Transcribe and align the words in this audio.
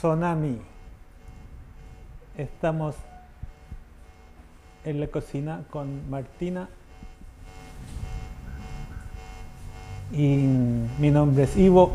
Sonami. 0.00 0.58
Estamos 2.38 2.94
en 4.84 4.98
la 4.98 5.08
cocina 5.08 5.64
con 5.68 6.08
Martina. 6.08 6.68
Y 10.10 10.36
mi 10.98 11.10
nombre 11.10 11.44
es 11.44 11.54
Ivo. 11.56 11.92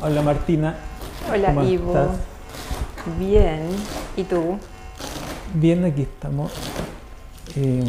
Hola 0.00 0.22
Martina. 0.22 0.76
Hola 1.32 1.54
¿Cómo 1.54 1.62
Ivo. 1.62 1.90
estás? 1.90 2.16
Bien. 3.18 3.68
¿Y 4.16 4.24
tú? 4.24 4.58
Bien, 5.54 5.84
aquí 5.84 6.02
estamos. 6.02 6.52
Eh, 7.54 7.84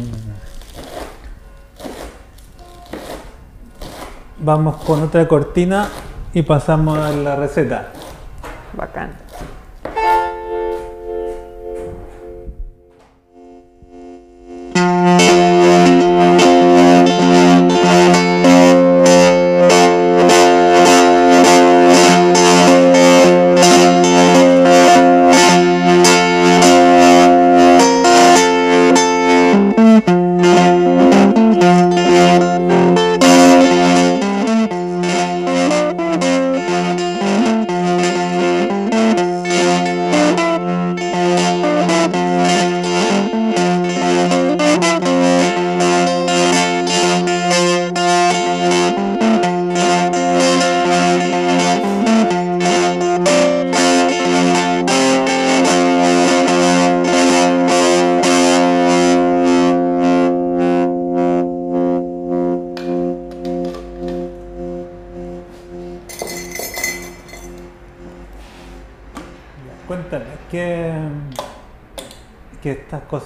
vamos 4.38 4.76
con 4.84 5.02
otra 5.02 5.26
cortina 5.26 5.88
y 6.32 6.42
pasamos 6.42 6.98
a 6.98 7.10
la 7.12 7.36
receta. 7.36 7.88
Bacán. 8.74 9.25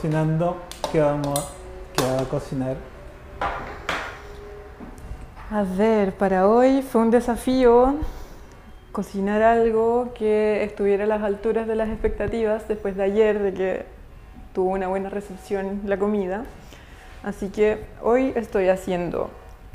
Cocinando? 0.01 0.57
¿Qué 0.91 0.99
vamos 0.99 1.53
vas 1.99 2.23
a 2.23 2.25
cocinar? 2.25 2.77
A 5.51 5.63
ver, 5.63 6.13
para 6.15 6.49
hoy 6.49 6.81
fue 6.81 7.03
un 7.03 7.11
desafío 7.11 7.97
cocinar 8.93 9.43
algo 9.43 10.15
que 10.15 10.65
estuviera 10.65 11.05
a 11.05 11.07
las 11.07 11.23
alturas 11.23 11.67
de 11.67 11.75
las 11.77 11.91
expectativas 11.91 12.67
después 12.67 12.97
de 12.97 13.03
ayer, 13.03 13.41
de 13.41 13.53
que 13.53 13.85
tuvo 14.55 14.71
una 14.71 14.89
buena 14.89 15.11
recepción 15.11 15.83
la 15.85 15.99
comida. 15.99 16.45
Así 17.23 17.51
que 17.51 17.85
hoy 18.03 18.33
estoy 18.37 18.69
haciendo 18.71 19.29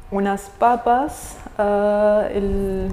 unas 0.09 0.49
papas 0.57 1.37
ah, 1.59 2.23
el- 2.33 2.91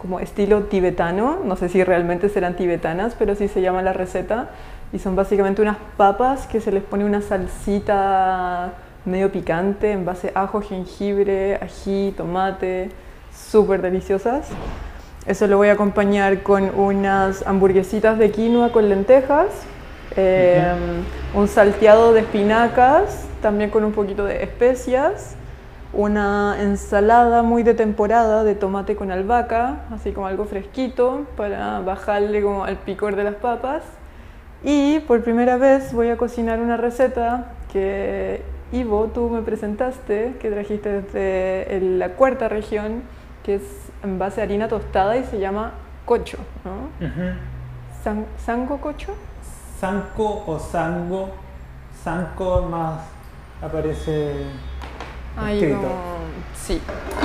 como 0.00 0.20
estilo 0.20 0.62
tibetano, 0.62 1.40
no 1.44 1.56
sé 1.56 1.68
si 1.68 1.82
realmente 1.84 2.28
serán 2.28 2.54
tibetanas, 2.54 3.14
pero 3.18 3.34
sí 3.34 3.48
se 3.48 3.60
llama 3.60 3.82
la 3.82 3.92
receta, 3.92 4.48
y 4.92 4.98
son 4.98 5.16
básicamente 5.16 5.62
unas 5.62 5.76
papas 5.96 6.46
que 6.46 6.60
se 6.60 6.72
les 6.72 6.82
pone 6.82 7.04
una 7.04 7.22
salsita 7.22 8.72
medio 9.04 9.30
picante 9.30 9.92
en 9.92 10.04
base 10.04 10.32
a 10.34 10.42
ajo, 10.42 10.60
jengibre, 10.60 11.56
ají, 11.56 12.12
tomate, 12.16 12.90
súper 13.32 13.82
deliciosas. 13.82 14.48
Eso 15.26 15.46
lo 15.46 15.56
voy 15.56 15.68
a 15.68 15.72
acompañar 15.72 16.42
con 16.42 16.70
unas 16.78 17.46
hamburguesitas 17.46 18.18
de 18.18 18.30
quinoa 18.30 18.72
con 18.72 18.88
lentejas, 18.88 19.48
eh, 20.16 20.74
un 21.34 21.46
salteado 21.46 22.12
de 22.12 22.20
espinacas, 22.20 23.26
también 23.42 23.70
con 23.70 23.84
un 23.84 23.92
poquito 23.92 24.24
de 24.24 24.42
especias, 24.42 25.36
una 25.92 26.56
ensalada 26.60 27.42
muy 27.42 27.62
de 27.62 27.74
temporada 27.74 28.44
de 28.44 28.54
tomate 28.54 28.96
con 28.96 29.10
albahaca, 29.10 29.82
así 29.92 30.12
como 30.12 30.26
algo 30.26 30.44
fresquito 30.44 31.26
para 31.36 31.80
bajarle 31.80 32.42
como 32.42 32.64
al 32.64 32.76
picor 32.76 33.16
de 33.16 33.24
las 33.24 33.34
papas. 33.34 33.82
Y 34.62 35.00
por 35.00 35.22
primera 35.22 35.56
vez 35.56 35.92
voy 35.92 36.10
a 36.10 36.16
cocinar 36.16 36.60
una 36.60 36.76
receta 36.76 37.52
que 37.72 38.42
Ivo, 38.72 39.06
tú 39.12 39.28
me 39.30 39.42
presentaste, 39.42 40.36
que 40.40 40.50
trajiste 40.50 41.02
desde 41.02 41.80
la 41.80 42.10
cuarta 42.10 42.48
región, 42.48 43.02
que 43.42 43.56
es 43.56 43.62
en 44.04 44.18
base 44.18 44.40
a 44.40 44.44
harina 44.44 44.68
tostada 44.68 45.16
y 45.16 45.24
se 45.24 45.38
llama 45.40 45.72
cocho, 46.04 46.38
¿no? 46.64 47.06
San- 48.04 48.26
¿Sango 48.44 48.78
cocho? 48.80 49.12
Sanco 49.80 50.44
o 50.46 50.58
sango. 50.58 51.30
Sanco 52.04 52.62
más 52.70 53.00
aparece 53.62 54.32
Ay, 55.36 55.56
escrito. 55.58 55.78
como- 55.80 56.20
Sí. 56.54 56.80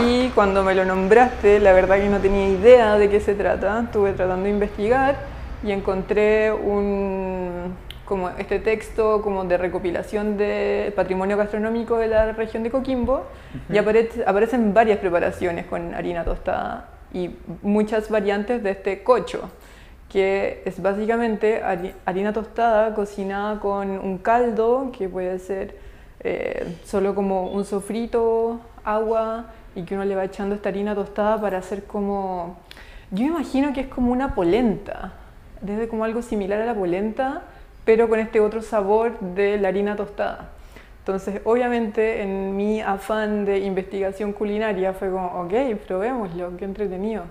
Y 0.06 0.30
cuando 0.30 0.64
me 0.64 0.74
lo 0.74 0.86
nombraste, 0.86 1.60
la 1.60 1.74
verdad 1.74 1.98
que 1.98 2.10
no 2.10 2.18
tenía 2.20 2.48
idea 2.50 2.96
de 2.98 3.10
qué 3.10 3.20
se 3.20 3.36
trata. 3.36 3.82
Estuve 3.82 4.14
tratando 4.14 4.46
de 4.46 4.50
investigar 4.52 5.16
y 5.66 5.72
encontré 5.72 6.52
un 6.54 7.76
como 8.06 8.30
este 8.30 8.60
texto 8.60 9.24
como 9.24 9.46
de 9.46 9.58
recopilación 9.58 10.38
del 10.38 10.94
patrimonio 10.94 11.38
gastronómico 11.38 11.98
de 11.98 12.08
la 12.08 12.32
región 12.34 12.62
de 12.62 12.70
Coquimbo 12.70 13.24
y 13.68 13.78
aparece- 13.78 14.24
aparecen 14.28 14.76
varias 14.76 15.00
preparaciones 15.00 15.66
con 15.66 15.96
harina 15.96 16.24
tostada 16.24 16.90
y 17.12 17.32
muchas 17.64 18.12
variantes 18.12 18.62
de 18.62 18.70
este 18.70 19.02
cocho 19.02 19.50
que 20.08 20.62
es 20.66 20.80
básicamente 20.80 21.64
hari- 21.64 21.96
harina 22.06 22.32
tostada 22.32 22.94
cocinada 22.94 23.60
con 23.60 23.90
un 23.90 24.20
caldo 24.20 24.92
que 24.96 25.10
puede 25.10 25.40
ser 25.40 25.76
eh, 26.20 26.76
solo 26.84 27.16
como 27.16 27.48
un 27.50 27.66
sofrito, 27.66 28.60
agua 28.84 29.46
y 29.76 29.82
que 29.82 29.96
uno 29.96 30.06
le 30.06 30.16
va 30.16 30.26
echando 30.26 30.54
esta 30.54 30.70
harina 30.70 30.94
tostada 30.94 31.42
para 31.42 31.58
hacer 31.58 31.86
como, 31.86 32.58
yo 33.10 33.24
me 33.24 33.30
imagino 33.32 33.74
que 33.74 33.82
es 33.82 33.88
como 33.88 34.12
una 34.12 34.36
polenta, 34.36 35.14
desde 35.66 35.88
como 35.88 36.06
algo 36.06 36.22
similar 36.22 36.62
a 36.62 36.66
la 36.66 36.74
polenta, 36.74 37.44
pero 37.84 38.10
con 38.10 38.20
este 38.20 38.40
otro 38.40 38.62
sabor 38.62 39.20
de 39.20 39.58
la 39.58 39.68
harina 39.70 39.96
tostada. 39.96 40.50
Entonces, 41.00 41.42
obviamente, 41.44 42.24
en 42.24 42.56
mi 42.56 42.82
afán 42.82 43.46
de 43.46 43.60
investigación 43.60 44.34
culinaria 44.34 44.94
fue 44.94 45.12
como, 45.12 45.28
ok, 45.42 45.54
probémoslo, 45.88 46.58
qué 46.58 46.66
entretenido. 46.66 47.24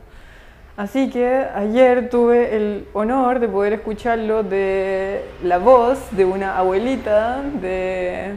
Así 0.76 1.10
que 1.10 1.26
ayer 1.54 2.08
tuve 2.08 2.56
el 2.56 2.86
honor 2.94 3.38
de 3.38 3.48
poder 3.48 3.72
escucharlo 3.74 4.42
de 4.42 5.24
la 5.42 5.58
voz 5.58 5.98
de 6.16 6.24
una 6.24 6.58
abuelita 6.58 7.42
de... 7.60 8.34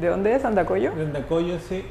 ¿De 0.00 0.08
dónde 0.08 0.34
es? 0.34 0.44
¿Andacoyo? 0.44 0.90
De 0.92 1.02
Andacoyo, 1.02 1.58
sí. 1.60 1.84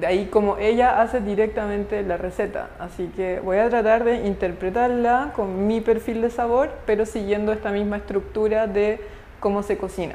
De 0.00 0.06
ahí 0.06 0.26
como 0.26 0.56
ella 0.56 1.02
hace 1.02 1.20
directamente 1.20 2.02
la 2.02 2.16
receta. 2.16 2.70
Así 2.78 3.08
que 3.14 3.40
voy 3.40 3.58
a 3.58 3.68
tratar 3.68 4.04
de 4.04 4.26
interpretarla 4.26 5.32
con 5.36 5.66
mi 5.66 5.80
perfil 5.82 6.22
de 6.22 6.30
sabor, 6.30 6.70
pero 6.86 7.04
siguiendo 7.04 7.52
esta 7.52 7.70
misma 7.70 7.98
estructura 7.98 8.66
de 8.66 9.00
cómo 9.38 9.62
se 9.62 9.76
cocina. 9.76 10.14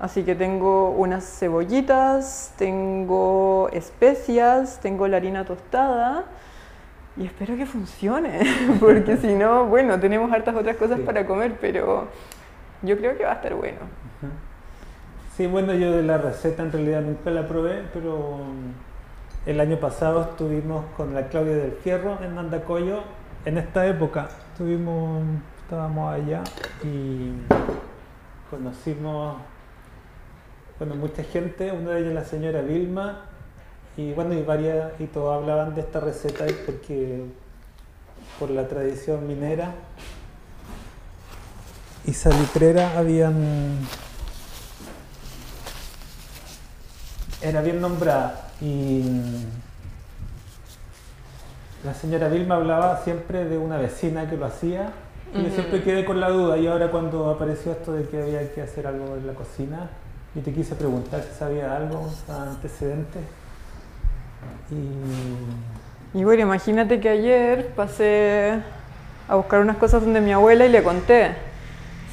Así 0.00 0.24
que 0.24 0.34
tengo 0.34 0.90
unas 0.90 1.24
cebollitas, 1.38 2.52
tengo 2.58 3.68
especias, 3.72 4.80
tengo 4.82 5.06
la 5.06 5.18
harina 5.18 5.44
tostada 5.44 6.24
y 7.16 7.24
espero 7.24 7.56
que 7.56 7.64
funcione, 7.66 8.40
porque 8.80 9.16
si 9.16 9.32
no, 9.34 9.66
bueno, 9.66 10.00
tenemos 10.00 10.32
hartas 10.32 10.56
otras 10.56 10.76
cosas 10.76 10.98
Sí. 10.98 11.04
para 11.04 11.24
comer, 11.24 11.52
pero 11.60 12.08
yo 12.82 12.96
creo 12.98 13.16
que 13.16 13.24
va 13.24 13.30
a 13.30 13.34
estar 13.34 13.54
bueno. 13.54 13.78
Sí, 15.36 15.46
bueno, 15.46 15.72
yo 15.74 15.92
de 15.92 16.02
la 16.02 16.18
receta 16.18 16.62
en 16.64 16.72
realidad 16.72 17.02
nunca 17.02 17.30
la 17.30 17.46
probé, 17.46 17.82
pero 17.92 18.38
el 19.46 19.60
año 19.60 19.78
pasado 19.78 20.22
estuvimos 20.22 20.86
con 20.96 21.12
la 21.12 21.28
Claudia 21.28 21.56
del 21.56 21.72
Fierro 21.72 22.18
en 22.22 22.38
Andacoyo. 22.38 23.00
En 23.44 23.58
esta 23.58 23.86
época 23.86 24.28
estuvimos, 24.52 25.22
estábamos 25.62 26.14
allá 26.14 26.42
y 26.82 27.32
conocimos, 28.48 29.36
bueno, 30.78 30.94
mucha 30.94 31.22
gente, 31.24 31.72
una 31.72 31.90
de 31.90 32.00
ellas 32.00 32.14
la 32.14 32.24
señora 32.24 32.62
Vilma, 32.62 33.26
y 33.98 34.12
bueno, 34.12 34.32
y 34.32 34.42
varias, 34.42 34.98
y 34.98 35.06
todos 35.06 35.36
hablaban 35.36 35.74
de 35.74 35.82
esta 35.82 36.00
receta 36.00 36.46
porque 36.64 37.26
por 38.38 38.50
la 38.50 38.66
tradición 38.66 39.26
minera. 39.26 39.74
Y 42.06 42.14
salitrera 42.14 42.98
habían 42.98 43.78
era 47.42 47.60
bien 47.60 47.80
nombrada 47.80 48.52
y 48.60 49.02
La 51.84 51.94
señora 51.94 52.28
Vilma 52.28 52.56
hablaba 52.56 53.02
siempre 53.04 53.44
de 53.44 53.58
una 53.58 53.76
vecina 53.76 54.28
que 54.28 54.36
lo 54.36 54.46
hacía. 54.46 54.92
Y 55.34 55.42
yo 55.42 55.50
siempre 55.50 55.82
quedé 55.82 56.04
con 56.04 56.20
la 56.20 56.30
duda 56.30 56.56
y 56.58 56.66
ahora 56.68 56.90
cuando 56.92 57.28
apareció 57.28 57.72
esto 57.72 57.92
de 57.92 58.08
que 58.08 58.22
había 58.22 58.54
que 58.54 58.62
hacer 58.62 58.86
algo 58.86 59.16
en 59.16 59.26
la 59.26 59.32
cocina 59.32 59.90
y 60.34 60.40
te 60.40 60.52
quise 60.52 60.76
preguntar 60.76 61.22
si 61.22 61.36
sabía 61.36 61.76
algo, 61.76 62.08
antecedentes. 62.28 63.22
Y... 64.70 66.18
y 66.18 66.24
bueno, 66.24 66.42
imagínate 66.42 67.00
que 67.00 67.08
ayer 67.08 67.68
pasé 67.74 68.60
a 69.28 69.34
buscar 69.36 69.60
unas 69.60 69.76
cosas 69.76 70.02
donde 70.02 70.20
mi 70.20 70.32
abuela 70.32 70.66
y 70.66 70.68
le 70.68 70.82
conté 70.82 71.32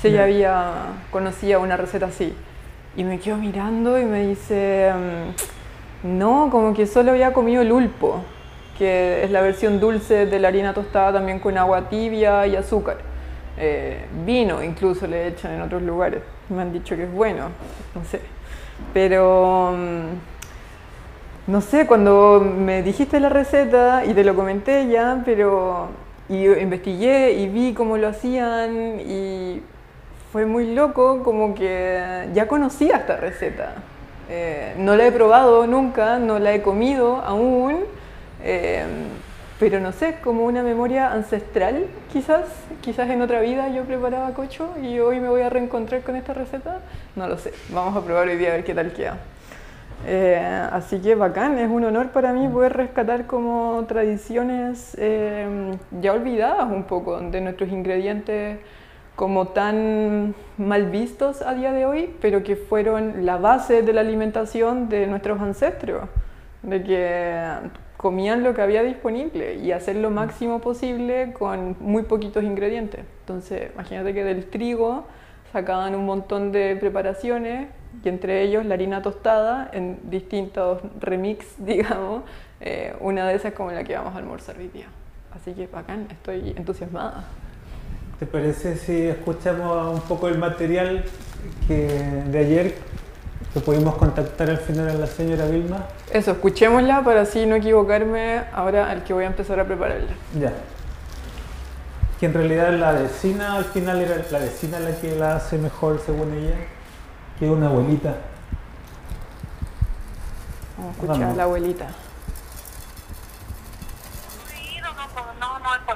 si 0.01 0.07
ella 0.07 0.23
había 0.23 0.71
conocía 1.11 1.59
una 1.59 1.77
receta 1.77 2.07
así. 2.07 2.33
Y 2.95 3.03
me 3.03 3.19
quedo 3.19 3.38
mirando 3.38 3.99
y 3.99 4.05
me 4.05 4.27
dice, 4.27 4.91
mm, 4.93 5.61
no, 6.03 6.50
como 6.51 6.74
que 6.74 6.88
solo 6.88 7.12
había 7.12 7.33
comido 7.33 7.62
el 7.62 7.71
ulpo, 7.71 8.24
que 8.77 9.24
es 9.24 9.31
la 9.31 9.42
versión 9.42 9.80
dulce 9.80 10.25
de 10.25 10.39
la 10.39 10.48
harina 10.48 10.74
tostada 10.74 11.13
también 11.13 11.39
con 11.39 11.57
agua 11.57 11.89
tibia 11.89 12.48
y 12.48 12.56
azúcar. 12.56 12.98
Eh, 13.57 14.06
vino 14.25 14.63
incluso 14.63 15.06
le 15.06 15.27
echan 15.27 15.51
en 15.51 15.62
otros 15.62 15.81
lugares. 15.81 16.21
Me 16.50 16.62
han 16.62 16.74
dicho 16.74 16.95
que 16.95 17.03
es 17.03 17.12
bueno, 17.12 17.50
no 17.94 18.03
sé. 18.06 18.21
Pero, 18.94 19.74
mm, 19.77 21.51
no 21.51 21.62
sé, 21.62 21.86
cuando 21.86 22.39
me 22.39 22.81
dijiste 22.81 23.19
la 23.19 23.30
receta 23.30 24.03
y 24.06 24.13
te 24.13 24.24
lo 24.24 24.36
comenté 24.36 24.88
ya, 24.88 25.21
pero 25.25 25.89
investigué 26.30 27.33
y 27.33 27.48
vi 27.50 27.74
cómo 27.74 27.98
lo 27.98 28.07
hacían 28.07 29.00
y 29.01 29.62
fue 30.31 30.45
muy 30.45 30.74
loco, 30.74 31.24
como 31.24 31.53
que 31.53 32.30
ya 32.33 32.48
conocía 32.48 32.98
esta 32.98 33.18
receta. 33.18 33.75
Eh, 34.33 34.75
no 34.78 34.95
la 34.95 35.06
he 35.06 35.12
probado 35.12 35.68
nunca, 35.68 36.18
no 36.18 36.39
la 36.39 36.54
he 36.54 36.62
comido 36.62 37.18
aún, 37.18 37.81
eh, 38.42 38.86
pero 39.60 39.81
no 39.81 39.92
sé, 39.92 40.19
como 40.24 40.45
una 40.45 40.63
memoria 40.63 41.12
ancestral, 41.12 41.88
quizás, 42.13 42.45
quizás 42.80 43.10
en 43.10 43.22
otra 43.22 43.42
vida 43.42 43.68
yo 43.68 43.83
preparaba 43.83 44.33
cocho 44.33 44.69
y 44.81 45.00
hoy 45.00 45.19
me 45.19 45.28
voy 45.28 45.42
a 45.42 45.50
reencontrar 45.50 46.04
con 46.04 46.16
esta 46.16 46.33
receta, 46.33 46.80
no 47.18 47.28
lo 47.28 47.38
sé, 47.38 47.51
vamos 47.74 47.94
a 47.94 48.06
probar 48.06 48.30
hoy 48.30 48.38
día 48.38 48.51
a 48.51 48.51
ver 48.54 48.63
qué 48.63 48.74
tal 48.74 48.94
queda. 48.94 49.18
Eh, 50.07 50.68
así 50.72 51.01
que 51.01 51.13
bacán, 51.16 51.60
es 51.60 51.69
un 51.69 51.84
honor 51.84 52.12
para 52.12 52.31
mí 52.31 52.48
poder 52.48 52.72
rescatar 52.72 53.27
como 53.27 53.84
tradiciones 53.86 54.98
ya 56.00 56.13
olvidadas 56.13 56.72
un 56.72 56.86
poco 56.86 57.19
de 57.19 57.42
nuestros 57.42 57.69
ingredientes 57.69 58.60
como 59.16 59.50
tan 59.50 60.34
mal 60.58 60.88
vistos 60.88 61.42
a 61.42 61.54
día 61.54 61.72
de 61.72 61.86
hoy, 61.86 62.16
pero 62.22 62.44
que 62.44 62.56
fueron 62.56 63.25
la 63.25 63.38
base 63.38 63.81
de 63.81 63.94
la 63.94 64.02
alimentación 64.02 64.90
de 64.90 65.08
nuestros 65.08 65.40
ancestros, 65.42 66.10
de 66.63 66.84
que 66.84 67.54
comían 67.98 68.44
lo 68.44 68.56
que 68.56 68.62
había 68.62 68.81
disponible 68.81 69.56
y 69.56 69.72
hacer 69.72 69.96
lo 69.98 70.10
máximo 70.10 70.60
posible 70.60 71.34
con 71.34 71.75
muy 71.80 72.04
poquitos 72.04 72.44
ingredientes. 72.44 73.02
Entonces, 73.19 73.69
imagínate 73.74 74.13
que 74.13 74.24
del 74.24 74.46
trigo 74.48 75.06
sacaban 75.54 75.94
un 75.94 76.06
montón 76.06 76.52
de 76.52 76.75
preparaciones 76.78 77.68
y 78.04 78.10
entre 78.10 78.42
ellos 78.42 78.66
la 78.66 78.74
harina 78.74 79.02
tostada 79.02 79.69
en 79.72 80.00
distintos 80.10 80.81
remix, 81.00 81.46
digamos. 81.60 82.24
Eh, 82.60 82.96
una 83.00 83.28
de 83.28 83.36
esas 83.36 83.54
como 83.54 83.72
la 83.72 83.84
que 83.84 83.96
vamos 83.96 84.16
a 84.16 84.18
almorzar 84.19 84.58
hoy 84.58 84.68
día. 84.68 84.86
Así 85.31 85.54
que 85.54 85.68
bacán, 85.68 86.08
estoy 86.12 86.54
entusiasmada. 86.56 87.24
¿Te 88.21 88.27
parece 88.27 88.77
si 88.77 89.07
escuchamos 89.07 89.95
un 89.95 90.01
poco 90.01 90.27
el 90.27 90.38
material 90.38 91.03
que 91.68 91.88
de 92.27 92.38
ayer 92.38 92.75
que 93.51 93.59
pudimos 93.62 93.95
contactar 93.95 94.47
al 94.47 94.59
final 94.59 94.89
a 94.89 94.94
la 94.94 95.07
señora 95.07 95.47
Vilma? 95.47 95.88
Eso, 96.13 96.29
escuchémosla 96.34 97.03
para 97.03 97.22
así 97.22 97.48
no 97.48 97.55
equivocarme 97.55 98.43
ahora 98.53 98.91
al 98.91 99.03
que 99.03 99.13
voy 99.13 99.24
a 99.24 99.27
empezar 99.27 99.60
a 99.60 99.65
prepararla. 99.65 100.12
Ya. 100.39 100.53
Que 102.19 102.27
en 102.27 102.36
realidad 102.36 102.72
la 102.74 102.91
vecina, 102.91 103.55
al 103.55 103.65
final 103.65 104.00
era 104.00 104.24
la 104.29 104.38
vecina 104.38 104.79
la 104.79 104.91
que 104.91 105.15
la 105.15 105.38
hace 105.38 105.57
mejor 105.57 106.00
según 106.05 106.31
ella, 106.36 106.57
que 107.39 107.50
una 107.50 107.69
abuelita. 107.69 108.17
Vamos 110.77 110.96
a 110.96 111.01
escuchar 111.01 111.24
a 111.24 111.34
la 111.34 111.43
abuelita. 111.46 111.88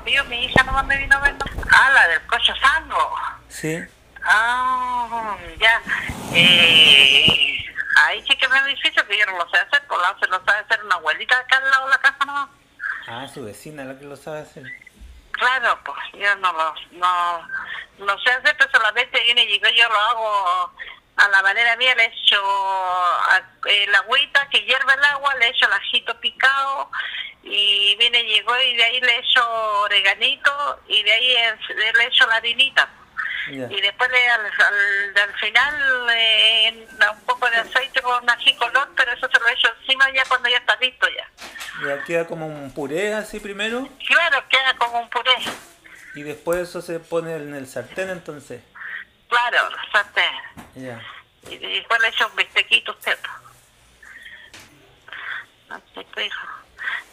Mi 0.02 0.46
hija 0.46 0.64
no 0.64 0.84
me 0.84 0.98
vino 0.98 1.16
a 1.16 1.22
ver. 1.22 1.36
Ah, 1.72 1.92
la 1.92 2.08
del 2.08 2.26
coche 2.28 2.54
sango. 2.62 3.16
Sí. 3.50 3.84
Ah, 4.24 5.38
ya. 5.60 5.82
Eh, 6.34 7.66
ahí 7.98 8.22
sí 8.28 8.36
que 8.38 8.48
me 8.48 8.58
es 8.58 8.66
difícil, 8.66 9.04
que 9.06 9.18
yo 9.18 9.26
no 9.28 9.38
lo 9.38 9.50
sé 9.50 9.58
hacer, 9.58 9.86
por 9.88 10.02
lado 10.02 10.18
se 10.20 10.28
lo 10.28 10.44
sabe 10.44 10.60
hacer 10.60 10.84
una 10.84 10.96
abuelita 10.96 11.38
acá 11.38 11.58
al 11.58 11.70
lado 11.70 11.86
de 11.86 11.92
la 11.92 11.98
casa 12.00 12.26
no. 12.26 12.50
Ah, 13.08 13.28
su 13.32 13.46
vecina 13.46 13.84
la 13.84 13.98
que 13.98 14.06
lo 14.06 14.16
sabe 14.16 14.40
hacer. 14.40 14.64
Claro, 15.32 15.80
pues 15.84 15.98
yo 16.14 16.36
no 16.38 16.52
lo 16.54 16.74
no, 16.92 17.48
no 18.00 18.20
sé 18.20 18.32
hacer, 18.32 18.56
pero 18.58 18.72
solamente 18.72 19.22
viene 19.24 19.44
y 19.44 19.60
yo 19.60 19.90
lo 19.90 20.00
hago 20.00 20.72
a 21.18 21.30
la 21.30 21.42
manera 21.42 21.76
mía, 21.78 21.96
le 21.96 22.06
echo 22.06 22.42
el 23.66 23.96
agüita 23.96 24.48
que 24.50 24.62
hierve 24.62 24.94
el 24.94 25.04
agua, 25.06 25.36
le 25.36 25.48
echo 25.48 25.66
el 25.66 25.74
ajito 25.74 26.20
picado, 26.20 26.90
y 27.44 27.96
viene, 27.98 28.24
llegó 28.24 28.60
y 28.60 28.76
de 28.76 28.84
ahí 28.84 29.02
le 29.02 29.20
echo 29.20 29.82
oreganito 29.82 30.82
y 30.88 31.04
de 31.04 31.12
ahí 31.12 31.36
le 31.94 32.06
echo 32.06 32.26
la 32.28 32.36
harinita. 32.36 32.90
Y 33.48 33.80
después 33.82 34.10
le, 34.10 34.28
al, 34.28 34.42
al, 34.44 35.34
final 35.40 36.08
eh, 36.16 36.88
un 37.12 37.26
poco 37.26 37.48
de 37.48 37.58
aceite 37.58 38.02
con 38.02 38.28
ají 38.28 38.56
color, 38.56 38.90
pero 38.96 39.12
eso 39.12 39.30
se 39.32 39.40
lo 39.40 39.48
echo 39.48 39.68
encima 39.82 40.12
ya 40.12 40.26
cuando 40.26 40.50
ya 40.50 40.58
está 40.58 40.76
listo 40.78 41.08
ya. 41.10 41.88
¿Ya 41.88 42.04
queda 42.04 42.26
como 42.26 42.48
un 42.48 42.74
puré 42.74 43.14
así 43.14 43.40
primero? 43.40 43.88
Claro, 44.08 44.44
queda 44.50 44.76
como 44.78 45.00
un 45.00 45.10
puré. 45.10 45.36
¿Y 46.16 46.24
después 46.24 46.60
eso 46.60 46.82
se 46.82 47.00
pone 47.00 47.36
en 47.36 47.54
el 47.54 47.68
sartén 47.68 48.10
entonces? 48.10 48.62
Claro, 49.30 49.70
el 49.70 49.92
sartén. 49.92 50.34
Ya. 50.76 51.02
Y 51.50 51.58
después 51.58 52.02
le 52.02 52.08
echo 52.10 52.28
un 52.28 52.36
bistequito 52.36 52.92
usted. 52.92 53.18
Así 55.70 56.06
que, 56.14 56.26
hijo. 56.26 56.48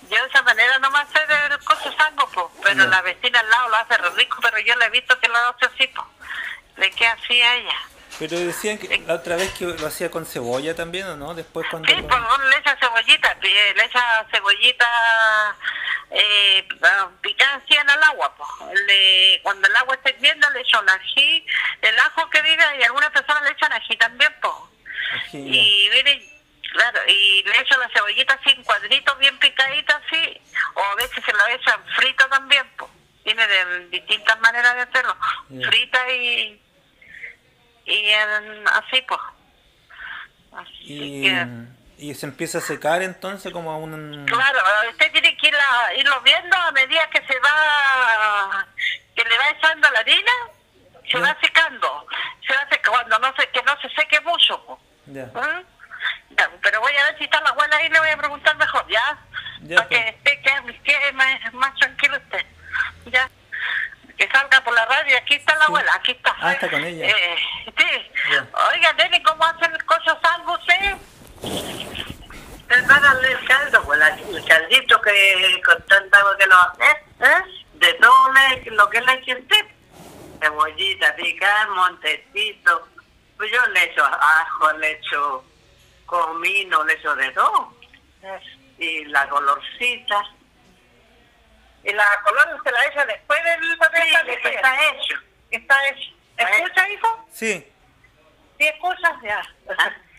Yo 0.02 0.20
de 0.22 0.28
esa 0.28 0.42
manera 0.42 0.78
no 0.78 0.90
me 0.90 0.98
hace 0.98 1.18
de 1.20 1.58
cosas 1.64 1.94
sango, 1.96 2.52
pero 2.62 2.86
la 2.86 3.00
vecina 3.02 3.40
al 3.40 3.48
lado 3.48 3.68
lo 3.68 3.76
hace 3.76 3.96
rico, 4.16 4.38
pero 4.42 4.58
yo 4.58 4.74
le 4.76 4.86
he 4.86 4.90
visto 4.90 5.18
que 5.20 5.28
lo 5.28 5.36
hace 5.36 5.66
así, 5.66 5.86
po. 5.88 6.06
le 6.76 6.90
queda 6.90 7.12
así 7.12 7.40
a 7.40 7.56
ella. 7.56 7.78
Pero 8.18 8.38
decían 8.38 8.78
que 8.78 8.98
la 9.06 9.14
otra 9.14 9.36
vez 9.36 9.52
que 9.54 9.64
lo 9.64 9.86
hacía 9.86 10.10
con 10.10 10.26
cebolla 10.26 10.74
también, 10.74 11.06
¿o 11.06 11.16
no? 11.16 11.34
Después 11.34 11.66
cuando... 11.70 11.88
Sí, 11.88 11.94
pues 12.02 12.20
le 12.50 12.56
echa 12.56 12.76
cebollita, 12.78 13.36
le 13.42 13.84
echa 13.84 14.26
cebollita 14.30 15.56
eh, 16.10 16.68
picancia 17.20 17.80
en 17.80 17.90
el 17.90 18.02
agua. 18.02 18.34
Pues. 18.36 18.80
Le, 18.86 19.40
cuando 19.42 19.66
el 19.66 19.76
agua 19.76 19.94
está 19.94 20.10
hirviendo 20.10 20.48
le 20.50 20.60
echo 20.60 20.80
el 20.80 20.88
ají, 20.88 21.46
el 21.80 21.98
ajo 21.98 22.28
que 22.30 22.42
diga, 22.42 22.76
y 22.76 22.82
algunas 22.82 23.10
personas 23.10 23.42
le 23.44 23.50
echan 23.50 23.72
ají 23.72 23.96
también, 23.96 24.34
pues. 24.40 24.54
Y 25.32 25.88
miren, 25.92 26.32
Claro, 26.72 27.00
y 27.06 27.42
le 27.42 27.60
echo 27.60 27.76
la 27.78 27.88
cebollita 27.90 28.32
así 28.32 28.50
en 28.50 28.62
cuadritos 28.64 29.18
bien 29.18 29.38
picaditos 29.38 29.94
así, 29.94 30.40
o 30.74 30.82
a 30.82 30.94
veces 30.94 31.22
se 31.24 31.32
lo 31.32 31.46
echan 31.48 31.80
frito 31.96 32.26
también, 32.28 32.66
pues. 32.76 32.90
Tiene 33.24 33.46
de 33.46 33.88
distintas 33.90 34.40
maneras 34.40 34.74
de 34.74 34.80
hacerlo, 34.80 35.16
frita 35.48 36.12
y, 36.12 36.60
y 37.86 38.10
así, 38.12 39.04
pues. 39.06 39.20
y, 40.80 41.28
y 41.98 42.14
se 42.14 42.26
empieza 42.26 42.58
a 42.58 42.60
secar 42.60 43.02
entonces 43.02 43.52
como 43.52 43.70
a 43.70 43.76
un... 43.76 44.26
Claro, 44.26 44.58
usted 44.90 45.12
tiene 45.12 45.36
que 45.36 45.52
irlo 45.96 46.20
viendo 46.22 46.56
a 46.56 46.72
medida 46.72 47.08
que 47.10 47.24
se 47.26 47.38
va, 47.40 48.66
que 49.14 49.24
le 49.24 49.38
va 49.38 49.50
echando 49.50 49.90
la 49.90 50.00
harina, 50.00 50.32
se 51.10 51.18
va 51.18 51.36
secando, 51.40 52.06
se 52.46 52.54
va 52.54 52.68
secando, 52.68 52.90
cuando 52.90 53.18
no 53.18 53.36
se, 53.36 53.48
que 53.50 53.62
no 53.62 53.80
se 53.80 53.88
seque 53.90 54.20
mucho. 54.20 54.64
Pues. 54.64 55.26
¿Mm? 55.26 55.62
pero 56.62 56.80
voy 56.80 56.96
a 56.96 57.04
ver 57.04 57.18
si 57.18 57.24
está 57.24 57.40
la 57.40 57.50
abuela 57.50 57.76
ahí, 57.76 57.88
le 57.88 57.98
voy 57.98 58.08
a 58.08 58.16
preguntar 58.16 58.56
mejor, 58.56 58.86
¿ya? 58.88 59.18
Para 59.76 59.88
que 59.88 60.08
esté 60.08 60.40
que, 60.40 61.12
más, 61.12 61.54
más 61.54 61.74
tranquilo 61.76 62.16
usted. 62.16 62.44
Ya. 63.06 63.28
Que 64.16 64.28
salga 64.30 64.62
por 64.62 64.74
la 64.74 64.84
radio, 64.86 65.16
aquí 65.16 65.34
está 65.34 65.54
la 65.56 65.64
abuela, 65.64 65.92
aquí 65.94 66.12
está. 66.12 66.34
Ah, 66.40 66.52
está 66.52 66.70
con 66.70 66.84
ella. 66.84 67.06
Eh, 67.08 67.36
sí. 67.76 68.38
Oiga, 68.72 68.92
Denny, 68.94 69.22
¿cómo 69.22 69.44
hacen 69.44 69.72
cosas 69.86 70.18
algo 70.22 70.54
usted? 70.54 70.96
Les 72.68 72.90
va 72.90 72.96
a 72.96 73.00
darle 73.00 73.32
el 73.32 73.44
caldo, 73.46 73.82
pues 73.84 74.00
el 74.00 74.44
caldito 74.44 75.00
que 75.02 75.60
con 75.64 75.82
tanta 75.86 76.18
agua 76.18 76.36
que 76.38 76.46
lo 76.46 76.54
hace, 76.54 76.84
¿eh? 77.20 77.44
De 77.74 77.92
todo 77.94 78.32
lo 78.66 78.90
que 78.90 79.00
le 79.00 79.12
eche 79.14 79.34
usted. 79.34 79.66
Cebollita, 80.40 81.14
picar, 81.16 81.68
montecito. 81.70 82.88
Pues 83.36 83.50
yo 83.50 83.66
le 83.66 83.84
echo 83.84 84.04
ajo, 84.04 84.72
le 84.74 84.92
echo 84.92 85.44
comino, 86.06 86.84
le 86.84 86.92
echo 86.94 87.14
de 87.16 87.30
todo. 87.30 87.74
Y 88.78 89.04
la 89.06 89.28
colorcita. 89.28 90.22
¿Y 91.84 91.92
la 91.92 92.04
color 92.22 92.60
se 92.62 92.70
la 92.70 92.86
echa 92.86 93.06
después 93.06 93.40
del 93.44 93.78
papel? 93.78 94.02
Sí, 94.02 94.48
está 94.48 94.88
hecho. 94.88 95.14
Está 95.50 95.88
hecho. 95.88 96.10
¿Escucha, 96.36 96.88
hijo? 96.90 97.28
Sí. 97.32 97.72
¿Sí 98.58 98.66
escuchas? 98.66 99.12
Ya. 99.22 99.42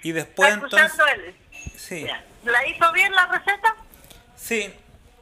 Y 0.04 0.12
después 0.12 0.54
entonces... 0.54 0.94
Él? 1.14 1.36
Sí. 1.78 2.08
¿La 2.44 2.68
hizo 2.68 2.92
bien 2.92 3.14
la 3.14 3.26
receta? 3.28 3.76
Sí. 4.36 4.74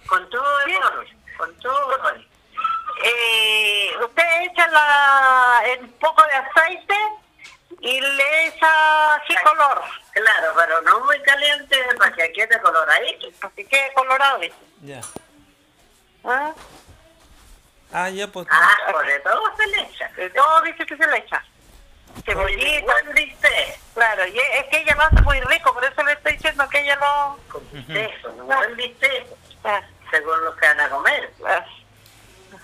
Con 0.07 0.27
todo 0.29 0.59
error, 0.61 1.07
con 1.37 1.55
todo 1.59 1.95
error. 1.95 2.21
Eh, 3.03 3.91
usted 4.03 4.41
echa 4.41 4.67
la, 4.67 5.63
un 5.79 5.91
poco 5.93 6.23
de 6.23 6.33
aceite 6.33 6.95
y 7.79 7.99
le 8.01 8.47
echa 8.47 9.15
así 9.15 9.35
color. 9.43 9.81
Claro, 10.11 10.53
pero 10.57 10.81
no 10.81 10.99
muy 11.01 11.19
caliente 11.21 11.77
para 11.97 12.11
que 12.13 12.31
quede 12.33 12.59
coloradito, 12.61 13.31
para 13.39 13.53
que 13.55 13.65
quede 13.65 13.93
colorado. 13.93 14.41
Ya. 14.81 15.01
¿Ah? 16.23 16.53
Ah, 17.91 18.09
ya, 18.09 18.27
pues. 18.27 18.47
Ah, 18.49 18.77
por 18.91 19.05
de 19.05 19.19
todo 19.19 19.41
se 19.57 19.67
le 19.67 19.81
echa. 19.81 20.09
De 20.15 20.29
todo 20.29 20.61
dice 20.61 20.85
que 20.85 20.97
se 20.97 21.07
le 21.07 21.17
echa. 21.17 21.43
Cebollita. 22.25 22.85
Buen 22.85 23.15
bistec. 23.15 23.79
Claro, 23.93 24.27
y 24.27 24.37
es 24.37 24.65
que 24.69 24.81
ella 24.81 24.95
lo 24.95 25.03
hace 25.03 25.21
muy 25.21 25.39
rico, 25.41 25.73
por 25.73 25.83
eso 25.83 26.03
le 26.03 26.13
estoy 26.13 26.33
diciendo 26.33 26.67
que 26.69 26.81
ella 26.81 26.95
lo... 26.95 27.39
Con 27.49 27.71
bistec, 27.71 28.21
con 28.21 28.39
un 28.39 28.47
buen 28.47 28.75
bistec, 28.75 29.27
ah. 29.65 29.81
según 30.09 30.43
lo 30.45 30.55
que 30.55 30.67
van 30.67 30.79
a 30.79 30.89
comer. 30.89 31.33
Ah. 31.45 31.65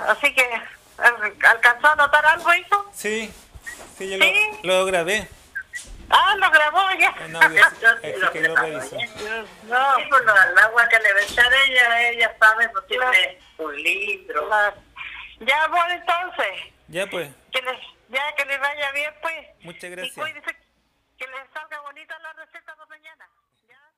Así 0.10 0.34
que, 0.34 0.48
¿alcanzó 1.44 1.88
a 1.88 1.96
notar 1.96 2.26
algo 2.26 2.52
eso? 2.52 2.86
Sí, 2.94 3.34
sí, 3.98 4.10
yo 4.10 4.24
¿Sí? 4.24 4.60
Lo, 4.64 4.80
lo, 4.80 4.86
grabé. 4.86 5.28
Ah, 6.10 6.36
lo 6.38 6.50
grabó 6.50 6.90
ya. 7.00 7.12
No, 7.28 7.42
yo, 7.54 7.64
sí, 8.02 8.14
lo 8.18 8.32
que 8.32 8.42
lo 8.42 8.56
reviso. 8.56 8.96
No, 8.96 9.96
sí, 9.96 10.04
lo, 10.10 10.18
el 10.20 10.58
agua 10.58 10.88
que 10.88 11.00
le 11.00 11.14
va 11.14 11.20
a 11.20 11.24
echar 11.24 11.54
ella, 11.66 12.10
ella 12.10 12.36
sabe, 12.40 12.70
pues 12.70 12.88
tiene 12.88 13.40
un 13.58 13.76
libro. 13.76 14.50
Ya, 15.40 15.68
bueno, 15.68 15.92
entonces. 15.92 16.74
Ya, 16.88 17.06
pues. 17.08 17.30
Que 17.52 17.62
les, 17.62 17.80
ya, 18.10 18.36
que 18.36 18.46
les 18.46 18.60
vaya 18.60 18.92
bien, 18.92 19.14
pues. 19.22 19.48
Muchas 19.62 19.92
gracias. 19.92 20.18
Y 20.18 20.20
cuídense, 20.20 20.56
que 21.18 21.28
les 21.28 21.50
salga 21.54 21.80
bonita 21.82 22.18
la 22.20 22.34
receta 22.34 22.76
para 22.76 22.86
mañana. 22.88 23.30
¿Ya? 23.68 23.92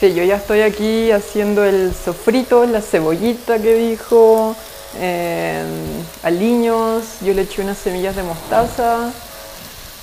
Sí, 0.00 0.14
yo 0.14 0.24
ya 0.24 0.36
estoy 0.36 0.62
aquí 0.62 1.10
haciendo 1.10 1.62
el 1.62 1.92
sofrito, 1.94 2.64
la 2.64 2.80
cebollita 2.80 3.60
que 3.60 3.74
dijo, 3.74 4.56
eh, 4.98 5.62
aliños, 6.22 7.20
yo 7.20 7.34
le 7.34 7.42
eché 7.42 7.60
unas 7.60 7.76
semillas 7.76 8.16
de 8.16 8.22
mostaza. 8.22 9.12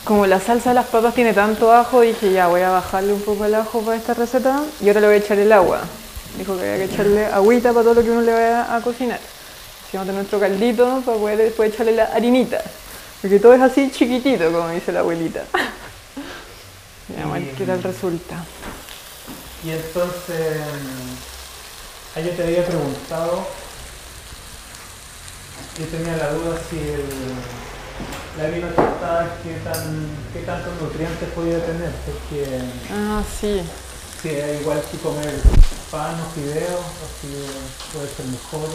Como 0.04 0.28
la 0.28 0.40
salsa 0.40 0.70
de 0.70 0.76
las 0.76 0.86
papas 0.86 1.16
tiene 1.16 1.34
tanto 1.34 1.74
ajo, 1.74 2.02
dije 2.02 2.32
ya 2.32 2.46
voy 2.46 2.62
a 2.62 2.70
bajarle 2.70 3.12
un 3.12 3.22
poco 3.22 3.46
el 3.46 3.56
ajo 3.56 3.82
para 3.82 3.98
esta 3.98 4.14
receta 4.14 4.62
y 4.82 4.88
ahora 4.88 5.02
le 5.02 5.08
voy 5.08 5.16
a 5.16 5.18
echar 5.18 5.40
el 5.40 5.52
agua. 5.52 5.82
Dijo 6.38 6.56
que 6.56 6.62
había 6.62 6.86
que 6.86 6.94
echarle 6.94 7.26
agüita 7.26 7.74
para 7.74 7.82
todo 7.82 7.96
lo 7.96 8.04
que 8.04 8.12
uno 8.12 8.22
le 8.22 8.34
vaya 8.34 8.76
a 8.76 8.80
cocinar. 8.82 9.20
Hicimos 9.88 10.06
de 10.06 10.14
nuestro 10.14 10.40
caldito 10.40 11.02
para 11.08 11.18
poder 11.18 11.40
después 11.40 11.74
echarle 11.74 11.94
la 11.94 12.04
harinita. 12.14 12.62
Porque 13.20 13.40
todo 13.40 13.56
es 13.56 13.62
así 13.64 13.90
chiquitito, 13.90 14.52
como 14.52 14.70
dice 14.70 14.92
la 14.92 15.00
abuelita. 15.00 15.42
Veamos 17.08 17.40
qué 17.58 17.66
tal 17.66 17.82
resulta. 17.82 18.46
Y 19.68 19.72
entonces, 19.72 20.62
ah, 22.16 22.22
yo 22.22 22.32
te 22.32 22.42
había 22.42 22.66
preguntado, 22.66 23.46
yo 25.78 25.86
tenía 25.88 26.16
la 26.16 26.32
duda 26.32 26.58
si 26.70 26.78
el, 26.78 27.04
la 28.38 28.48
harina 28.48 28.70
tostada, 28.70 29.36
qué, 29.44 29.56
tan, 29.70 30.08
qué 30.32 30.40
tantos 30.44 30.72
nutrientes 30.82 31.28
podía 31.36 31.60
tener, 31.66 31.92
porque... 32.06 32.62
Ah, 32.94 33.22
sí. 33.42 33.62
Sí, 34.22 34.30
es 34.30 34.62
igual 34.62 34.82
que 34.90 34.98
comer 35.00 35.34
pan 35.92 36.16
o 36.16 36.34
fideos, 36.34 36.86
así 37.04 37.28
puede 37.92 38.08
ser 38.08 38.26
mejor. 38.28 38.70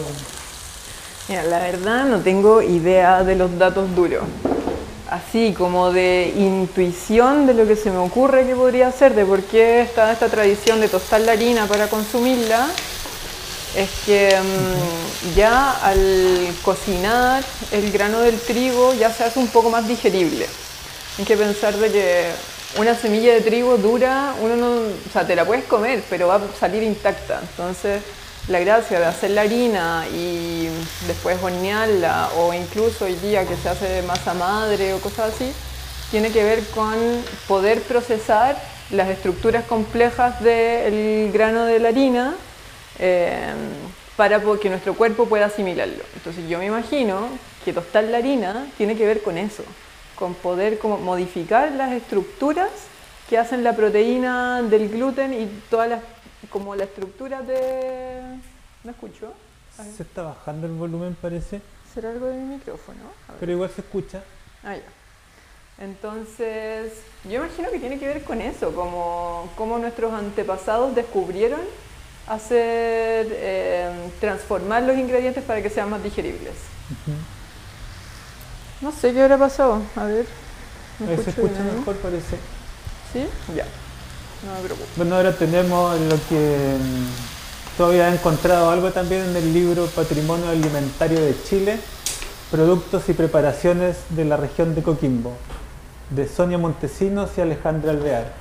Mira, 1.27 1.43
la 1.45 1.57
verdad 1.57 2.05
no 2.05 2.19
tengo 2.19 2.61
idea 2.61 3.23
de 3.23 3.35
los 3.35 3.57
datos 3.57 3.95
duros. 3.95 4.25
Así 5.13 5.53
como 5.55 5.91
de 5.91 6.33
intuición 6.35 7.45
de 7.45 7.53
lo 7.53 7.67
que 7.67 7.75
se 7.75 7.91
me 7.91 7.97
ocurre 7.97 8.47
que 8.47 8.55
podría 8.55 8.91
ser, 8.91 9.13
de 9.13 9.23
por 9.23 9.43
qué 9.43 9.81
está 9.81 10.11
esta 10.11 10.27
tradición 10.27 10.81
de 10.81 10.87
tostar 10.87 11.21
la 11.21 11.33
harina 11.33 11.67
para 11.67 11.87
consumirla, 11.87 12.65
es 13.75 13.91
que 14.07 14.35
mm, 14.35 15.35
ya 15.35 15.73
al 15.83 16.47
cocinar 16.63 17.43
el 17.71 17.91
grano 17.91 18.21
del 18.21 18.39
trigo 18.39 18.95
ya 18.95 19.13
se 19.13 19.23
hace 19.23 19.37
un 19.37 19.49
poco 19.49 19.69
más 19.69 19.87
digerible. 19.87 20.47
Hay 21.19 21.25
que 21.25 21.37
pensar 21.37 21.75
de 21.75 21.91
que 21.91 22.25
una 22.79 22.95
semilla 22.95 23.33
de 23.33 23.41
trigo 23.41 23.77
dura, 23.77 24.33
uno 24.41 24.55
no, 24.55 24.71
o 24.71 25.13
sea, 25.13 25.27
te 25.27 25.35
la 25.35 25.45
puedes 25.45 25.65
comer, 25.65 26.03
pero 26.09 26.29
va 26.29 26.37
a 26.37 26.59
salir 26.59 26.81
intacta. 26.81 27.39
Entonces, 27.51 28.01
la 28.47 28.59
gracia 28.59 28.99
de 28.99 29.05
hacer 29.05 29.31
la 29.31 29.41
harina 29.41 30.05
y 30.13 30.67
después 31.07 31.41
hornearla, 31.41 32.29
o 32.37 32.53
incluso 32.53 33.05
hoy 33.05 33.15
día 33.15 33.47
que 33.47 33.55
se 33.55 33.69
hace 33.69 34.01
masa 34.03 34.33
madre 34.33 34.93
o 34.93 34.99
cosas 34.99 35.33
así, 35.33 35.51
tiene 36.11 36.31
que 36.31 36.43
ver 36.43 36.63
con 36.69 36.95
poder 37.47 37.81
procesar 37.81 38.61
las 38.91 39.09
estructuras 39.09 39.63
complejas 39.65 40.43
del 40.43 41.31
grano 41.31 41.65
de 41.65 41.79
la 41.79 41.89
harina 41.89 42.35
eh, 42.99 43.53
para 44.15 44.39
que 44.61 44.69
nuestro 44.69 44.93
cuerpo 44.93 45.25
pueda 45.25 45.45
asimilarlo. 45.45 46.03
Entonces 46.15 46.47
yo 46.47 46.59
me 46.59 46.65
imagino 46.65 47.29
que 47.65 47.73
tostar 47.73 48.03
la 48.03 48.17
harina 48.17 48.67
tiene 48.77 48.95
que 48.95 49.05
ver 49.05 49.23
con 49.23 49.37
eso 49.37 49.63
con 50.15 50.35
poder 50.35 50.79
como 50.79 50.97
modificar 50.97 51.71
las 51.71 51.91
estructuras 51.91 52.69
que 53.29 53.37
hacen 53.37 53.63
la 53.63 53.75
proteína 53.75 54.61
del 54.61 54.89
gluten 54.89 55.33
y 55.33 55.47
todas 55.69 55.89
las, 55.89 55.99
como 56.49 56.75
la 56.75 56.83
estructura 56.83 57.41
de... 57.41 58.21
¿Me 58.83 58.91
escucho? 58.91 59.33
Se 59.95 60.03
está 60.03 60.23
bajando 60.23 60.67
el 60.67 60.73
volumen 60.73 61.15
parece. 61.19 61.61
¿Será 61.93 62.09
algo 62.11 62.27
de 62.27 62.37
mi 62.37 62.55
micrófono? 62.55 62.99
Pero 63.39 63.51
igual 63.51 63.69
se 63.69 63.81
escucha. 63.81 64.23
Ah, 64.63 64.75
ya. 64.75 65.83
Entonces, 65.83 66.93
yo 67.23 67.35
imagino 67.35 67.71
que 67.71 67.79
tiene 67.79 67.97
que 67.97 68.07
ver 68.07 68.23
con 68.23 68.39
eso, 68.41 68.73
como, 68.75 69.49
como 69.57 69.79
nuestros 69.79 70.13
antepasados 70.13 70.93
descubrieron 70.93 71.61
hacer, 72.27 73.27
eh, 73.31 73.91
transformar 74.19 74.83
los 74.83 74.97
ingredientes 74.97 75.43
para 75.43 75.61
que 75.61 75.69
sean 75.69 75.89
más 75.89 76.03
digeribles. 76.03 76.53
No 78.81 78.91
sé 78.91 79.13
qué 79.13 79.21
habrá 79.23 79.37
pasado. 79.37 79.81
A 79.95 80.05
ver. 80.05 80.25
¿me 80.99 81.17
se 81.17 81.29
escucha 81.31 81.59
mejor, 81.75 81.95
parece. 81.97 82.37
¿Sí? 83.11 83.27
Ya. 83.55 83.65
No. 84.43 84.51
Bueno, 84.97 85.15
ahora 85.15 85.31
tenemos 85.31 85.97
lo 86.01 86.17
que 86.27 86.75
mm, 86.77 87.77
todavía 87.77 88.09
he 88.09 88.13
encontrado 88.13 88.69
algo 88.71 88.91
también 88.91 89.23
en 89.23 89.37
el 89.37 89.53
libro 89.53 89.85
Patrimonio 89.85 90.49
Alimentario 90.49 91.21
de 91.21 91.33
Chile, 91.43 91.79
Productos 92.51 93.07
y 93.07 93.13
Preparaciones 93.13 93.99
de 94.09 94.25
la 94.25 94.35
región 94.35 94.75
de 94.75 94.83
Coquimbo, 94.83 95.31
de 96.09 96.27
Sonia 96.27 96.57
Montesinos 96.57 97.29
y 97.37 97.41
Alejandra 97.41 97.91
Alvear. 97.91 98.33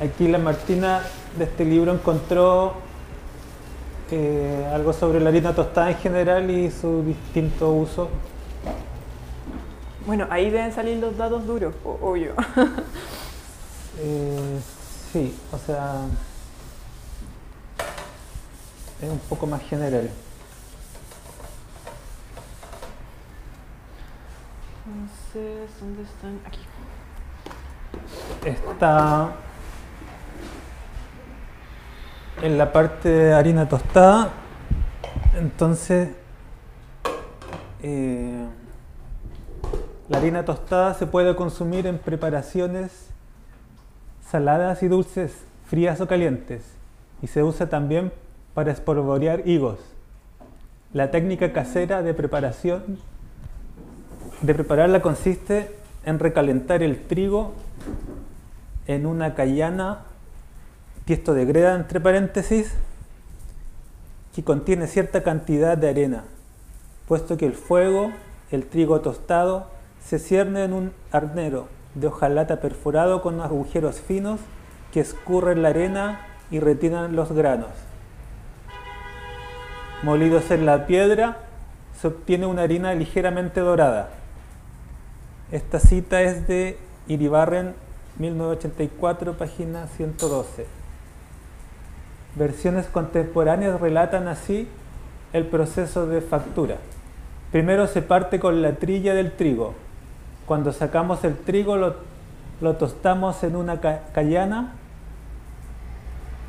Aquí 0.00 0.28
la 0.28 0.38
Martina 0.38 1.02
de 1.36 1.44
este 1.44 1.66
libro 1.66 1.92
encontró 1.92 2.72
eh, 4.10 4.66
algo 4.72 4.94
sobre 4.94 5.20
la 5.20 5.28
harina 5.28 5.54
tostada 5.54 5.90
en 5.90 5.98
general 5.98 6.50
y 6.50 6.70
su 6.70 7.02
distinto 7.02 7.70
uso. 7.70 8.08
Bueno, 10.06 10.26
ahí 10.30 10.48
deben 10.48 10.72
salir 10.72 10.96
los 10.96 11.18
datos 11.18 11.46
duros, 11.46 11.74
obvio. 11.84 12.32
eh, 13.98 14.60
sí, 15.12 15.36
o 15.52 15.58
sea, 15.58 16.06
es 19.02 19.08
un 19.08 19.18
poco 19.20 19.46
más 19.46 19.62
general. 19.62 20.10
Entonces, 24.86 25.70
¿dónde 25.80 26.02
están? 26.02 26.40
Aquí. 26.46 26.60
Está 28.44 29.32
en 32.42 32.56
la 32.56 32.72
parte 32.72 33.08
de 33.08 33.34
harina 33.34 33.68
tostada. 33.68 34.30
Entonces, 35.34 36.10
eh, 37.82 38.46
la 40.08 40.18
harina 40.18 40.44
tostada 40.44 40.94
se 40.94 41.06
puede 41.06 41.34
consumir 41.36 41.86
en 41.86 41.98
preparaciones 41.98 43.08
saladas 44.30 44.82
y 44.82 44.88
dulces, 44.88 45.32
frías 45.66 46.00
o 46.00 46.06
calientes, 46.06 46.62
y 47.22 47.28
se 47.28 47.42
usa 47.42 47.68
también 47.68 48.12
para 48.54 48.72
espolvorear 48.72 49.48
higos. 49.48 49.78
La 50.92 51.10
técnica 51.10 51.52
casera 51.52 52.02
de 52.02 52.14
preparación 52.14 52.98
de 54.42 54.54
prepararla 54.54 55.00
consiste 55.00 55.74
en 56.04 56.18
recalentar 56.18 56.82
el 56.82 57.02
trigo 57.02 57.52
en 58.86 59.06
una 59.06 59.34
callana, 59.34 60.04
tiesto 61.04 61.34
de 61.34 61.44
greda 61.44 61.74
entre 61.74 62.00
paréntesis, 62.00 62.74
que 64.34 64.44
contiene 64.44 64.86
cierta 64.86 65.22
cantidad 65.22 65.76
de 65.76 65.88
arena, 65.88 66.24
puesto 67.08 67.36
que 67.36 67.46
el 67.46 67.54
fuego, 67.54 68.12
el 68.50 68.66
trigo 68.66 69.00
tostado, 69.00 69.66
se 70.04 70.18
cierne 70.18 70.64
en 70.64 70.72
un 70.72 70.92
arnero 71.10 71.77
de 71.94 72.06
hojalata 72.06 72.60
perforado 72.60 73.22
con 73.22 73.40
agujeros 73.40 74.00
finos 74.00 74.40
que 74.92 75.00
escurren 75.00 75.62
la 75.62 75.68
arena 75.68 76.26
y 76.50 76.60
retiran 76.60 77.14
los 77.16 77.32
granos. 77.32 77.70
Molidos 80.02 80.50
en 80.50 80.64
la 80.64 80.86
piedra, 80.86 81.38
se 82.00 82.08
obtiene 82.08 82.46
una 82.46 82.62
harina 82.62 82.94
ligeramente 82.94 83.60
dorada. 83.60 84.10
Esta 85.50 85.80
cita 85.80 86.22
es 86.22 86.46
de 86.46 86.78
Iribarren 87.08 87.74
1984, 88.18 89.34
página 89.34 89.86
112. 89.88 90.66
Versiones 92.36 92.86
contemporáneas 92.86 93.80
relatan 93.80 94.28
así 94.28 94.68
el 95.32 95.46
proceso 95.46 96.06
de 96.06 96.20
factura. 96.20 96.76
Primero 97.50 97.86
se 97.86 98.02
parte 98.02 98.38
con 98.38 98.62
la 98.62 98.72
trilla 98.76 99.14
del 99.14 99.32
trigo. 99.32 99.74
Cuando 100.48 100.72
sacamos 100.72 101.22
el 101.24 101.36
trigo 101.36 101.76
lo, 101.76 101.96
lo 102.62 102.76
tostamos 102.76 103.44
en 103.44 103.54
una 103.54 103.80
callana, 103.80 104.72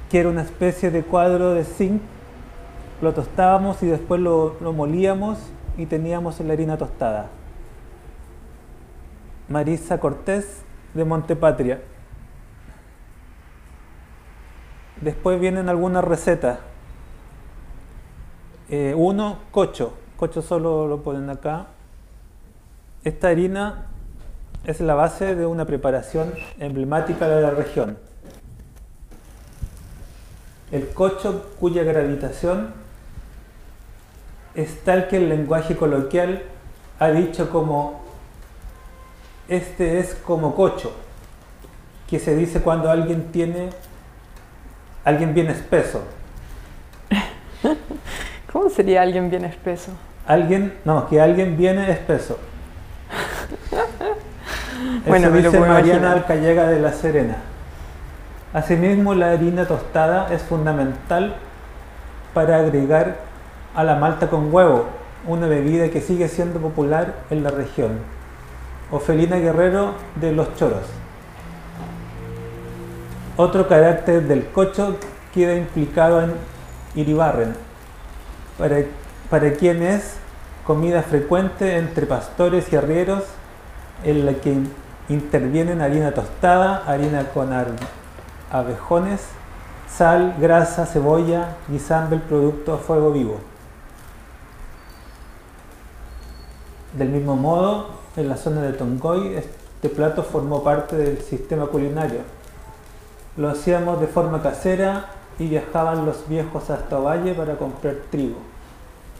que 0.09 0.21
era 0.21 0.29
una 0.29 0.41
especie 0.41 0.89
de 0.89 1.03
cuadro 1.03 1.53
de 1.53 1.65
zinc. 1.65 2.01
Lo 3.01 3.13
tostábamos 3.13 3.83
y 3.83 3.87
después 3.87 4.21
lo, 4.21 4.55
lo 4.61 4.71
molíamos 4.71 5.37
y 5.77 5.85
teníamos 5.85 6.39
la 6.39 6.53
harina 6.53 6.77
tostada. 6.77 7.27
Marisa 9.49 9.99
Cortés 9.99 10.63
de 10.93 11.03
Montepatria. 11.03 11.81
Después 15.01 15.41
vienen 15.41 15.67
algunas 15.67 16.05
recetas. 16.05 16.59
Eh, 18.69 18.93
uno, 18.95 19.39
cocho. 19.51 19.93
Cocho 20.15 20.41
solo 20.41 20.87
lo 20.87 21.01
ponen 21.03 21.29
acá. 21.29 21.67
Esta 23.03 23.29
harina 23.29 23.88
es 24.65 24.79
la 24.81 24.95
base 24.95 25.35
de 25.35 25.45
una 25.45 25.65
preparación 25.65 26.33
emblemática 26.59 27.27
de 27.27 27.41
la 27.41 27.51
región. 27.51 27.97
El 30.71 30.89
cocho 30.89 31.51
cuya 31.59 31.83
gravitación 31.83 32.73
es 34.55 34.83
tal 34.83 35.07
que 35.07 35.17
el 35.17 35.29
lenguaje 35.29 35.75
coloquial 35.75 36.43
ha 36.99 37.09
dicho 37.09 37.49
como 37.49 38.01
este 39.47 39.97
es 39.97 40.13
como 40.13 40.53
cocho, 40.53 40.91
que 42.07 42.19
se 42.19 42.35
dice 42.35 42.61
cuando 42.61 42.91
alguien 42.91 43.31
tiene, 43.31 43.71
alguien 45.03 45.33
bien 45.33 45.47
espeso. 45.47 46.03
¿Cómo 48.53 48.69
sería 48.69 49.01
alguien 49.01 49.31
bien 49.31 49.45
espeso? 49.45 49.91
Alguien, 50.27 50.77
no, 50.85 51.07
que 51.07 51.19
alguien 51.19 51.57
viene 51.57 51.89
espeso. 51.89 52.37
Bueno, 55.05 55.27
Eso 55.27 55.35
dice 55.35 55.59
Mariana 55.59 56.11
Alcallega 56.13 56.67
de 56.67 56.79
la 56.79 56.93
Serena. 56.93 57.37
Asimismo, 58.53 59.13
la 59.13 59.31
harina 59.31 59.65
tostada 59.67 60.33
es 60.33 60.41
fundamental 60.41 61.35
para 62.33 62.57
agregar 62.57 63.17
a 63.75 63.83
la 63.83 63.95
malta 63.95 64.29
con 64.29 64.53
huevo, 64.53 64.85
una 65.27 65.47
bebida 65.47 65.89
que 65.89 66.01
sigue 66.01 66.27
siendo 66.27 66.59
popular 66.59 67.13
en 67.29 67.43
la 67.43 67.51
región. 67.51 67.99
Ofelina 68.91 69.37
Guerrero 69.37 69.93
de 70.15 70.31
Los 70.31 70.55
Choros. 70.55 70.85
Otro 73.37 73.67
carácter 73.67 74.23
del 74.23 74.47
cocho 74.47 74.97
queda 75.33 75.55
implicado 75.55 76.23
en 76.23 76.33
Iribarren, 76.95 77.53
para, 78.57 78.77
para 79.29 79.53
quien 79.53 79.83
es 79.83 80.15
comida 80.65 81.03
frecuente 81.03 81.77
entre 81.77 82.05
pastores 82.05 82.73
y 82.73 82.75
arrieros, 82.75 83.23
en 84.03 84.25
la 84.25 84.33
que 84.33 84.57
intervienen 85.09 85.81
harina 85.81 86.13
tostada, 86.13 86.83
harina 86.85 87.29
con 87.29 87.49
abejones, 88.51 89.21
sal, 89.89 90.35
grasa, 90.39 90.85
cebolla, 90.85 91.57
guisando 91.67 92.15
el 92.15 92.21
producto 92.21 92.73
a 92.73 92.77
fuego 92.77 93.11
vivo. 93.11 93.37
Del 96.93 97.09
mismo 97.09 97.35
modo, 97.35 97.89
en 98.15 98.29
la 98.29 98.37
zona 98.37 98.61
de 98.61 98.73
Tongoy, 98.73 99.35
este 99.35 99.89
plato 99.89 100.23
formó 100.23 100.63
parte 100.63 100.95
del 100.95 101.21
sistema 101.21 101.67
culinario. 101.67 102.21
Lo 103.37 103.49
hacíamos 103.49 103.99
de 103.99 104.07
forma 104.07 104.41
casera 104.41 105.07
y 105.37 105.47
viajaban 105.47 106.05
los 106.05 106.27
viejos 106.27 106.69
hasta 106.69 106.97
Valle 106.97 107.33
para 107.33 107.57
comprar 107.57 107.95
trigo, 108.11 108.37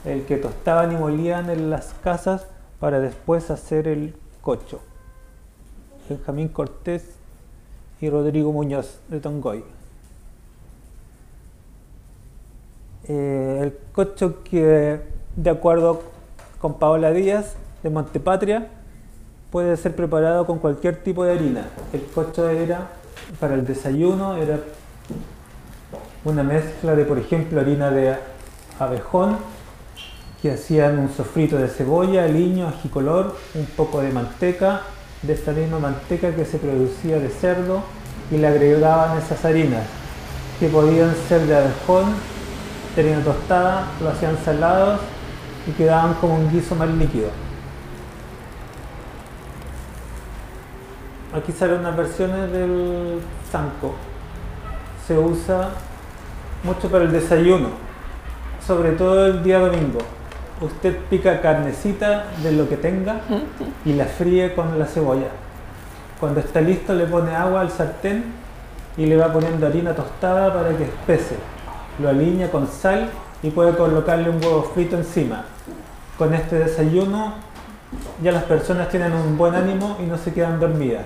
el 0.04 0.26
que 0.26 0.38
tostaban 0.38 0.92
y 0.92 0.96
molían 0.96 1.50
en 1.50 1.70
las 1.70 1.94
casas 2.04 2.46
para 2.80 3.00
después 3.00 3.50
hacer 3.52 3.88
el 3.88 4.16
cocho. 4.42 4.80
Benjamín 6.10 6.48
Cortés 6.50 7.04
y 8.02 8.10
Rodrigo 8.10 8.52
Muñoz 8.52 9.00
de 9.10 9.20
Tongoy. 9.20 9.64
Eh, 13.08 13.60
el 13.62 13.78
cocho 13.92 14.44
que, 14.44 15.02
de 15.36 15.50
acuerdo 15.50 16.04
con 16.60 16.76
Paola 16.76 17.12
Díaz 17.12 17.56
de 17.84 17.90
Montepatria, 17.90 18.68
puede 19.52 19.78
ser 19.78 19.96
preparado 19.96 20.46
con 20.46 20.60
cualquier 20.60 21.04
tipo 21.04 21.24
de 21.24 21.34
harina. 21.34 21.68
El 21.94 22.04
cocho 22.06 22.50
era 22.50 22.90
para 23.40 23.56
el 23.56 23.66
desayuno, 23.66 24.36
era 24.36 24.60
una 26.24 26.44
mezcla 26.44 26.96
de, 26.96 27.06
por 27.06 27.18
ejemplo, 27.18 27.60
harina 27.60 27.90
de 27.90 28.16
abejón, 28.78 29.38
que 30.42 30.52
hacían 30.52 31.00
un 31.00 31.10
sofrito 31.10 31.58
de 31.58 31.68
cebolla, 31.68 32.24
aliño, 32.24 32.68
ajicolor, 32.68 33.36
un 33.56 33.66
poco 33.66 34.02
de 34.02 34.12
manteca, 34.12 34.82
de 35.22 35.34
esta 35.34 35.52
misma 35.52 35.80
manteca 35.80 36.34
que 36.34 36.46
se 36.46 36.58
producía 36.58 37.20
de 37.20 37.30
cerdo, 37.30 37.84
y 38.32 38.38
le 38.38 38.48
agregaban 38.48 39.18
esas 39.18 39.44
harinas, 39.44 39.84
que 40.60 40.68
podían 40.70 41.14
ser 41.28 41.42
de 41.42 41.56
abejón, 41.58 42.14
de 42.96 43.02
harina 43.02 43.24
tostada, 43.24 43.88
lo 44.02 44.10
hacían 44.10 44.38
salados 44.44 45.00
y 45.68 45.72
quedaban 45.72 46.14
como 46.16 46.36
un 46.36 46.52
guiso 46.52 46.76
más 46.76 46.90
líquido. 46.90 47.30
Aquí 51.34 51.52
salen 51.52 51.80
unas 51.80 51.96
versiones 51.96 52.52
del 52.52 53.20
zanco. 53.52 53.94
Se 55.06 55.18
usa 55.18 55.70
mucho 56.64 56.90
para 56.90 57.04
el 57.04 57.12
desayuno, 57.12 57.70
sobre 58.66 58.92
todo 58.94 59.28
el 59.28 59.44
día 59.44 59.60
domingo. 59.60 60.00
Usted 60.62 60.98
pica 61.10 61.42
carnecita 61.42 62.26
de 62.44 62.52
lo 62.52 62.68
que 62.68 62.76
tenga 62.76 63.22
y 63.86 63.94
la 63.94 64.06
fríe 64.06 64.54
con 64.54 64.78
la 64.78 64.86
cebolla. 64.86 65.30
Cuando 66.20 66.42
está 66.42 66.60
listo 66.60 66.94
le 66.94 67.06
pone 67.06 67.34
agua 67.34 67.62
al 67.62 67.72
sartén 67.72 68.26
y 68.98 69.06
le 69.06 69.16
va 69.16 69.32
poniendo 69.32 69.68
harina 69.68 69.96
tostada 69.96 70.54
para 70.54 70.76
que 70.76 70.84
espese. 70.84 71.38
Lo 72.00 72.10
alinea 72.10 72.52
con 72.52 72.68
sal 72.68 73.10
y 73.42 73.52
puede 73.52 73.76
colocarle 73.76 74.30
un 74.30 74.44
huevo 74.44 74.64
frito 74.74 74.98
encima. 74.98 75.46
Con 76.18 76.34
este 76.34 76.58
desayuno 76.60 77.36
ya 78.22 78.34
las 78.34 78.44
personas 78.44 78.90
tienen 78.90 79.14
un 79.14 79.38
buen 79.38 79.56
ánimo 79.56 79.98
y 80.02 80.04
no 80.04 80.18
se 80.18 80.34
quedan 80.34 80.60
dormidas. 80.60 81.06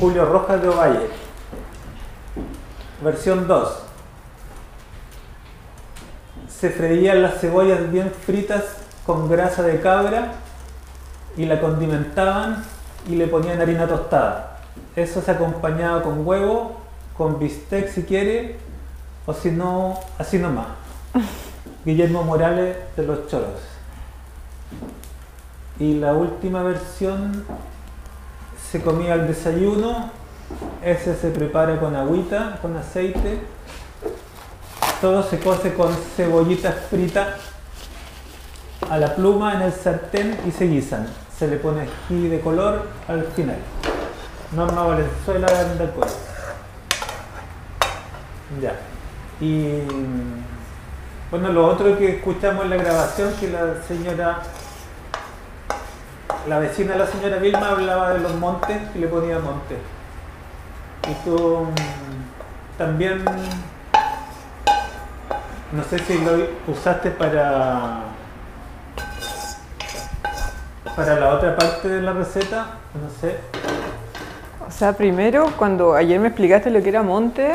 Julio 0.00 0.24
Rojas 0.24 0.60
de 0.60 0.68
Ovalle. 0.68 1.08
Versión 3.02 3.46
2. 3.46 3.83
Se 6.64 6.70
freían 6.70 7.20
las 7.20 7.42
cebollas 7.42 7.92
bien 7.92 8.10
fritas 8.10 8.64
con 9.04 9.28
grasa 9.28 9.62
de 9.62 9.82
cabra 9.82 10.32
y 11.36 11.44
la 11.44 11.60
condimentaban 11.60 12.64
y 13.06 13.16
le 13.16 13.26
ponían 13.26 13.60
harina 13.60 13.86
tostada. 13.86 14.60
Eso 14.96 15.20
se 15.20 15.30
acompañaba 15.30 16.02
con 16.02 16.26
huevo, 16.26 16.80
con 17.18 17.38
bistec 17.38 17.90
si 17.90 18.04
quiere, 18.04 18.56
o 19.26 19.34
si 19.34 19.50
no, 19.50 20.00
así 20.16 20.38
nomás. 20.38 20.68
Guillermo 21.84 22.24
Morales 22.24 22.78
de 22.96 23.02
los 23.02 23.28
Choros. 23.28 23.60
Y 25.78 25.96
la 25.98 26.14
última 26.14 26.62
versión 26.62 27.44
se 28.70 28.80
comía 28.80 29.12
al 29.12 29.28
desayuno, 29.28 30.08
ese 30.82 31.14
se 31.14 31.28
prepara 31.28 31.78
con 31.78 31.94
agüita, 31.94 32.58
con 32.62 32.74
aceite, 32.74 33.52
todo 35.00 35.22
se 35.22 35.38
cose 35.38 35.74
con 35.74 35.92
cebollitas 36.16 36.74
fritas 36.90 37.28
a 38.90 38.98
la 38.98 39.14
pluma 39.14 39.54
en 39.54 39.62
el 39.62 39.72
sartén 39.72 40.38
y 40.46 40.50
se 40.50 40.66
guisan. 40.66 41.06
Se 41.38 41.46
le 41.48 41.56
pone 41.56 41.82
ají 41.82 42.28
de 42.28 42.40
color 42.40 42.86
al 43.08 43.24
final. 43.34 43.58
Norma 44.52 44.82
Valenzuela 44.84 45.46
de 45.46 45.84
Alcoy. 45.84 46.08
Ya. 48.60 48.74
Y 49.40 49.82
bueno, 51.30 51.52
lo 51.52 51.66
otro 51.66 51.98
que 51.98 52.16
escuchamos 52.16 52.64
en 52.64 52.70
la 52.70 52.76
grabación, 52.76 53.32
que 53.40 53.50
la 53.50 53.82
señora, 53.88 54.42
la 56.48 56.58
vecina 56.60 56.94
la 56.94 57.06
señora 57.08 57.38
Vilma 57.38 57.70
hablaba 57.70 58.14
de 58.14 58.20
los 58.20 58.34
montes 58.36 58.80
y 58.94 58.98
le 58.98 59.08
ponía 59.08 59.40
montes. 59.40 59.78
Y 61.10 61.14
tú 61.24 61.66
mm, 61.66 62.78
también, 62.78 63.24
no 65.74 65.82
sé 65.82 65.98
si 65.98 66.18
lo 66.18 66.72
usaste 66.72 67.10
para 67.10 68.02
para 70.94 71.18
la 71.18 71.34
otra 71.34 71.56
parte 71.56 71.88
de 71.88 72.00
la 72.00 72.12
receta, 72.12 72.66
no 72.94 73.10
sé. 73.20 73.36
O 74.66 74.70
sea, 74.70 74.92
primero, 74.92 75.50
cuando 75.56 75.94
ayer 75.94 76.20
me 76.20 76.28
explicaste 76.28 76.70
lo 76.70 76.82
que 76.82 76.88
era 76.88 77.02
monte, 77.02 77.52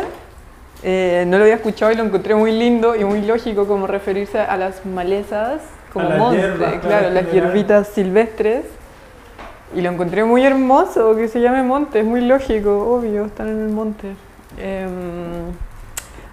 eh, 0.84 1.24
no 1.28 1.38
lo 1.38 1.44
había 1.44 1.56
escuchado 1.56 1.92
y 1.92 1.96
lo 1.96 2.04
encontré 2.04 2.36
muy 2.36 2.52
lindo 2.52 2.96
y 2.96 3.06
muy 3.06 3.22
lógico 3.22 3.66
como 3.66 3.88
referirse 3.88 4.40
a 4.40 4.58
las 4.58 4.86
malezas 4.86 5.62
como 5.94 6.10
monte, 6.10 6.80
claro, 6.82 7.10
las 7.10 7.32
hierbitas 7.32 7.88
silvestres. 7.88 8.66
Y 9.76 9.82
lo 9.82 9.92
encontré 9.92 10.24
muy 10.24 10.44
hermoso 10.44 11.16
que 11.16 11.28
se 11.28 11.40
llame 11.40 11.64
monte, 11.64 12.00
es 12.00 12.06
muy 12.06 12.22
lógico, 12.22 12.92
obvio, 12.92 13.26
están 13.26 13.50
en 13.50 13.60
el 13.62 13.70
monte. 13.70 14.16
Em, 14.58 14.90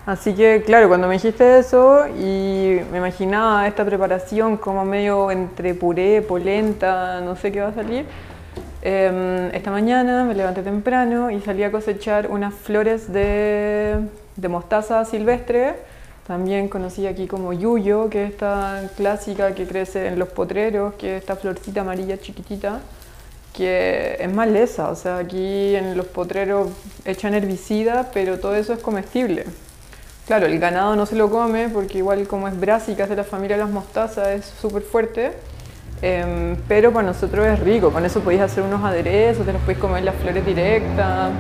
así 0.07 0.35
que, 0.35 0.62
claro, 0.64 0.88
cuando 0.88 1.09
me 1.09 1.14
dijiste 1.14 1.59
eso 1.59 2.07
y 2.09 2.81
me 2.90 2.99
imaginaba 2.99 3.66
esta 3.66 3.85
preparación 3.85 4.57
como 4.57 4.85
medio 4.85 5.31
entre 5.31 5.75
puré, 5.75 6.23
polenta, 6.23 7.21
no 7.21 7.37
sé 7.37 7.53
qué 7.53 7.61
va 7.61 7.69
a 7.69 7.75
salir, 7.75 8.07
em, 8.83 9.49
esta 9.55 9.71
mañana 9.71 10.25
me 10.25 10.35
levanté 10.35 10.62
temprano 10.62 11.31
y 11.31 11.40
salí 11.40 11.62
a 11.64 11.71
cosechar 11.71 12.31
unas 12.31 12.55
flores 12.55 13.12
de 13.12 14.01
de 14.37 14.49
mostaza 14.49 15.05
silvestre, 15.05 15.75
también 16.27 16.69
conocí 16.69 17.07
aquí 17.07 17.27
como 17.27 17.53
yuyo, 17.53 18.11
que 18.11 18.25
es 18.25 18.31
esta 18.33 18.83
clásica 18.97 19.55
que 19.55 19.66
crece 19.66 20.09
en 20.09 20.19
los 20.19 20.29
potreros, 20.29 20.95
que 20.95 21.16
es 21.16 21.23
esta 21.23 21.37
florcita 21.37 21.81
amarilla 21.81 22.19
chiquitita, 22.19 22.81
que 23.55 24.16
es 24.19 24.33
maleza, 24.33 24.90
o 24.90 24.95
sea, 24.95 25.19
aquí 25.19 25.75
en 25.75 25.97
los 25.97 26.07
potreros 26.07 26.69
echan 27.05 27.35
herbicida, 27.35 28.11
pero 28.12 28.38
todo 28.38 28.55
eso 28.55 28.73
es 28.75 28.81
comestible. 28.81 29.47
Claro, 30.27 30.47
el 30.47 30.59
ganado 30.59 30.97
no 30.97 31.07
se 31.07 31.15
lo 31.15 31.31
come 31.31 31.69
porque 31.69 31.99
igual 31.99 32.27
como 32.27 32.49
es 32.49 32.59
brásica, 32.59 33.05
es 33.05 33.09
de 33.09 33.15
la 33.15 33.23
familia 33.23 33.57
de 33.57 33.62
las 33.62 33.71
mostazas, 33.71 34.27
es 34.29 34.45
súper 34.45 34.83
fuerte, 34.83 35.33
em, 36.03 36.57
pero 36.67 36.93
para 36.93 37.07
nosotros 37.07 37.47
es 37.47 37.61
rico, 37.61 37.93
con 37.93 38.05
eso 38.05 38.21
podéis 38.21 38.43
hacer 38.43 38.65
unos 38.65 38.83
aderezos, 38.83 39.47
te 39.47 39.53
los 39.53 39.61
podéis 39.62 39.79
comer 39.79 40.03
las 40.03 40.17
flores 40.17 40.45
directas, 40.45 41.31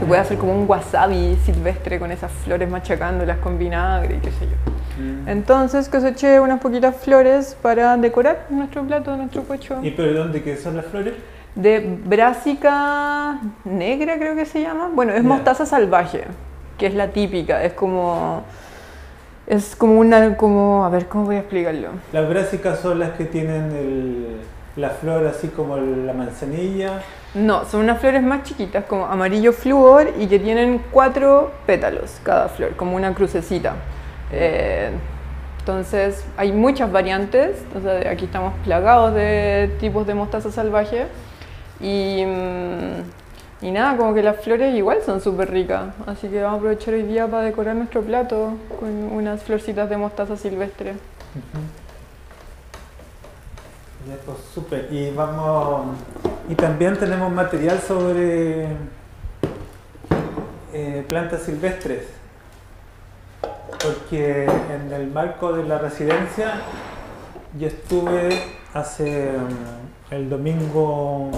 se 0.00 0.04
puede 0.04 0.20
hacer 0.20 0.36
como 0.36 0.52
un 0.52 0.68
wasabi 0.68 1.38
silvestre 1.44 2.00
con 2.00 2.10
esas 2.10 2.32
flores 2.32 2.68
machacándolas 2.68 3.38
con 3.38 3.56
vinagre 3.56 4.16
y 4.16 4.18
qué 4.18 4.32
sé 4.32 4.46
yo. 4.46 5.02
Mm. 5.04 5.28
Entonces 5.28 5.88
coseché 5.88 6.40
unas 6.40 6.58
poquitas 6.58 6.96
flores 6.96 7.56
para 7.62 7.96
decorar 7.96 8.46
nuestro 8.50 8.82
plato, 8.82 9.16
nuestro 9.16 9.42
pocho. 9.44 9.78
¿Y 9.80 9.92
pero 9.92 10.08
de 10.08 10.18
dónde 10.18 10.42
que 10.42 10.56
son 10.56 10.76
las 10.76 10.86
flores? 10.86 11.14
De 11.54 11.98
brásica 12.04 13.38
negra 13.64 14.18
creo 14.18 14.34
que 14.34 14.44
se 14.44 14.60
llama. 14.60 14.90
Bueno, 14.92 15.12
es 15.12 15.22
mostaza 15.22 15.64
salvaje, 15.64 16.24
que 16.78 16.86
es 16.86 16.94
la 16.94 17.08
típica, 17.08 17.62
es 17.64 17.72
como... 17.72 18.42
Es 19.46 19.76
como 19.76 20.00
una, 20.00 20.38
como, 20.38 20.86
a 20.86 20.88
ver, 20.88 21.06
¿cómo 21.06 21.26
voy 21.26 21.36
a 21.36 21.40
explicarlo? 21.40 21.88
Las 22.14 22.26
brásicas 22.26 22.80
son 22.80 22.98
las 22.98 23.10
que 23.10 23.26
tienen 23.26 23.72
el, 23.72 24.40
la 24.76 24.90
flor 24.90 25.26
así 25.26 25.48
como 25.48 25.76
la 25.76 26.12
manzanilla. 26.14 27.02
No, 27.34 27.64
son 27.64 27.80
unas 27.82 28.00
flores 28.00 28.22
más 28.22 28.44
chiquitas, 28.44 28.84
como 28.86 29.06
amarillo 29.06 29.52
flúor 29.52 30.12
y 30.18 30.26
que 30.26 30.38
tienen 30.38 30.80
cuatro 30.90 31.52
pétalos 31.66 32.20
cada 32.22 32.48
flor, 32.48 32.74
como 32.76 32.96
una 32.96 33.12
crucecita. 33.14 33.74
Eh, 34.32 34.90
entonces 35.58 36.24
hay 36.36 36.52
muchas 36.52 36.90
variantes, 36.90 37.62
aquí 38.10 38.26
estamos 38.26 38.52
plagados 38.64 39.14
de 39.14 39.74
tipos 39.80 40.06
de 40.06 40.14
mostaza 40.14 40.50
salvaje 40.50 41.06
y, 41.80 42.24
mm, 42.24 43.23
y 43.64 43.70
nada, 43.70 43.96
como 43.96 44.12
que 44.12 44.22
las 44.22 44.40
flores 44.40 44.74
igual 44.74 44.98
son 45.04 45.22
súper 45.22 45.50
ricas, 45.50 45.94
así 46.06 46.28
que 46.28 46.42
vamos 46.42 46.56
a 46.56 46.58
aprovechar 46.58 46.92
hoy 46.92 47.02
día 47.04 47.26
para 47.26 47.44
decorar 47.44 47.74
nuestro 47.74 48.02
plato 48.02 48.52
con 48.78 48.90
unas 48.90 49.42
florcitas 49.42 49.88
de 49.88 49.96
mostaza 49.96 50.36
silvestre. 50.36 50.94
Ya, 54.06 54.16
pues 54.26 54.36
súper. 54.54 54.92
Y 54.92 55.10
vamos. 55.12 55.96
Y 56.50 56.54
también 56.54 56.98
tenemos 56.98 57.32
material 57.32 57.80
sobre 57.80 58.66
eh, 60.74 61.04
plantas 61.08 61.42
silvestres. 61.44 62.02
Porque 63.40 64.44
en 64.44 64.92
el 64.92 65.06
marco 65.06 65.54
de 65.54 65.64
la 65.64 65.78
residencia 65.78 66.60
yo 67.58 67.68
estuve 67.68 68.42
hace 68.74 69.32
mm, 69.32 70.12
el 70.14 70.28
domingo, 70.28 71.30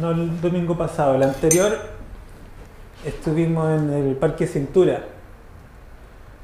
no 0.00 0.10
el 0.10 0.40
domingo 0.40 0.76
pasado, 0.76 1.14
el 1.14 1.22
anterior, 1.22 1.78
estuvimos 3.04 3.80
en 3.80 3.92
el 3.92 4.16
Parque 4.16 4.46
Cintura, 4.46 5.04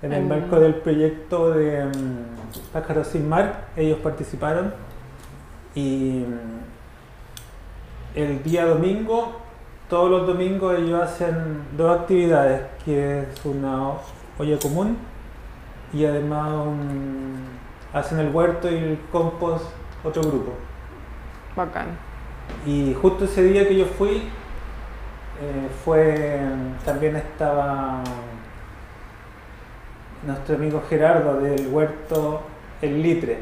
en 0.00 0.12
el 0.12 0.24
marco 0.24 0.58
del 0.58 0.76
proyecto 0.76 1.50
de 1.50 1.84
mm, 1.84 2.72
Pájaros 2.72 3.08
sin 3.08 3.28
Mar, 3.28 3.68
ellos 3.76 3.98
participaron 3.98 4.72
y 5.74 6.24
mm, 6.26 8.18
el 8.18 8.42
día 8.42 8.66
domingo, 8.66 9.40
todos 9.88 10.10
los 10.10 10.26
domingos 10.26 10.78
ellos 10.78 11.02
hacen 11.02 11.64
dos 11.76 12.00
actividades, 12.00 12.62
que 12.84 13.20
es 13.20 13.44
una 13.44 13.92
olla 14.38 14.58
común 14.58 14.96
y 15.92 16.06
además 16.06 16.50
hacen 17.92 18.18
el 18.18 18.34
huerto 18.34 18.70
y 18.70 18.76
el 18.76 18.98
compost 19.10 19.66
otro 20.04 20.22
grupo. 20.22 20.52
Bacán. 21.54 22.11
Y 22.66 22.94
justo 22.94 23.24
ese 23.24 23.42
día 23.42 23.66
que 23.66 23.76
yo 23.76 23.86
fui, 23.86 24.16
eh, 24.16 25.68
fue 25.84 26.40
también 26.84 27.16
estaba 27.16 28.02
nuestro 30.26 30.54
amigo 30.54 30.82
Gerardo 30.88 31.40
del 31.40 31.68
huerto 31.68 32.42
el 32.80 33.02
Litre. 33.02 33.38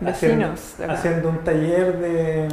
Vecinos. 0.00 0.76
Haciendo, 0.88 1.28
un 1.28 1.38
taller 1.38 1.98
de 1.98 2.48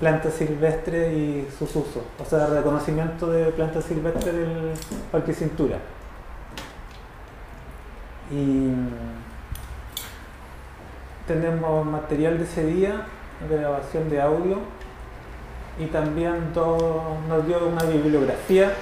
plantas 0.00 0.34
silvestres 0.34 1.12
y 1.12 1.48
sus 1.58 1.76
usos. 1.76 2.02
O 2.18 2.24
sea, 2.24 2.46
reconocimiento 2.46 3.30
de 3.30 3.52
plantas 3.52 3.84
silvestres 3.84 4.34
del 4.34 4.72
Parque 5.12 5.34
Cintura. 5.34 5.76
Y 8.30 8.70
tenemos 11.26 11.86
material 11.86 12.38
de 12.38 12.44
ese 12.44 12.64
día, 12.64 13.06
grabación 13.48 14.10
de 14.10 14.20
audio 14.20 14.58
y 15.78 15.86
también 15.86 16.52
todo, 16.52 17.02
nos 17.28 17.46
dio 17.46 17.66
una 17.66 17.82
bibliografía. 17.84 18.72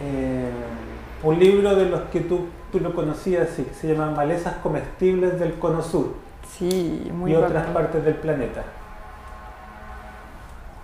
Eh, 0.00 0.50
un 1.22 1.38
libro 1.38 1.74
de 1.74 1.86
los 1.86 2.02
que 2.10 2.20
tú 2.20 2.46
tú 2.70 2.80
lo 2.80 2.94
conocías 2.94 3.50
así, 3.50 3.66
se 3.74 3.88
llama 3.88 4.10
Malezas 4.10 4.56
Comestibles 4.56 5.38
del 5.38 5.58
Cono 5.58 5.82
Sur. 5.82 6.14
Sí, 6.46 7.10
muy 7.12 7.32
Y 7.32 7.34
otras 7.34 7.66
partes 7.68 8.04
del 8.04 8.14
planeta. 8.14 8.62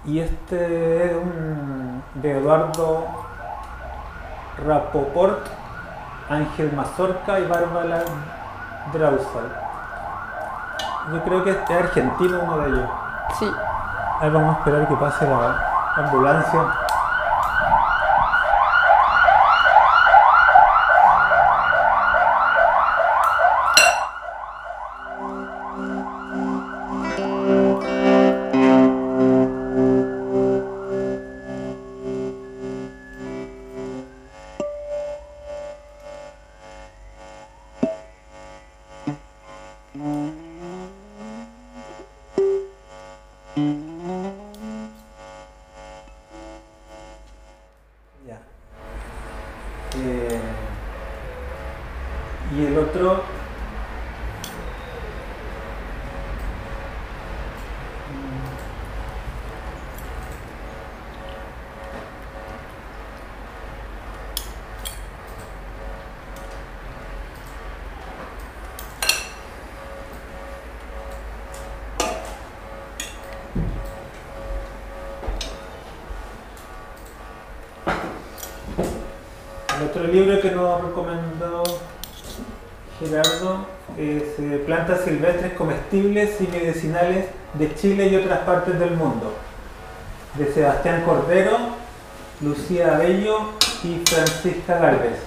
Y 0.07 0.19
este 0.19 1.07
es 1.07 1.13
un 1.17 2.03
de 2.21 2.39
Eduardo 2.39 3.07
Rapoport, 4.67 5.47
Ángel 6.29 6.73
Mazorca 6.73 7.41
y 7.41 7.47
Bárbara 7.47 8.05
Drausal. 8.93 9.64
Yo 11.13 11.23
creo 11.23 11.45
que 11.45 11.51
este 11.51 11.73
es 11.73 11.79
argentino 11.81 12.41
uno 12.41 12.59
de 12.59 12.69
ellos. 12.69 12.91
Sí. 13.39 13.51
Ahí 14.21 14.31
vamos 14.31 14.57
a 14.57 14.59
esperar 14.59 14.89
que 14.89 14.95
pase 14.97 15.27
la 15.27 15.95
ambulancia. 15.97 16.84
Partes 88.45 88.79
del 88.79 88.93
mundo, 88.93 89.33
de 90.35 90.53
Sebastián 90.53 91.03
Cordero, 91.05 91.57
Lucía 92.41 92.99
Bello 92.99 93.51
y 93.83 94.03
Francisca 94.07 94.79
Galvez. 94.79 95.19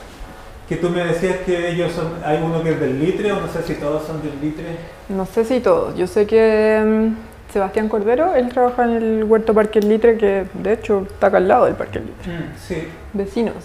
Que 0.68 0.76
tú 0.76 0.90
me 0.90 1.06
decías 1.06 1.38
que 1.46 1.72
ellos 1.72 1.94
son, 1.94 2.14
hay 2.26 2.42
uno 2.44 2.62
que 2.62 2.72
es 2.72 2.80
del 2.80 3.00
litre, 3.00 3.32
o 3.32 3.40
no 3.40 3.48
sé 3.48 3.64
si 3.64 3.76
todos 3.76 4.06
son 4.06 4.22
del 4.22 4.40
litre. 4.42 4.78
No 5.08 5.26
sé 5.26 5.46
si 5.46 5.62
todos, 5.62 5.96
yo 5.96 6.08
sé 6.08 6.28
que 6.28 6.84
mm, 6.86 7.52
Sebastián 7.54 7.88
Cordero, 7.88 8.36
él 8.36 8.50
trabaja 8.50 8.84
en 8.84 8.92
el 8.92 9.24
Huerto 9.24 9.54
Parque 9.54 9.80
El 9.80 9.88
Litre, 9.88 10.18
que 10.18 10.46
de 10.54 10.74
hecho 10.74 11.08
está 11.10 11.28
acá 11.28 11.38
al 11.38 11.48
lado 11.48 11.66
del 11.66 11.76
Parque 11.76 12.00
El 12.00 12.08
Litre. 12.08 12.34
Mm, 12.34 12.54
sí, 12.58 12.88
Vecinos. 13.14 13.56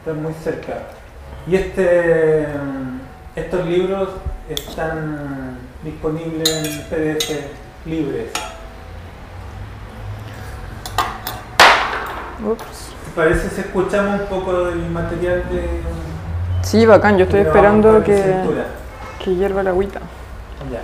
está 0.00 0.12
muy 0.14 0.34
cerca. 0.34 0.78
Y 1.46 1.54
este, 1.54 2.46
estos 3.36 3.66
libros 3.66 4.08
están 4.48 5.58
disponibles 5.84 6.48
en 6.48 6.82
PDF 6.88 7.30
libres. 7.86 8.30
Ups. 12.46 12.92
Parece 13.14 13.48
si 13.50 13.60
escuchamos 13.60 14.20
un 14.20 14.26
poco 14.26 14.64
del 14.66 14.88
material 14.90 15.44
de... 15.50 15.82
Sí, 16.62 16.86
bacán, 16.86 17.16
yo 17.16 17.24
estoy 17.24 17.40
esperando 17.40 18.02
que, 18.02 18.34
que 19.22 19.34
hierva 19.34 19.62
la 19.62 19.70
agüita. 19.70 20.00
Ya. 20.70 20.80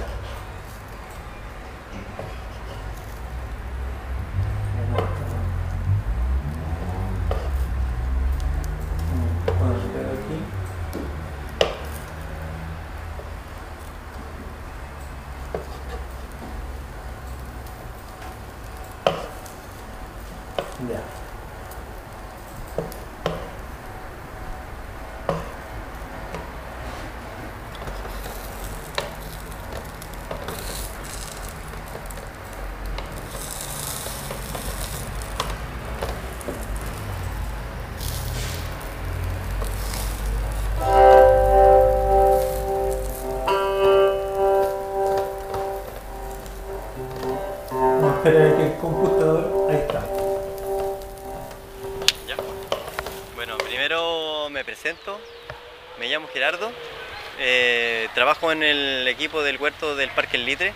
Litre. 60.52 60.74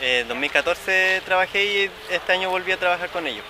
En 0.00 0.26
2014 0.26 1.22
trabajé 1.24 1.64
y 1.64 1.90
este 2.10 2.32
año 2.32 2.50
volví 2.50 2.72
a 2.72 2.76
trabajar 2.76 3.10
con 3.10 3.24
ellos. 3.28 3.44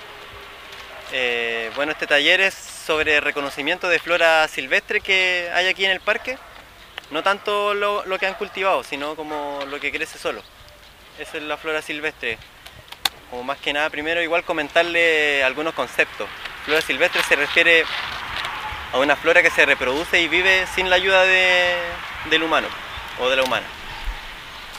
Eh, 1.11 1.71
bueno, 1.75 1.93
este 1.93 2.07
taller 2.07 2.43
es 2.43 2.53
sobre 2.53 3.21
reconocimiento 3.21 3.89
de 3.89 3.99
flora 3.99 4.47
silvestre 4.47 5.01
que 5.01 5.51
hay 5.55 5.69
aquí 5.69 5.87
en 5.87 5.93
el 5.93 6.01
parque. 6.01 6.37
No 7.11 7.23
tanto 7.23 7.73
lo, 7.73 8.05
que 8.19 8.27
han 8.27 8.35
cultivado, 8.35 8.85
sino 8.85 9.17
como 9.17 9.61
lo 9.71 9.81
que 9.81 9.91
crece 9.91 10.19
solo. 10.19 10.43
Esa 11.19 11.39
es 11.39 11.45
la 11.45 11.57
flora 11.57 11.81
silvestre. 11.81 12.37
Como 13.31 13.43
más 13.43 13.57
que 13.57 13.73
nada, 13.73 13.89
primero 13.89 14.21
igual 14.21 14.45
comentarle 14.45 15.43
algunos 15.45 15.73
conceptos. 15.73 16.29
Flora 16.67 16.83
silvestre 16.83 17.23
se 17.23 17.37
refiere 17.37 17.87
a 18.93 18.99
una 18.99 19.17
flora 19.17 19.43
que 19.43 19.51
se 19.51 19.65
reproduce 19.65 20.21
y 20.21 20.29
vive 20.29 20.67
sin 20.75 20.91
la 20.91 20.97
ayuda 20.97 21.23
de- 21.23 21.75
del 22.29 22.43
humano 22.43 22.69
o 23.19 23.31
de 23.31 23.37
la 23.37 23.45
humana. 23.45 23.67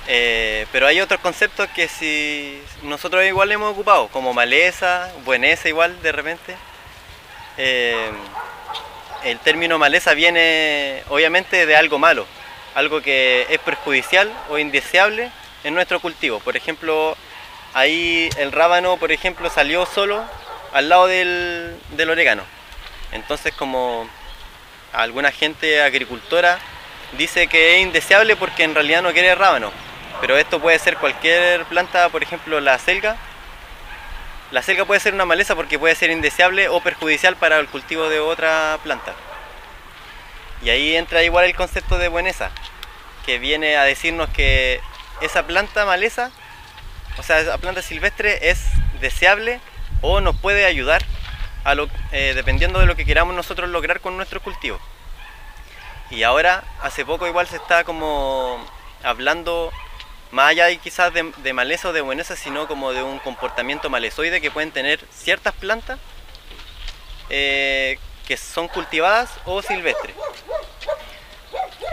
Eh, 0.10 0.66
pero 0.72 0.88
hay 0.88 1.02
otros 1.02 1.20
conceptos 1.20 1.68
que 1.76 1.90
si 1.90 2.62
nosotros 2.84 3.26
igual 3.26 3.52
hemos 3.52 3.72
ocupado, 3.72 4.08
como 4.08 4.34
maleza, 4.34 5.12
bueneza 5.26 5.68
igual 5.68 6.02
de 6.02 6.12
repente. 6.12 6.56
Eh, 7.58 8.10
el 9.24 9.40
término 9.40 9.78
maleza 9.78 10.14
viene 10.14 11.04
obviamente 11.10 11.66
de 11.66 11.76
algo 11.76 12.00
malo, 12.00 12.26
algo 12.76 13.02
que 13.02 13.46
es 13.50 13.60
perjudicial 13.60 14.32
o 14.50 14.58
indeseable 14.58 15.32
en 15.64 15.74
nuestro 15.74 16.00
cultivo. 16.00 16.40
Por 16.40 16.56
ejemplo, 16.56 17.18
ahí 17.74 18.30
el 18.38 18.52
rábano, 18.54 18.98
por 18.98 19.12
ejemplo, 19.12 19.50
salió 19.50 19.86
solo 19.86 20.24
al 20.72 20.88
lado 20.88 21.08
del, 21.08 21.76
del 21.92 22.10
orégano. 22.10 22.44
Entonces, 23.12 23.54
como 23.54 24.08
alguna 24.94 25.32
gente 25.32 25.82
agricultora 25.82 26.60
dice 27.18 27.48
que 27.48 27.76
es 27.76 27.84
indeseable 27.84 28.36
porque 28.36 28.64
en 28.64 28.76
realidad 28.76 29.02
no 29.02 29.12
quiere 29.12 29.36
rábano. 29.36 29.72
Pero 30.22 30.38
esto 30.38 30.60
puede 30.60 30.80
ser 30.80 30.98
cualquier 30.98 31.66
planta, 31.66 32.10
por 32.10 32.24
ejemplo 32.24 32.60
la 32.60 32.78
selga. 32.80 33.16
La 34.52 34.62
selga 34.62 34.86
puede 34.86 35.00
ser 35.00 35.14
una 35.14 35.26
maleza 35.26 35.56
porque 35.56 35.78
puede 35.78 35.96
ser 35.96 36.10
indeseable 36.10 36.70
o 36.70 36.80
perjudicial 36.82 37.36
para 37.36 37.60
el 37.60 37.68
cultivo 37.68 38.10
de 38.10 38.20
otra 38.20 38.80
planta. 38.84 39.14
Y 40.64 40.70
ahí 40.70 40.96
entra 40.96 41.22
igual 41.24 41.46
el 41.46 41.56
concepto 41.56 41.98
de 41.98 42.08
bueneza, 42.08 42.50
que 43.26 43.38
viene 43.40 43.78
a 43.78 43.84
decirnos 43.84 44.30
que 44.30 44.82
esa 45.22 45.46
planta 45.46 45.86
maleza, 45.86 46.32
o 47.18 47.24
sea, 47.24 47.40
esa 47.40 47.58
planta 47.58 47.82
silvestre 47.82 48.50
es 48.50 48.64
deseable 49.02 49.60
o 50.02 50.22
nos 50.22 50.36
puede 50.38 50.66
ayudar 50.66 51.04
a 51.64 51.76
lo- 51.76 51.90
eh, 52.12 52.32
dependiendo 52.34 52.80
de 52.80 52.86
lo 52.86 52.96
que 52.96 53.06
queramos 53.06 53.36
nosotros 53.36 53.70
lograr 53.70 54.00
con 54.00 54.16
nuestros 54.18 54.42
cultivos. 54.42 54.82
Y 56.10 56.24
ahora, 56.24 56.64
hace 56.82 57.06
poco 57.06 57.28
igual 57.28 57.48
se 57.48 57.58
está 57.58 57.84
como 57.84 58.66
hablando, 59.04 59.72
más 60.32 60.50
allá 60.50 60.66
de 60.66 60.78
quizás 60.78 61.14
de, 61.14 61.32
de 61.38 61.54
maleza 61.54 61.90
o 61.90 61.94
de 61.94 62.02
bueneza, 62.02 62.36
sino 62.36 62.68
como 62.68 62.94
de 62.94 63.04
un 63.04 63.20
comportamiento 63.20 63.90
malezoide 63.90 64.42
que 64.42 64.52
pueden 64.52 64.72
tener 64.72 65.00
ciertas 65.12 65.54
plantas 65.54 66.00
eh, 67.30 67.98
que 68.28 68.38
son 68.38 68.68
cultivadas 68.68 69.30
o 69.46 69.62
silvestres. 69.62 70.16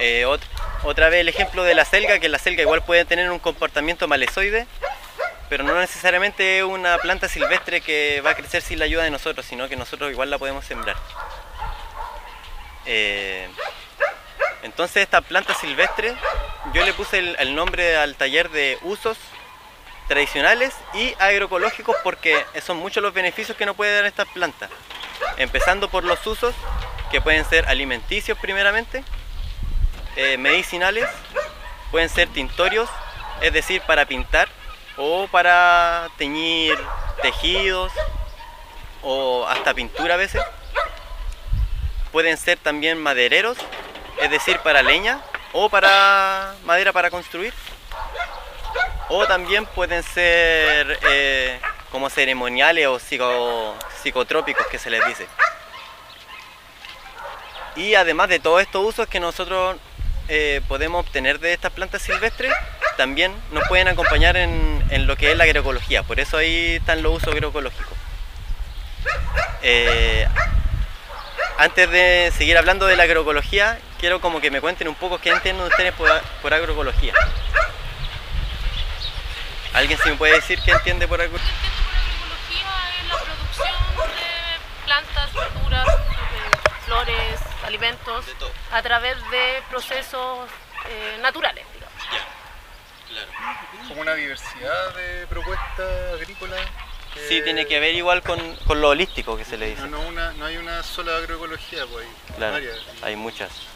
Eh, 0.01 0.25
ot- 0.27 0.41
otra 0.83 1.09
vez 1.09 1.21
el 1.21 1.29
ejemplo 1.29 1.63
de 1.63 1.75
la 1.75 1.85
selga, 1.85 2.19
que 2.19 2.29
la 2.29 2.39
selga 2.39 2.63
igual 2.63 2.83
puede 2.83 3.05
tener 3.05 3.31
un 3.31 3.39
comportamiento 3.39 4.09
malezoide, 4.09 4.67
pero 5.49 5.63
no 5.63 5.79
necesariamente 5.79 6.59
es 6.59 6.65
una 6.65 6.99
planta 6.99 7.29
silvestre 7.29 7.81
que 7.81 8.21
va 8.21 8.31
a 8.31 8.35
crecer 8.35 8.63
sin 8.63 8.79
la 8.81 8.87
ayuda 8.87 9.05
de 9.05 9.11
nosotros, 9.11 9.47
sino 9.47 9.69
que 9.69 9.77
nosotros 9.77 10.11
igual 10.11 10.31
la 10.31 10.39
podemos 10.39 10.65
sembrar. 10.65 10.97
Eh, 12.87 13.49
entonces 14.63 15.03
esta 15.03 15.21
planta 15.21 15.55
silvestre, 15.55 16.15
yo 16.73 16.85
le 16.85 16.93
puse 16.93 17.19
el, 17.19 17.55
nombre 17.55 17.97
al 17.97 18.17
taller 18.17 18.51
de 18.51 18.79
usos 18.83 19.19
tradicionales 20.09 20.75
y 20.95 21.15
agroecológicos 21.19 21.97
porque 22.03 22.45
son 22.63 22.79
muchos 22.79 23.03
los 23.03 23.13
beneficios 23.15 23.57
que 23.57 23.67
nos 23.67 23.77
puede 23.77 23.95
dar 23.95 24.07
esta 24.07 24.25
planta. 24.25 24.69
Empezando 25.37 25.89
por 25.89 26.05
los 26.05 26.27
usos, 26.27 26.55
que 27.11 27.21
pueden 27.21 27.45
ser 27.45 27.67
alimenticios 27.69 28.39
primeramente, 28.39 29.05
eh, 30.17 30.37
medicinales, 30.39 31.09
pueden 31.91 32.09
ser 32.09 32.29
tintorios, 32.29 32.89
es 33.41 33.53
decir, 33.53 33.83
para 33.83 34.07
pintar 34.07 34.49
o 34.97 35.29
para 35.29 36.09
teñir 36.17 36.77
tejidos 37.23 37.93
o 39.03 39.47
hasta 39.47 39.75
pintura 39.75 40.15
a 40.15 40.17
veces. 40.17 40.43
Pueden 42.13 42.37
ser 42.37 42.59
también 42.59 42.99
madereros, 42.99 43.59
es 44.21 44.31
decir, 44.31 44.59
para 44.61 44.83
leña 44.83 45.21
o 45.53 45.69
para 45.69 46.55
madera 46.65 46.93
para 46.93 47.11
construir. 47.11 47.53
O 49.09 49.27
también 49.27 49.67
pueden 49.67 50.03
ser 50.03 50.99
eh, 51.09 51.61
como 51.91 52.09
ceremoniales 52.11 52.87
o 52.87 52.99
psico- 52.99 53.75
psicotrópicos 54.03 54.67
que 54.67 54.79
se 54.79 54.91
les 54.91 55.05
dice. 55.07 55.27
Y 57.77 57.95
además 57.95 58.29
de 58.29 58.39
todos 58.39 58.63
estos 58.63 58.85
usos 58.85 59.07
que 59.09 59.21
nosotros 59.21 59.77
eh, 60.29 60.61
podemos 60.69 61.05
obtener 61.05 61.39
de 61.41 61.53
estas 61.53 61.73
plantas 61.73 62.03
silvestres 62.03 62.53
también 62.97 63.35
nos 63.51 63.67
pueden 63.69 63.89
acompañar 63.89 64.37
en, 64.37 65.07
lo 65.07 65.17
que 65.17 65.33
es 65.33 65.37
la 65.37 65.45
agroecología. 65.45 66.03
Por 66.05 66.21
eso 66.21 66.37
ahí 66.37 66.77
están 66.77 67.03
los 67.03 67.17
usos 67.17 67.35
agroecológicos. 67.35 67.99
Eh, 69.63 70.27
antes 71.59 71.91
de 71.91 72.33
seguir 72.37 72.57
hablando 72.57 72.87
de 72.87 72.97
la 72.97 73.03
agroecología, 73.03 73.79
quiero 74.05 74.21
como 74.21 74.39
que 74.39 74.51
me 74.51 74.61
cuenten 74.61 74.87
un 74.87 74.97
poco 74.97 75.17
qué 75.17 75.31
entienden 75.31 75.65
ustedes 75.65 75.95
por, 75.95 76.53
agroecología. 76.53 77.15
¿Alguien 79.73 79.99
se 79.99 80.11
me 80.11 80.17
puede 80.17 80.35
decir 80.35 80.61
qué 80.63 80.73
entiende 80.73 81.09
por 81.09 81.23
agroecología? 81.23 81.55
Agroecología 81.97 83.01
es 83.01 83.09
la 83.09 83.17
producción 83.17 83.73
de 84.09 84.85
plantas, 84.85 85.33
verduras, 85.33 85.89
flores, 86.85 87.41
alimentos, 87.65 88.27
a 88.73 88.83
través 88.83 89.17
de 89.31 89.63
procesos 89.71 90.51
eh, 90.87 91.19
naturales. 91.23 91.65
Como 93.89 94.03
una 94.03 94.13
diversidad 94.17 94.95
de 94.97 95.27
propuestas 95.29 96.13
agrícolas. 96.13 96.61
Sí, 97.27 97.41
tiene 97.43 97.67
que 97.67 97.81
ver 97.81 97.95
igual 97.95 98.23
con, 98.23 98.39
lo 98.69 98.91
holístico 98.91 99.35
que 99.39 99.47
se 99.47 99.57
le 99.57 99.69
dice. 99.69 99.89
No, 99.89 100.13
no, 100.13 100.45
hay 100.45 100.59
una 100.59 100.83
sola 100.83 101.17
agroecología, 101.17 101.87
pues 101.87 102.07
hay 102.35 102.51
varias. 102.51 102.81
Hay 103.01 103.17
muchas. 103.17 103.73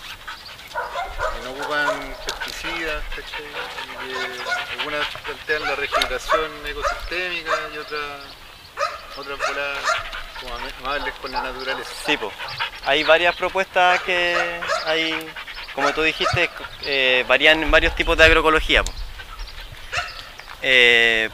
Que 0.70 1.44
no 1.44 1.50
ocupan 1.50 2.16
pesticidas, 2.24 3.02
algunas 4.78 5.06
plantean 5.24 5.62
la 5.62 5.74
regeneración 5.76 6.50
ecosistémica 6.66 7.52
y 7.74 7.78
otras 7.78 8.38
voladas 9.16 9.84
como 10.40 10.54
amables 10.54 11.14
con 11.20 11.32
la 11.32 11.42
naturaleza. 11.42 11.90
Sí, 12.06 12.16
pues. 12.16 12.32
Hay 12.84 13.04
varias 13.04 13.34
propuestas 13.36 14.00
que 14.02 14.60
hay, 14.86 15.14
como 15.74 15.92
tú 15.92 16.02
dijiste, 16.02 16.50
eh, 16.82 17.24
varían 17.26 17.62
en 17.62 17.70
varios 17.70 17.94
tipos 17.94 18.16
de 18.16 18.24
agroecología. 18.24 18.82
Eh, 20.62 21.28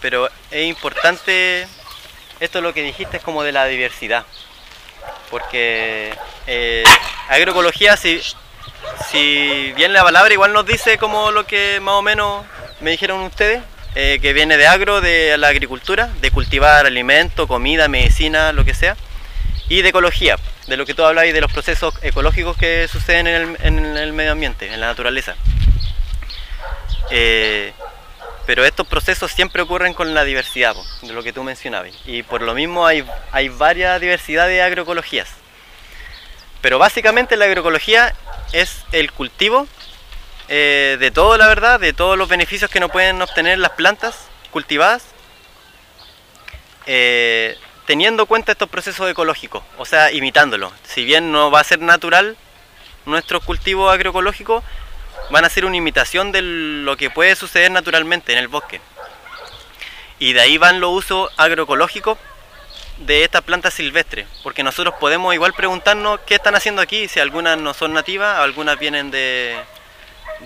pero 0.00 0.28
es 0.50 0.66
importante, 0.66 1.66
esto 2.38 2.60
lo 2.60 2.72
que 2.72 2.82
dijiste 2.82 3.18
es 3.18 3.22
como 3.22 3.42
de 3.42 3.52
la 3.52 3.66
diversidad, 3.66 4.24
porque 5.30 6.16
eh, 6.46 6.84
agroecología, 7.28 7.96
si, 7.96 8.22
si 9.10 9.72
bien 9.76 9.92
la 9.92 10.02
palabra 10.02 10.32
igual 10.32 10.52
nos 10.52 10.66
dice 10.66 10.98
como 10.98 11.30
lo 11.30 11.46
que 11.46 11.80
más 11.80 11.94
o 11.94 12.02
menos 12.02 12.44
me 12.80 12.90
dijeron 12.90 13.20
ustedes, 13.22 13.62
eh, 13.94 14.18
que 14.22 14.32
viene 14.32 14.56
de 14.56 14.66
agro, 14.66 15.00
de 15.00 15.36
la 15.36 15.48
agricultura, 15.48 16.10
de 16.20 16.30
cultivar 16.30 16.86
alimento, 16.86 17.48
comida, 17.48 17.88
medicina, 17.88 18.52
lo 18.52 18.64
que 18.64 18.74
sea, 18.74 18.96
y 19.68 19.82
de 19.82 19.88
ecología, 19.88 20.36
de 20.68 20.76
lo 20.76 20.86
que 20.86 20.94
tú 20.94 21.02
y 21.08 21.32
de 21.32 21.40
los 21.40 21.52
procesos 21.52 21.94
ecológicos 22.02 22.56
que 22.56 22.86
suceden 22.88 23.26
en 23.26 23.96
el, 23.96 24.12
medio 24.12 24.32
ambiente, 24.32 24.72
en 24.72 24.80
la 24.80 24.86
naturaleza. 24.86 25.34
Eh, 27.10 27.72
pero 28.46 28.64
estos 28.64 28.86
procesos 28.86 29.32
siempre 29.32 29.62
ocurren 29.62 29.94
con 29.94 30.14
la 30.14 30.24
diversidad, 30.24 30.74
de 31.02 31.12
lo 31.12 31.22
que 31.22 31.32
tú 31.32 31.42
mencionabas. 31.42 31.92
Y 32.04 32.22
por 32.22 32.42
lo 32.42 32.54
mismo 32.54 32.86
hay, 32.86 33.04
hay 33.32 33.48
varias 33.48 34.00
diversidad 34.00 34.46
de 34.46 34.62
agroecologías. 34.62 35.39
Pero 36.60 36.78
básicamente 36.78 37.36
la 37.36 37.46
agroecología 37.46 38.14
es 38.52 38.84
el 38.92 39.12
cultivo 39.12 39.66
eh, 40.48 40.96
de 40.98 41.10
todo, 41.10 41.36
la 41.36 41.46
verdad, 41.46 41.78
de 41.78 41.92
todos 41.92 42.18
los 42.18 42.28
beneficios 42.28 42.70
que 42.70 42.80
no 42.80 42.88
pueden 42.88 43.22
obtener 43.22 43.58
las 43.58 43.70
plantas 43.70 44.28
cultivadas, 44.50 45.04
eh, 46.86 47.56
teniendo 47.86 48.24
en 48.24 48.26
cuenta 48.26 48.52
estos 48.52 48.68
procesos 48.68 49.08
ecológicos, 49.08 49.62
o 49.78 49.84
sea, 49.84 50.10
imitándolos. 50.12 50.72
Si 50.82 51.04
bien 51.04 51.30
no 51.32 51.50
va 51.50 51.60
a 51.60 51.64
ser 51.64 51.80
natural 51.80 52.36
nuestro 53.06 53.40
cultivo 53.40 53.90
agroecológico, 53.90 54.62
van 55.30 55.44
a 55.44 55.48
ser 55.48 55.64
una 55.64 55.76
imitación 55.76 56.32
de 56.32 56.42
lo 56.42 56.96
que 56.96 57.10
puede 57.10 57.36
suceder 57.36 57.70
naturalmente 57.70 58.32
en 58.32 58.38
el 58.38 58.48
bosque. 58.48 58.80
Y 60.18 60.32
de 60.32 60.40
ahí 60.40 60.58
van 60.58 60.80
los 60.80 60.90
usos 60.90 61.30
agroecológicos 61.36 62.18
de 63.00 63.24
estas 63.24 63.42
plantas 63.42 63.74
silvestres, 63.74 64.26
porque 64.42 64.62
nosotros 64.62 64.94
podemos 65.00 65.34
igual 65.34 65.52
preguntarnos 65.54 66.20
qué 66.26 66.34
están 66.34 66.54
haciendo 66.54 66.82
aquí, 66.82 67.08
si 67.08 67.18
algunas 67.18 67.58
no 67.58 67.74
son 67.74 67.92
nativas, 67.92 68.38
algunas 68.38 68.78
vienen 68.78 69.10
de, 69.10 69.58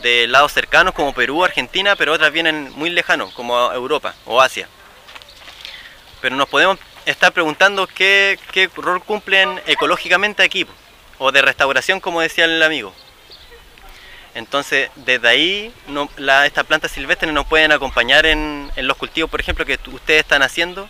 de 0.03 0.27
lados 0.29 0.53
cercanos 0.53 0.95
como 0.95 1.13
Perú, 1.13 1.45
Argentina, 1.45 1.97
pero 1.97 2.13
otras 2.13 2.33
vienen 2.33 2.73
muy 2.77 2.91
lejanos 2.91 3.33
como 3.33 3.73
Europa 3.73 4.15
o 4.25 4.41
Asia. 4.41 4.69
Pero 6.21 6.37
nos 6.37 6.49
podemos 6.49 6.79
estar 7.07 7.33
preguntando 7.33 7.87
qué, 7.87 8.39
qué 8.53 8.71
rol 8.77 9.03
cumplen 9.03 9.61
ecológicamente 9.67 10.43
aquí, 10.43 10.67
o 11.19 11.33
de 11.33 11.43
restauración 11.43 12.01
como 12.01 12.21
decía 12.21 12.45
el 12.45 12.63
amigo. 12.63 12.95
Entonces, 14.35 14.91
desde 14.97 15.29
ahí, 15.29 15.75
no, 15.87 16.09
estas 16.45 16.65
plantas 16.65 16.91
silvestres 16.91 17.33
nos 17.33 17.47
pueden 17.47 17.71
acompañar 17.73 18.27
en, 18.27 18.71
los 18.77 18.97
cultivos, 18.97 19.31
por 19.31 19.41
ejemplo, 19.41 19.65
que 19.65 19.79
ustedes 19.93 20.21
están 20.21 20.43
haciendo 20.43 20.89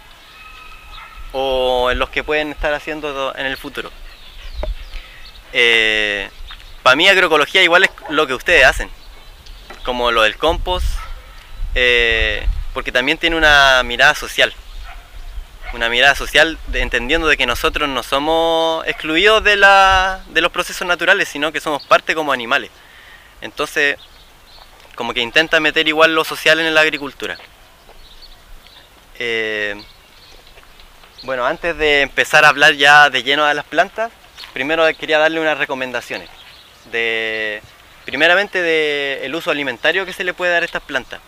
o 1.36 1.90
en 1.90 1.98
los 1.98 2.10
que 2.10 2.22
pueden 2.22 2.52
estar 2.52 2.72
haciendo 2.72 3.34
en 3.36 3.46
el 3.46 3.56
futuro. 3.56 3.90
Eh, 5.52 6.30
para 6.84 6.94
mí, 6.94 7.08
agroecología 7.08 7.62
igual 7.62 7.84
es 7.84 7.90
lo 8.08 8.26
que 8.28 8.34
ustedes 8.34 8.64
hacen, 8.64 8.88
como 9.84 10.12
lo 10.12 10.22
del 10.22 10.36
compost, 10.36 10.86
eh, 11.74 12.46
porque 12.72 12.92
también 12.92 13.18
tiene 13.18 13.34
una 13.34 13.82
mirada 13.82 14.14
social. 14.14 14.54
Una 15.72 15.88
mirada 15.88 16.14
social 16.14 16.56
entendiendo 16.72 17.26
de 17.26 17.36
que 17.36 17.46
nosotros 17.46 17.88
no 17.88 18.04
somos 18.04 18.86
excluidos 18.86 19.42
de, 19.42 19.56
de 19.56 20.40
los 20.40 20.52
procesos 20.52 20.86
naturales, 20.86 21.28
sino 21.28 21.50
que 21.50 21.60
somos 21.60 21.84
parte 21.84 22.14
como 22.14 22.32
animales. 22.32 22.70
Entonces, 23.40 23.96
como 24.94 25.12
que 25.12 25.20
intenta 25.20 25.58
meter 25.58 25.88
igual 25.88 26.14
lo 26.14 26.22
social 26.22 26.60
en 26.60 26.72
la 26.72 26.82
agricultura. 26.82 27.36
Eh, 29.18 29.74
bueno, 31.24 31.46
antes 31.46 31.76
de 31.76 32.02
empezar 32.02 32.44
a 32.44 32.48
hablar 32.48 32.74
ya 32.74 33.08
de 33.10 33.22
lleno 33.22 33.46
de 33.46 33.54
las 33.54 33.64
plantas, 33.64 34.12
primero 34.52 34.84
quería 34.98 35.18
darle 35.18 35.40
unas 35.40 35.58
recomendaciones. 35.58 36.28
De, 36.92 37.62
primeramente 38.04 38.60
del 38.60 39.34
uso 39.34 39.50
alimentario 39.50 40.04
que 40.04 40.12
se 40.12 40.24
le 40.24 40.34
puede 40.34 40.52
dar 40.52 40.62
a 40.62 40.66
estas 40.66 40.82
plantas. 40.82 41.20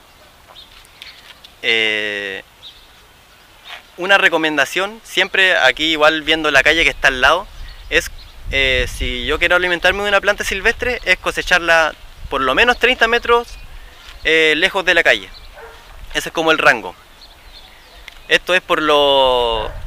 Eh, 1.63 2.43
una 3.97 4.19
recomendación, 4.19 5.01
siempre 5.03 5.57
aquí 5.57 5.93
igual 5.93 6.23
viendo 6.23 6.51
la 6.51 6.63
calle 6.63 6.85
que 6.85 6.91
está 6.91 7.09
al 7.09 7.23
lado, 7.23 7.47
es 7.89 8.11
eh, 8.53 8.87
si 8.93 9.25
yo 9.25 9.39
quiero 9.39 9.57
alimentarme 9.57 10.03
de 10.03 10.09
una 10.11 10.21
planta 10.21 10.45
silvestre, 10.45 11.01
es 11.05 11.17
cosecharla 11.17 11.95
por 12.29 12.43
lo 12.43 12.55
menos 12.55 12.79
30 12.79 13.09
metros 13.09 13.49
eh, 14.25 14.53
lejos 14.57 14.85
de 14.85 14.95
la 14.95 15.03
calle. 15.03 15.31
Ese 16.13 16.29
es 16.29 16.33
como 16.33 16.53
el 16.53 16.59
rango. 16.59 16.95
Esto 18.29 18.55
es 18.55 18.61
por, 18.61 18.81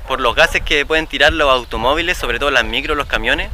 por 0.08 0.22
los 0.22 0.36
gases 0.36 0.62
que 0.62 0.86
pueden 0.86 1.08
tirar 1.08 1.34
los 1.34 1.50
automóviles, 1.50 2.18
sobre 2.18 2.40
todo 2.40 2.52
las 2.52 2.64
micros, 2.64 2.96
los 2.96 3.08
camiones. 3.08 3.50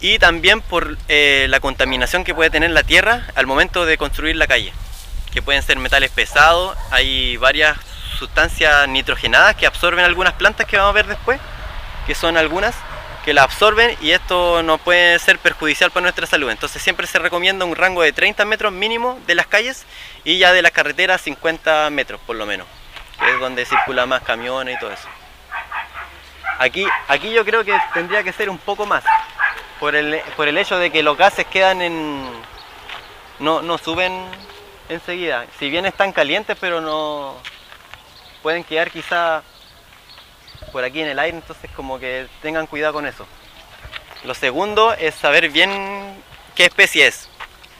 Y 0.00 0.18
también 0.18 0.60
por 0.60 0.96
eh, 1.08 1.46
la 1.48 1.60
contaminación 1.60 2.22
que 2.22 2.34
puede 2.34 2.50
tener 2.50 2.70
la 2.70 2.82
tierra 2.82 3.26
al 3.34 3.46
momento 3.46 3.86
de 3.86 3.98
construir 3.98 4.36
la 4.36 4.46
calle. 4.46 4.72
Que 5.32 5.42
pueden 5.42 5.62
ser 5.62 5.78
metales 5.78 6.10
pesados, 6.10 6.76
hay 6.90 7.36
varias 7.36 7.78
sustancias 8.18 8.88
nitrogenadas 8.88 9.56
que 9.56 9.66
absorben 9.66 10.04
algunas 10.04 10.34
plantas 10.34 10.66
que 10.66 10.76
vamos 10.76 10.90
a 10.90 10.94
ver 10.94 11.06
después, 11.06 11.40
que 12.06 12.14
son 12.14 12.36
algunas 12.36 12.74
que 13.24 13.34
la 13.34 13.42
absorben 13.42 13.96
y 14.00 14.12
esto 14.12 14.62
no 14.62 14.78
puede 14.78 15.18
ser 15.18 15.38
perjudicial 15.38 15.90
para 15.90 16.02
nuestra 16.02 16.26
salud. 16.26 16.50
Entonces 16.50 16.80
siempre 16.80 17.06
se 17.06 17.18
recomienda 17.18 17.64
un 17.64 17.76
rango 17.76 18.02
de 18.02 18.12
30 18.12 18.44
metros 18.44 18.72
mínimo 18.72 19.20
de 19.26 19.34
las 19.34 19.46
calles 19.46 19.84
y 20.24 20.38
ya 20.38 20.52
de 20.52 20.62
las 20.62 20.72
carreteras 20.72 21.20
50 21.22 21.90
metros 21.90 22.20
por 22.26 22.36
lo 22.36 22.46
menos, 22.46 22.66
es 23.26 23.40
donde 23.40 23.64
circula 23.64 24.06
más 24.06 24.22
camiones 24.22 24.76
y 24.76 24.80
todo 24.80 24.92
eso. 24.92 25.08
Aquí, 26.58 26.86
aquí 27.06 27.30
yo 27.30 27.44
creo 27.44 27.64
que 27.64 27.78
tendría 27.94 28.22
que 28.22 28.32
ser 28.32 28.50
un 28.50 28.58
poco 28.58 28.84
más, 28.84 29.04
por 29.78 29.94
el, 29.94 30.20
por 30.36 30.48
el 30.48 30.58
hecho 30.58 30.78
de 30.78 30.90
que 30.90 31.02
los 31.02 31.16
gases 31.16 31.46
quedan 31.46 31.82
en... 31.82 32.28
no, 33.38 33.62
no 33.62 33.78
suben 33.78 34.26
enseguida. 34.88 35.46
Si 35.58 35.70
bien 35.70 35.86
están 35.86 36.12
calientes, 36.12 36.56
pero 36.60 36.80
no... 36.80 37.36
pueden 38.42 38.64
quedar 38.64 38.90
quizá 38.90 39.42
por 40.72 40.84
aquí 40.84 41.00
en 41.00 41.08
el 41.08 41.18
aire, 41.18 41.36
entonces 41.36 41.70
como 41.76 41.98
que 41.98 42.26
tengan 42.42 42.66
cuidado 42.66 42.92
con 42.92 43.06
eso. 43.06 43.26
Lo 44.24 44.34
segundo 44.34 44.94
es 44.94 45.14
saber 45.14 45.48
bien 45.50 46.22
qué 46.54 46.64
especie 46.64 47.06
es. 47.06 47.28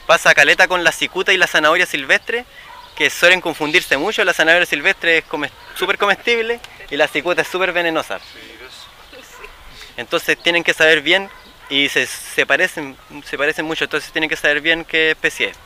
Pasa 0.06 0.34
caleta 0.34 0.68
con 0.68 0.84
la 0.84 0.92
cicuta 0.92 1.32
y 1.32 1.36
la 1.36 1.46
zanahoria 1.46 1.84
silvestre, 1.84 2.44
que 2.98 3.10
suelen 3.10 3.40
confundirse 3.40 3.96
mucho. 3.96 4.24
La 4.24 4.34
zanahoria 4.34 4.66
silvestre 4.66 5.18
es 5.18 5.24
súper 5.76 5.96
comestible 5.96 6.58
y 6.90 6.96
la 6.96 7.06
cicuta 7.06 7.42
es 7.42 7.48
súper 7.48 7.72
venenosa. 7.72 8.18
Entonces 9.96 10.36
tienen 10.36 10.64
que 10.64 10.74
saber 10.74 11.00
bien 11.00 11.30
y 11.70 11.88
se, 11.90 12.44
parecen, 12.44 12.96
se 13.24 13.38
parecen 13.38 13.66
mucho, 13.66 13.84
entonces 13.84 14.10
tienen 14.10 14.28
que 14.28 14.34
saber 14.34 14.60
bien 14.60 14.84
qué 14.84 15.12
especie 15.12 15.50
es. 15.50 15.56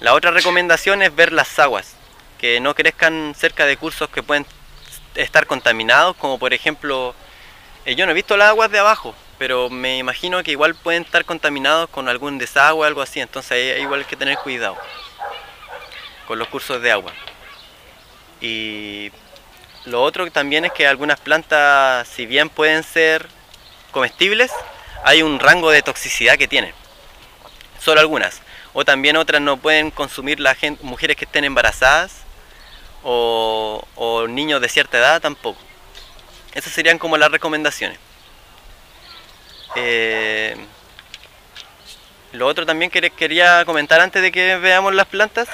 La 0.00 0.12
otra 0.12 0.30
recomendación 0.30 1.00
es 1.00 1.14
ver 1.14 1.32
las 1.32 1.58
aguas, 1.58 1.96
que 2.38 2.60
no 2.60 2.74
crezcan 2.74 3.34
cerca 3.34 3.64
de 3.64 3.78
cursos 3.78 4.10
que 4.10 4.22
pueden 4.22 4.44
estar 5.14 5.46
contaminados, 5.46 6.16
como 6.16 6.38
por 6.38 6.52
ejemplo, 6.52 7.14
eh, 7.86 7.94
yo 7.94 8.04
no 8.04 8.12
he 8.12 8.14
visto 8.14 8.36
las 8.36 8.48
aguas 8.48 8.70
de 8.70 8.78
abajo, 8.78 9.14
pero 9.38 9.70
me 9.70 9.96
imagino 9.96 10.42
que 10.42 10.50
igual 10.50 10.74
pueden 10.74 11.04
estar 11.04 11.24
contaminados 11.24 11.88
con 11.88 12.10
algún 12.10 12.36
desagüe 12.36 12.82
o 12.82 12.84
algo 12.84 13.00
así, 13.00 13.20
entonces 13.20 13.52
ahí 13.52 13.82
igual 13.82 14.00
hay 14.00 14.06
que 14.06 14.16
tener 14.16 14.36
cuidado 14.38 14.76
con 16.26 16.38
los 16.38 16.48
cursos 16.48 16.82
de 16.82 16.92
agua. 16.92 17.12
Y 18.40 19.10
lo 19.84 20.02
otro 20.02 20.30
también 20.30 20.64
es 20.64 20.72
que 20.72 20.86
algunas 20.86 21.20
plantas, 21.20 22.06
si 22.08 22.26
bien 22.26 22.50
pueden 22.50 22.82
ser 22.82 23.28
comestibles, 23.92 24.52
hay 25.04 25.22
un 25.22 25.38
rango 25.38 25.70
de 25.70 25.82
toxicidad 25.82 26.36
que 26.36 26.48
tienen. 26.48 26.74
Solo 27.80 28.00
algunas. 28.00 28.42
O 28.72 28.84
también 28.84 29.16
otras 29.16 29.40
no 29.40 29.56
pueden 29.56 29.90
consumir 29.90 30.40
la 30.40 30.54
gente, 30.54 30.84
mujeres 30.84 31.16
que 31.16 31.24
estén 31.24 31.44
embarazadas 31.44 32.24
o, 33.02 33.86
o 33.94 34.26
niños 34.26 34.60
de 34.60 34.68
cierta 34.68 34.98
edad 34.98 35.20
tampoco. 35.20 35.60
Esas 36.52 36.72
serían 36.72 36.98
como 36.98 37.16
las 37.16 37.30
recomendaciones. 37.30 37.98
Eh, 39.76 40.56
lo 42.32 42.46
otro 42.46 42.66
también 42.66 42.90
que 42.90 43.10
quería 43.10 43.64
comentar 43.64 44.00
antes 44.00 44.22
de 44.22 44.32
que 44.32 44.56
veamos 44.56 44.94
las 44.94 45.06
plantas 45.06 45.48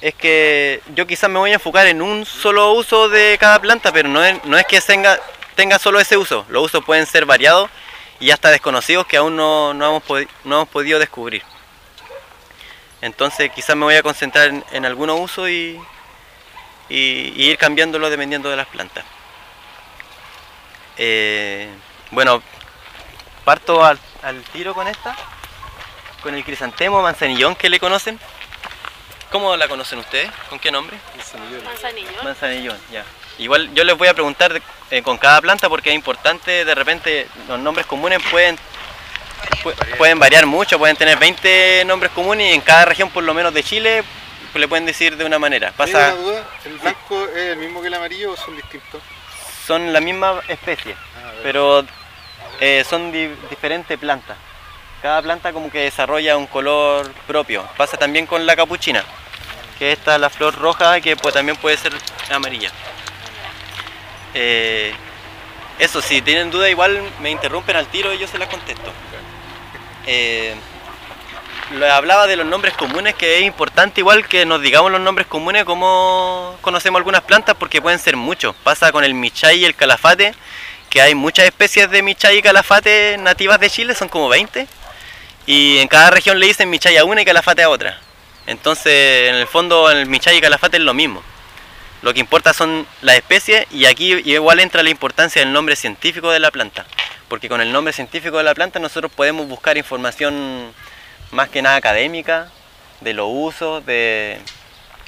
es 0.00 0.14
que 0.14 0.80
yo 0.94 1.06
quizás 1.06 1.28
me 1.28 1.38
voy 1.38 1.50
a 1.50 1.54
enfocar 1.54 1.86
en 1.86 2.00
un 2.00 2.24
solo 2.24 2.72
uso 2.72 3.08
de 3.08 3.36
cada 3.38 3.60
planta, 3.60 3.92
pero 3.92 4.08
no 4.08 4.24
es, 4.24 4.42
no 4.44 4.56
es 4.56 4.64
que 4.64 4.80
tenga, 4.80 5.18
tenga 5.54 5.78
solo 5.78 6.00
ese 6.00 6.16
uso. 6.16 6.46
Los 6.48 6.64
usos 6.66 6.84
pueden 6.84 7.06
ser 7.06 7.26
variados 7.26 7.70
y 8.18 8.30
hasta 8.30 8.50
desconocidos 8.50 9.06
que 9.06 9.18
aún 9.18 9.36
no, 9.36 9.74
no, 9.74 9.88
hemos, 9.88 10.26
no 10.44 10.56
hemos 10.56 10.68
podido 10.68 10.98
descubrir. 10.98 11.42
Entonces 13.02 13.50
quizás 13.54 13.76
me 13.76 13.84
voy 13.84 13.94
a 13.94 14.02
concentrar 14.02 14.48
en, 14.48 14.64
en 14.72 14.84
algunos 14.86 15.20
usos 15.20 15.48
y, 15.50 15.78
ir 16.88 17.56
cambiándolo 17.56 18.10
dependiendo 18.10 18.50
de 18.50 18.56
las 18.56 18.66
plantas. 18.66 19.04
Eh, 20.96 21.68
bueno, 22.10 22.42
parto 23.44 23.84
al, 23.84 23.98
al, 24.22 24.42
tiro 24.44 24.74
con 24.74 24.88
esta, 24.88 25.14
con 26.22 26.34
el 26.34 26.44
crisantemo 26.44 27.00
manzanillón 27.00 27.54
que 27.54 27.68
le 27.68 27.78
conocen. 27.78 28.18
¿Cómo 29.30 29.56
la 29.56 29.68
conocen 29.68 30.00
ustedes? 30.00 30.28
¿Con 30.48 30.58
qué 30.58 30.72
nombre? 30.72 30.98
Manzanillón. 31.16 31.64
Manzanillón, 31.64 32.24
manzanillón 32.24 32.78
ya. 32.90 33.04
Igual 33.38 33.72
yo 33.74 33.84
les 33.84 33.96
voy 33.96 34.08
a 34.08 34.14
preguntar 34.14 34.60
eh, 34.90 35.02
con 35.02 35.18
cada 35.18 35.40
planta 35.40 35.68
porque 35.68 35.90
es 35.90 35.94
importante, 35.94 36.64
de 36.64 36.74
repente 36.74 37.28
los 37.48 37.58
nombres 37.58 37.86
comunes 37.86 38.18
pueden, 38.28 38.56
pu 39.62 39.70
pueden 39.96 40.18
variar 40.18 40.46
mucho, 40.46 40.78
pueden 40.78 40.96
tener 40.96 41.16
20 41.16 41.84
nombres 41.86 42.10
comunes 42.12 42.50
y 42.50 42.54
en 42.54 42.60
cada 42.60 42.86
región 42.86 43.08
por 43.10 43.22
lo 43.22 43.32
menos 43.32 43.54
de 43.54 43.62
Chile 43.62 44.02
le 44.52 44.68
pueden 44.68 44.84
decir 44.84 45.16
de 45.16 45.24
una 45.24 45.38
manera. 45.38 45.72
Pasa, 45.76 46.12
una 46.12 46.22
duda? 46.22 46.44
¿El 46.64 46.78
blanco 46.78 47.24
es 47.28 47.36
el 47.36 47.58
mismo 47.58 47.80
que 47.80 47.86
el 47.86 47.94
amarillo 47.94 48.32
o 48.32 48.36
son 48.36 48.56
distintos? 48.56 49.00
Son 49.64 49.92
la 49.92 50.00
misma 50.00 50.40
especie, 50.48 50.94
ah, 50.94 51.30
pero 51.44 51.84
eh, 52.58 52.84
son 52.88 53.12
di 53.12 53.28
diferentes 53.48 53.96
plantas. 53.96 54.36
Cada 55.00 55.22
planta 55.22 55.52
como 55.52 55.70
que 55.70 55.78
desarrolla 55.78 56.36
un 56.36 56.46
color 56.46 57.10
propio. 57.26 57.66
Pasa 57.76 57.96
también 57.96 58.26
con 58.26 58.44
la 58.44 58.54
capuchina, 58.54 59.04
que 59.80 59.92
esta 59.92 60.16
es 60.16 60.20
la 60.20 60.28
flor 60.28 60.54
roja 60.56 61.00
que 61.00 61.16
pues, 61.16 61.32
también 61.32 61.56
puede 61.56 61.78
ser 61.78 61.94
amarilla. 62.30 62.70
Eh, 64.34 64.92
eso, 65.78 66.02
si 66.02 66.20
tienen 66.20 66.50
duda 66.50 66.68
igual 66.68 67.00
me 67.20 67.30
interrumpen 67.30 67.74
al 67.76 67.86
tiro 67.86 68.12
y 68.12 68.18
yo 68.18 68.28
se 68.28 68.36
las 68.36 68.50
contesto. 68.50 68.92
Eh, 70.06 70.54
hablaba 71.90 72.26
de 72.26 72.36
los 72.36 72.44
nombres 72.44 72.74
comunes, 72.74 73.14
que 73.14 73.38
es 73.38 73.44
importante 73.44 74.02
igual 74.02 74.28
que 74.28 74.44
nos 74.44 74.60
digamos 74.60 74.92
los 74.92 75.00
nombres 75.00 75.26
comunes, 75.26 75.64
como 75.64 76.58
conocemos 76.60 76.98
algunas 76.98 77.22
plantas, 77.22 77.56
porque 77.58 77.80
pueden 77.80 77.98
ser 77.98 78.18
muchos. 78.18 78.54
Pasa 78.56 78.92
con 78.92 79.02
el 79.02 79.14
michay 79.14 79.60
y 79.60 79.64
el 79.64 79.74
calafate, 79.74 80.34
que 80.90 81.00
hay 81.00 81.14
muchas 81.14 81.46
especies 81.46 81.90
de 81.90 82.02
michay 82.02 82.36
y 82.36 82.42
calafate 82.42 83.16
nativas 83.18 83.58
de 83.58 83.70
Chile, 83.70 83.94
son 83.94 84.10
como 84.10 84.28
20. 84.28 84.66
Y 85.46 85.78
en 85.78 85.88
cada 85.88 86.10
región 86.10 86.38
le 86.38 86.46
dicen 86.48 86.68
michay 86.68 86.98
a 86.98 87.04
una 87.04 87.22
y 87.22 87.24
calafate 87.24 87.62
a 87.62 87.70
otra. 87.70 87.98
Entonces, 88.50 89.28
en 89.28 89.36
el 89.36 89.46
fondo, 89.46 89.92
el 89.92 90.06
michay 90.06 90.36
y 90.36 90.40
calafate 90.40 90.78
es 90.78 90.82
lo 90.82 90.92
mismo. 90.92 91.22
Lo 92.02 92.12
que 92.12 92.18
importa 92.18 92.52
son 92.52 92.84
las 93.00 93.14
especies 93.14 93.64
y 93.70 93.84
aquí 93.84 94.12
igual 94.24 94.58
entra 94.58 94.82
la 94.82 94.90
importancia 94.90 95.40
del 95.40 95.52
nombre 95.52 95.76
científico 95.76 96.32
de 96.32 96.40
la 96.40 96.50
planta. 96.50 96.84
Porque 97.28 97.48
con 97.48 97.60
el 97.60 97.70
nombre 97.70 97.92
científico 97.92 98.38
de 98.38 98.42
la 98.42 98.52
planta 98.52 98.80
nosotros 98.80 99.12
podemos 99.12 99.46
buscar 99.46 99.76
información 99.76 100.72
más 101.30 101.48
que 101.48 101.62
nada 101.62 101.76
académica, 101.76 102.50
de 103.00 103.12
los 103.12 103.28
usos, 103.30 103.86
de, 103.86 104.40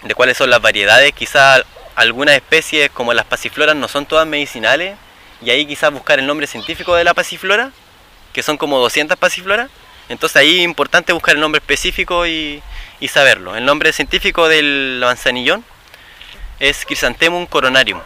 de 0.04 0.14
cuáles 0.14 0.36
son 0.36 0.48
las 0.48 0.62
variedades. 0.62 1.12
Quizás 1.12 1.64
algunas 1.96 2.36
especies 2.36 2.90
como 2.90 3.12
las 3.12 3.24
pasifloras 3.24 3.74
no 3.74 3.88
son 3.88 4.06
todas 4.06 4.24
medicinales 4.24 4.96
y 5.44 5.50
ahí 5.50 5.66
quizás 5.66 5.92
buscar 5.92 6.20
el 6.20 6.28
nombre 6.28 6.46
científico 6.46 6.94
de 6.94 7.02
la 7.02 7.12
pasiflora, 7.12 7.72
que 8.32 8.44
son 8.44 8.56
como 8.56 8.78
200 8.78 9.18
pasifloras. 9.18 9.68
Entonces 10.08 10.36
ahí 10.36 10.58
es 10.58 10.64
importante 10.64 11.12
buscar 11.12 11.34
el 11.34 11.40
nombre 11.40 11.58
específico 11.58 12.24
y, 12.24 12.62
y 13.02 13.08
saberlo. 13.08 13.56
El 13.56 13.64
nombre 13.64 13.92
científico 13.92 14.46
del 14.46 14.98
manzanillón 15.00 15.64
es 16.60 16.86
Chrysanthemum 16.86 17.46
coronarium 17.46 18.00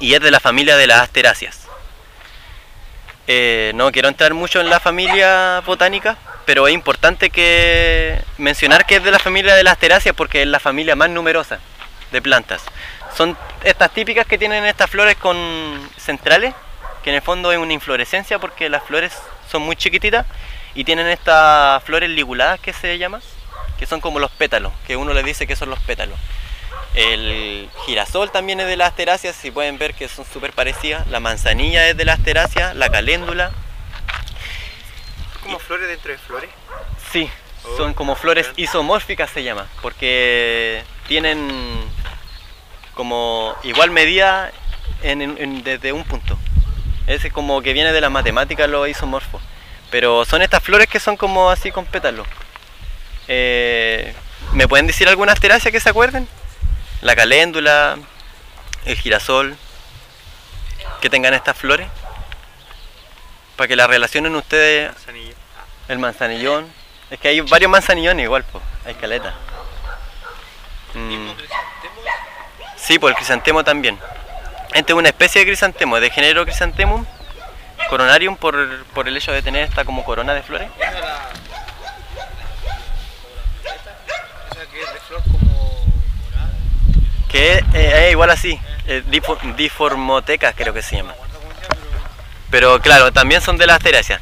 y 0.00 0.14
es 0.14 0.20
de 0.22 0.30
la 0.30 0.40
familia 0.40 0.78
de 0.78 0.86
las 0.86 1.02
asteráceas. 1.02 1.68
Eh, 3.26 3.72
no 3.74 3.92
quiero 3.92 4.08
entrar 4.08 4.32
mucho 4.32 4.62
en 4.62 4.70
la 4.70 4.80
familia 4.80 5.60
botánica, 5.66 6.16
pero 6.46 6.66
es 6.66 6.72
importante 6.72 7.28
que 7.28 8.18
mencionar 8.38 8.86
que 8.86 8.96
es 8.96 9.04
de 9.04 9.10
la 9.10 9.18
familia 9.18 9.54
de 9.54 9.62
las 9.62 9.72
asteráceas 9.72 10.14
porque 10.16 10.40
es 10.40 10.48
la 10.48 10.58
familia 10.58 10.96
más 10.96 11.10
numerosa 11.10 11.58
de 12.10 12.22
plantas. 12.22 12.62
Son 13.14 13.36
estas 13.62 13.92
típicas 13.92 14.26
que 14.26 14.38
tienen 14.38 14.64
estas 14.64 14.88
flores 14.88 15.16
con 15.16 15.36
centrales, 15.98 16.54
que 17.04 17.10
en 17.10 17.16
el 17.16 17.22
fondo 17.22 17.52
es 17.52 17.58
una 17.58 17.74
inflorescencia 17.74 18.38
porque 18.38 18.70
las 18.70 18.82
flores 18.84 19.12
son 19.50 19.60
muy 19.60 19.76
chiquititas 19.76 20.24
y 20.74 20.84
tienen 20.84 21.08
estas 21.08 21.84
flores 21.84 22.08
liguladas 22.08 22.58
que 22.58 22.72
se 22.72 22.96
llaman, 22.96 23.20
que 23.78 23.86
son 23.86 24.00
como 24.00 24.18
los 24.18 24.30
pétalos, 24.30 24.72
que 24.86 24.96
uno 24.96 25.12
les 25.14 25.24
dice 25.24 25.46
que 25.46 25.56
son 25.56 25.70
los 25.70 25.78
pétalos. 25.80 26.18
El 26.94 27.68
girasol 27.86 28.30
también 28.30 28.60
es 28.60 28.66
de 28.66 28.76
las 28.76 28.88
asteráceas, 28.88 29.36
si 29.36 29.50
pueden 29.50 29.78
ver 29.78 29.94
que 29.94 30.08
son 30.08 30.24
súper 30.24 30.52
parecidas. 30.52 31.06
La 31.08 31.20
manzanilla 31.20 31.88
es 31.88 31.96
de 31.96 32.04
las 32.04 32.18
asteráceas, 32.18 32.74
la 32.74 32.88
caléndula. 32.88 33.52
¿Como 35.42 35.58
flores 35.58 35.88
dentro 35.88 36.12
de 36.12 36.18
flores? 36.18 36.50
Sí, 37.12 37.30
son 37.76 37.94
como 37.94 38.16
flores 38.16 38.50
isomórficas 38.56 39.30
se 39.30 39.44
llama, 39.44 39.66
porque 39.82 40.82
tienen 41.06 41.50
como 42.94 43.54
igual 43.62 43.90
medida 43.90 44.50
en, 45.02 45.22
en, 45.22 45.62
desde 45.62 45.92
un 45.92 46.04
punto. 46.04 46.36
Es 47.06 47.30
como 47.32 47.62
que 47.62 47.72
viene 47.72 47.92
de 47.92 48.00
las 48.00 48.10
matemáticas 48.10 48.68
los 48.68 48.88
isomorfos. 48.88 49.40
Pero 49.90 50.24
son 50.24 50.42
estas 50.42 50.62
flores 50.62 50.88
que 50.88 51.00
son 51.00 51.16
como 51.16 51.50
así 51.50 51.70
con 51.70 51.86
pétalos. 51.86 52.26
Eh, 53.28 54.14
¿Me 54.52 54.66
pueden 54.66 54.86
decir 54.86 55.08
alguna 55.08 55.32
asteracia 55.32 55.70
que 55.70 55.80
se 55.80 55.88
acuerden? 55.88 56.26
La 57.02 57.14
caléndula, 57.14 57.98
el 58.84 58.96
girasol, 58.96 59.56
que 61.00 61.10
tengan 61.10 61.34
estas 61.34 61.56
flores. 61.56 61.88
Para 63.56 63.68
que 63.68 63.76
la 63.76 63.86
relacionen 63.86 64.34
ustedes. 64.34 64.92
Manzanillo. 64.92 65.34
El 65.88 65.98
manzanillón. 65.98 66.72
Es 67.10 67.18
que 67.18 67.28
hay 67.28 67.40
varios 67.40 67.70
manzanillones 67.70 68.24
igual, 68.24 68.44
pues. 68.50 68.64
Hay 68.86 68.94
caleta. 68.94 69.34
Mm. 70.94 71.30
Sí, 72.76 72.98
pues 72.98 73.12
el 73.12 73.16
crisantemo 73.16 73.64
también. 73.64 73.98
Este 74.72 74.92
es 74.92 74.98
una 74.98 75.08
especie 75.08 75.40
de 75.40 75.46
crisantemo, 75.46 76.00
de 76.00 76.10
género 76.10 76.44
crisantemum 76.44 77.04
coronarium 77.88 78.36
por, 78.36 78.84
por 78.86 79.08
el 79.08 79.16
hecho 79.16 79.32
de 79.32 79.42
tener 79.42 79.64
esta 79.64 79.84
como 79.84 80.04
corona 80.04 80.34
de 80.34 80.42
flores. 80.42 80.68
Que 87.28 87.58
es 87.58 87.64
eh, 87.74 88.08
igual 88.10 88.30
así, 88.30 88.58
eh, 88.86 89.02
diformotecas 89.56 90.54
creo 90.56 90.72
que 90.72 90.82
se 90.82 90.96
llama. 90.96 91.14
Pero 92.50 92.80
claro, 92.80 93.12
también 93.12 93.40
son 93.40 93.58
de 93.58 93.66
las 93.66 93.76
asteráceas. 93.76 94.20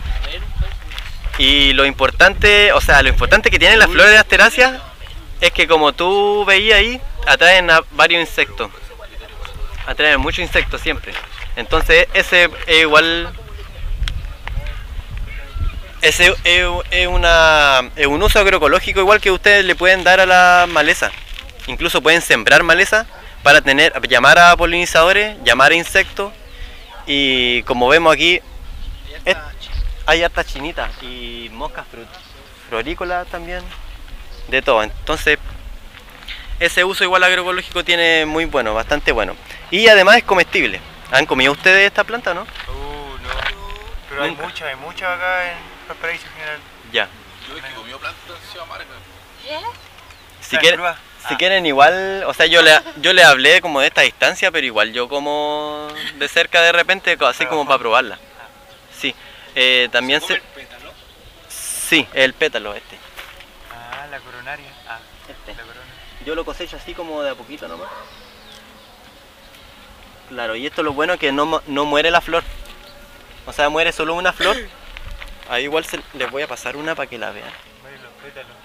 Y 1.38 1.72
lo 1.74 1.84
importante, 1.84 2.72
o 2.72 2.80
sea, 2.80 3.02
lo 3.02 3.08
importante 3.08 3.50
que 3.50 3.58
tienen 3.58 3.78
las 3.78 3.90
flores 3.90 4.10
de 4.12 4.18
asteráceas 4.18 4.80
es 5.40 5.52
que 5.52 5.68
como 5.68 5.92
tú 5.92 6.44
veías 6.46 6.78
ahí, 6.78 7.00
atraen 7.26 7.70
a 7.70 7.82
varios 7.92 8.20
insectos. 8.20 8.70
Atraen 9.86 10.20
muchos 10.20 10.40
insectos 10.40 10.80
siempre. 10.80 11.12
Entonces 11.56 12.08
ese 12.12 12.50
es 12.66 12.82
igual 12.82 13.32
ese 16.02 16.34
es, 16.44 17.08
una, 17.08 17.90
es 17.96 18.06
un 18.06 18.22
uso 18.22 18.38
agroecológico 18.38 19.00
igual 19.00 19.20
que 19.20 19.30
ustedes 19.30 19.64
le 19.64 19.74
pueden 19.74 20.04
dar 20.04 20.20
a 20.20 20.26
la 20.26 20.66
maleza. 20.68 21.10
Incluso 21.66 22.00
pueden 22.00 22.22
sembrar 22.22 22.62
maleza 22.62 23.06
para 23.42 23.60
tener, 23.60 23.92
llamar 24.08 24.38
a 24.38 24.56
polinizadores, 24.56 25.36
llamar 25.44 25.72
a 25.72 25.74
insectos. 25.74 26.32
Y 27.06 27.62
como 27.62 27.88
vemos 27.88 28.12
aquí, 28.12 28.40
es, 29.24 29.36
hay 30.06 30.22
harta 30.22 30.44
chinita 30.44 30.90
y 31.02 31.48
moscas 31.52 31.84
florícolas 32.68 33.26
también, 33.28 33.62
de 34.48 34.62
todo. 34.62 34.82
Entonces, 34.82 35.38
ese 36.58 36.84
uso 36.84 37.04
igual 37.04 37.22
agroecológico 37.22 37.84
tiene 37.84 38.24
muy 38.26 38.44
bueno, 38.46 38.74
bastante 38.74 39.12
bueno. 39.12 39.36
Y 39.70 39.88
además 39.88 40.16
es 40.16 40.24
comestible. 40.24 40.80
¿Han 41.12 41.26
comido 41.26 41.52
ustedes 41.52 41.86
esta 41.86 42.04
planta, 42.04 42.34
no? 42.34 42.42
Uh, 42.42 43.18
no. 43.22 43.28
Pero 44.08 44.22
hay 44.24 44.30
muchas, 44.32 44.68
hay 44.68 44.76
muchas 44.76 45.16
acá 45.16 45.52
en 45.52 45.58
Valparaíso 45.88 46.26
en 46.26 46.32
general. 46.32 46.58
Ya. 46.92 47.08
Yo 47.48 47.56
he 47.56 47.74
comido 47.74 47.98
plantas 47.98 48.22
se 48.52 48.60
amarga. 48.60 48.84
Si 49.42 49.50
¿Están 50.46 50.60
quieren, 50.60 50.78
crudas? 50.78 50.98
Si 51.28 51.34
Ah. 51.34 51.36
quieren 51.38 51.66
igual, 51.66 52.24
o 52.26 52.34
sea, 52.34 52.46
yo 52.46 52.62
le, 52.62 52.72
yo 53.00 53.12
le 53.12 53.24
hablé 53.24 53.60
como 53.60 53.80
de 53.80 53.86
esta 53.88 54.02
distancia, 54.02 54.50
pero 54.50 54.66
igual 54.66 54.92
yo 54.92 55.08
como 55.08 55.88
de 56.16 56.28
cerca 56.28 56.60
de 56.62 56.72
repente, 56.72 57.16
así 57.26 57.46
como 57.46 57.66
para 57.66 57.78
probarla. 57.78 58.18
Sí. 58.98 59.14
Eh, 59.54 59.88
también 59.92 60.20
Come 60.20 60.34
se... 60.34 60.40
el 60.40 60.42
pétalo. 60.54 60.92
Sí, 61.48 62.06
el 62.14 62.34
pétalo 62.34 62.74
este. 62.74 62.96
Ah, 63.72 64.06
la 64.10 64.18
coronaria. 64.20 64.66
Ah, 64.88 64.98
Este. 65.28 65.54
la 65.54 65.62
corona. 65.62 65.86
Yo 66.24 66.34
lo 66.34 66.44
cosecho 66.44 66.76
así 66.76 66.94
como 66.94 67.22
de 67.22 67.30
a 67.30 67.34
poquito 67.34 67.68
nomás. 67.68 67.88
Claro, 70.28 70.56
y 70.56 70.66
esto 70.66 70.82
lo 70.82 70.92
bueno 70.92 71.18
que 71.18 71.30
no, 71.32 71.62
no 71.66 71.84
muere 71.84 72.10
la 72.10 72.20
flor. 72.20 72.42
O 73.46 73.52
sea, 73.52 73.68
muere 73.68 73.92
solo 73.92 74.14
una 74.14 74.32
flor. 74.32 74.56
Ahí 75.48 75.64
igual 75.64 75.84
se- 75.84 76.00
les 76.14 76.28
voy 76.30 76.42
a 76.42 76.48
pasar 76.48 76.76
una 76.76 76.96
para 76.96 77.08
que 77.08 77.16
la 77.18 77.30
vean. 77.30 77.48
Mueren 77.82 78.02
los 78.02 78.12
pétalos. 78.24 78.56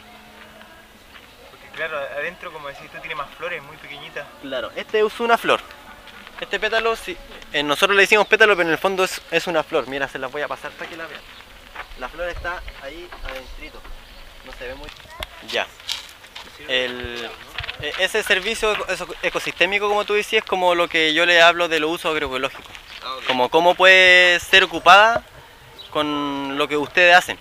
Claro, 1.76 1.98
adentro, 1.98 2.52
como 2.52 2.68
decís 2.68 2.90
tú, 2.92 3.00
tiene 3.00 3.16
más 3.16 3.30
flores, 3.38 3.62
muy 3.64 3.78
pequeñitas. 3.78 4.26
Claro, 4.42 4.72
este 4.76 5.00
es 5.06 5.20
una 5.20 5.38
flor. 5.38 5.62
Este 6.40 6.60
pétalo, 6.60 6.96
sí, 6.96 7.16
eh, 7.54 7.64
nosotros 7.64 7.96
le 7.96 8.02
decimos 8.04 8.28
pétalo, 8.28 8.56
pero 8.56 8.68
en 8.68 8.74
el 8.74 8.80
fondo 8.80 9.04
es, 9.04 9.22
es 9.32 9.48
una 9.48 9.64
flor. 9.64 9.88
Mira, 9.88 10.08
se 10.08 10.18
las 10.20 10.32
voy 10.32 10.42
a 10.42 10.48
pasar 10.48 10.72
para 10.72 10.90
que 10.90 10.98
la 10.98 11.06
vean. 11.06 11.22
La 12.00 12.10
flor 12.10 12.28
está 12.30 12.62
ahí 12.84 13.08
adentrito. 13.24 13.80
No 14.46 14.52
se 14.54 14.68
ve 14.68 14.76
muy... 14.76 14.90
Ya. 15.50 15.68
El, 16.68 17.30
e- 17.82 17.94
ese 18.00 18.24
servicio 18.24 18.74
eco- 18.74 18.86
eco- 18.92 19.16
ecosistémico, 19.22 19.88
como 19.88 20.04
tú 20.04 20.14
decías, 20.14 20.44
es 20.44 20.50
como 20.50 20.74
lo 20.76 20.88
que 20.88 21.14
yo 21.14 21.26
le 21.26 21.42
hablo 21.42 21.68
de 21.68 21.80
los 21.80 21.92
usos 21.92 22.12
agroecológicos. 22.12 22.66
Ah. 23.04 23.16
Como 23.28 23.50
cómo 23.50 23.76
puede 23.76 24.40
ser 24.40 24.64
ocupada 24.64 25.24
con 25.92 26.58
lo 26.58 26.68
que 26.68 26.78
ustedes 26.78 27.16
hacen. 27.16 27.38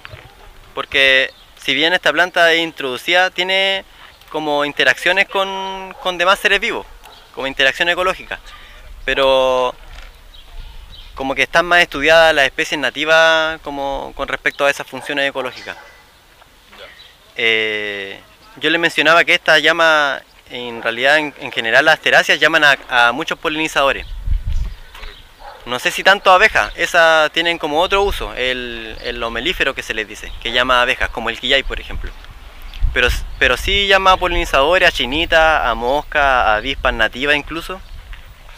Porque 0.75 1.33
si 1.57 1.75
bien 1.75 1.93
esta 1.95 2.13
planta 2.13 2.53
es 2.53 2.61
introducida, 2.61 3.31
tiene 3.31 3.85
como 4.31 4.65
interacciones 4.65 5.29
con, 5.29 5.95
con 6.03 6.17
demás 6.17 6.39
seres 6.39 6.61
vivos, 6.61 6.87
como 7.35 7.47
interacción 7.47 7.89
ecológica. 7.89 8.39
Pero 9.05 9.75
como 11.15 11.35
que 11.35 11.43
están 11.43 11.67
más 11.67 11.83
estudiadas 11.83 12.35
las 12.35 12.47
especies 12.47 12.81
nativas 12.81 13.61
como 13.61 14.13
con 14.17 14.29
respecto 14.29 14.65
a 14.65 14.71
esas 14.71 14.87
funciones 14.87 15.29
ecológicas. 15.29 15.77
Eh, 17.37 18.21
yo 18.57 18.71
les 18.71 18.81
mencionaba 18.81 19.25
que 19.25 19.35
esta 19.35 19.59
llama, 19.59 20.23
en 20.51 20.83
realidad 20.83 21.19
en, 21.19 21.35
en 21.41 21.53
general 21.53 21.85
las 21.85 22.01
teráceas 22.01 22.41
llaman 22.41 22.65
a, 22.65 22.79
a 22.89 23.13
muchos 23.13 23.39
polinizadores. 23.39 24.07
No 25.67 25.79
sé 25.79 25.91
si 25.91 26.03
tanto 26.03 26.33
abejas, 26.33 26.73
esas 26.77 27.31
tienen 27.33 27.59
como 27.59 27.81
otro 27.81 28.03
uso, 28.03 28.35
el, 28.35 28.97
el 29.03 29.23
homelífero 29.23 29.75
que 29.75 29.83
se 29.83 29.93
les 29.93 30.09
dice, 30.09 30.33
que 30.43 30.53
llama 30.53 30.81
abejas, 30.81 31.11
como 31.11 31.29
el 31.29 31.39
quillay 31.39 31.63
por 31.63 31.81
ejemplo. 31.81 32.11
Pero, 32.93 33.09
pero 33.39 33.57
sí 33.57 33.87
llama 33.87 34.13
a 34.13 34.17
polinizadores, 34.17 34.89
a 34.89 34.93
chinitas, 34.93 35.65
a 35.65 35.75
moscas, 35.75 36.23
a 36.23 36.57
avispas 36.57 36.93
nativas 36.93 37.37
incluso. 37.37 37.81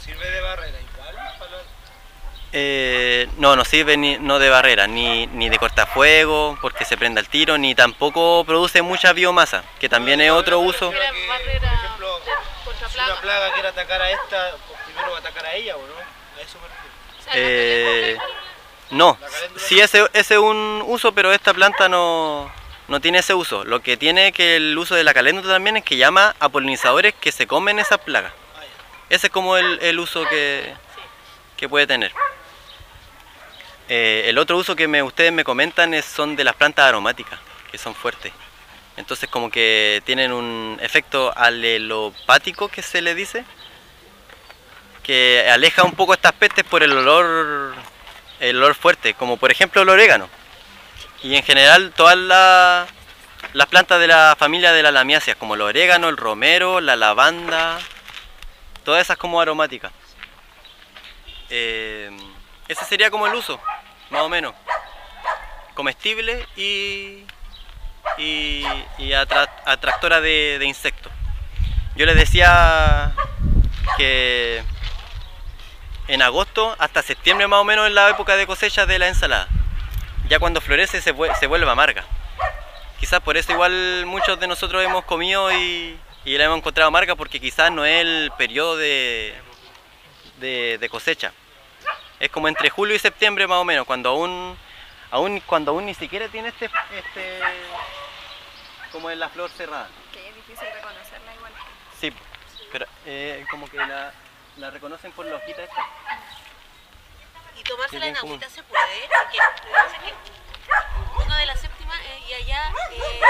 Sirve 0.02 0.30
de 0.30 0.40
barrera 0.40 0.78
igual 0.80 1.16
Eh, 2.54 3.28
no, 3.38 3.56
no 3.56 3.64
sirve 3.64 3.96
ni, 3.96 4.18
no 4.18 4.38
de 4.38 4.48
barrera, 4.50 4.86
ni, 4.86 5.26
ni 5.28 5.48
de 5.48 5.58
cortafuego, 5.58 6.58
porque 6.62 6.84
se 6.84 6.96
prenda 6.96 7.20
el 7.20 7.28
tiro, 7.28 7.58
ni 7.58 7.74
tampoco 7.74 8.44
produce 8.44 8.80
mucha 8.82 9.12
biomasa, 9.12 9.64
que 9.78 9.88
también 9.88 10.20
es 10.20 10.30
otro 10.30 10.60
uso. 10.60 10.90
Que, 10.90 10.96
por 10.96 11.06
ejemplo, 11.06 12.20
Si 12.90 12.98
una 12.98 13.20
plaga. 13.20 13.52
quiere 13.52 13.68
atacar 13.68 14.00
a 14.00 14.10
esta, 14.10 14.50
pues 14.66 14.80
primero 14.86 15.10
va 15.12 15.16
a 15.16 15.20
atacar 15.20 15.44
a 15.46 15.54
ella, 15.54 15.76
¿o 15.76 15.80
no? 15.80 15.94
A 15.94 16.40
eso 16.42 16.58
me 16.58 16.68
refiero. 16.68 17.32
Eh, 17.34 18.18
no, 18.90 19.16
sí 19.56 19.80
ese, 19.80 20.06
ese 20.12 20.34
es 20.34 20.40
un 20.40 20.82
uso, 20.86 21.12
pero 21.12 21.32
esta 21.32 21.54
planta 21.54 21.88
no, 21.88 22.52
no 22.88 23.00
tiene 23.00 23.18
ese 23.18 23.34
uso. 23.34 23.64
Lo 23.64 23.80
que 23.80 23.96
tiene 23.96 24.32
que 24.32 24.56
el 24.56 24.76
uso 24.76 24.94
de 24.94 25.04
la 25.04 25.14
caléndula 25.14 25.54
también 25.54 25.76
es 25.76 25.84
que 25.84 25.96
llama 25.96 26.34
a 26.40 26.48
polinizadores 26.48 27.14
que 27.14 27.32
se 27.32 27.46
comen 27.46 27.78
esas 27.78 27.98
plagas. 27.98 28.32
Ese 29.08 29.26
es 29.26 29.32
como 29.32 29.56
el, 29.56 29.78
el 29.82 29.98
uso 29.98 30.26
que, 30.28 30.74
que 31.56 31.68
puede 31.68 31.86
tener. 31.86 32.12
Eh, 33.88 34.24
el 34.28 34.38
otro 34.38 34.56
uso 34.56 34.74
que 34.74 34.88
me, 34.88 35.02
ustedes 35.02 35.32
me 35.32 35.44
comentan 35.44 35.92
es, 35.92 36.04
son 36.04 36.34
de 36.36 36.44
las 36.44 36.54
plantas 36.54 36.86
aromáticas, 36.86 37.38
que 37.70 37.78
son 37.78 37.94
fuertes. 37.94 38.32
Entonces 38.96 39.28
como 39.28 39.50
que 39.50 40.02
tienen 40.04 40.32
un 40.32 40.78
efecto 40.80 41.32
alelopático 41.36 42.68
que 42.68 42.82
se 42.82 43.02
le 43.02 43.14
dice, 43.14 43.44
que 45.02 45.48
aleja 45.50 45.82
un 45.82 45.92
poco 45.92 46.14
estas 46.14 46.32
pestes 46.32 46.64
por 46.64 46.82
el 46.82 46.92
olor, 46.92 47.74
el 48.40 48.56
olor 48.56 48.74
fuerte, 48.74 49.14
como 49.14 49.36
por 49.36 49.50
ejemplo 49.50 49.82
el 49.82 49.88
orégano. 49.88 50.28
Y 51.22 51.36
en 51.36 51.42
general 51.42 51.92
todas 51.94 52.16
la- 52.16 52.86
las 53.52 53.66
plantas 53.66 54.00
de 54.00 54.06
la 54.08 54.34
familia 54.38 54.72
de 54.72 54.82
las 54.82 54.92
lamiáceas, 54.92 55.36
como 55.36 55.54
el 55.54 55.60
orégano, 55.60 56.08
el 56.08 56.16
romero, 56.16 56.80
la 56.80 56.96
lavanda, 56.96 57.78
todas 58.84 59.02
esas 59.02 59.16
como 59.16 59.40
aromáticas. 59.40 59.92
Eh, 61.50 62.10
ese 62.68 62.84
sería 62.84 63.10
como 63.10 63.26
el 63.26 63.34
uso, 63.34 63.60
más 64.10 64.22
o 64.22 64.28
menos. 64.28 64.54
Comestible 65.74 66.46
y, 66.56 67.24
y, 68.18 68.64
y 68.98 69.12
atra- 69.12 69.50
atractora 69.64 70.20
de, 70.20 70.56
de 70.58 70.66
insectos. 70.66 71.12
Yo 71.94 72.06
les 72.06 72.16
decía 72.16 73.12
que 73.96 74.62
en 76.08 76.22
agosto 76.22 76.74
hasta 76.78 77.02
septiembre 77.02 77.46
más 77.46 77.60
o 77.60 77.64
menos 77.64 77.86
es 77.86 77.92
la 77.92 78.08
época 78.10 78.34
de 78.36 78.46
cosecha 78.46 78.86
de 78.86 78.98
la 78.98 79.08
ensalada. 79.08 79.46
Ya 80.32 80.38
cuando 80.38 80.62
florece 80.62 81.02
se, 81.02 81.14
se 81.38 81.46
vuelve 81.46 81.70
amarga. 81.70 82.06
Quizás 82.98 83.20
por 83.20 83.36
eso 83.36 83.52
igual 83.52 84.06
muchos 84.06 84.40
de 84.40 84.46
nosotros 84.46 84.82
hemos 84.82 85.04
comido 85.04 85.52
y, 85.52 86.00
y 86.24 86.38
la 86.38 86.44
hemos 86.44 86.56
encontrado 86.56 86.88
amarga 86.88 87.14
porque 87.16 87.38
quizás 87.38 87.70
no 87.70 87.84
es 87.84 88.00
el 88.00 88.32
periodo 88.38 88.78
de, 88.78 89.34
de, 90.38 90.78
de 90.80 90.88
cosecha. 90.88 91.34
Es 92.18 92.30
como 92.30 92.48
entre 92.48 92.70
julio 92.70 92.96
y 92.96 92.98
septiembre 92.98 93.46
más 93.46 93.58
o 93.58 93.64
menos, 93.66 93.84
cuando 93.84 94.08
aún, 94.08 94.56
aún, 95.10 95.38
cuando 95.40 95.72
aún 95.72 95.84
ni 95.84 95.92
siquiera 95.92 96.26
tiene 96.28 96.48
este, 96.48 96.64
este 96.64 97.40
como 98.90 99.10
es 99.10 99.18
la 99.18 99.28
flor 99.28 99.50
cerrada. 99.50 99.90
Que 100.14 100.30
es 100.30 100.34
difícil 100.34 100.66
reconocerla 100.74 101.34
igual. 101.34 101.52
Sí, 102.00 102.10
pero 102.72 102.86
eh, 103.04 103.44
como 103.50 103.68
que 103.68 103.76
la, 103.76 104.14
la 104.56 104.70
reconocen 104.70 105.12
por 105.12 105.26
la 105.26 105.36
hojita 105.36 105.62
esta. 105.62 105.86
Y 107.62 107.68
tomársela 107.68 108.06
en 108.08 108.16
agüita 108.16 108.48
se 108.48 108.60
puede, 108.64 109.08
porque 109.08 109.38
lo 109.38 110.04
que 110.04 111.24
uno 111.24 111.36
de 111.36 111.46
la 111.46 111.56
séptima 111.56 111.94
eh, 112.02 112.20
y 112.28 112.32
allá 112.32 112.72
eh, 112.90 113.20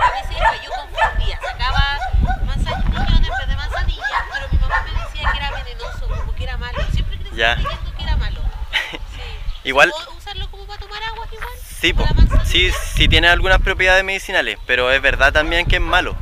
a 0.00 0.10
veces 0.12 0.36
yo 0.64 0.70
confundía, 0.70 1.38
sacaba 1.42 1.98
manzanillas 2.46 3.10
en 3.10 3.22
vez 3.22 3.48
de 3.48 3.56
manzanilla, 3.56 4.24
pero 4.32 4.48
mi 4.50 4.58
mamá 4.58 4.82
me 4.82 4.92
decía 4.92 5.30
que 5.30 5.36
era 5.38 5.50
venenoso, 5.50 6.08
como 6.08 6.34
que 6.34 6.44
era 6.44 6.56
malo. 6.56 6.78
Siempre 6.92 7.18
crecí 7.18 7.36
Ya. 7.36 7.54
creyendo 7.56 7.94
que 7.96 8.02
era 8.02 8.16
malo. 8.16 8.40
Sí. 9.14 9.68
Igual- 9.68 9.90
¿Puedo 9.90 10.12
usarlo 10.16 10.50
como 10.50 10.66
para 10.66 10.78
tomar 10.80 11.02
agua 11.02 11.26
igual? 11.30 11.48
Sí, 11.62 11.92
po. 11.92 12.06
¿Como 12.06 12.14
la 12.14 12.20
manzanilla? 12.28 12.50
sí, 12.50 12.70
sí 12.94 13.08
tiene 13.08 13.28
algunas 13.28 13.60
propiedades 13.60 14.04
medicinales, 14.04 14.58
pero 14.66 14.90
es 14.90 15.02
verdad 15.02 15.32
también 15.34 15.66
que 15.66 15.76
es 15.76 15.82
malo. 15.82 16.16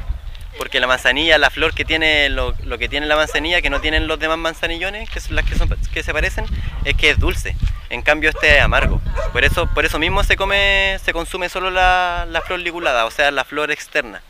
Porque 0.58 0.80
la 0.80 0.86
manzanilla, 0.86 1.36
la 1.38 1.50
flor 1.50 1.74
que 1.74 1.84
tiene, 1.84 2.28
lo, 2.28 2.54
lo 2.64 2.78
que 2.78 2.88
tiene 2.88 3.06
la 3.06 3.16
manzanilla, 3.16 3.60
que 3.60 3.70
no 3.70 3.80
tienen 3.80 4.06
los 4.06 4.18
demás 4.18 4.38
manzanillones, 4.38 5.10
que 5.10 5.20
son 5.20 5.36
las 5.36 5.44
que, 5.44 5.56
son, 5.56 5.68
que 5.92 6.02
se 6.02 6.12
parecen, 6.12 6.46
es 6.84 6.94
que 6.94 7.10
es 7.10 7.18
dulce. 7.18 7.56
En 7.90 8.02
cambio 8.02 8.30
este 8.30 8.56
es 8.56 8.62
amargo. 8.62 9.00
Por 9.32 9.44
eso, 9.44 9.66
por 9.66 9.84
eso 9.84 9.98
mismo 9.98 10.22
se 10.24 10.36
come, 10.36 10.98
se 11.02 11.12
consume 11.12 11.48
solo 11.48 11.70
la, 11.70 12.26
la 12.30 12.40
flor 12.40 12.60
ligulada, 12.60 13.04
o 13.04 13.10
sea, 13.10 13.30
la 13.30 13.44
flor 13.44 13.70
externa. 13.70 14.22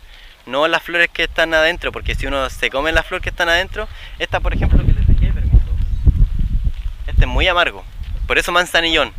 No 0.47 0.69
las 0.69 0.83
flores 0.83 1.09
que 1.11 1.25
están 1.25 1.55
adentro, 1.55 1.91
porque 1.91 2.15
si 2.15 2.27
uno 2.27 2.51
se 2.51 2.69
come 2.69 2.93
las 2.93 3.07
flores 3.07 3.23
que 3.23 3.31
están 3.31 3.49
adentro, 3.49 3.89
esta 4.19 4.41
por 4.41 4.53
ejemplo 4.55 4.85
que 4.85 4.93
les 4.93 5.07
dejé, 5.07 5.33
permiso. 5.33 5.57
Este 7.07 7.23
es 7.23 7.29
muy 7.29 7.49
amargo. 7.49 7.85
Por 8.27 8.37
eso 8.39 8.53
manzanillón. 8.53 9.13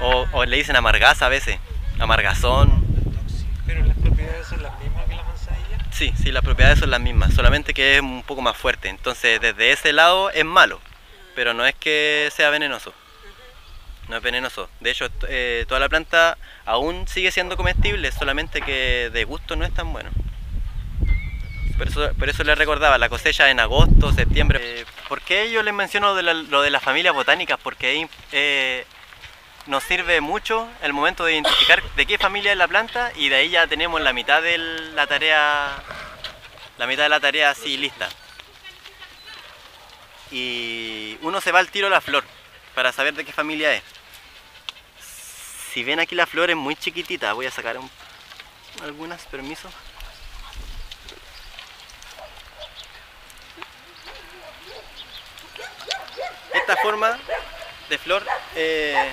O, 0.00 0.26
o 0.32 0.44
le 0.44 0.56
dicen 0.56 0.74
amargaza 0.76 1.26
a 1.26 1.28
veces. 1.28 1.58
Amargazón. 2.00 2.84
Pero 3.66 3.84
las 3.84 3.96
propiedades 3.98 4.46
son 4.48 4.62
las 4.62 4.78
mismas 4.80 5.04
que 5.08 5.14
la 5.14 5.22
manzanilla. 5.22 5.78
Sí, 5.98 6.12
sí, 6.22 6.30
las 6.30 6.44
propiedades 6.44 6.78
son 6.78 6.92
las 6.92 7.00
mismas, 7.00 7.34
solamente 7.34 7.74
que 7.74 7.96
es 7.96 8.00
un 8.00 8.22
poco 8.22 8.40
más 8.40 8.56
fuerte. 8.56 8.88
Entonces, 8.88 9.40
desde 9.40 9.72
ese 9.72 9.92
lado 9.92 10.30
es 10.30 10.44
malo, 10.44 10.80
pero 11.34 11.54
no 11.54 11.66
es 11.66 11.74
que 11.74 12.30
sea 12.32 12.50
venenoso. 12.50 12.94
No 14.06 14.16
es 14.16 14.22
venenoso. 14.22 14.70
De 14.78 14.92
hecho, 14.92 15.08
eh, 15.28 15.64
toda 15.66 15.80
la 15.80 15.88
planta 15.88 16.38
aún 16.64 17.08
sigue 17.08 17.32
siendo 17.32 17.56
comestible, 17.56 18.12
solamente 18.12 18.62
que 18.62 19.10
de 19.12 19.24
gusto 19.24 19.56
no 19.56 19.64
es 19.64 19.74
tan 19.74 19.92
bueno. 19.92 20.10
Por 21.76 21.88
eso, 21.88 22.12
por 22.16 22.28
eso 22.28 22.44
les 22.44 22.56
recordaba, 22.56 22.96
la 22.96 23.08
cosecha 23.08 23.50
en 23.50 23.58
agosto, 23.58 24.12
septiembre. 24.12 24.60
Eh, 24.62 24.84
¿Por 25.08 25.20
qué 25.20 25.50
yo 25.50 25.64
les 25.64 25.74
menciono 25.74 26.14
lo 26.22 26.62
de 26.62 26.70
las 26.70 26.82
familias 26.84 27.12
botánicas? 27.12 27.58
Porque 27.60 28.08
eh, 28.30 28.86
nos 29.68 29.84
sirve 29.84 30.20
mucho 30.20 30.68
el 30.82 30.92
momento 30.92 31.24
de 31.24 31.34
identificar 31.34 31.82
de 31.94 32.06
qué 32.06 32.18
familia 32.18 32.52
es 32.52 32.58
la 32.58 32.66
planta 32.68 33.12
y 33.14 33.28
de 33.28 33.36
ahí 33.36 33.50
ya 33.50 33.66
tenemos 33.66 34.00
la 34.00 34.12
mitad 34.12 34.42
de 34.42 34.58
la 34.58 35.06
tarea, 35.06 35.76
la 36.78 36.86
mitad 36.86 37.02
de 37.04 37.08
la 37.10 37.20
tarea 37.20 37.50
así 37.50 37.76
lista. 37.76 38.08
Y 40.30 41.16
uno 41.22 41.40
se 41.40 41.52
va 41.52 41.58
al 41.60 41.70
tiro 41.70 41.86
a 41.86 41.90
la 41.90 42.00
flor 42.00 42.24
para 42.74 42.92
saber 42.92 43.14
de 43.14 43.24
qué 43.24 43.32
familia 43.32 43.74
es. 43.74 43.82
si 45.72 45.84
ven 45.84 46.00
aquí 46.00 46.14
la 46.14 46.26
flor 46.26 46.50
es 46.50 46.56
muy 46.56 46.74
chiquitita, 46.74 47.34
voy 47.34 47.46
a 47.46 47.50
sacar 47.50 47.76
un- 47.78 47.90
algunas, 48.82 49.24
permiso. 49.26 49.70
Esta 56.52 56.76
forma 56.76 57.18
de 57.88 57.98
flor 57.98 58.24
eh, 58.54 59.12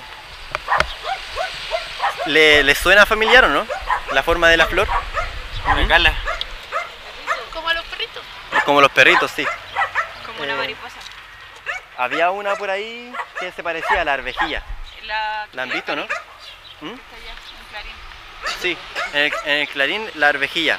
¿le, 2.26 2.62
le 2.62 2.74
suena 2.74 3.06
familiar 3.06 3.44
o 3.44 3.48
no? 3.48 3.66
La 4.12 4.22
forma 4.22 4.48
de 4.48 4.56
la 4.56 4.66
flor. 4.66 4.88
Una 5.66 5.86
cala. 5.88 6.12
Como 7.52 7.68
a 7.68 7.74
los 7.74 7.84
perritos. 7.84 8.22
Como 8.64 8.80
los 8.80 8.90
perritos, 8.90 9.30
sí. 9.30 9.46
Como 10.24 10.42
una 10.42 10.54
Eh, 10.54 10.56
mariposa. 10.56 10.96
Había 11.98 12.30
una 12.30 12.56
por 12.56 12.70
ahí 12.70 13.12
que 13.40 13.50
se 13.52 13.62
parecía 13.62 14.02
a 14.02 14.04
la 14.04 14.14
arvejilla. 14.14 14.62
La, 15.04 15.46
¿La 15.52 15.62
han 15.62 15.70
visto, 15.70 15.94
no? 15.96 16.02
¿Mm? 16.02 16.92
Está 16.94 17.16
allá, 17.16 17.32
en 17.58 17.66
Clarín. 17.70 17.92
Sí, 18.60 18.78
en 19.12 19.20
el, 19.20 19.32
en 19.44 19.60
el 19.60 19.68
clarín 19.68 20.10
la 20.14 20.28
arvejilla. 20.28 20.78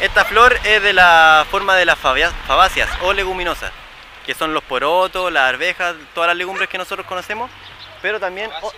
Esta 0.00 0.24
flor 0.24 0.58
es 0.64 0.82
de 0.82 0.92
la 0.92 1.46
forma 1.50 1.76
de 1.76 1.84
las 1.84 1.98
fabáceas 1.98 2.88
o 3.02 3.12
leguminosas, 3.12 3.70
que 4.24 4.34
son 4.34 4.52
los 4.54 4.64
porotos, 4.64 5.30
las 5.30 5.48
arvejas, 5.50 5.94
todas 6.14 6.28
las 6.28 6.36
legumbres 6.36 6.68
que 6.68 6.78
nosotros 6.78 7.06
conocemos, 7.06 7.50
pero 8.02 8.18
también 8.20 8.50
o- 8.62 8.72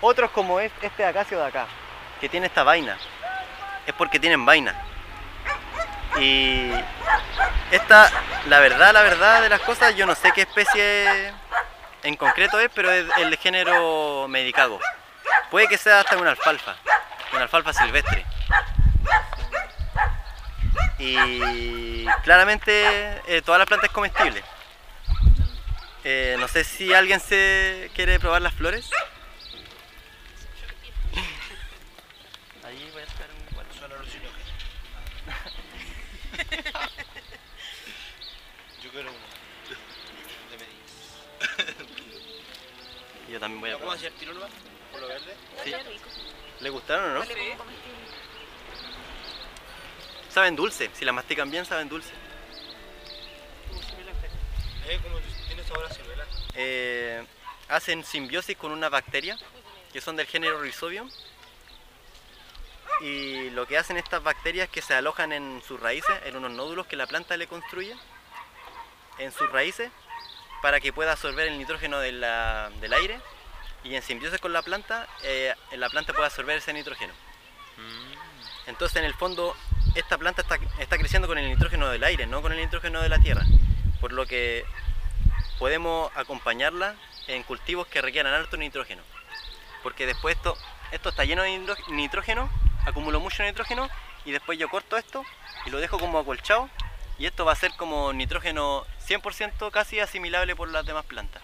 otros 0.00 0.30
como 0.30 0.60
es- 0.60 0.72
este 0.82 1.04
acacio 1.04 1.38
de 1.38 1.46
acá, 1.46 1.66
que 2.20 2.28
tiene 2.28 2.46
esta 2.46 2.62
vaina. 2.62 2.96
Es 3.86 3.94
porque 3.94 4.18
tienen 4.20 4.44
vaina. 4.44 4.74
Y 6.18 6.70
esta, 7.70 8.10
la 8.46 8.60
verdad, 8.60 8.92
la 8.92 9.02
verdad 9.02 9.40
de 9.42 9.48
las 9.48 9.60
cosas, 9.60 9.94
yo 9.96 10.06
no 10.06 10.14
sé 10.14 10.30
qué 10.32 10.42
especie 10.42 11.32
en 12.02 12.16
concreto 12.16 12.60
es, 12.60 12.68
pero 12.74 12.90
es 12.90 13.06
el 13.18 13.36
género 13.38 14.26
medicago. 14.28 14.78
Puede 15.50 15.68
que 15.68 15.78
sea 15.78 16.00
hasta 16.00 16.16
una 16.16 16.30
alfalfa, 16.30 16.76
una 17.32 17.42
alfalfa 17.42 17.72
silvestre. 17.72 18.24
Y 20.98 22.06
claramente 22.22 23.20
eh, 23.26 23.42
toda 23.44 23.58
la 23.58 23.66
planta 23.66 23.86
es 23.86 23.92
comestible. 23.92 24.42
Eh, 26.04 26.36
no 26.38 26.48
sé 26.48 26.64
si 26.64 26.92
alguien 26.92 27.20
se 27.20 27.90
quiere 27.94 28.18
probar 28.18 28.42
las 28.42 28.54
flores. 28.54 28.90
Ahí 32.64 32.90
voy 32.92 33.02
a 33.02 33.06
sacar 33.06 33.28
un 33.30 33.54
bueno. 33.54 33.70
Son 33.78 33.92
alucinógenos. 33.92 34.48
Yo 38.82 38.90
quiero 38.90 39.10
uno. 39.10 39.20
De 40.50 40.56
medida. 40.58 41.84
Yo 43.30 43.38
también 43.40 43.60
voy 43.60 43.70
a 43.70 43.72
¿Lo 43.74 43.78
puedo 43.78 43.90
probar. 43.92 43.98
hacer 43.98 44.12
tiro 44.18 44.34
nomás? 44.34 44.50
¿Por 44.90 45.00
lo 45.00 45.08
verde? 45.08 45.36
Sí. 45.64 45.72
¿Le 46.60 46.70
gustaron 46.70 47.10
o 47.12 47.14
no? 47.20 47.24
Saben 50.30 50.56
dulce, 50.56 50.90
si 50.94 51.04
la 51.04 51.12
mastican 51.12 51.50
bien 51.50 51.64
saben 51.64 51.88
dulce. 51.88 52.12
Eh, 56.54 57.24
hacen 57.68 58.04
simbiosis 58.04 58.56
con 58.56 58.72
una 58.72 58.88
bacteria 58.88 59.38
que 59.92 60.00
son 60.00 60.16
del 60.16 60.26
género 60.26 60.60
Rhizobium 60.60 61.10
y 63.00 63.50
lo 63.50 63.66
que 63.66 63.78
hacen 63.78 63.96
estas 63.96 64.22
bacterias 64.22 64.66
es 64.66 64.70
que 64.70 64.82
se 64.82 64.94
alojan 64.94 65.32
en 65.32 65.62
sus 65.66 65.80
raíces, 65.80 66.14
en 66.24 66.36
unos 66.36 66.52
nódulos 66.52 66.86
que 66.86 66.96
la 66.96 67.06
planta 67.06 67.36
le 67.36 67.46
construye 67.46 67.94
en 69.18 69.32
sus 69.32 69.50
raíces 69.50 69.90
para 70.62 70.80
que 70.80 70.92
pueda 70.92 71.12
absorber 71.12 71.48
el 71.48 71.58
nitrógeno 71.58 71.98
del 71.98 72.22
aire 72.22 73.20
y 73.82 73.96
en 73.96 74.02
simbiosis 74.02 74.40
con 74.40 74.52
la 74.52 74.62
planta, 74.62 75.08
eh, 75.24 75.52
la 75.72 75.88
planta 75.90 76.12
puede 76.12 76.26
absorber 76.26 76.58
ese 76.58 76.72
nitrógeno. 76.72 77.12
Entonces 78.66 78.96
en 78.98 79.04
el 79.04 79.14
fondo 79.14 79.56
esta 79.96 80.16
planta 80.16 80.42
está, 80.42 80.58
está 80.78 80.96
creciendo 80.96 81.26
con 81.26 81.38
el 81.38 81.48
nitrógeno 81.48 81.88
del 81.88 82.04
aire, 82.04 82.26
no 82.26 82.40
con 82.40 82.52
el 82.52 82.58
nitrógeno 82.58 83.02
de 83.02 83.08
la 83.08 83.18
tierra, 83.18 83.44
por 84.00 84.12
lo 84.12 84.26
que 84.26 84.64
podemos 85.62 86.10
acompañarla 86.16 86.96
en 87.28 87.44
cultivos 87.44 87.86
que 87.86 88.02
requieran 88.02 88.34
alto 88.34 88.56
nitrógeno. 88.56 89.00
Porque 89.84 90.06
después 90.06 90.34
esto, 90.34 90.58
está 90.90 91.24
lleno 91.24 91.44
de 91.44 91.76
nitrógeno, 91.86 92.50
acumulo 92.84 93.20
mucho 93.20 93.44
nitrógeno 93.44 93.88
y 94.24 94.32
después 94.32 94.58
yo 94.58 94.68
corto 94.68 94.96
esto 94.96 95.24
y 95.64 95.70
lo 95.70 95.78
dejo 95.78 96.00
como 96.00 96.18
acolchado 96.18 96.68
y 97.16 97.26
esto 97.26 97.44
va 97.44 97.52
a 97.52 97.54
ser 97.54 97.70
como 97.76 98.12
nitrógeno 98.12 98.84
100% 99.06 99.70
casi 99.70 100.00
asimilable 100.00 100.56
por 100.56 100.68
las 100.68 100.84
demás 100.84 101.04
plantas. 101.04 101.40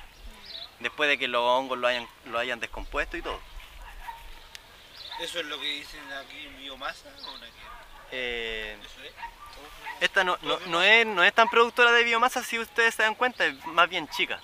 Después 0.81 1.09
de 1.09 1.17
que 1.17 1.29
los 1.29 1.43
hongos 1.43 1.79
lo 1.79 1.87
hayan, 1.87 2.09
lo 2.25 2.41
hayan 2.41 2.59
descompuesto 2.59 3.17
y 3.17 3.23
todo. 3.23 3.41
¿Eso 5.21 5.39
es 5.39 5.47
lo 5.47 5.61
que 5.61 5.67
dicen 5.67 6.03
aquí 6.15 6.45
biomasa 6.59 7.09
una 7.37 7.47
que? 7.47 7.78
Eh. 8.13 8.77
Esta 10.01 10.23
no, 10.23 10.39
no- 10.43 10.59
no 10.67 10.83
es, 10.83 11.05
no 11.07 11.25
es 11.25 11.33
tan 11.33 11.49
productora 11.49 11.91
de 11.93 12.05
biomasa 12.05 12.43
si 12.45 12.59
ustedes 12.59 12.95
se 12.95 13.03
dan 13.03 13.15
cuenta, 13.17 13.45
es 13.47 13.67
más 13.67 13.89
bien 13.89 14.09
chica. 14.09 14.41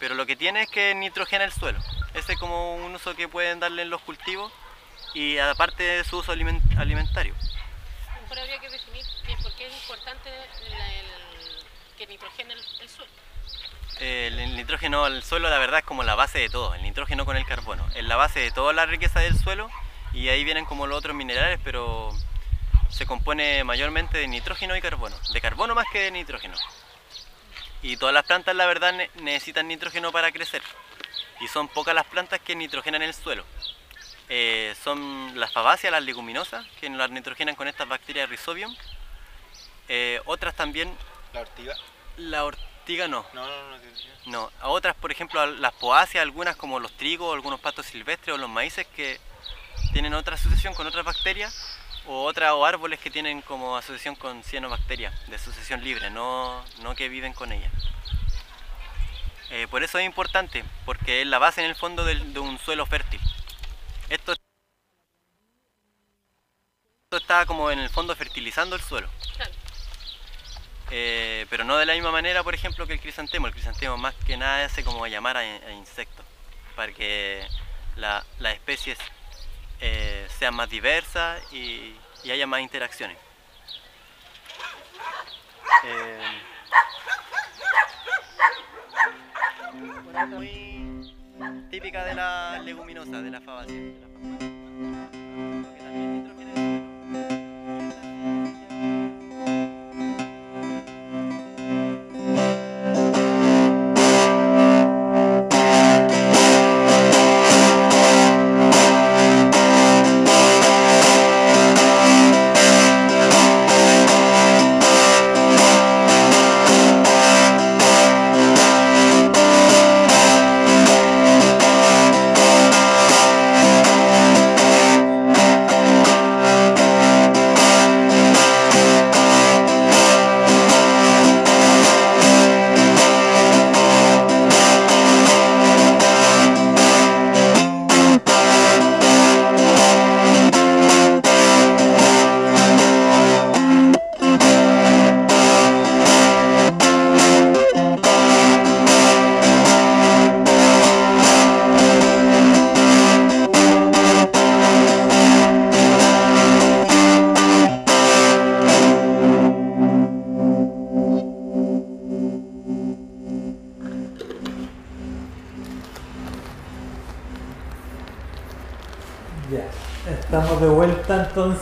Pero 0.00 0.14
lo 0.16 0.26
que 0.26 0.34
tiene 0.34 0.62
es 0.62 0.70
que 0.70 0.94
nitrogena 0.94 1.44
el 1.44 1.52
suelo. 1.52 1.78
Ese 2.14 2.32
es 2.32 2.38
como 2.38 2.74
un 2.74 2.92
uso 2.94 3.14
que 3.14 3.28
pueden 3.28 3.60
darle 3.60 3.82
en 3.82 3.90
los 3.90 4.00
cultivos 4.02 4.52
y 5.14 5.38
aparte 5.38 5.82
de 5.84 6.02
su 6.04 6.18
uso 6.18 6.32
aliment- 6.32 6.76
alimentario. 6.78 7.34
Mejor 8.22 8.40
habría 8.40 8.58
que 8.58 8.68
definir 8.70 9.04
por 9.42 9.52
qué 9.54 9.66
es 9.68 9.72
importante 9.74 10.28
el, 10.66 10.72
el- 10.72 11.64
que 11.96 12.06
nitrogene 12.08 12.54
el, 12.54 12.60
el 12.80 12.88
suelo. 12.88 13.12
El, 14.00 14.38
el 14.40 14.56
nitrógeno 14.56 15.04
al 15.04 15.22
suelo 15.22 15.48
la 15.48 15.58
verdad 15.58 15.78
es 15.80 15.84
como 15.84 16.02
la 16.02 16.16
base 16.16 16.40
de 16.40 16.48
todo, 16.48 16.74
el 16.74 16.82
nitrógeno 16.82 17.24
con 17.24 17.36
el 17.36 17.46
carbono. 17.46 17.86
Es 17.94 18.02
la 18.02 18.16
base 18.16 18.40
de 18.40 18.50
toda 18.50 18.72
la 18.72 18.84
riqueza 18.86 19.20
del 19.20 19.38
suelo 19.38 19.70
y 20.12 20.28
ahí 20.30 20.42
vienen 20.42 20.64
como 20.64 20.88
los 20.88 20.98
otros 20.98 21.14
minerales, 21.14 21.60
pero 21.62 22.10
se 22.92 23.06
compone 23.06 23.64
mayormente 23.64 24.18
de 24.18 24.28
nitrógeno 24.28 24.76
y 24.76 24.80
carbono. 24.80 25.16
De 25.32 25.40
carbono 25.40 25.74
más 25.74 25.86
que 25.92 26.00
de 26.00 26.10
nitrógeno. 26.10 26.54
Y 27.82 27.96
todas 27.96 28.14
las 28.14 28.24
plantas 28.24 28.54
la 28.54 28.66
verdad 28.66 28.92
ne- 28.92 29.10
necesitan 29.16 29.66
nitrógeno 29.66 30.12
para 30.12 30.30
crecer. 30.30 30.62
Y 31.40 31.48
son 31.48 31.66
pocas 31.68 31.94
las 31.94 32.06
plantas 32.06 32.38
que 32.40 32.54
nitrogenan 32.54 33.02
el 33.02 33.14
suelo. 33.14 33.44
Eh, 34.28 34.74
son 34.84 35.32
las 35.38 35.52
fabáceas, 35.52 35.90
las 35.90 36.02
leguminosas, 36.04 36.64
que 36.80 36.88
las 36.88 37.10
nitrogenan 37.10 37.54
con 37.56 37.66
estas 37.66 37.88
bacterias 37.88 38.28
Rhizobium. 38.28 38.74
Eh, 39.88 40.20
otras 40.26 40.54
también, 40.54 40.96
¿La 41.32 41.40
ortiga? 41.40 41.74
la 42.18 42.44
ortiga 42.44 43.08
no. 43.08 43.26
No, 43.32 43.46
no, 43.46 43.70
no. 43.70 43.82
No, 44.26 44.52
a 44.60 44.68
otras, 44.68 44.94
por 44.94 45.10
ejemplo, 45.10 45.40
a 45.40 45.46
las 45.46 45.72
poáceas, 45.74 46.22
algunas 46.22 46.54
como 46.54 46.78
los 46.78 46.92
trigos, 46.96 47.34
algunos 47.34 47.58
pastos 47.58 47.86
silvestres 47.86 48.34
o 48.34 48.38
los 48.38 48.48
maíces 48.48 48.86
que 48.94 49.18
tienen 49.92 50.14
otra 50.14 50.36
asociación 50.36 50.74
con 50.74 50.86
otras 50.86 51.04
bacterias, 51.04 51.52
o 52.06 52.24
otras 52.24 52.52
o 52.52 52.64
árboles 52.66 52.98
que 53.00 53.10
tienen 53.10 53.42
como 53.42 53.76
asociación 53.76 54.14
con 54.16 54.42
cianobacterias, 54.42 55.14
de 55.28 55.36
asociación 55.36 55.82
libre, 55.84 56.10
no, 56.10 56.62
no 56.82 56.94
que 56.94 57.08
viven 57.08 57.32
con 57.32 57.52
ellas. 57.52 57.72
Eh, 59.50 59.66
por 59.70 59.82
eso 59.82 59.98
es 59.98 60.06
importante, 60.06 60.64
porque 60.84 61.20
es 61.20 61.26
la 61.26 61.38
base 61.38 61.62
en 61.62 61.68
el 61.68 61.76
fondo 61.76 62.04
de 62.04 62.38
un 62.40 62.58
suelo 62.58 62.86
fértil. 62.86 63.20
Esto, 64.08 64.32
esto 67.04 67.16
está 67.16 67.44
como 67.46 67.70
en 67.70 67.78
el 67.78 67.90
fondo 67.90 68.16
fertilizando 68.16 68.74
el 68.76 68.82
suelo. 68.82 69.08
Eh, 70.90 71.46
pero 71.48 71.64
no 71.64 71.76
de 71.78 71.86
la 71.86 71.94
misma 71.94 72.10
manera, 72.10 72.42
por 72.42 72.54
ejemplo, 72.54 72.86
que 72.86 72.94
el 72.94 73.00
crisantemo. 73.00 73.46
El 73.46 73.52
crisantemo 73.54 73.96
más 73.96 74.14
que 74.26 74.36
nada 74.36 74.64
hace 74.64 74.84
como 74.84 75.06
llamar 75.06 75.36
a, 75.36 75.40
a 75.40 75.72
insectos, 75.72 76.24
para 76.76 76.92
que 76.92 77.46
la- 77.96 78.24
las 78.38 78.54
especies 78.54 78.98
eh, 79.82 80.26
sean 80.38 80.54
más 80.54 80.70
diversas 80.70 81.42
y, 81.52 81.96
y 82.22 82.30
haya 82.30 82.46
más 82.46 82.60
interacciones. 82.60 83.18
Eh, 85.84 86.20
muy 90.28 91.12
típica 91.68 92.04
de 92.04 92.14
la 92.14 92.60
leguminosa, 92.64 93.20
de 93.20 93.30
la 93.30 93.40
fabácea. 93.40 95.21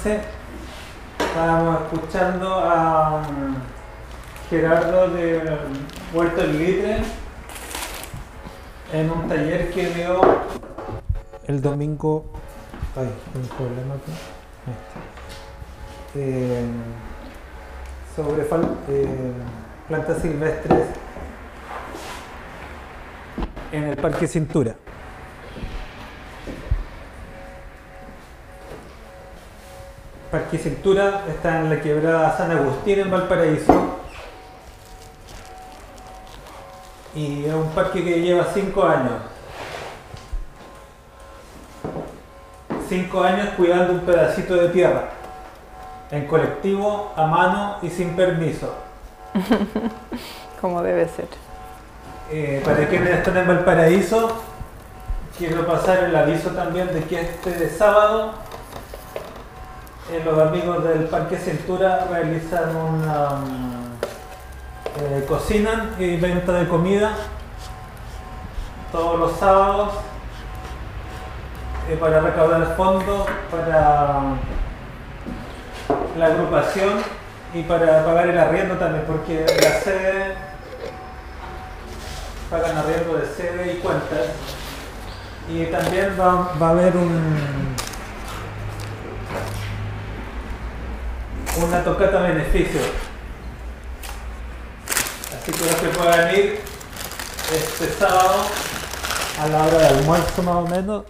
Entonces. 0.01 0.23
Estábamos 1.19 1.83
escuchando 1.83 2.49
a 2.49 3.23
um, 3.29 3.55
Gerardo 4.49 5.11
de 5.11 5.43
Huerto 6.13 6.41
del 6.41 6.59
Litre 6.59 7.03
en 8.93 9.11
un 9.11 9.29
taller 9.29 9.71
que 9.71 9.91
dio 9.91 10.21
el 11.47 11.61
domingo. 11.61 12.25
Ay, 12.97 13.11
un 13.35 13.49
problema 13.49 13.95
aquí. 13.95 14.13
Eh, 16.17 16.65
sobre 18.17 18.43
eh, 18.43 19.33
plantas 19.87 20.21
silvestres 20.21 20.87
en 23.71 23.85
el 23.85 23.97
Parque 23.97 24.27
Cintura. 24.27 24.75
Parque 30.31 30.59
Cintura 30.59 31.25
está 31.29 31.59
en 31.59 31.71
la 31.71 31.81
quebrada 31.81 32.37
San 32.37 32.53
Agustín 32.53 33.01
en 33.01 33.11
Valparaíso. 33.11 33.97
Y 37.17 37.47
es 37.47 37.53
un 37.53 37.69
parque 37.71 38.05
que 38.05 38.21
lleva 38.21 38.47
cinco 38.55 38.85
años. 38.85 39.15
Cinco 42.89 43.25
años 43.25 43.49
cuidando 43.57 43.95
un 43.95 44.01
pedacito 44.01 44.55
de 44.55 44.69
tierra. 44.69 45.09
En 46.13 46.29
colectivo, 46.29 47.13
a 47.17 47.27
mano 47.27 47.77
y 47.83 47.91
sin 47.91 48.15
permiso. 48.15 48.73
Como 50.61 50.81
debe 50.83 51.09
ser. 51.09 51.27
Eh, 52.31 52.63
para 52.65 52.87
quienes 52.87 53.11
están 53.19 53.37
en 53.37 53.49
Valparaíso, 53.49 54.37
quiero 55.37 55.67
pasar 55.67 56.05
el 56.05 56.15
aviso 56.15 56.51
también 56.51 56.95
de 56.95 57.03
que 57.03 57.21
este 57.21 57.69
sábado 57.69 58.35
eh, 60.13 60.23
los 60.25 60.37
amigos 60.41 60.83
del 60.83 61.05
Parque 61.05 61.37
Cintura 61.37 62.09
realizan 62.11 62.75
una 62.75 63.29
mm, 63.29 63.81
eh, 64.99 65.25
cocinan 65.29 65.95
y 66.01 66.17
venta 66.17 66.53
de 66.53 66.67
comida 66.67 67.13
todos 68.91 69.21
los 69.21 69.39
sábados 69.39 69.93
eh, 71.89 71.97
para 71.97 72.21
recaudar 72.21 72.75
fondos 72.77 73.25
para 73.53 74.21
la 76.19 76.27
agrupación 76.27 76.95
y 77.55 77.63
para 77.63 78.05
pagar 78.05 78.29
el 78.29 78.39
arriendo 78.39 78.75
también, 78.79 79.05
porque 79.07 79.47
la 79.63 79.81
sede 79.81 80.35
pagan 82.51 82.77
arriendo 82.79 83.17
de 83.17 83.27
sede 83.27 83.75
y 83.75 83.77
cuentas. 83.77 84.27
Y 85.49 85.67
también 85.67 86.17
va, 86.19 86.53
va 86.61 86.67
a 86.67 86.71
haber 86.71 86.97
un 86.97 87.61
una 91.65 91.83
tocata 91.85 92.21
beneficio. 92.23 92.81
Así 95.41 95.53
que 95.53 95.65
los 95.65 95.75
que 95.77 95.89
puedan 95.89 96.35
ir 96.35 96.61
este 97.53 97.89
sábado 97.99 98.35
a 99.41 99.49
la 99.49 99.65
hora 99.65 99.79
de 99.79 99.87
almuerzo 99.87 100.43
más 100.43 100.55
o 100.57 100.67
menos. 100.67 101.05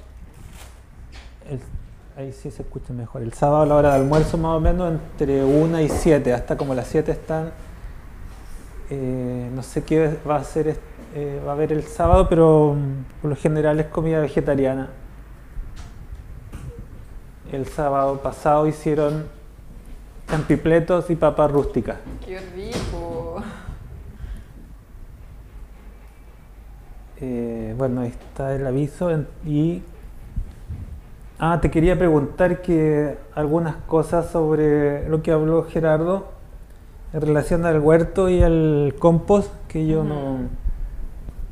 ahí 2.16 2.32
sí 2.32 2.50
se 2.50 2.62
escucha 2.62 2.92
mejor. 2.92 3.22
El 3.22 3.32
sábado 3.32 3.62
a 3.62 3.66
la 3.66 3.74
hora 3.76 3.90
de 3.90 3.96
almuerzo 3.96 4.36
más 4.38 4.56
o 4.56 4.60
menos 4.60 4.92
entre 4.92 5.42
1 5.44 5.80
y 5.80 5.88
7, 5.88 6.32
hasta 6.34 6.56
como 6.56 6.74
las 6.74 6.86
7 6.88 7.12
están. 7.12 7.50
eh, 8.90 9.48
no 9.54 9.62
sé 9.62 9.84
qué 9.84 10.18
va 10.28 10.38
a 10.38 10.40
est- 10.42 10.66
eh, 11.14 11.40
va 11.46 11.52
a 11.52 11.54
haber 11.54 11.72
el 11.72 11.84
sábado, 11.84 12.28
pero 12.28 12.74
mm, 12.74 13.20
por 13.22 13.30
lo 13.30 13.36
general 13.36 13.78
es 13.80 13.86
comida 13.86 14.20
vegetariana. 14.20 14.88
El 17.52 17.66
sábado 17.66 18.18
pasado 18.20 18.66
hicieron 18.66 19.26
champipletos 20.30 21.10
y 21.10 21.16
papas 21.16 21.50
rústicas. 21.50 21.96
Qué 22.24 22.38
rico. 22.54 23.42
Eh, 27.20 27.74
bueno, 27.76 28.02
ahí 28.02 28.08
está 28.08 28.54
el 28.54 28.66
aviso 28.66 29.10
y... 29.44 29.82
Ah, 31.42 31.58
te 31.62 31.70
quería 31.70 31.98
preguntar 31.98 32.60
que 32.60 33.16
algunas 33.34 33.76
cosas 33.86 34.30
sobre 34.30 35.08
lo 35.08 35.22
que 35.22 35.32
habló 35.32 35.64
Gerardo 35.64 36.28
en 37.14 37.20
relación 37.22 37.64
al 37.64 37.80
huerto 37.80 38.28
y 38.28 38.42
al 38.42 38.94
compost, 38.98 39.50
que 39.66 39.86
yo 39.86 40.04
no, 40.04 40.36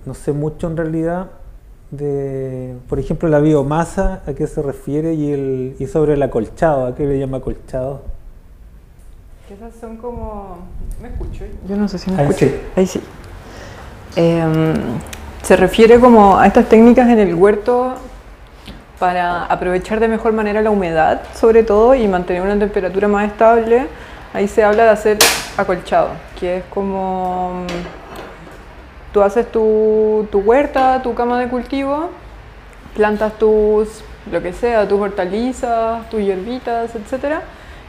no 0.05 0.14
sé 0.14 0.33
mucho 0.33 0.66
en 0.66 0.76
realidad, 0.76 1.31
de, 1.91 2.76
por 2.87 2.99
ejemplo, 2.99 3.31
la 3.31 3.41
biomasa, 3.41 4.22
a 4.26 4.35
qué 4.35 4.47
se 4.47 4.61
refiere, 4.61 5.14
y, 5.14 5.33
el, 5.33 5.76
y 5.79 5.87
sobre 5.87 6.14
el 6.14 6.22
acolchado, 6.22 6.87
a 6.87 6.95
qué 6.95 7.07
le 7.07 7.18
llama 7.18 7.39
acolchado. 7.39 8.03
Que 9.49 9.55
esas 9.55 9.73
son 9.81 9.97
como... 9.97 10.59
¿Me 11.01 11.09
escucho? 11.09 11.45
Yo 11.67 11.77
no 11.77 11.89
sé 11.89 11.99
si 11.99 12.11
me 12.11 12.21
Ahí 12.21 12.29
escucho. 12.29 12.47
sí. 12.47 12.61
Ahí 12.77 12.87
sí. 12.87 13.01
Em, 14.15 14.75
se 15.43 15.57
refiere 15.57 15.99
como 15.99 16.37
a 16.39 16.47
estas 16.47 16.69
técnicas 16.69 17.09
en 17.09 17.19
el 17.19 17.35
huerto 17.35 17.95
para 18.99 19.47
aprovechar 19.47 20.01
de 20.01 20.09
mejor 20.09 20.35
manera 20.35 20.61
la 20.61 20.69
humedad, 20.71 21.23
sobre 21.35 21.63
todo, 21.63 21.95
y 21.95 22.07
mantener 22.09 22.43
una 22.43 22.59
temperatura 22.59 23.09
más 23.09 23.27
estable. 23.27 23.87
Ahí 24.35 24.49
se 24.49 24.63
habla 24.63 24.85
de 24.85 24.91
hacer 24.91 25.19
acolchado, 25.57 26.11
que 26.39 26.59
es 26.59 26.65
como 26.65 27.63
mm, 27.65 29.15
tú 29.15 29.23
haces 29.23 29.51
tu, 29.51 30.29
tu 30.31 30.41
huerta, 30.41 31.01
tu 31.03 31.15
cama 31.15 31.39
de 31.41 31.49
cultivo, 31.49 32.11
plantas 32.95 33.33
tus, 33.39 34.03
lo 34.31 34.43
que 34.43 34.53
sea, 34.53 34.87
tus 34.87 35.01
hortalizas, 35.01 36.07
tus 36.11 36.21
hierbitas, 36.21 36.95
etcétera, 36.95 37.43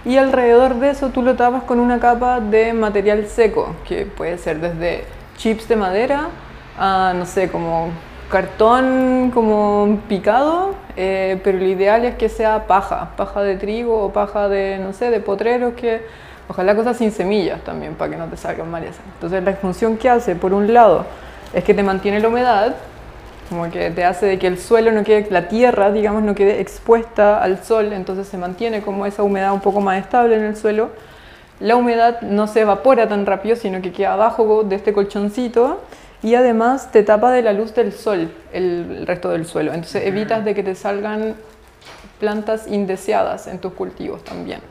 y 0.05 0.17
alrededor 0.17 0.75
de 0.75 0.91
eso 0.91 1.09
tú 1.09 1.21
lo 1.21 1.35
tapas 1.35 1.63
con 1.63 1.79
una 1.79 1.99
capa 1.99 2.39
de 2.39 2.73
material 2.73 3.27
seco, 3.27 3.75
que 3.87 4.05
puede 4.05 4.37
ser 4.37 4.59
desde 4.59 5.05
chips 5.37 5.67
de 5.67 5.75
madera 5.75 6.27
a, 6.77 7.13
no 7.15 7.25
sé, 7.25 7.49
como 7.49 7.89
cartón 8.29 9.31
como 9.33 9.99
picado, 10.07 10.75
eh, 10.95 11.39
pero 11.43 11.57
lo 11.57 11.65
ideal 11.65 12.05
es 12.05 12.15
que 12.15 12.29
sea 12.29 12.67
paja, 12.67 13.11
paja 13.17 13.41
de 13.41 13.57
trigo 13.57 14.05
o 14.05 14.13
paja 14.13 14.47
de, 14.47 14.77
no 14.77 14.93
sé, 14.93 15.09
de 15.09 15.19
potreros, 15.19 15.73
que 15.73 16.01
ojalá 16.47 16.75
cosas 16.75 16.97
sin 16.97 17.11
semillas 17.11 17.61
también, 17.61 17.95
para 17.95 18.11
que 18.11 18.17
no 18.17 18.27
te 18.27 18.37
salgan 18.37 18.69
malezas. 18.69 19.01
Entonces 19.15 19.43
la 19.43 19.53
función 19.53 19.97
que 19.97 20.09
hace, 20.09 20.35
por 20.35 20.53
un 20.53 20.73
lado, 20.73 21.05
es 21.53 21.63
que 21.63 21.73
te 21.73 21.83
mantiene 21.83 22.19
la 22.19 22.27
humedad, 22.27 22.75
como 23.49 23.69
que 23.71 23.89
te 23.89 24.05
hace 24.05 24.27
de 24.27 24.39
que 24.39 24.47
el 24.47 24.59
suelo 24.59 24.91
no 24.91 25.03
quede, 25.03 25.27
la 25.31 25.47
tierra, 25.47 25.91
digamos, 25.91 26.21
no 26.21 26.35
quede 26.35 26.61
expuesta 26.61 27.41
al 27.41 27.63
sol, 27.63 27.91
entonces 27.93 28.27
se 28.27 28.37
mantiene 28.37 28.81
como 28.81 29.07
esa 29.07 29.23
humedad 29.23 29.51
un 29.51 29.59
poco 29.59 29.81
más 29.81 29.99
estable 29.99 30.35
en 30.35 30.43
el 30.43 30.55
suelo. 30.55 30.91
La 31.59 31.75
humedad 31.75 32.21
no 32.21 32.47
se 32.47 32.61
evapora 32.61 33.09
tan 33.09 33.25
rápido, 33.25 33.55
sino 33.55 33.81
que 33.81 33.91
queda 33.91 34.13
abajo 34.13 34.63
de 34.63 34.75
este 34.75 34.93
colchoncito 34.93 35.81
y 36.21 36.35
además 36.35 36.91
te 36.91 37.03
tapa 37.03 37.31
de 37.31 37.41
la 37.41 37.51
luz 37.53 37.73
del 37.73 37.91
sol 37.91 38.31
el, 38.53 39.05
resto 39.07 39.29
del 39.29 39.45
suelo. 39.45 39.73
Entonces 39.73 40.05
evitas 40.05 40.45
de 40.45 40.53
que 40.53 40.63
te 40.63 40.75
salgan 40.75 41.35
plantas 42.19 42.67
indeseadas 42.67 43.47
en 43.47 43.59
tus 43.59 43.73
cultivos 43.73 44.23
también. 44.23 44.61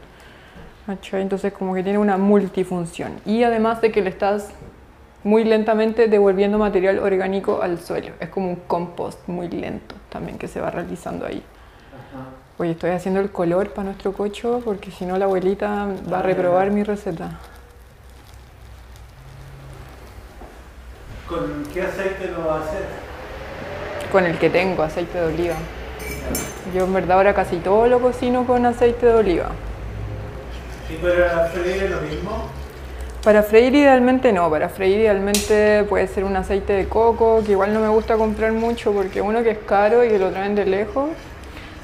Entonces 1.12 1.52
como 1.52 1.74
que 1.74 1.82
tiene 1.82 1.98
una 1.98 2.16
multifunción. 2.16 3.12
Y 3.26 3.42
además 3.42 3.80
de 3.80 3.90
que 3.92 4.02
le 4.02 4.10
estás 4.10 4.50
muy 5.24 5.44
lentamente 5.44 6.08
devolviendo 6.08 6.58
material 6.58 6.98
orgánico 6.98 7.60
al 7.62 7.80
suelo. 7.80 8.12
Es 8.20 8.28
como 8.28 8.48
un 8.48 8.56
compost 8.56 9.26
muy 9.28 9.48
lento 9.48 9.94
también 10.10 10.38
que 10.38 10.48
se 10.48 10.60
va 10.60 10.70
realizando 10.70 11.26
ahí. 11.26 11.42
Oye, 12.58 12.72
estoy 12.72 12.90
haciendo 12.90 13.20
el 13.20 13.30
color 13.30 13.70
para 13.70 13.84
nuestro 13.84 14.12
cocho 14.12 14.60
porque 14.64 14.90
si 14.90 15.04
no 15.04 15.16
la 15.16 15.26
abuelita 15.26 15.88
va 16.12 16.18
a 16.20 16.22
reprobar 16.22 16.70
mi 16.70 16.82
receta. 16.82 17.38
¿Con 21.28 21.64
qué 21.72 21.82
aceite 21.82 22.32
lo 22.32 22.46
va 22.46 22.56
a 22.56 22.64
hacer? 22.64 22.86
Con 24.10 24.24
el 24.24 24.38
que 24.38 24.50
tengo, 24.50 24.82
aceite 24.82 25.20
de 25.20 25.26
oliva. 25.26 25.54
Yo 26.74 26.84
en 26.84 26.94
verdad 26.94 27.18
ahora 27.18 27.34
casi 27.34 27.58
todo 27.58 27.86
lo 27.86 28.00
cocino 28.00 28.46
con 28.46 28.64
aceite 28.66 29.06
de 29.06 29.14
oliva. 29.14 29.50
¿Y 30.90 30.94
para 30.96 31.46
freír 31.48 31.82
es 31.82 31.90
lo 31.90 32.00
mismo? 32.00 32.57
Para 33.24 33.42
freír 33.42 33.74
idealmente 33.74 34.32
no, 34.32 34.48
para 34.48 34.68
freír 34.68 34.98
idealmente 35.00 35.84
puede 35.88 36.06
ser 36.06 36.24
un 36.24 36.36
aceite 36.36 36.72
de 36.72 36.88
coco, 36.88 37.42
que 37.44 37.52
igual 37.52 37.74
no 37.74 37.80
me 37.80 37.88
gusta 37.88 38.16
comprar 38.16 38.52
mucho 38.52 38.92
porque 38.92 39.20
uno 39.20 39.42
que 39.42 39.50
es 39.50 39.58
caro 39.58 40.04
y 40.04 40.08
que 40.08 40.18
lo 40.18 40.30
traen 40.30 40.54
de 40.54 40.64
lejos. 40.64 41.10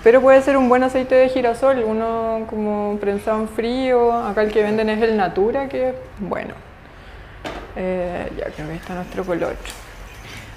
Pero 0.05 0.21
puede 0.21 0.41
ser 0.43 0.57
un 0.57 0.69
buen 0.69 0.83
aceite 0.85 1.15
de 1.15 1.29
girasol, 1.29 1.83
uno 1.85 2.43
como 2.49 2.99
prensado 3.01 3.41
en 3.41 3.49
frío. 3.49 4.13
Acá 4.13 4.43
el 4.43 4.53
que 4.53 4.63
venden 4.63 4.91
es 4.91 5.03
el 5.03 5.17
Natura, 5.17 5.69
que 5.69 5.89
es 5.91 5.95
bueno. 6.19 6.55
Eh, 7.77 8.31
ya 8.39 8.45
creo 8.55 8.69
que 8.69 8.75
está 8.75 8.95
nuestro 8.95 9.25
color. 9.25 9.57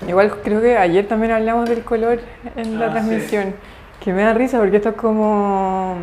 Igual 0.08 0.32
creo 0.44 0.62
que 0.62 0.78
ayer 0.78 1.08
también 1.08 1.32
hablamos 1.32 1.68
del 1.70 1.84
color 1.84 2.20
en 2.56 2.78
la 2.78 2.86
Ah, 2.86 2.90
sí. 2.90 2.94
transmisión, 2.94 3.56
que 4.04 4.14
me 4.14 4.22
da 4.24 4.34
risa 4.34 4.60
porque 4.60 4.78
esto 4.78 4.90
es 4.90 4.96
como 4.96 5.96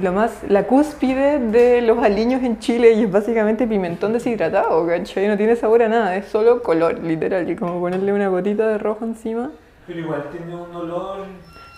lo 0.00 0.12
más, 0.12 0.32
la 0.48 0.64
cúspide 0.64 1.38
de 1.38 1.80
los 1.80 1.98
aliños 1.98 2.42
en 2.42 2.58
Chile 2.58 2.92
y 2.92 3.04
es 3.04 3.10
básicamente 3.12 3.66
pimentón 3.66 4.12
deshidratado, 4.12 4.86
¿cachai? 4.86 5.28
No 5.28 5.36
tiene 5.36 5.56
sabor 5.56 5.82
a 5.82 5.88
nada, 5.88 6.16
es 6.16 6.26
solo 6.26 6.62
color, 6.62 6.98
literal, 7.02 7.48
y 7.48 7.56
como 7.56 7.78
ponerle 7.80 8.12
una 8.12 8.28
gotita 8.28 8.66
de 8.66 8.78
rojo 8.78 9.04
encima. 9.04 9.50
Pero 9.86 10.00
igual 10.00 10.24
tiene 10.30 10.54
un 10.54 10.74
olor. 10.74 11.26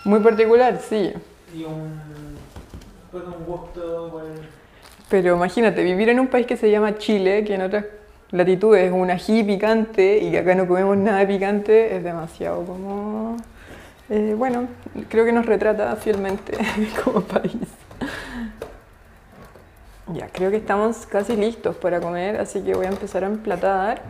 Muy 0.05 0.19
particular, 0.21 0.79
sí. 0.79 1.13
y 1.53 1.63
un, 1.63 1.99
un 3.13 3.45
gusto. 3.45 4.21
Pero 5.09 5.35
imagínate, 5.35 5.83
vivir 5.83 6.09
en 6.09 6.19
un 6.19 6.27
país 6.27 6.47
que 6.47 6.57
se 6.57 6.71
llama 6.71 6.97
Chile, 6.97 7.43
que 7.43 7.55
en 7.55 7.61
otras 7.61 7.85
latitudes 8.31 8.85
es 8.85 8.91
un 8.91 9.09
ají 9.09 9.43
picante 9.43 10.17
y 10.17 10.31
que 10.31 10.39
acá 10.39 10.55
no 10.55 10.67
comemos 10.67 10.97
nada 10.97 11.25
picante, 11.25 11.95
es 11.95 12.03
demasiado 12.03 12.65
como... 12.65 13.37
eh, 14.09 14.33
bueno, 14.37 14.67
creo 15.07 15.23
que 15.23 15.31
nos 15.31 15.45
retrata 15.45 15.95
fielmente 15.95 16.57
como 17.03 17.21
país. 17.21 17.55
Ya, 20.13 20.27
creo 20.27 20.49
que 20.49 20.57
estamos 20.57 21.05
casi 21.05 21.35
listos 21.35 21.75
para 21.75 21.99
comer, 21.99 22.39
así 22.39 22.61
que 22.61 22.73
voy 22.73 22.85
a 22.85 22.89
empezar 22.89 23.25
a 23.25 23.27
emplatar. 23.27 24.01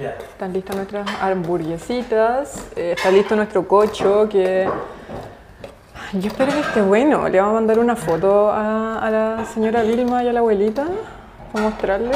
Ya. 0.00 0.10
Están 0.12 0.52
listas 0.54 0.76
nuestras 0.76 1.06
hamburguesitas, 1.20 2.70
eh, 2.74 2.94
está 2.96 3.10
listo 3.10 3.36
nuestro 3.36 3.68
cocho 3.68 4.28
que... 4.30 4.66
Yo 6.14 6.28
espero 6.28 6.52
que 6.52 6.60
esté 6.60 6.80
bueno. 6.80 7.28
Le 7.28 7.38
vamos 7.38 7.52
a 7.52 7.54
mandar 7.54 7.78
una 7.78 7.96
foto 7.96 8.50
a, 8.50 8.98
a 8.98 9.10
la 9.10 9.44
señora 9.44 9.82
Vilma 9.82 10.24
y 10.24 10.28
a 10.28 10.32
la 10.32 10.40
abuelita 10.40 10.86
para 11.52 11.66
mostrarle. 11.66 12.12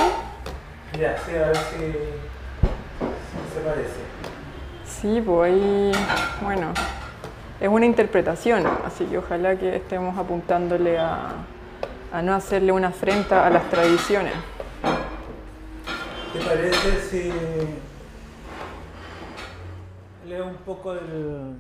Ya, 0.99 1.17
sí, 1.19 1.33
a 1.35 1.49
ver 1.49 1.57
si, 1.57 1.77
si 1.77 3.55
se 3.55 3.61
parece. 3.61 4.01
Sí, 4.87 5.23
pues 5.25 5.53
ahí, 5.53 5.93
bueno, 6.43 6.73
es 7.61 7.69
una 7.69 7.85
interpretación, 7.85 8.65
así 8.85 9.05
que 9.05 9.19
ojalá 9.19 9.57
que 9.57 9.77
estemos 9.77 10.19
apuntándole 10.19 10.99
a, 10.99 11.33
a 12.17 12.23
no 12.23 12.35
hacerle 12.35 12.73
una 12.73 12.89
afrenta 12.89 13.47
a 13.47 13.51
las 13.51 13.69
tradiciones. 13.69 14.33
¿Te 16.33 16.39
parece 16.43 17.01
si 17.03 17.31
leo 20.27 20.47
un 20.47 20.57
poco 20.57 20.95
el, 20.95 21.57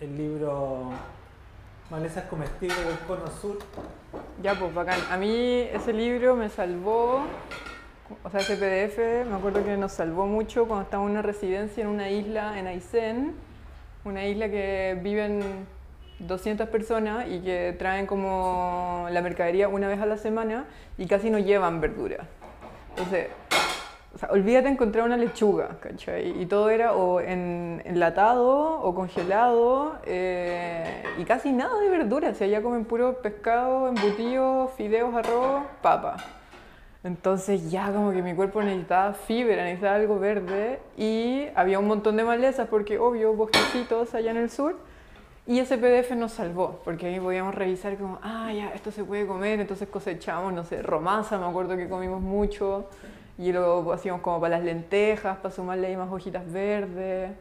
el 0.00 0.16
libro 0.16 0.90
Malezas 1.90 2.26
comestibles 2.26 2.86
del 2.86 2.98
Cono 3.00 3.26
Sur? 3.40 3.58
Ya, 4.40 4.54
pues 4.54 4.72
bacán. 4.72 5.00
A 5.10 5.16
mí 5.16 5.66
ese 5.72 5.92
libro 5.92 6.36
me 6.36 6.48
salvó, 6.48 7.24
o 8.22 8.30
sea, 8.30 8.38
ese 8.38 8.54
PDF, 8.54 9.28
me 9.28 9.34
acuerdo 9.34 9.64
que 9.64 9.76
nos 9.76 9.90
salvó 9.90 10.24
mucho 10.26 10.66
cuando 10.68 10.84
estábamos 10.84 11.10
en 11.10 11.16
una 11.16 11.22
residencia 11.22 11.82
en 11.82 11.88
una 11.88 12.08
isla 12.10 12.60
en 12.60 12.68
Aysén, 12.68 13.34
una 14.04 14.24
isla 14.24 14.48
que 14.48 15.00
viven 15.02 15.66
200 16.26 16.68
personas 16.68 17.26
y 17.28 17.40
que 17.40 17.74
traen 17.78 18.06
como 18.06 19.06
la 19.10 19.20
mercadería 19.22 19.68
una 19.68 19.88
vez 19.88 20.00
a 20.00 20.06
la 20.06 20.16
semana 20.16 20.64
y 20.98 21.06
casi 21.06 21.30
no 21.30 21.38
llevan 21.38 21.80
verdura. 21.80 22.26
Entonces, 22.90 23.28
o 24.14 24.18
sea, 24.18 24.30
olvídate 24.30 24.68
encontrar 24.68 25.04
una 25.04 25.16
lechuga, 25.16 25.78
¿cachai? 25.80 26.40
Y 26.40 26.46
todo 26.46 26.68
era 26.68 26.92
o 26.92 27.20
en, 27.20 27.80
enlatado 27.86 28.80
o 28.82 28.94
congelado 28.94 29.98
eh, 30.04 31.02
y 31.18 31.24
casi 31.24 31.50
nada 31.52 31.78
de 31.78 31.88
verduras. 31.88 32.36
Si 32.36 32.44
allá 32.44 32.62
comen 32.62 32.84
puro 32.84 33.22
pescado, 33.22 33.88
embutido, 33.88 34.68
fideos, 34.76 35.14
arroz, 35.14 35.62
papa. 35.80 36.16
Entonces 37.04 37.70
ya 37.70 37.90
como 37.90 38.12
que 38.12 38.22
mi 38.22 38.34
cuerpo 38.34 38.62
necesitaba 38.62 39.14
fibra, 39.14 39.64
necesitaba 39.64 39.96
algo 39.96 40.18
verde 40.18 40.78
y 40.96 41.46
había 41.54 41.78
un 41.78 41.88
montón 41.88 42.16
de 42.16 42.24
malezas 42.24 42.68
porque 42.68 42.98
obvio, 42.98 43.32
bosquecitos 43.32 44.14
allá 44.14 44.30
en 44.30 44.36
el 44.36 44.50
sur. 44.50 44.76
Y 45.46 45.58
ese 45.58 45.76
PDF 45.76 46.12
nos 46.12 46.32
salvó, 46.32 46.80
porque 46.84 47.06
ahí 47.06 47.18
podíamos 47.18 47.54
revisar 47.54 47.96
como, 47.96 48.18
ah, 48.22 48.52
ya, 48.52 48.70
esto 48.74 48.92
se 48.92 49.02
puede 49.02 49.26
comer, 49.26 49.58
entonces 49.58 49.88
cosechamos, 49.88 50.52
no 50.52 50.62
sé, 50.62 50.82
romaza, 50.82 51.36
me 51.38 51.46
acuerdo 51.46 51.76
que 51.76 51.88
comimos 51.88 52.20
mucho, 52.20 52.88
y 53.38 53.52
lo 53.52 53.92
hacíamos 53.92 54.22
como 54.22 54.40
para 54.40 54.58
las 54.58 54.64
lentejas, 54.64 55.38
para 55.38 55.52
sumarle 55.52 55.88
ahí 55.88 55.96
más 55.96 56.12
hojitas 56.12 56.50
verdes. 56.52 57.32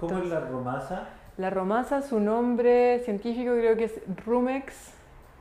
¿Cómo 0.00 0.18
es 0.18 0.26
la 0.28 0.40
romaza? 0.40 1.08
La 1.36 1.50
romaza, 1.50 2.00
su 2.00 2.20
nombre 2.20 3.00
científico 3.04 3.52
creo 3.52 3.76
que 3.76 3.84
es 3.84 4.00
Rumex 4.24 4.92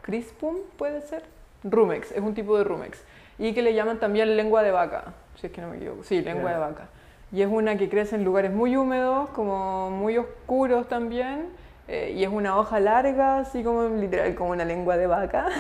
crispum, 0.01 0.57
puede 0.78 1.01
ser. 1.01 1.24
Rumex, 1.64 2.12
es 2.12 2.22
un 2.22 2.34
tipo 2.34 2.57
de 2.57 2.64
Rumex. 2.64 3.03
Y 3.39 3.53
que 3.53 3.62
le 3.62 3.74
llaman 3.74 3.99
también 3.99 4.36
lengua 4.36 4.64
de 4.64 4.72
vaca, 4.72 5.14
si 5.39 5.47
es 5.47 5.53
que 5.53 5.62
no 5.62 5.70
me 5.70 5.78
equivoco. 5.78 6.03
Sí, 6.03 6.22
lengua 6.22 6.51
de 6.51 6.59
vaca. 6.59 6.89
Y 7.32 7.41
es 7.41 7.47
una 7.47 7.78
que 7.78 7.89
crece 7.89 8.16
en 8.16 8.24
lugares 8.24 8.51
muy 8.51 8.76
húmedos, 8.76 9.30
como 9.30 9.89
muy 9.89 10.18
oscuros 10.18 10.88
también. 10.88 11.47
Eh, 11.88 12.13
y 12.15 12.23
es 12.23 12.29
una 12.29 12.57
hoja 12.57 12.79
larga, 12.79 13.39
así 13.39 13.63
como 13.63 13.84
literal, 13.84 14.36
como 14.36 14.51
una 14.51 14.65
lengua 14.65 14.97
de 14.97 15.07
vaca. 15.07 15.47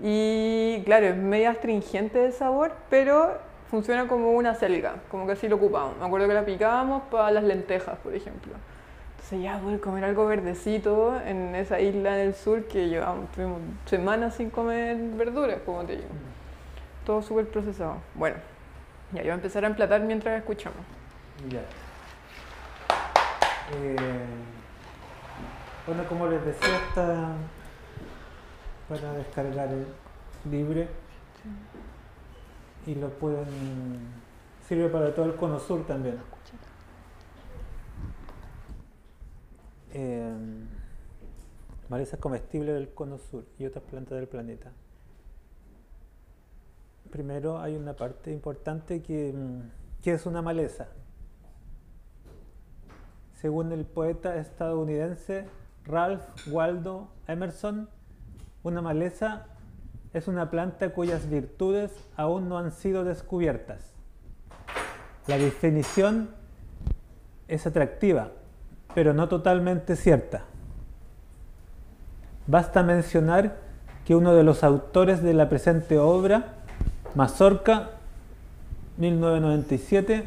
Y 0.00 0.82
claro, 0.84 1.06
es 1.06 1.16
media 1.16 1.50
astringente 1.50 2.20
de 2.20 2.30
sabor, 2.30 2.70
pero 2.88 3.36
funciona 3.68 4.06
como 4.06 4.30
una 4.32 4.54
selga, 4.54 4.94
como 5.10 5.26
que 5.26 5.32
así 5.32 5.48
lo 5.48 5.56
ocupamos. 5.56 5.96
Me 5.98 6.06
acuerdo 6.06 6.28
que 6.28 6.34
la 6.34 6.44
picábamos 6.44 7.02
para 7.10 7.30
las 7.32 7.42
lentejas, 7.42 7.98
por 7.98 8.14
ejemplo. 8.14 8.52
Entonces 9.10 9.42
ya 9.42 9.58
poder 9.58 9.80
comer 9.80 10.04
algo 10.04 10.26
verdecito 10.26 11.20
en 11.26 11.54
esa 11.54 11.80
isla 11.80 12.14
del 12.14 12.34
sur 12.34 12.64
que 12.64 12.88
llevamos, 12.88 13.30
tuvimos 13.32 13.60
semanas 13.86 14.36
sin 14.36 14.50
comer 14.50 14.96
verduras, 14.96 15.58
como 15.66 15.82
te 15.84 15.96
digo. 15.96 16.08
Todo 17.04 17.20
súper 17.20 17.48
procesado. 17.48 17.96
Bueno, 18.14 18.36
ya 19.12 19.18
yo 19.18 19.24
voy 19.24 19.30
a 19.32 19.34
empezar 19.34 19.64
a 19.64 19.66
emplatar 19.66 20.00
mientras 20.02 20.38
escuchamos. 20.38 20.78
Ya. 21.48 21.60
Eh, 23.74 23.96
bueno, 25.88 26.06
como 26.06 26.26
les 26.26 26.44
decía, 26.44 26.76
está 26.86 27.32
para 28.90 29.14
descargar 29.14 29.70
libre 30.50 30.86
y 32.86 32.94
lo 32.94 33.08
pueden. 33.08 33.46
sirve 34.66 34.90
para 34.90 35.14
todo 35.14 35.24
el 35.24 35.34
cono 35.34 35.58
sur 35.58 35.86
también. 35.86 36.18
Eh, 39.94 40.36
malezas 41.88 42.20
comestibles 42.20 42.74
del 42.74 42.92
cono 42.92 43.16
sur 43.16 43.46
y 43.58 43.64
otras 43.64 43.82
plantas 43.84 44.18
del 44.18 44.28
planeta. 44.28 44.70
Primero 47.10 47.60
hay 47.60 47.76
una 47.76 47.94
parte 47.94 48.30
importante 48.30 49.02
que, 49.02 49.32
mm, 49.32 50.02
que 50.02 50.12
es 50.12 50.26
una 50.26 50.42
maleza. 50.42 50.88
Según 53.40 53.72
el 53.72 53.86
poeta 53.86 54.36
estadounidense 54.36 55.46
Ralph 55.88 56.22
Waldo 56.48 57.08
Emerson, 57.26 57.88
una 58.62 58.82
maleza 58.82 59.46
es 60.12 60.28
una 60.28 60.50
planta 60.50 60.90
cuyas 60.90 61.30
virtudes 61.30 61.92
aún 62.16 62.48
no 62.48 62.58
han 62.58 62.72
sido 62.72 63.04
descubiertas. 63.04 63.94
La 65.26 65.38
definición 65.38 66.30
es 67.48 67.66
atractiva, 67.66 68.32
pero 68.94 69.14
no 69.14 69.28
totalmente 69.28 69.96
cierta. 69.96 70.42
Basta 72.46 72.82
mencionar 72.82 73.56
que 74.04 74.14
uno 74.14 74.34
de 74.34 74.42
los 74.42 74.64
autores 74.64 75.22
de 75.22 75.34
la 75.34 75.48
presente 75.48 75.98
obra, 75.98 76.54
Mazorca, 77.14 77.90
1997, 78.98 80.24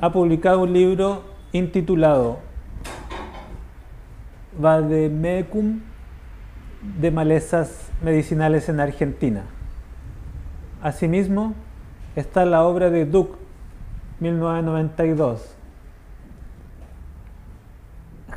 ha 0.00 0.12
publicado 0.12 0.60
un 0.60 0.72
libro 0.72 1.22
intitulado 1.52 2.45
Vademecum 4.58 5.80
de 7.00 7.10
malezas 7.10 7.90
medicinales 8.02 8.68
en 8.68 8.80
Argentina. 8.80 9.42
Asimismo, 10.82 11.54
está 12.14 12.44
la 12.44 12.64
obra 12.64 12.90
de 12.90 13.04
Duke, 13.06 13.36
1992, 14.20 15.54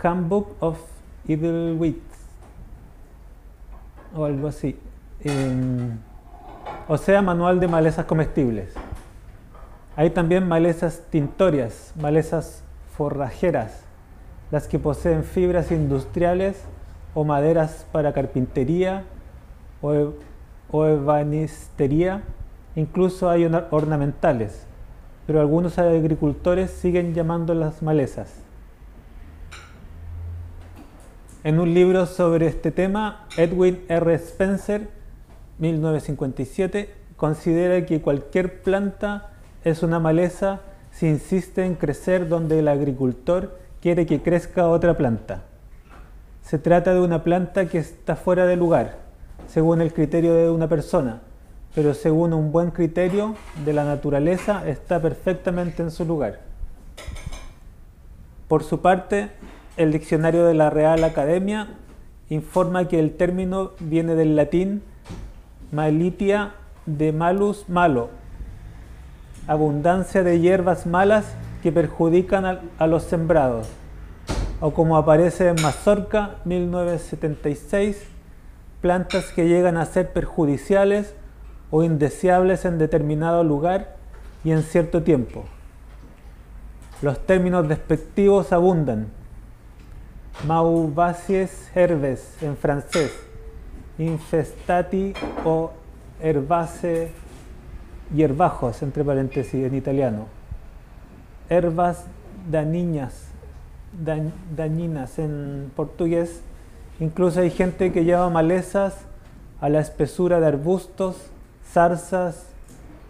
Handbook 0.01 0.55
of 0.59 0.79
Evil 1.27 1.95
o 4.15 4.25
algo 4.25 4.47
así. 4.47 4.77
O 6.87 6.97
sea, 6.97 7.21
Manual 7.21 7.59
de 7.59 7.67
Malezas 7.67 8.05
Comestibles. 8.05 8.73
Hay 9.95 10.09
también 10.09 10.47
malezas 10.47 11.03
tintorias, 11.09 11.93
malezas 11.99 12.63
forrajeras, 12.97 13.83
las 14.51 14.67
que 14.67 14.79
poseen 14.79 15.23
fibras 15.23 15.71
industriales 15.71 16.61
o 17.13 17.23
maderas 17.23 17.85
para 17.91 18.13
carpintería 18.13 19.03
o, 19.81 19.93
e- 19.93 20.09
o 20.71 20.85
incluso 22.75 23.29
hay 23.29 23.45
orna- 23.45 23.67
ornamentales, 23.71 24.65
pero 25.27 25.39
algunos 25.41 25.77
agricultores 25.77 26.71
siguen 26.71 27.13
llamándolas 27.13 27.81
malezas. 27.81 28.33
En 31.43 31.59
un 31.59 31.73
libro 31.73 32.05
sobre 32.05 32.47
este 32.47 32.71
tema, 32.71 33.25
Edwin 33.37 33.79
R. 33.87 34.13
Spencer, 34.15 34.89
1957, 35.59 36.93
considera 37.15 37.85
que 37.85 38.01
cualquier 38.01 38.61
planta 38.61 39.29
es 39.63 39.83
una 39.83 39.99
maleza 39.99 40.61
si 40.91 41.07
insiste 41.07 41.65
en 41.65 41.75
crecer 41.75 42.27
donde 42.27 42.59
el 42.59 42.67
agricultor 42.67 43.57
quiere 43.81 44.05
que 44.05 44.21
crezca 44.21 44.67
otra 44.67 44.97
planta. 44.97 45.43
Se 46.41 46.57
trata 46.57 46.93
de 46.93 46.99
una 46.99 47.23
planta 47.23 47.67
que 47.67 47.77
está 47.77 48.15
fuera 48.15 48.45
de 48.45 48.55
lugar, 48.55 48.97
según 49.47 49.81
el 49.81 49.93
criterio 49.93 50.33
de 50.33 50.49
una 50.49 50.67
persona, 50.67 51.21
pero 51.75 51.93
según 51.93 52.33
un 52.33 52.51
buen 52.51 52.71
criterio 52.71 53.35
de 53.65 53.73
la 53.73 53.83
naturaleza 53.83 54.67
está 54.67 54.99
perfectamente 54.99 55.83
en 55.83 55.91
su 55.91 56.05
lugar. 56.05 56.39
Por 58.47 58.63
su 58.63 58.81
parte, 58.81 59.29
el 59.77 59.91
diccionario 59.91 60.45
de 60.45 60.55
la 60.55 60.69
Real 60.69 61.03
Academia 61.03 61.67
informa 62.29 62.87
que 62.87 62.99
el 62.99 63.15
término 63.15 63.71
viene 63.79 64.15
del 64.15 64.35
latín 64.35 64.81
malitia 65.71 66.53
de 66.85 67.11
malus 67.11 67.69
malo, 67.69 68.09
abundancia 69.47 70.23
de 70.23 70.39
hierbas 70.39 70.87
malas 70.87 71.25
que 71.61 71.71
perjudican 71.71 72.45
a, 72.77 72.87
los 72.87 73.03
sembrados, 73.03 73.67
o 74.59 74.71
como 74.73 74.97
aparece 74.97 75.49
en 75.49 75.61
Mazorca 75.61 76.37
1976, 76.45 78.07
plantas 78.81 79.25
que 79.31 79.47
llegan 79.47 79.77
a 79.77 79.85
ser 79.85 80.13
perjudiciales 80.13 81.15
o 81.71 81.83
indeseables 81.83 82.65
en 82.65 82.77
determinado 82.77 83.43
lugar 83.43 83.97
y 84.43 84.51
en 84.51 84.63
cierto 84.63 85.03
tiempo. 85.03 85.45
Los 87.01 87.25
términos 87.25 87.67
despectivos 87.67 88.51
abundan. 88.51 89.07
Mauvacies 90.47 91.69
herbes 91.75 92.41
en 92.41 92.55
francés, 92.55 93.13
infestati 93.97 95.13
o 95.43 95.71
herbacee 96.21 97.11
hierbajos, 98.13 98.81
entre 98.81 99.03
paréntesis, 99.03 99.65
en 99.65 99.75
italiano. 99.75 100.38
Herbas 101.49 102.05
dañinas, 102.49 103.27
dañ- 104.05 104.31
dañinas 104.55 105.17
en 105.19 105.71
portugués. 105.75 106.41
Incluso 106.99 107.39
hay 107.41 107.49
gente 107.49 107.91
que 107.91 108.05
llama 108.05 108.29
malezas 108.29 108.95
a 109.61 109.69
la 109.69 109.79
espesura 109.79 110.39
de 110.39 110.47
arbustos, 110.47 111.15
zarzas 111.71 112.45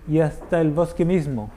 y 0.07 0.19
hasta 0.19 0.61
el 0.61 0.71
bosque 0.71 1.05
mismo, 1.05 1.49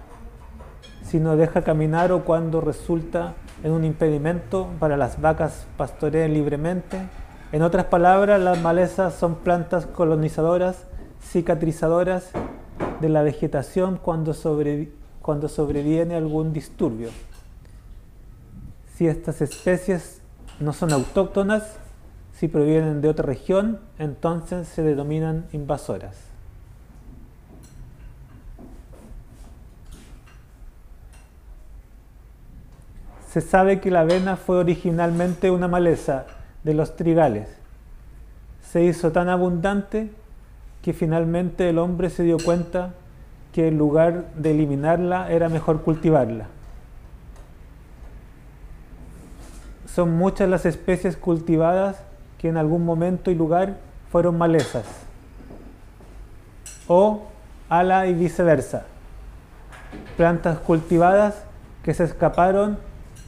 si 1.04 1.18
no 1.18 1.36
deja 1.36 1.62
caminar 1.62 2.12
o 2.12 2.24
cuando 2.24 2.60
resulta 2.60 3.34
en 3.62 3.72
un 3.72 3.84
impedimento 3.84 4.68
para 4.78 4.96
las 4.96 5.20
vacas 5.20 5.66
pastoreen 5.76 6.34
libremente. 6.34 6.98
En 7.52 7.62
otras 7.62 7.84
palabras, 7.86 8.40
las 8.40 8.60
malezas 8.60 9.14
son 9.14 9.36
plantas 9.36 9.86
colonizadoras, 9.86 10.86
cicatrizadoras 11.22 12.30
de 13.00 13.08
la 13.08 13.22
vegetación 13.22 13.98
cuando, 14.02 14.32
sobrevi- 14.32 14.90
cuando 15.22 15.48
sobreviene 15.48 16.16
algún 16.16 16.52
disturbio. 16.52 17.10
Si 18.96 19.06
estas 19.06 19.40
especies 19.40 20.20
no 20.60 20.72
son 20.72 20.92
autóctonas, 20.92 21.76
si 22.34 22.48
provienen 22.48 23.00
de 23.00 23.08
otra 23.08 23.24
región, 23.24 23.78
entonces 23.98 24.68
se 24.68 24.82
denominan 24.82 25.46
invasoras. 25.52 26.16
Se 33.30 33.40
sabe 33.40 33.80
que 33.80 33.90
la 33.90 34.00
avena 34.00 34.36
fue 34.36 34.58
originalmente 34.58 35.50
una 35.50 35.68
maleza 35.68 36.26
de 36.64 36.74
los 36.74 36.96
trigales. 36.96 37.48
Se 38.70 38.82
hizo 38.82 39.10
tan 39.12 39.28
abundante 39.28 40.10
que 40.82 40.92
finalmente 40.92 41.68
el 41.70 41.78
hombre 41.78 42.10
se 42.10 42.24
dio 42.24 42.36
cuenta 42.38 42.92
que 43.52 43.68
en 43.68 43.78
lugar 43.78 44.24
de 44.34 44.50
eliminarla 44.52 45.30
era 45.30 45.48
mejor 45.48 45.82
cultivarla. 45.82 46.46
Son 49.86 50.16
muchas 50.16 50.48
las 50.48 50.64
especies 50.64 51.18
cultivadas 51.18 52.02
que 52.38 52.48
en 52.48 52.56
algún 52.56 52.84
momento 52.84 53.30
y 53.30 53.34
lugar 53.34 53.76
fueron 54.10 54.38
malezas. 54.38 54.86
O 56.88 57.24
ala 57.68 58.06
y 58.06 58.14
viceversa. 58.14 58.86
Plantas 60.16 60.58
cultivadas 60.58 61.44
que 61.82 61.92
se 61.92 62.04
escaparon 62.04 62.78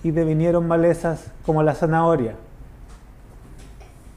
y 0.03 0.11
devinieron 0.11 0.67
malezas 0.67 1.31
como 1.45 1.63
la 1.63 1.75
zanahoria. 1.75 2.35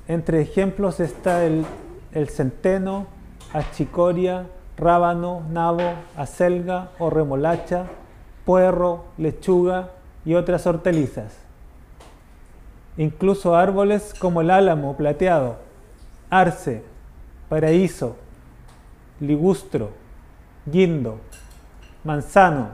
Entre 0.08 0.42
ejemplos 0.42 1.02
está 1.02 1.44
el, 1.44 1.66
el 2.14 2.30
centeno, 2.30 3.08
achicoria, 3.54 4.46
rábano, 4.78 5.44
nabo, 5.50 5.94
acelga 6.16 6.90
o 7.00 7.10
remolacha, 7.10 7.86
puerro, 8.46 9.06
lechuga 9.18 9.90
y 10.24 10.36
otras 10.36 10.66
hortalizas. 10.68 11.36
Incluso 12.96 13.56
árboles 13.56 14.14
como 14.18 14.42
el 14.42 14.52
álamo 14.52 14.96
plateado, 14.96 15.58
arce, 16.30 16.84
paraíso, 17.50 18.16
ligustro, 19.20 19.92
guindo, 20.66 21.20
manzano 22.04 22.70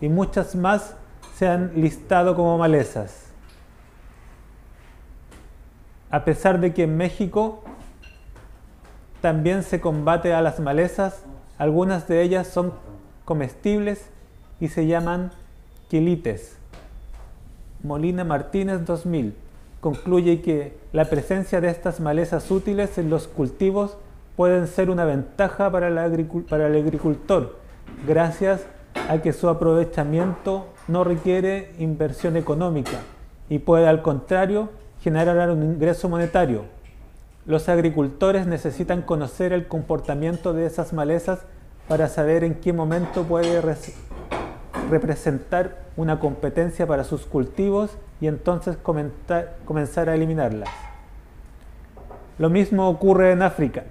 y 0.00 0.08
muchas 0.08 0.54
más 0.54 0.96
se 1.36 1.48
han 1.48 1.72
listado 1.74 2.34
como 2.34 2.58
malezas. 2.58 3.26
A 6.10 6.24
pesar 6.24 6.60
de 6.60 6.74
que 6.74 6.84
en 6.84 6.96
México 6.96 7.62
también 9.20 9.62
se 9.62 9.80
combate 9.80 10.32
a 10.32 10.42
las 10.42 10.60
malezas, 10.60 11.24
algunas 11.58 12.08
de 12.08 12.22
ellas 12.22 12.46
son 12.46 12.72
comestibles 13.24 14.08
y 14.60 14.68
se 14.68 14.86
llaman 14.86 15.30
quilites. 15.88 16.56
Molina 17.82 18.24
Martínez 18.24 18.84
2000 18.84 19.34
concluye 19.80 20.42
que 20.42 20.76
la 20.92 21.06
presencia 21.06 21.60
de 21.60 21.68
estas 21.68 22.00
malezas 22.00 22.50
útiles 22.50 22.98
en 22.98 23.10
los 23.10 23.26
cultivos 23.28 23.96
pueden 24.36 24.66
ser 24.66 24.90
una 24.90 25.04
ventaja 25.04 25.70
para, 25.70 25.88
para 26.48 26.66
el 26.66 26.76
agricultor, 26.76 27.56
gracias 28.06 28.64
a 29.08 29.18
que 29.18 29.32
su 29.32 29.48
aprovechamiento 29.48 30.66
no 30.88 31.04
requiere 31.04 31.72
inversión 31.78 32.36
económica 32.36 33.00
y 33.48 33.58
puede 33.58 33.86
al 33.86 34.02
contrario 34.02 34.70
generar 35.02 35.50
un 35.50 35.62
ingreso 35.62 36.08
monetario. 36.08 36.79
Los 37.50 37.68
agricultores 37.68 38.46
necesitan 38.46 39.02
conocer 39.02 39.52
el 39.52 39.66
comportamiento 39.66 40.52
de 40.52 40.66
esas 40.66 40.92
malezas 40.92 41.40
para 41.88 42.06
saber 42.06 42.44
en 42.44 42.54
qué 42.54 42.72
momento 42.72 43.24
puede 43.24 43.60
res- 43.60 43.96
representar 44.88 45.78
una 45.96 46.20
competencia 46.20 46.86
para 46.86 47.02
sus 47.02 47.22
cultivos 47.26 47.90
y 48.20 48.28
entonces 48.28 48.76
comenzar 48.76 50.08
a 50.08 50.14
eliminarlas. 50.14 50.68
Lo 52.38 52.50
mismo 52.50 52.88
ocurre 52.88 53.32
en 53.32 53.42
África, 53.42 53.82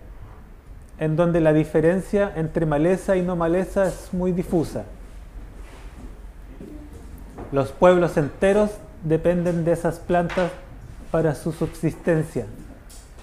en 0.97 1.17
donde 1.17 1.41
la 1.41 1.51
diferencia 1.51 2.31
entre 2.37 2.65
maleza 2.65 3.17
y 3.17 3.23
no 3.23 3.35
maleza 3.35 3.87
es 3.87 4.13
muy 4.13 4.31
difusa. 4.31 4.85
Los 7.51 7.73
pueblos 7.73 8.15
enteros 8.15 8.71
dependen 9.03 9.65
de 9.65 9.73
esas 9.73 9.99
plantas 9.99 10.49
para 11.11 11.35
su 11.35 11.51
subsistencia, 11.51 12.45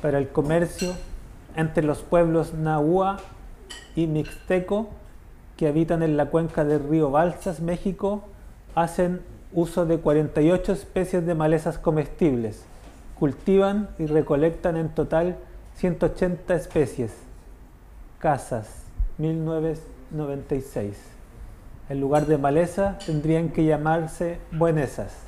para 0.06 0.18
el 0.18 0.28
comercio 0.28 0.94
entre 1.56 1.82
los 1.82 2.02
pueblos 2.02 2.54
Nahua 2.54 3.16
y 3.96 4.06
Mixteco 4.06 4.90
que 5.56 5.66
habitan 5.66 6.04
en 6.04 6.16
la 6.16 6.26
cuenca 6.26 6.64
del 6.64 6.88
río 6.88 7.10
Balsas, 7.10 7.58
México, 7.58 8.22
hacen 8.76 9.20
uso 9.52 9.84
de 9.84 9.98
48 9.98 10.74
especies 10.74 11.26
de 11.26 11.34
malezas 11.34 11.80
comestibles. 11.80 12.64
Cultivan 13.18 13.88
y 13.98 14.06
recolectan 14.06 14.76
en 14.76 14.90
total 14.90 15.38
180 15.74 16.54
especies. 16.54 17.10
Casas, 18.20 18.84
1996. 19.18 20.96
En 21.88 22.00
lugar 22.00 22.26
de 22.26 22.38
maleza 22.38 22.96
tendrían 23.04 23.48
que 23.48 23.64
llamarse 23.64 24.38
buenesas. 24.52 25.25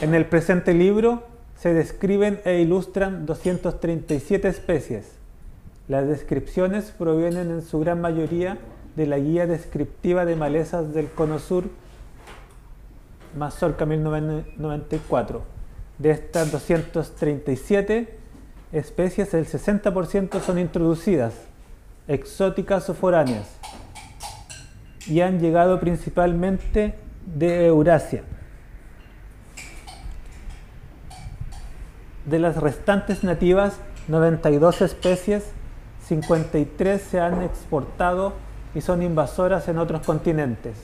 En 0.00 0.14
el 0.14 0.26
presente 0.26 0.74
libro 0.74 1.24
se 1.56 1.74
describen 1.74 2.40
e 2.44 2.60
ilustran 2.60 3.26
237 3.26 4.46
especies. 4.46 5.06
Las 5.88 6.06
descripciones 6.06 6.92
provienen 6.96 7.50
en 7.50 7.62
su 7.62 7.80
gran 7.80 8.00
mayoría 8.00 8.58
de 8.94 9.08
la 9.08 9.18
guía 9.18 9.48
descriptiva 9.48 10.24
de 10.24 10.36
malezas 10.36 10.94
del 10.94 11.10
Cono 11.10 11.40
Sur, 11.40 11.64
Mazorca 13.36 13.86
1994. 13.86 15.42
De 15.98 16.10
estas 16.12 16.52
237 16.52 18.18
especies, 18.70 19.34
el 19.34 19.46
60% 19.46 20.40
son 20.40 20.60
introducidas, 20.60 21.34
exóticas 22.06 22.88
o 22.88 22.94
foráneas, 22.94 23.48
y 25.08 25.22
han 25.22 25.40
llegado 25.40 25.80
principalmente 25.80 26.94
de 27.26 27.66
Eurasia. 27.66 28.22
De 32.28 32.38
las 32.38 32.58
restantes 32.58 33.24
nativas, 33.24 33.78
92 34.08 34.82
especies, 34.82 35.50
53 36.08 37.00
se 37.00 37.20
han 37.20 37.40
exportado 37.40 38.34
y 38.74 38.82
son 38.82 39.02
invasoras 39.02 39.66
en 39.68 39.78
otros 39.78 40.04
continentes. 40.04 40.76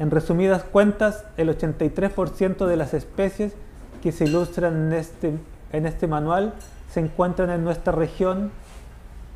En 0.00 0.10
resumidas 0.10 0.64
cuentas, 0.64 1.24
el 1.36 1.56
83% 1.56 2.66
de 2.66 2.76
las 2.76 2.92
especies 2.92 3.54
que 4.02 4.10
se 4.10 4.24
ilustran 4.24 4.74
en 4.88 4.92
este, 4.94 5.32
en 5.70 5.86
este 5.86 6.08
manual 6.08 6.54
se 6.90 6.98
encuentran 6.98 7.50
en 7.50 7.62
nuestra 7.62 7.92
región 7.92 8.50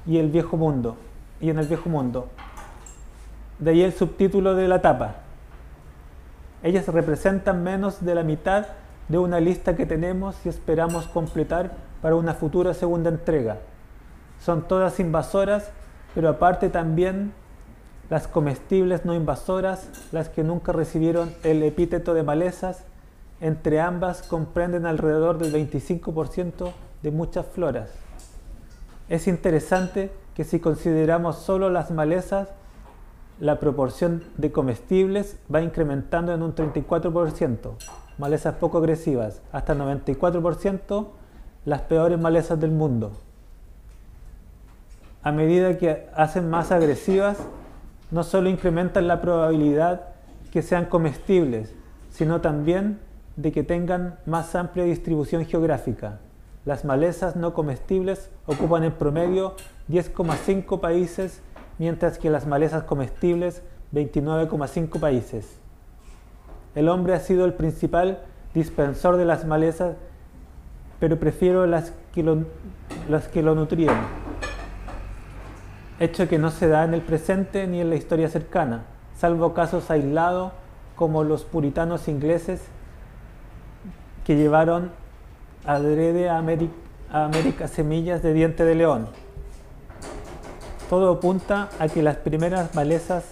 y 0.07 0.19
el 0.19 0.29
viejo 0.29 0.57
mundo 0.57 0.97
y 1.41 1.51
en 1.51 1.61
el 1.61 1.69
viejo 1.69 1.89
mundo. 1.89 2.27
De 3.61 3.71
ahí 3.71 3.83
el 3.83 3.93
subtítulo 3.93 4.57
de 4.57 4.67
la 4.67 4.83
tapa. 4.83 5.19
Ellas 6.65 6.89
representan 6.89 7.63
menos 7.63 8.05
de 8.05 8.17
la 8.17 8.25
mitad 8.25 8.67
de 9.11 9.19
una 9.19 9.41
lista 9.41 9.75
que 9.75 9.87
tenemos 9.87 10.37
y 10.47 10.49
esperamos 10.49 11.09
completar 11.09 11.73
para 12.01 12.15
una 12.15 12.33
futura 12.33 12.75
segunda 12.75 13.11
entrega. 13.11 13.59
Son 14.41 14.69
todas 14.69 15.01
invasoras, 15.01 15.71
pero 16.15 16.29
aparte 16.29 16.71
también 16.71 17.33
las 18.09 18.29
comestibles 18.29 19.05
no 19.05 19.15
invasoras, 19.15 19.89
las 20.13 20.29
que 20.29 20.45
nunca 20.45 20.73
recibieron 20.73 21.35
el 21.43 21.65
epíteto 21.65 22.15
de 22.15 22.23
malezas, 22.23 22.85
entre 23.41 23.81
ambas 23.81 24.23
comprenden 24.23 24.87
alrededor 24.87 25.39
del 25.39 25.53
25% 25.53 26.73
de 27.03 27.11
muchas 27.11 27.47
floras. 27.47 27.91
Es 29.09 29.27
interesante 29.27 30.13
que 30.37 30.45
si 30.45 30.61
consideramos 30.61 31.37
solo 31.37 31.69
las 31.69 31.91
malezas, 31.91 32.49
la 33.41 33.59
proporción 33.59 34.23
de 34.37 34.53
comestibles 34.53 35.37
va 35.53 35.63
incrementando 35.63 36.33
en 36.33 36.43
un 36.43 36.55
34%, 36.55 37.73
malezas 38.21 38.55
poco 38.57 38.79
agresivas, 38.79 39.41
hasta 39.51 39.75
94% 39.75 41.07
las 41.65 41.81
peores 41.81 42.21
malezas 42.21 42.61
del 42.61 42.71
mundo. 42.71 43.13
A 45.23 45.33
medida 45.33 45.79
que 45.79 46.07
hacen 46.15 46.51
más 46.51 46.71
agresivas, 46.71 47.39
no 48.11 48.23
solo 48.23 48.51
incrementan 48.51 49.09
la 49.09 49.23
probabilidad 49.23 50.03
que 50.53 50.61
sean 50.61 50.85
comestibles, 50.85 51.75
sino 52.11 52.43
también 52.43 52.99
de 53.37 53.53
que 53.53 53.63
tengan 53.63 54.19
más 54.27 54.55
amplia 54.55 54.85
distribución 54.85 55.47
geográfica. 55.47 56.19
Las 56.67 56.85
malezas 56.85 57.37
no 57.37 57.55
comestibles 57.55 58.29
ocupan 58.45 58.85
en 58.85 58.93
promedio 58.93 59.55
10,5 59.89 60.79
países, 60.81 61.41
mientras 61.79 62.19
que 62.19 62.29
las 62.29 62.47
malezas 62.47 62.83
comestibles 62.83 63.63
29,5 63.95 65.01
países. 65.01 65.60
El 66.75 66.89
hombre 66.89 67.15
ha 67.15 67.21
sido 67.21 67.45
el 67.45 67.55
principal 67.55 68.21
dispensor 68.55 69.17
de 69.17 69.25
las 69.25 69.45
malezas, 69.45 69.97
pero 70.99 71.19
prefiero 71.19 71.67
las 71.67 71.93
que 72.13 72.23
lo, 72.23 72.45
las 73.09 73.29
que 73.29 73.43
lo 73.43 73.55
nutrían 73.55 73.97
hecho 76.01 76.27
que 76.29 76.39
no 76.39 76.51
se 76.51 76.67
da 76.67 76.85
en 76.85 76.95
el 76.95 77.03
presente 77.03 77.67
ni 77.67 77.81
en 77.81 77.91
la 77.91 77.97
historia 77.97 78.31
cercana, 78.31 78.85
salvo 79.19 79.53
casos 79.53 79.91
aislados 79.91 80.53
como 80.97 81.23
los 81.25 81.45
puritanos 81.45 82.09
ingleses 82.09 82.63
que 84.25 84.37
llevaron 84.37 84.91
adrede 85.67 86.31
a 86.31 86.43
a 87.13 87.25
América 87.25 87.69
semillas 87.69 88.23
de 88.23 88.33
diente 88.33 88.65
de 88.65 88.75
león. 88.75 89.09
Todo 90.89 91.13
apunta 91.13 91.69
a 91.79 91.89
que 91.89 92.03
las 92.03 92.17
primeras 92.17 92.75
malezas 92.75 93.25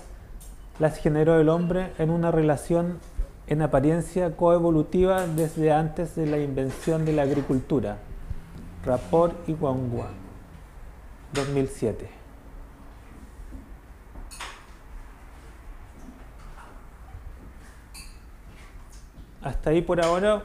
las 0.78 0.98
generó 0.98 1.40
el 1.40 1.48
hombre 1.48 1.93
en 1.98 2.10
una 2.10 2.31
relación 2.31 2.98
en 3.49 3.62
apariencia 3.62 4.37
coevolutiva 4.37 5.27
desde 5.27 5.73
antes 5.73 6.15
de 6.15 6.27
la 6.27 6.39
invención 6.39 7.05
de 7.05 7.12
la 7.12 7.23
agricultura. 7.23 7.99
Rapport 8.85 9.49
y 9.49 9.53
Wangua, 9.53 10.09
2007. 11.33 12.19
hasta 19.49 19.70
ahí 19.70 19.81
por 19.81 20.05
ahora 20.05 20.43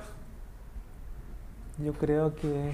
yo 1.78 1.94
creo 1.94 2.36
que 2.36 2.72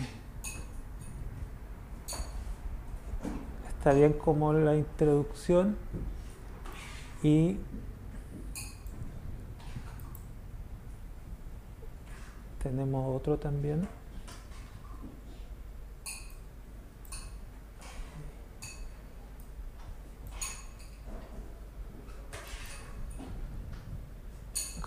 está 3.67 3.93
bien 3.93 4.13
como 4.13 4.53
la 4.53 4.75
introducción 4.75 5.75
y 7.23 7.57
tenemos 12.61 13.15
otro 13.15 13.37
también 13.37 13.87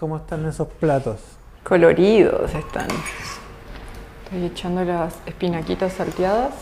¿Cómo 0.02 0.16
están 0.16 0.44
esos 0.46 0.66
platos? 0.66 1.20
Coloridos 1.62 2.52
están. 2.52 2.88
Estoy 4.24 4.46
echando 4.46 4.84
las 4.84 5.14
espinaquitas 5.26 5.92
salteadas 5.92 6.52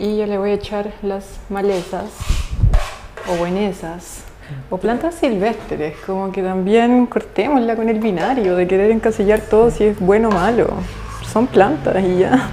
y 0.00 0.16
yo 0.16 0.26
le 0.26 0.36
voy 0.36 0.50
a 0.50 0.54
echar 0.54 0.92
las 1.02 1.38
malezas 1.48 2.10
o 3.28 3.36
buenesas 3.36 4.24
o 4.70 4.76
plantas 4.76 5.14
silvestres, 5.14 5.96
como 6.06 6.30
que 6.32 6.42
también 6.42 7.06
cortémosla 7.06 7.76
con 7.76 7.88
el 7.88 7.98
binario 8.00 8.56
de 8.56 8.66
querer 8.66 8.90
encasillar 8.90 9.40
todo 9.40 9.70
si 9.70 9.84
es 9.84 9.98
bueno 9.98 10.28
o 10.28 10.32
malo. 10.32 10.68
Son 11.32 11.46
plantas 11.46 12.02
y 12.02 12.18
ya. 12.18 12.48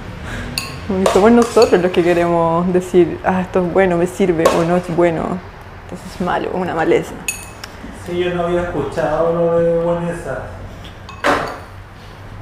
Y 0.88 1.06
somos 1.08 1.32
nosotros 1.32 1.82
los 1.82 1.90
que 1.90 2.02
queremos 2.02 2.72
decir, 2.72 3.18
ah, 3.24 3.40
esto 3.40 3.66
es 3.66 3.72
bueno, 3.72 3.96
me 3.96 4.06
sirve 4.06 4.44
o 4.56 4.64
no 4.64 4.76
es 4.76 4.96
bueno, 4.96 5.38
entonces 5.82 6.14
es 6.14 6.20
malo, 6.20 6.50
una 6.54 6.74
maleza. 6.74 7.12
Sí, 8.06 8.18
yo 8.18 8.32
no 8.34 8.42
había 8.42 8.62
escuchado 8.62 9.34
lo 9.34 9.58
de 9.58 9.82
Bonesa. 9.82 10.42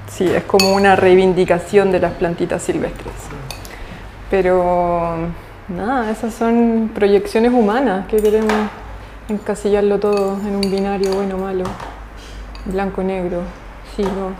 Sí, 0.09 0.27
es 0.27 0.45
como 0.45 0.75
una 0.75 0.95
reivindicación 0.95 1.91
de 1.91 2.01
las 2.01 2.13
plantitas 2.13 2.63
silvestres. 2.63 3.15
Pero 4.31 5.17
nada, 5.69 6.11
esas 6.11 6.35
son 6.35 6.91
proyecciones 6.95 7.51
humanas 7.51 8.07
que 8.09 8.19
queremos 8.19 8.53
encasillarlo 9.29 9.99
todo 9.99 10.39
en 10.41 10.57
un 10.57 10.71
binario 10.71 11.13
bueno 11.15 11.39
malo, 11.39 11.65
blanco 12.67 13.03
negro, 13.03 13.41
sí, 13.97 14.03
no. 14.03 14.35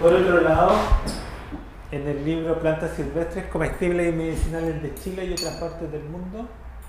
Por 0.00 0.14
otro 0.14 0.40
lado, 0.40 0.72
en 1.92 2.08
el 2.08 2.24
libro 2.24 2.58
Plantas 2.58 2.92
Silvestres, 2.96 3.46
Comestibles 3.46 4.12
y 4.12 4.16
Medicinales 4.16 4.82
de 4.82 4.94
Chile 4.94 5.26
y 5.26 5.32
otras 5.32 5.54
partes 5.56 5.92
del 5.92 6.04
mundo, 6.04 6.48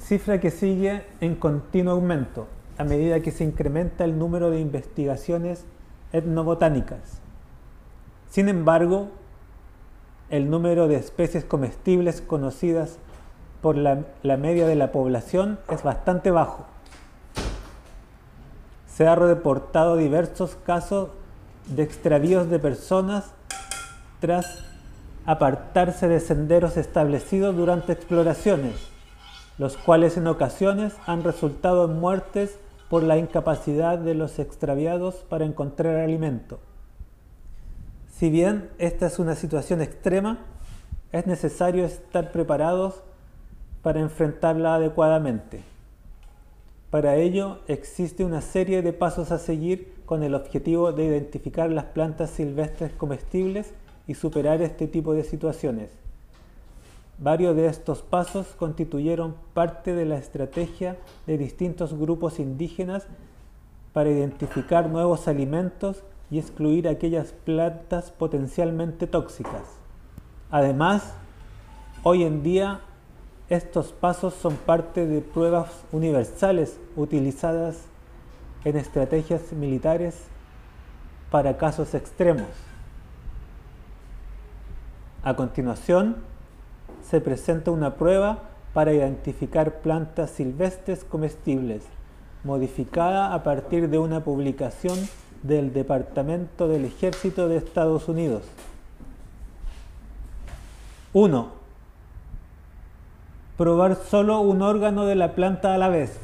cifra 0.01 0.40
que 0.40 0.51
sigue 0.51 1.05
en 1.20 1.35
continuo 1.35 1.94
aumento 1.94 2.48
a 2.78 2.85
medida 2.85 3.20
que 3.20 3.31
se 3.31 3.44
incrementa 3.44 4.05
el 4.05 4.18
número 4.18 4.51
de 4.51 4.60
investigaciones 4.60 5.64
etnobotánicas. 6.12 7.20
Sin 8.31 8.48
embargo, 8.48 9.09
el 10.28 10.51
número 10.51 10.89
de 10.89 10.97
especies 10.97 11.44
comestibles 11.44 12.20
conocidas 12.20 12.98
por 13.62 13.77
la, 13.77 14.05
media 14.23 14.66
de 14.66 14.74
la 14.74 14.93
población 14.93 15.59
es 15.70 15.82
bastante 15.82 16.31
bajo. 16.31 16.66
Se 18.86 19.06
ha 19.06 19.14
reportado 19.14 19.97
diversos 19.97 20.56
casos 20.66 21.10
de 21.66 21.82
extravíos 21.82 22.48
de 22.51 22.59
personas 22.59 23.32
tras 24.20 24.64
apartarse 25.24 26.09
de 26.09 26.20
senderos 26.20 26.77
establecidos 26.77 27.56
durante 27.56 27.93
exploraciones, 27.93 28.74
los 29.58 29.76
cuales 29.76 30.16
en 30.16 30.26
ocasiones 30.26 30.94
han 31.06 31.24
resultado 31.24 31.86
en 31.86 31.98
muertes 31.98 32.58
por 32.90 33.02
la 33.02 33.16
incapacidad 33.16 33.98
de 33.98 34.14
los 34.14 34.38
extraviados 34.38 35.16
para 35.28 35.44
encontrar 35.44 35.96
alimento. 35.96 36.60
Si 38.16 38.30
bien 38.30 38.70
esta 38.78 39.06
es 39.06 39.18
una 39.18 39.34
situación 39.34 39.82
extrema, 39.82 40.38
es 41.12 41.26
necesario 41.26 41.84
estar 41.84 42.32
preparados 42.32 43.02
para 43.82 44.00
enfrentarla 44.00 44.76
adecuadamente. 44.76 45.62
Para 46.90 47.16
ello 47.16 47.60
existe 47.66 48.24
una 48.24 48.40
serie 48.40 48.82
de 48.82 48.92
pasos 48.92 49.32
a 49.32 49.38
seguir 49.38 49.94
con 50.06 50.22
el 50.22 50.34
objetivo 50.34 50.92
de 50.92 51.04
identificar 51.04 51.70
las 51.70 51.86
plantas 51.86 52.30
silvestres 52.30 52.92
comestibles 52.92 53.72
y 54.06 54.14
superar 54.14 54.62
este 54.62 54.86
tipo 54.86 55.12
de 55.12 55.24
situaciones. 55.24 56.05
Varios 57.18 57.56
de 57.56 57.66
estos 57.66 58.02
pasos 58.02 58.48
constituyeron 58.59 59.36
parte 59.55 59.94
de 59.94 60.05
la 60.05 60.18
estrategia 60.18 60.98
de 61.26 61.38
distintos 61.38 61.94
grupos 61.98 62.38
indígenas 62.38 63.06
para 63.94 64.10
identificar 64.10 64.90
nuevos 64.90 65.26
alimentos 65.26 66.02
y 66.30 66.38
excluir 66.38 66.88
aquellas 66.88 67.32
plantas 67.32 68.10
potencialmente 68.10 69.06
tóxicas. 69.06 69.62
Además, 70.51 71.14
hoy 72.02 72.24
en 72.24 72.43
día 72.43 72.80
estos 73.48 73.93
pasos 73.93 74.34
son 74.34 74.56
parte 74.56 75.06
de 75.06 75.22
pruebas 75.22 75.84
universales 75.93 76.78
utilizadas 76.97 77.80
en 78.64 78.76
estrategias 78.76 79.52
militares 79.52 80.24
para 81.30 81.56
casos 81.56 81.94
extremos. 81.94 82.48
A 85.22 85.34
continuación, 85.34 86.16
se 87.08 87.20
presenta 87.20 87.70
una 87.70 87.94
prueba 87.94 88.42
para 88.72 88.92
identificar 88.92 89.80
plantas 89.80 90.30
silvestres 90.30 91.04
comestibles, 91.04 91.82
modificada 92.44 93.32
a 93.32 93.42
partir 93.42 93.88
de 93.88 93.98
una 93.98 94.24
publicación 94.24 94.98
del 95.42 95.72
Departamento 95.72 96.68
del 96.68 96.84
Ejército 96.84 97.48
de 97.48 97.56
Estados 97.56 98.08
Unidos. 98.08 98.42
1. 101.12 101.48
Probar 103.56 103.96
solo 103.96 104.40
un 104.40 104.60
órgano 104.60 105.06
de 105.06 105.14
la 105.14 105.34
planta 105.34 105.74
a 105.74 105.78
la 105.78 105.88
vez. 105.88 106.18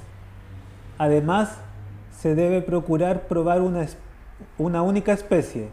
Además, 0.98 1.58
se 2.18 2.34
debe 2.34 2.60
procurar 2.60 3.28
probar 3.28 3.62
una, 3.62 3.86
una 4.58 4.82
única 4.82 5.12
especie, 5.12 5.68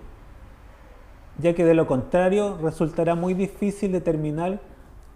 ya 1.38 1.54
que 1.54 1.66
de 1.66 1.74
lo 1.74 1.88
contrario 1.88 2.58
resultará 2.62 3.16
muy 3.16 3.34
difícil 3.34 3.92
determinar 3.92 4.62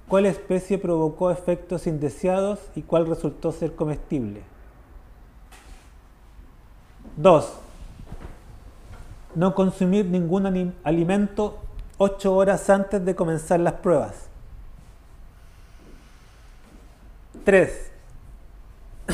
cuál 0.08 0.26
especie 0.26 0.78
provocó 0.78 1.32
efectos 1.32 1.88
indeseados 1.88 2.60
y 2.76 2.82
cuál 2.82 3.08
resultó 3.08 3.52
ser 3.52 3.76
comestible. 3.76 4.42
2. 7.18 7.54
No 9.36 9.56
consumir 9.56 10.06
ningún 10.06 10.74
alimento 10.84 11.60
8 11.98 12.36
horas 12.36 12.70
antes 12.70 13.04
de 13.04 13.16
comenzar 13.16 13.60
las 13.60 13.74
pruebas. 13.74 14.28
3. 17.44 17.92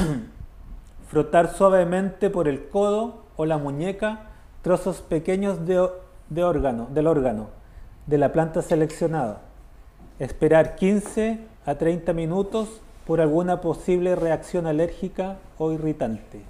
Frotar 1.09 1.55
suavemente 1.55 2.29
por 2.29 2.47
el 2.47 2.69
codo 2.69 3.23
o 3.35 3.45
la 3.45 3.57
muñeca 3.57 4.27
trozos 4.61 5.01
pequeños 5.01 5.65
de, 5.65 6.43
órgano, 6.43 6.87
del 6.91 7.07
órgano 7.07 7.47
de 8.05 8.17
la 8.17 8.31
planta 8.31 8.61
seleccionada. 8.61 9.41
Esperar 10.19 10.75
15 10.75 11.39
a 11.65 11.75
30 11.75 12.13
minutos 12.13 12.81
por 13.05 13.21
alguna 13.21 13.61
posible 13.61 14.15
reacción 14.15 14.67
alérgica 14.67 15.37
o 15.57 15.71
irritante. 15.71 16.41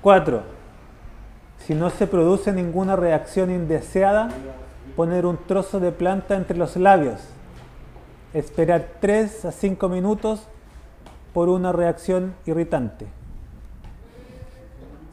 4. 0.00 0.42
Si 1.58 1.74
no 1.74 1.90
se 1.90 2.06
produce 2.06 2.52
ninguna 2.52 2.94
reacción 2.94 3.50
indeseada, 3.50 4.28
poner 4.96 5.26
un 5.26 5.38
trozo 5.38 5.80
de 5.80 5.92
planta 5.92 6.36
entre 6.36 6.56
los 6.56 6.76
labios. 6.76 7.20
Esperar 8.34 8.86
3 9.00 9.46
a 9.46 9.52
5 9.52 9.88
minutos 9.88 10.46
por 11.32 11.48
una 11.48 11.72
reacción 11.72 12.34
irritante. 12.46 13.06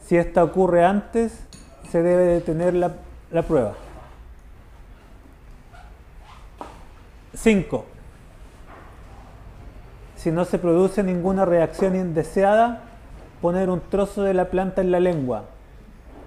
Si 0.06 0.16
esta 0.16 0.44
ocurre 0.44 0.84
antes, 0.84 1.46
se 1.90 2.02
debe 2.02 2.24
detener 2.24 2.74
la, 2.74 2.92
la 3.30 3.42
prueba. 3.42 3.74
5. 7.42 7.84
Si 10.14 10.30
no 10.30 10.44
se 10.44 10.60
produce 10.60 11.02
ninguna 11.02 11.44
reacción 11.44 11.96
indeseada, 11.96 12.82
poner 13.40 13.68
un 13.68 13.80
trozo 13.80 14.22
de 14.22 14.32
la 14.32 14.48
planta 14.48 14.80
en 14.80 14.92
la 14.92 15.00
lengua, 15.00 15.46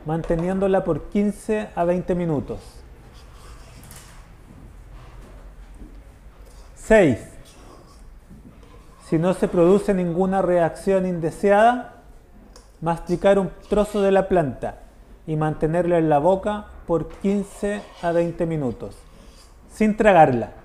manteniéndola 0.05 0.83
por 0.83 1.03
15 1.03 1.69
a 1.73 1.85
20 1.85 2.15
minutos. 2.15 2.59
6. 6.75 7.17
Si 9.05 9.17
no 9.17 9.33
se 9.33 9.47
produce 9.47 9.93
ninguna 9.93 10.41
reacción 10.41 11.05
indeseada, 11.05 11.93
masticar 12.81 13.39
un 13.39 13.51
trozo 13.69 14.01
de 14.01 14.11
la 14.11 14.27
planta 14.27 14.79
y 15.25 15.37
mantenerla 15.37 15.97
en 15.97 16.09
la 16.09 16.19
boca 16.19 16.65
por 16.85 17.07
15 17.07 17.81
a 18.01 18.11
20 18.11 18.45
minutos, 18.45 18.97
sin 19.71 19.95
tragarla. 19.95 20.64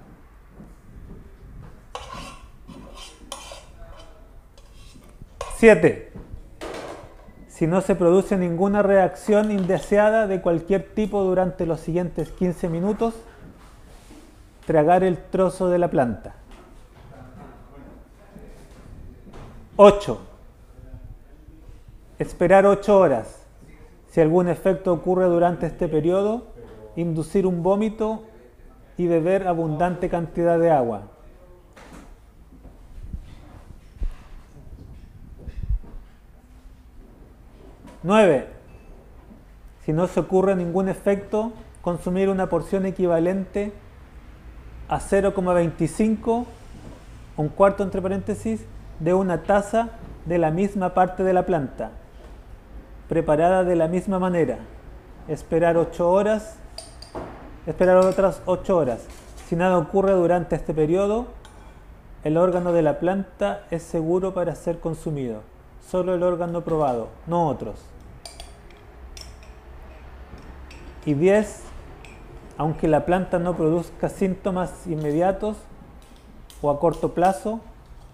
7. 5.60 6.10
Si 7.48 7.66
no 7.66 7.82
se 7.82 7.94
produce 7.94 8.38
ninguna 8.38 8.82
reacción 8.82 9.50
indeseada 9.50 10.26
de 10.26 10.40
cualquier 10.40 10.94
tipo 10.94 11.22
durante 11.22 11.66
los 11.66 11.80
siguientes 11.80 12.30
15 12.30 12.70
minutos, 12.70 13.12
tragar 14.64 15.04
el 15.04 15.18
trozo 15.18 15.68
de 15.68 15.76
la 15.76 15.90
planta. 15.90 16.36
8. 19.76 20.18
Esperar 22.18 22.64
8 22.64 22.98
horas. 22.98 23.42
Si 24.08 24.22
algún 24.22 24.48
efecto 24.48 24.94
ocurre 24.94 25.26
durante 25.26 25.66
este 25.66 25.88
periodo, 25.88 26.46
inducir 26.96 27.46
un 27.46 27.62
vómito 27.62 28.22
y 28.96 29.08
beber 29.08 29.46
abundante 29.46 30.08
cantidad 30.08 30.58
de 30.58 30.70
agua. 30.70 31.02
9. 38.02 38.46
Si 39.84 39.92
no 39.92 40.06
se 40.06 40.20
ocurre 40.20 40.56
ningún 40.56 40.88
efecto, 40.88 41.52
consumir 41.82 42.28
una 42.28 42.48
porción 42.48 42.86
equivalente 42.86 43.72
a 44.88 45.00
0,25, 45.00 46.46
un 47.36 47.48
cuarto 47.48 47.82
entre 47.82 48.00
paréntesis, 48.00 48.64
de 49.00 49.14
una 49.14 49.42
taza 49.42 49.90
de 50.26 50.38
la 50.38 50.50
misma 50.50 50.94
parte 50.94 51.24
de 51.24 51.32
la 51.32 51.46
planta, 51.46 51.90
preparada 53.08 53.64
de 53.64 53.76
la 53.76 53.88
misma 53.88 54.18
manera. 54.18 54.58
Esperar 55.28 55.76
8 55.76 56.10
horas, 56.10 56.56
esperar 57.66 57.96
otras 57.98 58.42
8 58.46 58.76
horas. 58.76 59.06
Si 59.46 59.56
nada 59.56 59.78
ocurre 59.78 60.12
durante 60.12 60.56
este 60.56 60.74
periodo, 60.74 61.26
el 62.24 62.36
órgano 62.36 62.72
de 62.72 62.82
la 62.82 62.98
planta 62.98 63.64
es 63.70 63.82
seguro 63.82 64.34
para 64.34 64.54
ser 64.54 64.80
consumido. 64.80 65.42
Solo 65.88 66.14
el 66.14 66.22
órgano 66.22 66.62
probado, 66.62 67.08
no 67.26 67.48
otros. 67.48 67.76
Y 71.04 71.14
10. 71.14 71.62
Aunque 72.58 72.88
la 72.88 73.06
planta 73.06 73.38
no 73.38 73.56
produzca 73.56 74.08
síntomas 74.08 74.86
inmediatos 74.86 75.56
o 76.60 76.70
a 76.70 76.78
corto 76.78 77.14
plazo, 77.14 77.60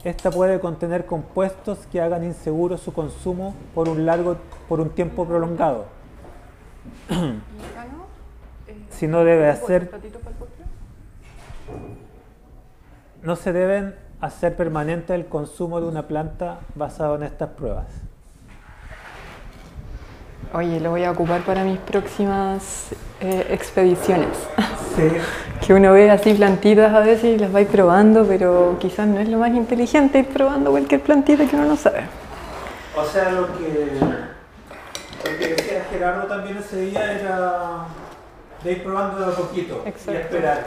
esta 0.05 0.31
puede 0.31 0.61
contener 0.61 1.05
compuestos 1.05 1.81
que 1.91 2.01
hagan 2.01 2.23
inseguro 2.23 2.79
su 2.79 2.93
consumo 2.93 3.55
por 3.75 3.89
un 3.89 4.07
largo 4.07 4.37
por 4.69 4.81
un 4.81 4.91
tiempo 4.91 5.27
prolongado. 5.27 5.87
si 8.91 9.07
no 9.07 9.25
debe 9.25 9.49
hacer 9.51 9.91
no 13.23 13.37
se 13.37 13.53
deben 13.53 13.95
hacer 14.21 14.57
permanente 14.57 15.15
el 15.15 15.27
consumo 15.27 15.81
de 15.81 15.89
una 15.89 16.07
planta 16.07 16.59
basado 16.75 17.17
en 17.17 17.25
estas 17.25 17.51
pruebas. 17.51 17.87
Oye, 20.53 20.81
lo 20.81 20.91
voy 20.91 21.05
a 21.05 21.11
ocupar 21.11 21.43
para 21.43 21.65
mis 21.65 21.79
próximas 21.79 22.89
eh, 23.21 23.47
expediciones. 23.51 24.37
Sí. 24.95 25.11
que 25.67 25.75
uno 25.75 25.93
ve 25.93 26.11
así 26.11 26.35
plantitas 26.35 26.95
a 26.95 27.01
veces 27.01 27.37
y 27.37 27.39
las 27.39 27.55
va 27.55 27.61
probando, 27.65 28.25
pero 28.25 28.77
quizás 28.79 29.07
no 29.07 29.19
es 29.19 29.29
lo 29.29 29.39
más 29.39 29.51
inteligente 29.51 30.21
ir 30.21 30.29
probando 30.29 30.71
cualquier 30.71 31.01
plantita 31.03 31.47
que 31.47 31.57
uno 31.57 31.67
no 31.67 31.77
sabe. 31.77 32.05
O 32.97 33.05
sea, 33.05 33.31
lo 33.33 33.47
que, 33.59 33.99
lo 35.25 35.39
que 35.39 35.49
decía 35.49 35.85
Gerardo 35.91 36.27
también 36.27 36.57
ese 36.59 36.81
día 36.83 37.13
era 37.13 37.87
de 38.63 38.73
ir 38.73 38.83
probando 38.83 39.27
de 39.27 39.33
a 39.33 39.37
poquito 39.37 39.83
y 39.85 39.89
esperar. 39.89 40.67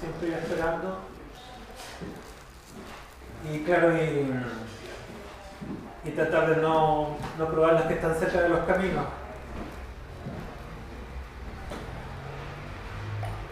Siempre 0.00 0.28
ir 0.28 0.34
esperando 0.34 0.98
Y 3.52 3.58
claro, 3.60 3.92
y, 3.96 4.26
y 6.08 6.10
tratar 6.12 6.54
de 6.54 6.62
no, 6.62 7.16
no 7.38 7.46
probar 7.46 7.74
las 7.74 7.84
que 7.84 7.94
están 7.94 8.14
cerca 8.14 8.40
de 8.42 8.48
los 8.48 8.60
caminos. 8.60 9.04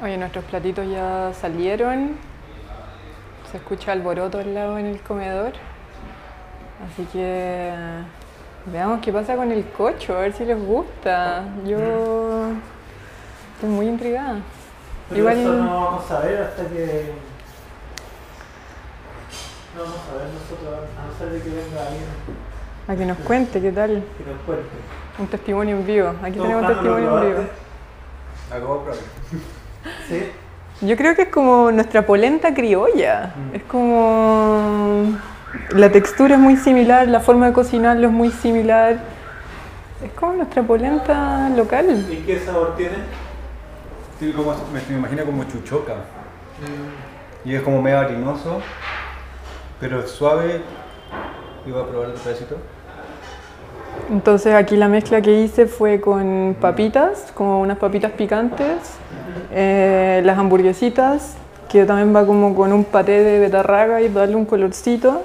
Oye, 0.03 0.17
nuestros 0.19 0.45
platitos 0.45 0.87
ya 0.91 1.33
salieron. 1.33 2.17
Se 3.51 3.57
escucha 3.59 3.93
alboroto 3.93 4.39
al 4.39 4.55
lado 4.55 4.79
en 4.79 4.87
el 4.87 5.01
comedor. 5.01 5.53
Así 6.93 7.05
que 7.13 7.73
veamos 8.67 9.01
qué 9.01 9.13
pasa 9.13 9.37
con 9.37 9.51
el 9.51 9.65
cocho, 9.71 10.17
a 10.17 10.21
ver 10.21 10.33
si 10.35 10.45
les 10.45 10.59
gusta. 10.63 11.45
Yo 11.65 11.79
estoy 13.55 13.71
muy 13.71 13.87
intrigada. 13.89 14.37
Pero 15.09 15.21
Igual- 15.21 15.39
eso 15.39 15.53
no 15.55 15.85
vamos 15.85 16.11
a 16.11 16.21
ver 16.21 16.43
hasta 16.43 16.67
que. 16.67 17.13
No 19.77 19.83
vamos 19.83 19.99
a 20.11 20.17
ver 20.17 20.27
nosotros, 20.33 20.89
a 20.99 21.07
no 21.07 21.19
ser 21.19 21.29
de 21.33 21.41
que 21.43 21.49
venga 21.51 21.83
alguien 21.87 22.05
A 22.89 22.97
que 22.97 23.05
nos 23.07 23.19
cuente 23.27 23.61
qué 23.61 23.73
tal. 23.73 23.91
que 23.91 24.31
nos 24.31 24.41
cuente. 24.47 24.65
Un 25.19 25.27
testimonio 25.27 25.77
en 25.77 25.87
vivo. 25.87 26.09
Aquí 26.23 26.37
¿Tú, 26.37 26.43
tenemos 26.43 26.63
un 26.63 26.69
testimonio 26.69 27.19
en 27.19 27.27
vivo. 27.27 27.39
de 27.41 28.61
probar. 28.61 28.95
Sí. 30.09 30.31
Yo 30.81 30.97
creo 30.97 31.15
que 31.15 31.23
es 31.23 31.29
como 31.29 31.71
nuestra 31.71 32.05
polenta 32.05 32.53
criolla. 32.55 33.33
Mm. 33.37 33.55
Es 33.55 33.63
como. 33.65 35.17
La 35.71 35.91
textura 35.93 36.35
es 36.35 36.41
muy 36.41 36.57
similar, 36.57 37.07
la 37.09 37.21
forma 37.21 37.47
de 37.47 37.53
cocinarlo 37.53 38.09
es 38.09 38.13
muy 38.13 38.31
similar. 38.31 38.99
Es 40.03 40.11
como 40.13 40.33
nuestra 40.35 40.63
polenta 40.65 41.49
local. 41.51 42.05
¿Y 42.11 42.17
qué 42.27 42.41
sabor 42.41 42.75
tiene? 42.77 42.97
Sí, 44.19 44.33
como- 44.33 44.53
me, 44.73 44.81
me 44.91 44.97
imagino 44.99 45.25
como 45.25 45.45
chuchoca. 45.45 45.95
Y 47.45 47.55
es 47.55 47.63
como 47.63 47.81
medio 47.81 48.01
harinoso, 48.01 48.61
pero 49.81 50.01
es 50.01 50.11
suave. 50.11 50.61
Y 51.67 51.71
voy 51.71 51.83
a 51.83 51.87
probar 51.87 52.09
otro 52.11 52.23
pedacito. 52.23 52.57
Entonces 54.11 54.55
aquí 54.55 54.77
la 54.77 54.89
mezcla 54.89 55.21
que 55.21 55.41
hice 55.43 55.67
fue 55.67 56.01
con 56.01 56.57
papitas, 56.61 57.33
como 57.35 57.61
unas 57.61 57.79
papitas 57.79 58.13
picantes, 58.13 58.79
eh, 59.53 60.23
las 60.25 60.39
hamburguesitas, 60.39 61.35
que 61.69 61.85
también 61.85 62.15
va 62.15 62.25
como 62.25 62.55
con 62.55 62.73
un 62.73 62.85
paté 62.85 63.23
de 63.23 63.41
betarraga 63.41 64.01
y 64.01 64.09
darle 64.09 64.37
un 64.37 64.45
colorcito, 64.45 65.23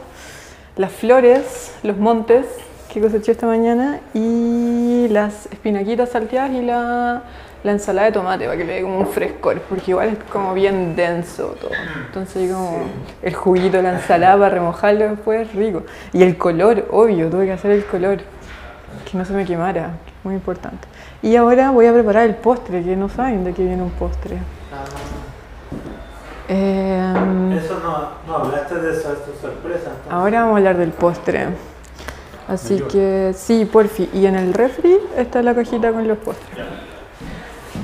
las 0.77 0.91
flores, 0.91 1.75
los 1.83 1.97
montes 1.97 2.47
que 2.91 2.99
coseché 2.99 3.33
esta 3.33 3.45
mañana 3.45 3.99
y 4.13 5.07
las 5.09 5.45
espinaquitas 5.51 6.09
salteadas 6.09 6.51
y 6.51 6.61
la, 6.61 7.21
la 7.63 7.71
ensalada 7.73 8.07
de 8.07 8.13
tomate 8.13 8.45
para 8.45 8.57
que 8.57 8.63
le 8.63 8.73
dé 8.73 8.81
como 8.81 8.97
un 8.97 9.07
frescor, 9.07 9.61
porque 9.61 9.91
igual 9.91 10.09
es 10.09 10.17
como 10.31 10.53
bien 10.53 10.95
denso 10.95 11.55
todo. 11.61 11.71
Entonces 12.07 12.51
como 12.51 12.83
el 13.21 13.33
juguito 13.35 13.77
de 13.77 13.83
la 13.83 13.93
ensalada 13.93 14.37
para 14.37 14.49
remojarlo 14.49 15.09
después 15.09 15.47
es 15.47 15.55
rico. 15.55 15.83
Y 16.13 16.23
el 16.23 16.37
color, 16.37 16.87
obvio, 16.91 17.29
tuve 17.29 17.45
que 17.45 17.51
hacer 17.53 17.71
el 17.71 17.85
color 17.85 18.17
que 19.09 19.17
no 19.17 19.25
se 19.25 19.33
me 19.33 19.45
quemara, 19.45 19.91
muy 20.23 20.33
importante. 20.35 20.87
Y 21.21 21.35
ahora 21.35 21.69
voy 21.71 21.85
a 21.85 21.93
preparar 21.93 22.25
el 22.27 22.35
postre, 22.35 22.83
que 22.83 22.95
no 22.95 23.09
saben 23.09 23.43
de 23.43 23.53
qué 23.53 23.63
viene 23.63 23.83
un 23.83 23.91
postre. 23.91 24.37
Em, 26.49 27.51
Eso 27.53 27.79
no, 27.79 28.09
no 28.27 28.43
hablaste 28.43 28.75
de 28.75 28.91
eso, 28.91 29.13
es 29.13 29.25
tu 29.25 29.31
sorpresa. 29.39 29.91
entonces. 29.91 30.11
ahora 30.11 30.41
vamos 30.41 30.55
a 30.55 30.57
hablar 30.57 30.77
del 30.77 30.91
postre. 30.91 31.47
Así 32.47 32.81
que 32.91 33.33
sí, 33.35 33.63
porfi. 33.65 34.09
Y 34.13 34.25
en 34.25 34.35
el 34.35 34.53
refri 34.53 34.97
está 35.15 35.41
la 35.41 35.53
cajita 35.55 35.93
con 35.93 36.05
los 36.07 36.17
postres. 36.17 36.65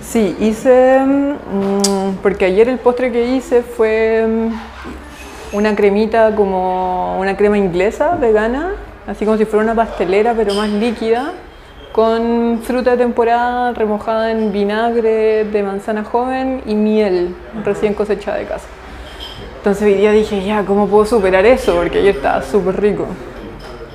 Sí, 0.10 0.36
hice, 0.40 1.00
mm, 1.06 2.18
porque 2.24 2.46
ayer 2.46 2.70
el 2.70 2.78
postre 2.80 3.12
que 3.12 3.36
hice 3.36 3.62
fue 3.62 4.26
mm, 4.26 5.56
una 5.56 5.76
cremita 5.76 6.34
como 6.36 7.20
una 7.20 7.36
crema 7.36 7.58
inglesa 7.58 8.16
vegana, 8.16 8.72
así 9.06 9.26
como 9.26 9.38
si 9.38 9.46
fuera 9.46 9.64
una 9.66 9.76
pastelera 9.76 10.34
pero 10.34 10.54
más 10.54 10.70
líquida, 10.70 11.34
con 11.92 12.62
fruta 12.64 12.92
de 12.92 12.98
temporada 12.98 13.74
remojada 13.74 14.32
en 14.32 14.52
vinagre 14.54 15.44
de 15.46 15.64
manzana 15.64 16.04
joven 16.04 16.62
y 16.66 16.76
miel 16.76 17.36
recién 17.66 17.94
cosechada 17.94 18.38
de 18.38 18.46
casa. 18.46 18.68
Entonces 19.58 19.84
hoy 19.84 19.96
día 19.96 20.12
dije, 20.12 20.42
ya, 20.46 20.64
¿cómo 20.64 20.88
puedo 20.88 21.06
superar 21.06 21.46
eso? 21.46 21.76
Porque 21.76 21.98
ayer 21.98 22.16
estaba 22.16 22.42
súper 22.44 22.80
rico. 22.80 23.08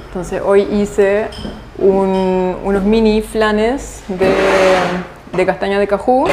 Entonces 0.09 0.43
hoy 0.45 0.63
hice 0.71 1.29
un- 1.79 2.57
unos 2.65 2.83
mini 2.83 3.23
flanes 3.23 4.03
de, 4.09 4.31
de 5.33 5.47
castaña 5.47 5.79
de 5.79 5.87
cajú, 5.89 6.27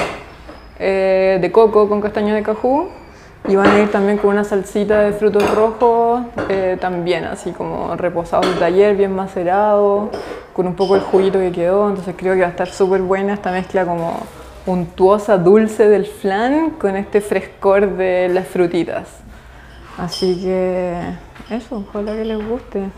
eh, 0.79 1.37
de 1.41 1.51
coco 1.51 1.87
con 1.87 2.01
castaña 2.01 2.35
de 2.35 2.43
cajú, 2.43 2.89
y 3.47 3.55
van 3.55 3.67
a 3.71 3.79
ir 3.79 3.91
también 3.91 4.17
con 4.17 4.31
una 4.31 4.43
salsita 4.43 5.01
de 5.01 5.13
frutos 5.13 5.49
rojos, 5.55 6.23
eh, 6.49 6.77
también 6.79 7.23
así 7.23 7.51
como 7.51 7.95
reposados 7.95 8.59
de 8.59 8.65
ayer, 8.65 8.95
bien 8.95 9.15
macerado, 9.15 10.09
con 10.53 10.67
un 10.67 10.75
poco 10.75 10.95
el 10.95 11.01
juguito 11.01 11.39
que 11.39 11.51
quedó, 11.51 11.89
entonces 11.89 12.15
creo 12.17 12.33
que 12.33 12.41
va 12.41 12.47
a 12.47 12.51
estar 12.51 12.69
súper 12.69 13.01
buena 13.01 13.33
esta 13.33 13.51
mezcla 13.51 13.85
como 13.85 14.19
untuosa, 14.65 15.37
dulce 15.37 15.87
del 15.87 16.05
flan 16.05 16.71
con 16.71 16.95
este 16.95 17.21
frescor 17.21 17.95
de 17.95 18.29
las 18.29 18.47
frutitas. 18.47 19.07
Así 19.97 20.41
que 20.41 20.99
eso, 21.49 21.83
ojalá 21.87 22.13
que 22.13 22.25
les 22.25 22.47
guste. 22.47 22.89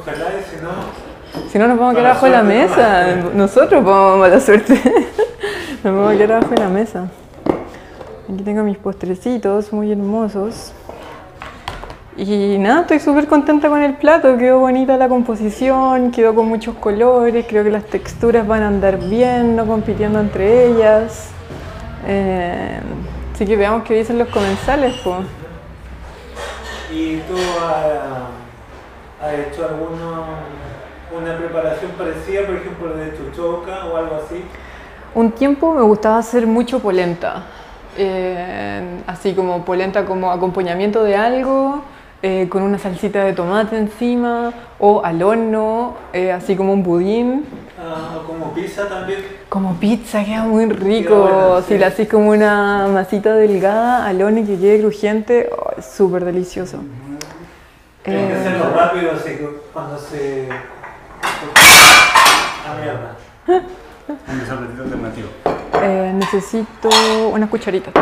Ojalá, 0.00 0.26
si 0.50 0.56
no, 0.62 1.11
Si 1.50 1.58
no, 1.58 1.66
nos 1.68 1.78
vamos 1.78 1.94
a 1.94 1.96
quedar 1.96 2.10
abajo 2.10 2.26
de 2.26 2.32
la 2.32 2.42
mesa. 2.42 3.16
Nosotros 3.34 3.84
vamos 3.84 4.18
mala 4.18 4.40
suerte. 4.40 4.74
Nos 5.84 5.94
vamos 5.94 6.14
a 6.14 6.16
quedar 6.16 6.32
abajo 6.32 6.54
de 6.54 6.60
la 6.60 6.68
mesa. 6.68 7.08
Aquí 8.32 8.42
tengo 8.42 8.62
mis 8.62 8.78
postrecitos 8.78 9.72
muy 9.72 9.90
hermosos. 9.90 10.72
Y 12.16 12.58
nada, 12.58 12.82
estoy 12.82 13.00
súper 13.00 13.26
contenta 13.26 13.68
con 13.68 13.82
el 13.82 13.94
plato. 13.94 14.36
Quedó 14.36 14.60
bonita 14.60 14.96
la 14.96 15.08
composición, 15.08 16.10
quedó 16.10 16.34
con 16.34 16.46
muchos 16.46 16.76
colores. 16.76 17.46
Creo 17.48 17.64
que 17.64 17.70
las 17.70 17.84
texturas 17.84 18.46
van 18.46 18.62
a 18.62 18.68
andar 18.68 18.98
bien, 18.98 19.56
no 19.56 19.66
compitiendo 19.66 20.20
entre 20.20 20.66
ellas. 20.66 21.30
Eh, 22.06 22.78
así 23.34 23.46
que 23.46 23.56
veamos 23.56 23.84
qué 23.84 23.94
dicen 23.94 24.18
los 24.18 24.28
comensales. 24.28 24.94
po. 25.00 25.16
¿y 26.92 27.16
tú 27.20 27.36
has, 27.60 29.26
has 29.26 29.38
hecho 29.38 29.66
alguna 29.66 30.42
una 31.16 31.36
preparación 31.36 31.92
parecida, 31.92 32.46
por 32.46 32.56
ejemplo, 32.56 32.94
de 32.96 33.16
chuchoca 33.16 33.86
o 33.86 33.96
algo 33.96 34.16
así? 34.24 34.42
Un 35.14 35.32
tiempo 35.32 35.74
me 35.74 35.82
gustaba 35.82 36.18
hacer 36.18 36.46
mucho 36.46 36.78
polenta, 36.80 37.42
eh, 37.98 39.02
así 39.06 39.34
como 39.34 39.64
polenta 39.64 40.04
como 40.04 40.30
acompañamiento 40.30 41.04
de 41.04 41.16
algo, 41.16 41.82
eh, 42.22 42.46
con 42.48 42.62
una 42.62 42.78
salsita 42.78 43.24
de 43.24 43.32
tomate 43.32 43.76
encima, 43.76 44.52
o 44.78 45.04
al 45.04 45.22
horno, 45.22 45.94
eh, 46.12 46.32
así 46.32 46.56
como 46.56 46.72
un 46.72 46.82
budín. 46.82 47.44
Ah, 47.78 48.20
como 48.26 48.54
pizza 48.54 48.88
también. 48.88 49.18
Como 49.48 49.74
pizza, 49.74 50.24
queda 50.24 50.44
muy 50.44 50.66
rico. 50.66 51.60
si 51.66 51.74
sí. 51.74 51.78
la 51.78 51.88
haces 51.88 52.08
como 52.08 52.30
una 52.30 52.86
masita 52.92 53.34
delgada 53.34 54.06
al 54.06 54.22
horno 54.22 54.38
y 54.40 54.44
que 54.44 54.56
quede 54.56 54.80
crujiente, 54.80 55.50
oh, 55.58 55.72
es 55.76 55.84
súper 55.84 56.24
delicioso. 56.24 56.78
Tienes 58.04 58.28
que 58.28 58.32
Eh, 58.32 58.36
hacerlo 58.40 58.72
rápido, 58.74 59.10
así 59.12 59.38
cuando 59.72 59.98
se. 59.98 60.48
Mierda. 62.80 63.16
Un 64.28 64.38
desapetito 64.40 64.82
alternativo. 64.82 65.28
Eh, 65.82 66.12
necesito 66.14 66.88
unas 67.32 67.48
cucharitas. 67.48 67.92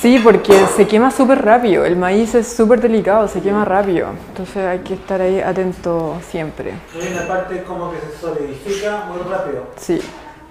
Sí, 0.00 0.20
porque 0.22 0.66
se 0.76 0.86
quema 0.86 1.10
súper 1.10 1.44
rápido. 1.44 1.84
El 1.84 1.96
maíz 1.96 2.34
es 2.34 2.46
súper 2.46 2.80
delicado, 2.80 3.26
se 3.28 3.40
quema 3.40 3.64
rápido. 3.64 4.08
Entonces 4.28 4.56
hay 4.58 4.78
que 4.80 4.94
estar 4.94 5.20
ahí 5.20 5.40
atento 5.40 6.18
siempre. 6.28 6.74
Hay 6.94 7.12
una 7.12 7.26
parte 7.26 7.62
como 7.62 7.90
que 7.90 7.98
se 7.98 8.20
solidifica 8.20 9.04
muy 9.06 9.18
rápido. 9.28 9.68
Sí, 9.76 10.00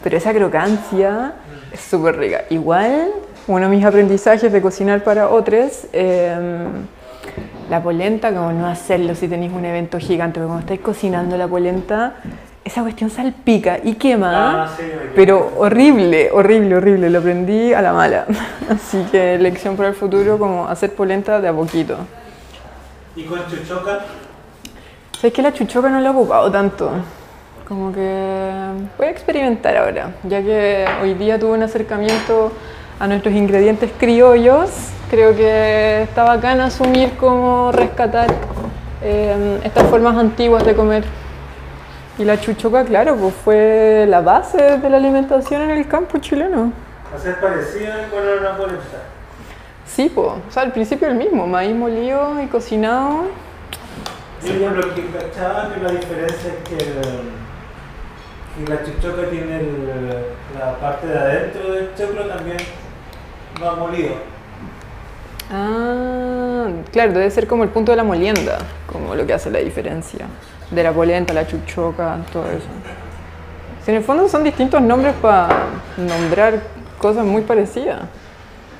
pero 0.03 0.17
esa 0.17 0.33
crocancia 0.33 1.35
es 1.71 1.79
súper 1.79 2.17
rica. 2.17 2.45
Igual, 2.49 3.11
uno 3.47 3.69
de 3.69 3.75
mis 3.75 3.85
aprendizajes 3.85 4.51
de 4.51 4.61
cocinar 4.61 5.03
para 5.03 5.29
otros, 5.29 5.85
eh, 5.93 6.67
la 7.69 7.81
polenta, 7.81 8.33
como 8.33 8.51
no 8.51 8.67
hacerlo 8.67 9.15
si 9.15 9.27
tenéis 9.27 9.51
un 9.53 9.65
evento 9.65 9.99
gigante, 9.99 10.39
porque 10.39 10.47
cuando 10.47 10.61
estáis 10.61 10.79
cocinando 10.81 11.37
la 11.37 11.47
polenta, 11.47 12.13
esa 12.63 12.81
cuestión 12.81 13.09
salpica 13.09 13.77
y 13.83 13.93
quema, 13.93 14.63
Ah, 14.63 14.69
sí, 14.75 14.83
pero 15.15 15.51
horrible, 15.57 16.29
horrible, 16.31 16.75
horrible. 16.75 17.09
Lo 17.09 17.19
aprendí 17.19 17.73
a 17.73 17.81
la 17.81 17.93
mala. 17.93 18.25
Así 18.69 19.03
que 19.11 19.37
lección 19.37 19.75
para 19.75 19.89
el 19.89 19.95
futuro, 19.95 20.39
como 20.39 20.67
hacer 20.67 20.93
polenta 20.93 21.39
de 21.39 21.47
a 21.47 21.53
poquito. 21.53 21.97
¿Y 23.15 23.23
con 23.23 23.39
chuchoca? 23.47 24.05
Sabes 25.19 25.33
que 25.33 25.41
la 25.41 25.53
chuchoca 25.53 25.89
no 25.89 26.01
la 26.01 26.09
he 26.09 26.11
ocupado 26.11 26.51
tanto. 26.51 26.91
Como 27.67 27.91
que 27.93 28.65
voy 28.97 29.07
a 29.07 29.09
experimentar 29.09 29.77
ahora, 29.77 30.11
ya 30.23 30.41
que 30.41 30.85
hoy 31.01 31.13
día 31.15 31.39
tuve 31.39 31.53
un 31.53 31.63
acercamiento 31.63 32.51
a 32.99 33.07
nuestros 33.07 33.33
ingredientes 33.33 33.91
criollos. 33.97 34.69
Creo 35.09 35.35
que 35.35 36.01
está 36.03 36.23
bacán 36.23 36.59
asumir 36.61 37.15
como 37.17 37.71
rescatar 37.71 38.27
eh, 39.03 39.59
estas 39.63 39.83
formas 39.87 40.17
antiguas 40.17 40.65
de 40.65 40.75
comer. 40.75 41.03
Y 42.17 42.23
la 42.23 42.39
chuchoca, 42.39 42.83
claro, 42.85 43.15
pues 43.15 43.33
fue 43.43 44.05
la 44.07 44.21
base 44.21 44.77
de 44.77 44.89
la 44.89 44.97
alimentación 44.97 45.61
en 45.63 45.71
el 45.71 45.87
campo 45.87 46.17
chileno. 46.17 46.71
Hacer 47.15 47.39
parecida 47.39 48.07
con 48.09 48.21
una 48.21 48.57
polenta. 48.57 49.03
Sí, 49.85 50.09
po. 50.09 50.37
o 50.47 50.51
sea, 50.51 50.63
al 50.63 50.71
principio 50.71 51.07
el 51.07 51.15
mismo, 51.15 51.45
maíz 51.45 51.75
molido 51.75 52.41
y 52.41 52.47
cocinado. 52.47 53.25
Yo 54.43 54.53
ya 54.55 54.71
lo 54.71 54.93
que 54.95 55.05
cachaba 55.07 55.73
que 55.73 55.81
la 55.81 55.91
diferencia 55.91 56.49
es 56.51 56.69
que, 56.69 56.77
que 56.77 58.69
la 58.71 58.83
chuchoca 58.83 59.29
tiene 59.29 59.57
el- 59.59 60.25
la 60.59 60.73
parte 60.79 61.07
de 61.07 61.17
adentro 61.17 61.71
del 61.73 61.89
choclo 61.95 62.25
también 62.27 62.57
va 63.63 63.75
molido. 63.75 64.13
Ah, 65.51 66.67
claro, 66.91 67.13
debe 67.13 67.29
ser 67.29 67.47
como 67.47 67.63
el 67.63 67.69
punto 67.69 67.91
de 67.91 67.97
la 67.97 68.03
molienda, 68.03 68.57
como 68.87 69.15
lo 69.15 69.25
que 69.25 69.33
hace 69.33 69.51
la 69.51 69.59
diferencia. 69.59 70.25
De 70.71 70.81
la 70.81 70.91
polenta, 70.91 71.33
la 71.33 71.45
chuchoca, 71.45 72.17
todo 72.31 72.45
eso. 72.49 72.67
Si 73.83 73.91
en 73.91 73.97
el 73.97 74.03
fondo 74.03 74.27
son 74.27 74.43
distintos 74.43 74.81
nombres 74.81 75.13
para 75.21 75.67
nombrar 75.97 76.59
cosas 76.97 77.25
muy 77.25 77.43
parecidas. 77.43 78.01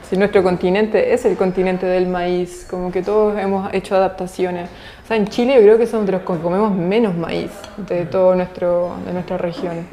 Si 0.09 0.17
nuestro 0.17 0.43
continente 0.43 1.13
es 1.13 1.25
el 1.25 1.35
continente 1.35 1.85
del 1.85 2.07
maíz, 2.07 2.65
como 2.69 2.91
que 2.91 3.01
todos 3.01 3.37
hemos 3.37 3.73
hecho 3.73 3.95
adaptaciones. 3.95 4.69
O 5.03 5.07
sea, 5.07 5.17
en 5.17 5.27
Chile 5.27 5.55
yo 5.55 5.61
creo 5.61 5.77
que 5.77 5.87
somos 5.87 6.05
de 6.07 6.13
los 6.13 6.21
que 6.21 6.37
comemos 6.37 6.73
menos 6.73 7.15
maíz 7.15 7.51
de 7.77 8.05
todo 8.05 8.35
nuestro, 8.35 8.95
de 9.05 9.13
nuestra 9.13 9.37
región. 9.37 9.85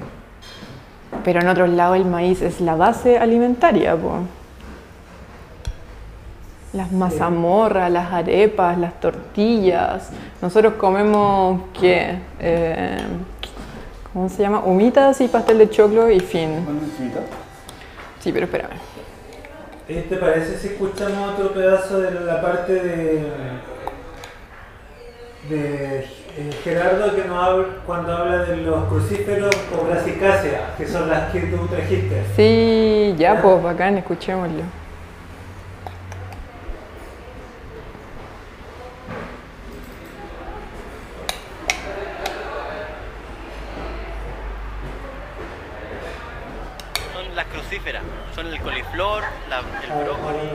Pero 1.24 1.40
en 1.40 1.48
otros 1.48 1.68
lados 1.70 1.96
el 1.96 2.06
maíz 2.06 2.40
es 2.40 2.60
la 2.60 2.74
base 2.74 3.18
alimentaria, 3.18 3.94
po. 3.96 4.20
Las 6.72 6.90
mazamorras, 6.90 7.90
las 7.90 8.12
arepas, 8.12 8.78
las 8.78 8.98
tortillas. 8.98 10.10
Nosotros 10.40 10.74
comemos, 10.74 11.62
¿qué? 11.78 12.18
Eh, 12.40 12.98
¿Cómo 14.12 14.28
se 14.28 14.42
llama? 14.42 14.60
Humitas 14.60 15.20
y 15.20 15.28
pastel 15.28 15.58
de 15.58 15.68
choclo 15.70 16.10
y 16.10 16.20
fin. 16.20 16.64
Sí, 18.20 18.32
pero 18.32 18.46
espérame. 18.46 18.76
¿Te 19.86 20.16
parece 20.16 20.56
si 20.56 20.68
escuchamos 20.68 21.34
otro 21.34 21.52
pedazo 21.52 22.00
de 22.00 22.12
la 22.20 22.40
parte 22.40 22.72
de, 22.72 23.26
de 25.50 25.98
eh, 26.38 26.50
Gerardo 26.64 27.14
que 27.14 27.24
nos 27.24 27.44
habla, 27.44 27.66
cuando 27.84 28.16
habla 28.16 28.38
de 28.44 28.56
los 28.58 28.84
crucíferos 28.84 29.54
o 29.78 29.84
brasicáceas, 29.84 30.76
que 30.78 30.86
son 30.86 31.10
las 31.10 31.30
que 31.30 31.40
tú 31.40 31.66
trajiste? 31.66 32.22
Sí, 32.36 33.14
ya, 33.18 33.42
pues 33.42 33.62
bacán, 33.62 33.98
escuchémoslo. 33.98 34.62
Son 47.12 47.36
las 47.36 47.46
crucíferas, 47.72 48.02
son 48.34 48.46
el 48.48 48.60
coliflor, 48.60 49.24
la- 49.48 49.60
el 49.82 50.04
brócoli, 50.04 50.50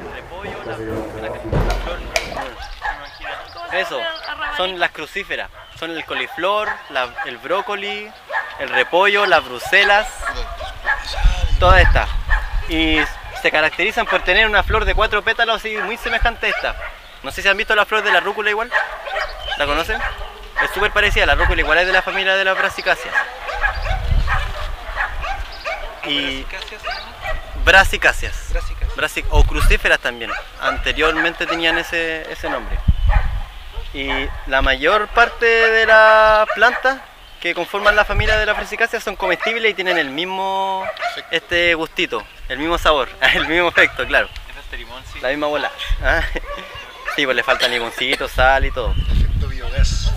el 0.00 0.12
repollo, 0.14 0.58
la, 0.64 0.76
la- 1.20 1.28
la 1.28 1.74
flor. 1.82 1.98
Eso, 3.72 4.00
son 4.56 4.78
las 4.78 4.92
crucíferas, 4.92 5.50
son 5.78 5.90
el 5.90 6.04
coliflor, 6.04 6.68
el 7.26 7.38
brócoli, 7.38 8.08
el 8.60 8.68
repollo, 8.68 9.26
las 9.26 9.44
bruselas, 9.44 10.06
todas 11.58 11.80
estas. 11.80 12.08
Y 12.68 12.98
se 13.42 13.50
caracterizan 13.50 14.06
por 14.06 14.22
tener 14.22 14.46
una 14.46 14.62
flor 14.62 14.84
de 14.84 14.94
cuatro 14.94 15.22
pétalos 15.22 15.56
así 15.56 15.76
muy 15.78 15.96
semejante 15.96 16.46
a 16.46 16.50
esta. 16.50 16.76
No 17.24 17.32
sé 17.32 17.42
si 17.42 17.48
han 17.48 17.56
visto 17.56 17.74
la 17.74 17.84
flor 17.84 18.04
de 18.04 18.12
la 18.12 18.20
rúcula 18.20 18.50
igual. 18.50 18.70
¿La 19.58 19.66
conocen? 19.66 20.00
Es 20.62 20.70
súper 20.70 20.92
parecida, 20.92 21.26
la 21.26 21.34
rúcula 21.34 21.60
igual 21.60 21.78
es 21.78 21.86
de 21.88 21.92
la 21.92 22.02
familia 22.02 22.36
de 22.36 22.44
las 22.44 22.56
brasicáceas. 22.56 23.12
Y 26.06 26.44
brasicáceas. 27.64 28.34
Brasic- 28.96 29.26
o 29.30 29.44
crucíferas 29.44 29.98
también. 29.98 30.30
Anteriormente 30.60 31.46
tenían 31.46 31.78
ese, 31.78 32.30
ese 32.30 32.48
nombre. 32.50 32.78
Y 33.92 34.08
la 34.46 34.60
mayor 34.62 35.08
parte 35.08 35.46
de 35.46 35.86
las 35.86 36.48
plantas 36.54 37.00
que 37.40 37.54
conforman 37.54 37.94
la 37.96 38.04
familia 38.04 38.36
de 38.38 38.46
las 38.46 38.56
brasicáceas 38.56 39.02
son 39.04 39.16
comestibles 39.16 39.70
y 39.70 39.74
tienen 39.74 39.98
el 39.98 40.10
mismo 40.10 40.84
este 41.30 41.74
gustito, 41.74 42.24
el 42.48 42.58
mismo 42.58 42.78
sabor, 42.78 43.08
el 43.34 43.46
mismo 43.46 43.68
efecto, 43.68 44.06
claro. 44.06 44.28
La 45.22 45.28
misma 45.28 45.46
bola. 45.46 45.70
Ah, 46.02 46.20
Sí, 47.16 47.24
pues 47.24 47.36
le 47.36 47.44
falta 47.44 47.68
limoncito, 47.68 48.26
sal 48.28 48.64
y 48.64 48.72
todo. 48.72 48.92
Efecto 49.12 49.46
biogás. 49.46 50.12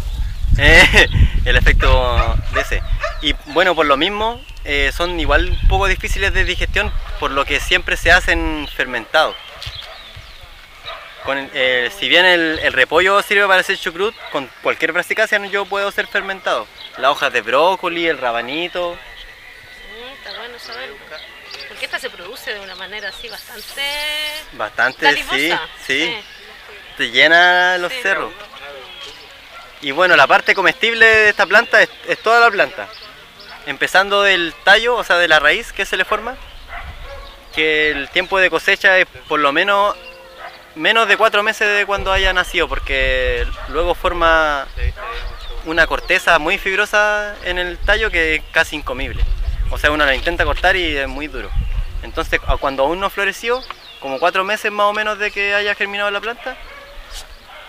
El 1.46 1.56
efecto 1.56 2.36
de 2.54 2.62
ese. 2.62 2.82
Y 3.22 3.34
bueno, 3.48 3.76
por 3.76 3.86
lo 3.86 3.98
mismo, 3.98 4.42
eh, 4.68 4.92
son 4.96 5.18
igual 5.20 5.50
un 5.50 5.68
poco 5.70 5.88
difíciles 5.88 6.34
de 6.34 6.44
digestión, 6.44 6.92
por 7.20 7.32
lo 7.32 7.46
que 7.46 7.60
siempre 7.62 7.96
se 7.96 8.12
hacen 8.12 8.68
fermentados. 8.76 9.36
Con 11.24 11.50
eh, 11.54 11.90
si 11.98 12.10
bien 12.10 12.26
el, 12.26 12.60
el 12.62 12.74
repollo 12.74 13.22
sirve 13.22 13.48
para 13.48 13.62
hacer 13.62 13.78
chucrut, 13.78 14.14
con 14.32 14.50
cualquier 14.62 14.92
brasicácea 14.92 15.44
yo 15.48 15.66
puedo 15.66 15.90
ser 15.92 16.08
fermentado. 16.08 16.68
Las 16.98 17.12
hojas 17.12 17.32
de 17.32 17.42
brócoli, 17.42 18.08
el 18.08 18.18
rabanito. 18.18 18.94
Mm, 18.94 20.14
está 20.18 20.38
bueno 20.38 20.60
saberlo. 20.60 20.96
Porque 21.70 21.86
esta 21.86 22.00
se 22.00 22.10
produce 22.10 22.54
de 22.54 22.60
una 22.60 22.76
manera 22.76 23.10
así 23.10 23.30
bastante... 23.30 23.84
Bastante, 24.54 25.14
sí, 25.16 25.24
sí. 25.32 25.54
sí. 25.86 26.18
Te 26.98 27.10
llena 27.12 27.78
los 27.78 27.92
Sí. 27.94 28.00
cerros. 28.02 28.34
Y 29.82 29.92
bueno, 29.92 30.16
la 30.16 30.28
parte 30.28 30.56
comestible 30.56 31.06
de 31.06 31.30
esta 31.30 31.46
planta 31.46 31.82
es, 31.82 31.90
es 32.08 32.18
toda 32.20 32.40
la 32.42 32.52
planta. 32.52 32.90
Empezando 33.68 34.24
del 34.24 34.56
tallo, 34.64 34.96
o 34.96 35.04
sea, 35.04 35.18
de 35.18 35.28
la 35.28 35.40
raíz 35.40 35.72
que 35.74 35.86
se 35.86 35.98
le 35.98 36.06
forma, 36.06 36.36
que 37.54 37.92
el 37.92 38.10
tiempo 38.10 38.40
de 38.40 38.50
cosecha 38.50 38.98
es 38.98 39.06
por 39.28 39.40
lo 39.40 39.52
menos 39.52 39.96
menos 40.76 41.08
de 41.08 41.18
cuatro 41.18 41.44
meses 41.44 41.68
de 41.76 41.86
cuando 41.86 42.12
haya 42.12 42.32
nacido, 42.34 42.68
porque 42.68 43.46
luego 43.70 43.94
forma 43.94 44.68
una 45.66 45.86
corteza 45.86 46.40
muy 46.40 46.58
fibrosa 46.58 47.36
en 47.44 47.58
el 47.58 47.78
tallo 47.78 48.10
que 48.10 48.36
es 48.36 48.42
casi 48.52 48.78
incomible. 48.78 49.22
O 49.70 49.78
sea, 49.78 49.92
uno 49.92 50.06
la 50.06 50.16
intenta 50.16 50.46
cortar 50.46 50.76
y 50.76 50.96
es 50.96 51.08
muy 51.08 51.28
duro. 51.28 51.50
Entonces, 52.04 52.40
cuando 52.60 52.84
aún 52.84 53.00
no 53.00 53.10
floreció, 53.10 53.62
como 54.00 54.20
cuatro 54.20 54.44
meses 54.44 54.72
más 54.72 54.86
o 54.86 54.94
menos 54.94 55.20
de 55.20 55.32
que 55.32 55.54
haya 55.54 55.76
germinado 55.76 56.10
la 56.10 56.22
planta, 56.22 56.56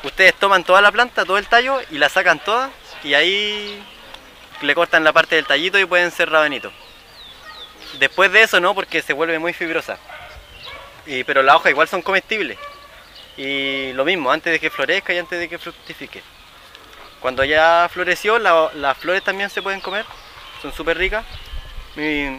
ustedes 0.05 0.35
toman 0.35 0.63
toda 0.63 0.81
la 0.81 0.93
planta, 0.93 1.25
todo 1.25 1.39
el 1.39 1.47
tallo 1.49 1.81
y 1.91 1.99
la 1.99 2.09
sacan 2.09 2.39
toda 2.39 2.71
y 3.03 3.15
ahí 3.15 3.83
le 4.63 4.75
cortan 4.75 5.05
la 5.05 5.13
parte 5.13 5.37
del 5.37 5.47
tallito 5.47 5.79
y 5.79 5.85
pueden 5.87 6.11
ser 6.11 6.31
rabanitos. 6.31 6.73
Después 7.99 8.31
de 8.33 8.43
eso 8.43 8.61
no, 8.61 8.75
porque 8.75 9.03
se 9.03 9.13
vuelve 9.13 9.39
muy 9.39 9.53
fibrosa. 9.53 9.99
Pero 11.05 11.43
las 11.43 11.57
hojas 11.57 11.71
igual 11.71 11.89
son 11.89 12.03
comestibles. 12.03 12.59
Y 13.37 13.93
lo 13.95 14.05
mismo, 14.05 14.31
antes 14.31 14.53
de 14.53 14.61
que 14.61 14.69
florezca 14.71 15.13
y 15.15 15.19
antes 15.19 15.39
de 15.39 15.49
que 15.49 15.59
fructifique. 15.59 16.23
Cuando 17.21 17.45
ya 17.45 17.89
floreció, 17.93 18.39
la- 18.39 18.71
las 18.75 18.97
flores 18.99 19.23
también 19.23 19.49
se 19.51 19.63
pueden 19.63 19.81
comer, 19.81 20.05
son 20.61 20.73
súper 20.73 20.99
ricas. 20.99 21.25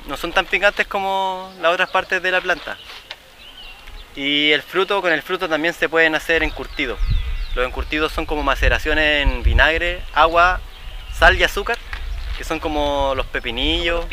No 0.05 0.15
son 0.15 0.31
tan 0.31 0.45
picantes 0.45 0.87
como 0.87 1.53
las 1.59 1.73
otras 1.73 1.89
partes 1.89 2.21
de 2.21 2.31
la 2.31 2.39
planta. 2.39 2.77
Y 4.15 4.51
el 4.51 4.61
fruto, 4.61 5.01
con 5.01 5.11
el 5.11 5.21
fruto 5.21 5.49
también 5.49 5.73
se 5.73 5.89
pueden 5.89 6.15
hacer 6.15 6.43
encurtidos. 6.43 6.99
Los 7.55 7.65
encurtidos 7.65 8.11
son 8.11 8.25
como 8.25 8.43
maceraciones 8.43 9.23
en 9.25 9.43
vinagre, 9.43 10.01
agua, 10.13 10.61
sal 11.17 11.37
y 11.37 11.43
azúcar, 11.43 11.77
que 12.39 12.45
son 12.45 12.61
como 12.61 13.11
los 13.17 13.25
pepinillos, 13.25 14.05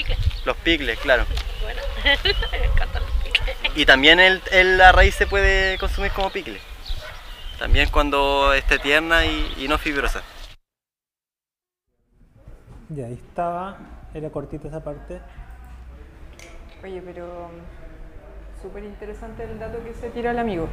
los 0.44 0.57
picles, 0.57 0.98
claro. 0.98 1.24
Bueno, 1.62 1.81
me 2.51 2.65
encantan 2.66 3.01
los 3.05 3.12
piques. 3.23 3.57
Y 3.77 3.86
también 3.86 4.19
el, 4.19 4.43
el- 4.51 4.78
la 4.78 4.90
raíz 4.90 5.15
se 5.15 5.28
puede 5.28 5.78
consumir 5.78 6.11
como 6.11 6.31
picle. 6.31 6.59
También 7.61 7.89
cuando 7.89 8.53
esté 8.53 8.81
tierna 8.81 9.24
y, 9.24 9.55
y 9.59 9.69
no 9.69 9.78
fibrosa. 9.78 10.23
Y 12.93 13.01
ahí 13.01 13.12
estaba, 13.12 13.77
era 14.12 14.28
cortita 14.31 14.66
esa 14.66 14.82
parte. 14.82 15.20
Oye, 16.82 17.01
pero 17.05 17.27
mm, 17.27 18.61
súper 18.61 18.82
interesante 18.82 19.44
el 19.44 19.57
dato 19.61 19.78
que 19.85 19.94
se 19.94 20.09
tira 20.11 20.32
el 20.32 20.39
amigo. 20.40 20.69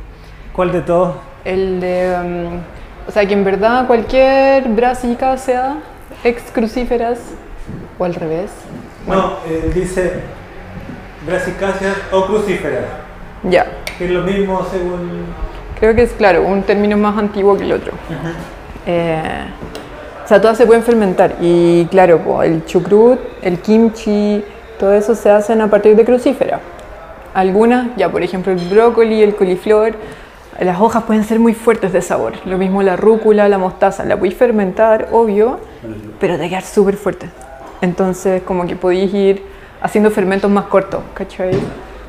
¿Cuál 0.54 0.72
de 0.72 0.82
todos? 0.82 1.18
El 1.46 1.80
de, 1.80 2.18
mm, 2.18 3.10
o 3.10 3.12
sea, 3.12 3.28
que 3.28 3.34
en 3.34 3.44
verdad 3.44 3.86
cualquier 3.86 4.68
brasica 4.70 5.38
sea 5.38 5.78
ex 6.24 6.42
crucíferas 6.52 7.20
o 8.00 8.06
al 8.06 8.16
revés. 8.16 8.52
No, 9.08 9.38
él 9.50 9.74
dice 9.74 10.22
brasicáceas 11.26 11.96
o 12.12 12.26
crucíferas, 12.26 12.86
Ya, 13.44 13.66
que 13.98 14.06
es 14.06 14.12
lo 14.12 14.22
mismo 14.24 14.66
según... 14.72 15.26
creo 15.80 15.96
que 15.96 16.04
es 16.04 16.12
claro, 16.12 16.44
un 16.44 16.64
término 16.64 16.98
más 16.98 17.18
antiguo 17.18 17.58
que 17.58 17.64
el 17.64 17.74
otro. 17.74 17.94
Eh, 18.86 19.22
o 20.24 20.28
sea, 20.28 20.42
todas 20.42 20.58
se 20.58 20.66
pueden 20.66 20.84
fermentar 20.84 21.36
y 21.42 21.86
claro, 21.86 22.44
el 22.44 22.66
chucrut, 22.66 23.20
el 23.42 23.60
kimchi, 23.60 24.44
todo 24.80 24.94
eso 24.94 25.16
se 25.16 25.30
hacen 25.30 25.62
a 25.62 25.70
partir 25.70 25.96
de 25.96 26.06
crucífera. 26.06 26.60
Algunas, 27.34 27.88
ya 27.98 28.10
por 28.10 28.22
ejemplo 28.22 28.52
el 28.52 28.60
brócoli, 28.70 29.22
el 29.22 29.36
coliflor, 29.36 29.94
las 30.60 30.80
hojas 30.80 31.04
pueden 31.04 31.24
ser 31.24 31.40
muy 31.40 31.54
fuertes 31.54 31.92
de 31.94 32.02
sabor. 32.02 32.34
Lo 32.46 32.58
mismo 32.58 32.84
la 32.84 32.96
rúcula, 32.96 33.50
la 33.50 33.58
mostaza, 33.58 34.06
la 34.06 34.16
podéis 34.16 34.36
fermentar, 34.36 35.10
obvio, 35.12 35.60
pero 36.20 36.38
te 36.38 36.50
quedar 36.50 36.64
súper 36.64 36.96
fuerte. 36.96 37.30
Entonces 37.82 38.42
como 38.44 38.66
que 38.66 38.76
podéis 38.76 39.14
ir 39.14 39.44
haciendo 39.82 40.12
fermentos 40.12 40.50
más 40.50 40.66
cortos, 40.66 41.04
¿cachai? 41.14 41.52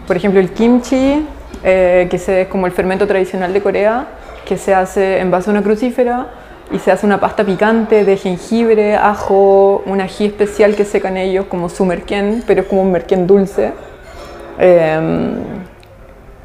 Por 0.06 0.16
ejemplo 0.16 0.40
el 0.40 0.50
kimchi 0.50 1.26
eh, 1.62 2.08
que 2.10 2.16
es 2.16 2.48
como 2.48 2.66
el 2.66 2.72
fermento 2.72 3.06
tradicional 3.06 3.52
de 3.52 3.62
Corea, 3.62 4.06
que 4.44 4.58
se 4.58 4.74
hace 4.74 5.18
en 5.18 5.30
base 5.30 5.48
a 5.48 5.52
una 5.52 5.62
crucífera 5.62 6.26
y 6.70 6.78
se 6.78 6.92
hace 6.92 7.06
una 7.06 7.20
pasta 7.20 7.44
picante 7.44 8.04
de 8.04 8.16
jengibre, 8.16 8.96
ajo, 8.96 9.82
un 9.86 10.00
ají 10.00 10.26
especial 10.26 10.74
que 10.74 10.84
secan 10.84 11.16
ellos 11.16 11.46
como 11.46 11.68
su 11.68 11.84
merquén, 11.86 12.42
pero 12.46 12.62
es 12.62 12.66
como 12.66 12.82
un 12.82 12.92
merquén 12.92 13.26
dulce. 13.26 13.72
Em, 14.58 15.36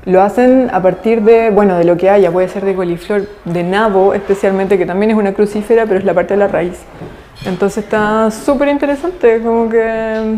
lo 0.10 0.22
hacen 0.22 0.70
a 0.74 0.82
partir 0.82 1.22
de, 1.22 1.50
bueno, 1.50 1.78
de 1.78 1.84
lo 1.84 1.96
que 1.98 2.10
haya, 2.10 2.32
puede 2.32 2.48
ser 2.50 2.66
de 2.66 2.76
coliflor, 2.76 3.28
de 3.46 3.64
nabo 3.64 4.14
especialmente, 4.14 4.78
que 4.78 4.86
también 4.86 5.12
es 5.12 5.18
una 5.18 5.34
crucífera, 5.34 5.86
pero 5.86 6.00
es 6.00 6.06
la 6.06 6.14
parte 6.14 6.34
de 6.34 6.40
la 6.40 6.48
raíz. 6.48 6.80
Entonces 7.46 7.84
está 7.86 8.30
súper 8.32 8.68
interesante, 8.68 9.42
como 9.42 9.70
que 9.70 10.36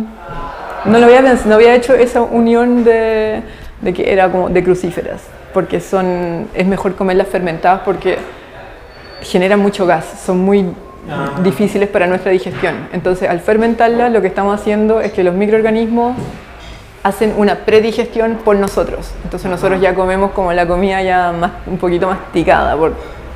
no 0.86 1.00
lo 1.00 1.06
había 1.06 1.22
pensado, 1.22 1.50
no 1.50 1.56
había 1.56 1.74
hecho 1.74 1.94
esa 1.96 2.22
unión 2.22 2.84
de, 2.84 3.42
de 3.82 3.94
que 3.94 4.12
era 4.12 4.32
como 4.32 4.50
de 4.50 4.64
crucíferas, 4.64 5.22
porque 5.54 5.80
son, 5.80 6.48
es 6.54 6.68
mejor 6.68 6.96
comerlas 6.96 7.28
fermentadas 7.28 7.82
porque 7.84 8.18
generan 9.22 9.60
mucho 9.60 9.86
gas, 9.86 10.06
son 10.26 10.40
muy 10.40 10.66
Ah. 11.10 11.32
difíciles 11.42 11.90
para 11.90 12.06
nuestra 12.06 12.32
digestión. 12.32 12.76
Entonces 12.94 13.28
al 13.28 13.40
fermentarlas 13.40 14.12
lo 14.12 14.22
que 14.22 14.28
estamos 14.28 14.54
haciendo 14.60 15.02
es 15.02 15.12
que 15.12 15.24
los 15.24 15.34
microorganismos 15.34 16.16
hacen 17.04 17.34
una 17.38 17.56
predigestión 17.56 18.36
por 18.44 18.56
nosotros. 18.56 19.12
Entonces 19.24 19.50
nosotros 19.50 19.82
ya 19.82 19.96
comemos 19.96 20.32
como 20.32 20.54
la 20.54 20.68
comida 20.68 21.02
ya 21.02 21.32
más, 21.32 21.52
un 21.66 21.78
poquito 21.78 22.08
masticada, 22.08 22.76
por 22.76 22.94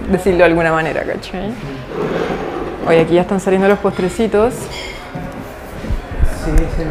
decirlo 0.09 0.39
de 0.39 0.45
alguna 0.45 0.71
manera, 0.71 1.03
¿cachai? 1.03 1.51
Oye, 2.87 3.01
aquí 3.01 3.15
ya 3.15 3.21
están 3.21 3.39
saliendo 3.39 3.67
los 3.67 3.79
postrecitos. 3.79 4.53
Sí, 4.53 6.51
sí, 6.55 6.83
sí. 6.83 6.85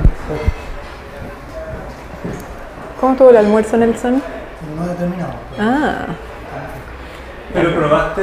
¿Cómo 3.01 3.13
estuvo 3.13 3.31
el 3.31 3.37
almuerzo, 3.37 3.77
Nelson? 3.77 4.23
No 4.77 4.91
he 4.91 4.95
terminado. 4.95 5.33
Ah, 5.59 6.07
Pero 7.53 7.75
probaste 7.75 8.23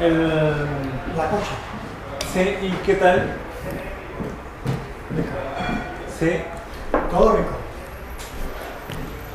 el. 0.00 0.28
La 1.16 1.24
cocha. 1.30 1.54
Sí, 2.32 2.40
¿y 2.40 2.70
qué 2.84 2.94
tal? 2.94 3.28
Sí. 6.18 6.30
Todo 7.10 7.36
rico. 7.36 7.57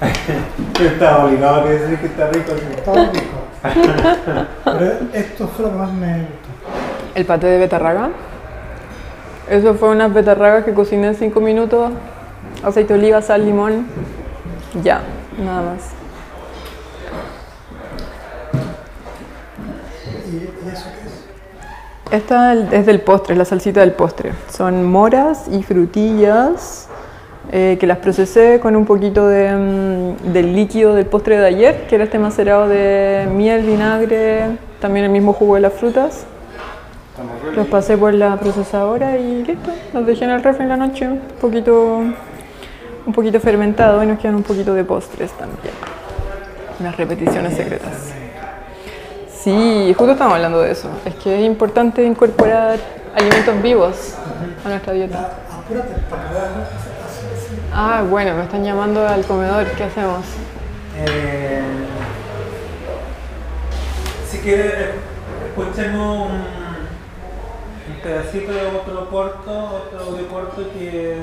Estaba 0.79 1.25
obligado 1.25 1.61
a 1.61 1.65
decir 1.65 1.97
que 1.99 2.07
está 2.07 2.29
rico. 2.29 2.51
sí. 2.57 2.81
Todo 2.83 3.11
rico. 3.11 3.43
Pero 4.65 4.91
esto 5.13 5.47
fue 5.47 5.65
lo 5.65 5.71
que 5.71 5.77
más 5.77 5.93
me 5.93 6.17
gustó. 6.17 7.15
el 7.15 7.25
paté 7.25 7.47
de 7.47 7.59
betarraga. 7.59 8.09
Eso 9.49 9.75
fue 9.75 9.89
unas 9.89 10.13
betarragas 10.13 10.63
que 10.65 10.73
cociné 10.73 11.07
en 11.07 11.15
5 11.15 11.39
minutos. 11.41 11.91
Aceite 12.63 12.93
de 12.93 12.99
oliva, 12.99 13.21
sal, 13.21 13.45
limón. 13.45 13.87
Ya, 14.81 15.01
nada 15.37 15.61
más. 15.61 15.91
¿Y, 20.31 20.69
eso 20.69 20.85
qué 20.95 21.07
es? 21.07 22.21
Esta 22.21 22.53
es 22.53 22.85
del 22.85 23.01
postre, 23.01 23.33
es 23.33 23.37
la 23.37 23.45
salsita 23.45 23.81
del 23.81 23.93
postre. 23.93 24.33
Son 24.49 24.85
moras 24.85 25.47
y 25.51 25.63
frutillas 25.63 26.89
eh, 27.51 27.77
que 27.79 27.87
las 27.87 27.97
procesé 27.97 28.59
con 28.59 28.75
un 28.75 28.85
poquito 28.85 29.27
de, 29.27 29.51
mm, 29.51 30.31
del 30.33 30.55
líquido 30.55 30.95
del 30.95 31.05
postre 31.05 31.37
de 31.37 31.45
ayer, 31.45 31.87
que 31.87 31.95
era 31.95 32.05
este 32.05 32.17
macerado 32.17 32.67
de 32.67 33.27
miel, 33.31 33.63
vinagre, 33.65 34.57
también 34.79 35.05
el 35.05 35.11
mismo 35.11 35.33
jugo 35.33 35.55
de 35.55 35.61
las 35.61 35.73
frutas. 35.73 36.25
Los 37.55 37.67
pasé 37.67 37.97
por 37.97 38.13
la 38.13 38.37
procesadora 38.37 39.17
y 39.17 39.43
listo. 39.43 39.69
Los 39.93 40.05
dejé 40.05 40.25
en 40.25 40.31
el 40.31 40.43
refri 40.43 40.63
en 40.63 40.69
la 40.69 40.77
noche, 40.77 41.07
un 41.07 41.19
poquito, 41.39 42.01
un 43.05 43.13
poquito 43.13 43.39
fermentado 43.39 44.03
y 44.03 44.07
nos 44.07 44.19
quedan 44.19 44.35
un 44.35 44.43
poquito 44.43 44.73
de 44.73 44.83
postres 44.83 45.31
también. 45.33 45.73
Unas 46.79 46.97
repeticiones 46.97 47.55
secretas. 47.55 48.13
Sí, 49.31 49.93
justo 49.95 50.13
estamos 50.13 50.33
hablando 50.35 50.61
de 50.61 50.71
eso. 50.71 50.89
Es 51.05 51.15
que 51.15 51.39
es 51.39 51.45
importante 51.45 52.03
incorporar 52.03 52.79
alimentos 53.13 53.61
vivos 53.61 54.15
a 54.65 54.69
nuestra 54.69 54.93
dieta. 54.93 55.29
Ah, 57.75 58.03
bueno, 58.07 58.35
me 58.35 58.43
están 58.43 58.63
llamando 58.63 59.07
al 59.07 59.25
comedor. 59.25 59.65
¿Qué 59.71 59.85
hacemos? 59.85 60.23
Eh, 60.95 61.63
si 64.29 64.37
quieres, 64.37 64.91
escuchemos 65.47 66.29
un, 66.29 66.43
pedacito 68.03 68.51
de 68.51 68.67
otro 68.67 69.09
corto, 69.09 69.85
otro 69.87 69.99
audio 70.01 70.27
corto 70.27 70.69
que 70.71 71.17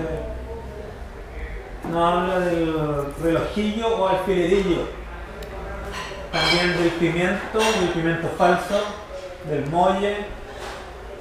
nos 1.89 2.15
habla 2.15 2.41
del 2.41 2.75
relojillo 3.23 3.87
o 3.87 4.09
alfilerillo. 4.09 4.89
También 6.33 6.83
del 6.83 6.91
pimiento, 6.99 7.59
del 7.59 7.91
pimiento 7.91 8.29
falso, 8.37 8.87
del 9.49 9.67
molle, 9.67 10.17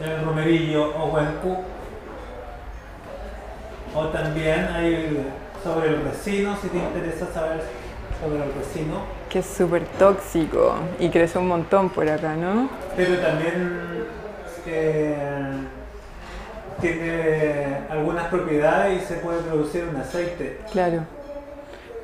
el 0.02 0.26
romerillo 0.26 0.90
o 0.98 1.06
huencu. 1.14 1.64
O 3.96 4.08
también 4.08 4.68
hay 4.74 5.26
sobre 5.64 5.90
el 5.90 6.04
resino, 6.04 6.56
si 6.62 6.70
te 6.70 6.78
interesa 6.78 7.26
saber 7.34 7.62
sobre 8.22 8.44
el 8.44 8.54
resino. 8.54 9.02
Que 9.30 9.40
es 9.40 9.46
súper 9.46 9.84
tóxico 9.98 10.76
y 11.00 11.10
crece 11.10 11.38
un 11.38 11.48
montón 11.48 11.90
por 11.90 12.10
acá, 12.10 12.36
¿no? 12.36 12.70
Pero 12.96 13.18
también 13.20 14.06
eh, 14.66 15.16
tiene 16.82 17.78
algunas 17.90 18.28
propiedades 18.28 19.04
y 19.04 19.06
se 19.06 19.16
puede 19.16 19.42
producir 19.42 19.86
un 19.90 19.98
aceite. 19.98 20.60
Claro. 20.72 21.04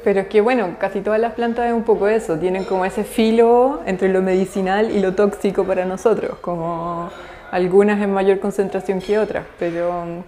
Pero 0.03 0.19
es 0.21 0.27
que 0.27 0.41
bueno, 0.41 0.75
casi 0.79 1.01
todas 1.01 1.19
las 1.19 1.33
plantas 1.33 1.65
es 1.65 1.73
un 1.73 1.83
poco 1.83 2.07
eso, 2.07 2.37
tienen 2.37 2.63
como 2.63 2.85
ese 2.85 3.03
filo 3.03 3.81
entre 3.87 4.09
lo 4.09 4.21
medicinal 4.21 4.91
y 4.91 4.99
lo 4.99 5.15
tóxico 5.15 5.63
para 5.63 5.85
nosotros, 5.85 6.37
como 6.41 7.09
algunas 7.51 7.99
en 7.99 8.13
mayor 8.13 8.39
concentración 8.39 9.01
que 9.01 9.17
otras, 9.17 9.45
pero 9.57 10.23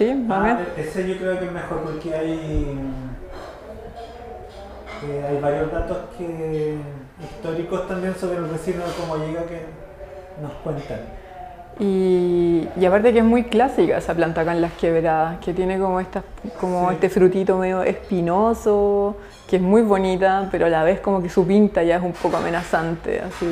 sí, 0.00 0.26
Ah, 0.30 0.42
bien. 0.44 0.58
ese 0.78 1.06
yo 1.08 1.16
creo 1.18 1.38
que 1.38 1.44
es 1.44 1.52
mejor 1.52 1.80
porque 1.82 2.14
hay, 2.14 2.78
eh, 5.06 5.26
hay 5.28 5.40
varios 5.40 5.70
datos 5.70 5.98
que, 6.16 6.76
históricos 7.22 7.86
también 7.86 8.14
sobre 8.16 8.38
el 8.38 8.48
resino 8.48 8.78
de 8.84 8.92
cómo 8.98 9.16
llega 9.24 9.42
que 9.44 9.60
nos 10.42 10.52
cuentan. 10.64 11.00
Y, 11.78 12.66
y 12.78 12.84
aparte 12.84 13.12
que 13.12 13.18
es 13.20 13.24
muy 13.24 13.44
clásica 13.44 13.98
esa 13.98 14.14
planta 14.14 14.40
acá 14.42 14.52
en 14.52 14.60
las 14.62 14.72
quebradas, 14.72 15.38
que 15.38 15.52
tiene 15.54 15.78
como, 15.78 16.00
estas, 16.00 16.24
como 16.58 16.88
Sí. 16.88 16.94
este 16.94 17.08
frutito 17.10 17.56
medio 17.58 17.82
espinoso, 17.82 19.16
que 19.48 19.56
es 19.56 19.62
muy 19.62 19.82
bonita, 19.82 20.48
pero 20.50 20.66
a 20.66 20.68
la 20.70 20.82
vez 20.82 21.00
como 21.00 21.22
que 21.22 21.28
su 21.28 21.46
pinta 21.46 21.82
ya 21.82 21.96
es 21.96 22.02
un 22.02 22.12
poco 22.12 22.36
amenazante, 22.38 23.20
así. 23.20 23.46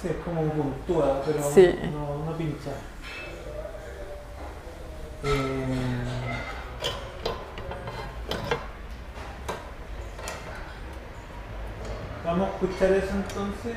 Sí, 0.00 0.08
es 0.08 0.16
como 0.24 0.42
puntúa, 0.42 1.22
pero 1.24 1.42
Sí. 1.50 1.74
no, 1.92 2.30
no 2.30 2.36
pincha. 2.36 2.70
Eh, 5.24 6.02
Vamos 12.24 12.48
a 12.48 12.52
escuchar 12.52 12.92
eso 12.92 13.10
entonces 13.14 13.76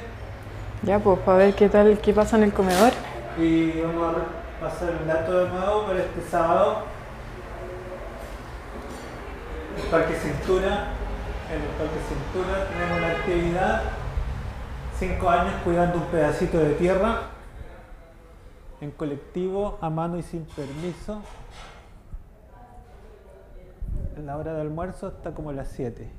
Ya, 0.83 0.99
pues 0.99 1.19
para 1.19 1.37
ver 1.39 1.55
qué 1.55 1.67
tal, 1.69 1.97
qué 1.99 2.13
pasa 2.13 2.37
en 2.37 2.43
el 2.43 2.53
comedor. 2.53 2.91
y 3.37 3.81
vamos 3.81 4.15
a 4.17 4.63
pasar 4.63 4.89
el 5.01 5.07
dato 5.07 5.45
de 5.45 5.49
nuevo 5.49 5.85
para 5.87 5.99
este 5.99 6.21
sábado. 6.29 6.83
El 9.77 9.83
Parque 9.89 10.15
Cintura, 10.15 10.87
en 11.51 11.61
el 11.61 11.67
Parque 11.77 11.99
Cintura 12.07 12.67
tenemos 12.69 12.97
una 12.97 13.07
actividad, 13.11 13.81
cinco 14.97 15.29
años 15.29 15.53
cuidando 15.63 15.97
un 15.97 16.05
pedacito 16.05 16.59
de 16.59 16.73
tierra, 16.75 17.21
en 18.81 18.91
colectivo, 18.91 19.77
a 19.81 19.89
mano 19.89 20.17
y 20.17 20.23
sin 20.23 20.45
permiso. 20.45 21.21
En 24.17 24.25
la 24.25 24.37
hora 24.37 24.53
de 24.53 24.61
almuerzo 24.61 25.09
está 25.09 25.33
como 25.33 25.51
las 25.51 25.69
7. 25.69 26.09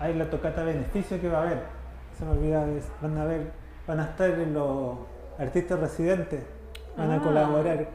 Hay 0.00 0.14
la 0.14 0.30
tocata 0.30 0.62
beneficio 0.62 1.20
que 1.20 1.28
va 1.28 1.38
a 1.38 1.42
haber. 1.42 1.77
Se 2.18 2.24
me 2.24 2.32
olvida, 2.32 2.66
van 3.00 3.18
a 3.18 3.24
ver, 3.24 3.52
van 3.86 4.00
a 4.00 4.04
estar 4.04 4.30
los 4.30 4.98
artistas 5.38 5.78
residentes, 5.78 6.42
van 6.96 7.10
a 7.12 7.16
Ah. 7.16 7.20
colaborar 7.22 7.88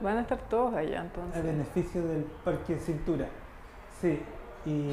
Van 0.00 0.18
a 0.18 0.20
estar 0.22 0.38
todos 0.48 0.74
allá 0.74 1.00
a 1.00 1.04
entonces. 1.04 1.42
beneficio 1.42 2.06
del 2.06 2.22
Parque 2.44 2.78
Cintura. 2.78 3.26
Sí, 4.00 4.22
y 4.66 4.90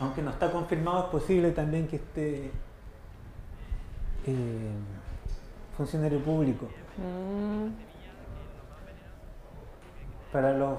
aunque 0.00 0.20
no 0.22 0.30
está 0.30 0.50
confirmado, 0.50 1.04
es 1.04 1.10
posible 1.10 1.50
también 1.52 1.88
que 1.88 1.96
esté 1.96 2.50
eh, 4.26 4.70
funcionario 5.76 6.20
público 6.20 6.66
Mm, 6.98 7.68
para 10.32 10.52
los 10.52 10.78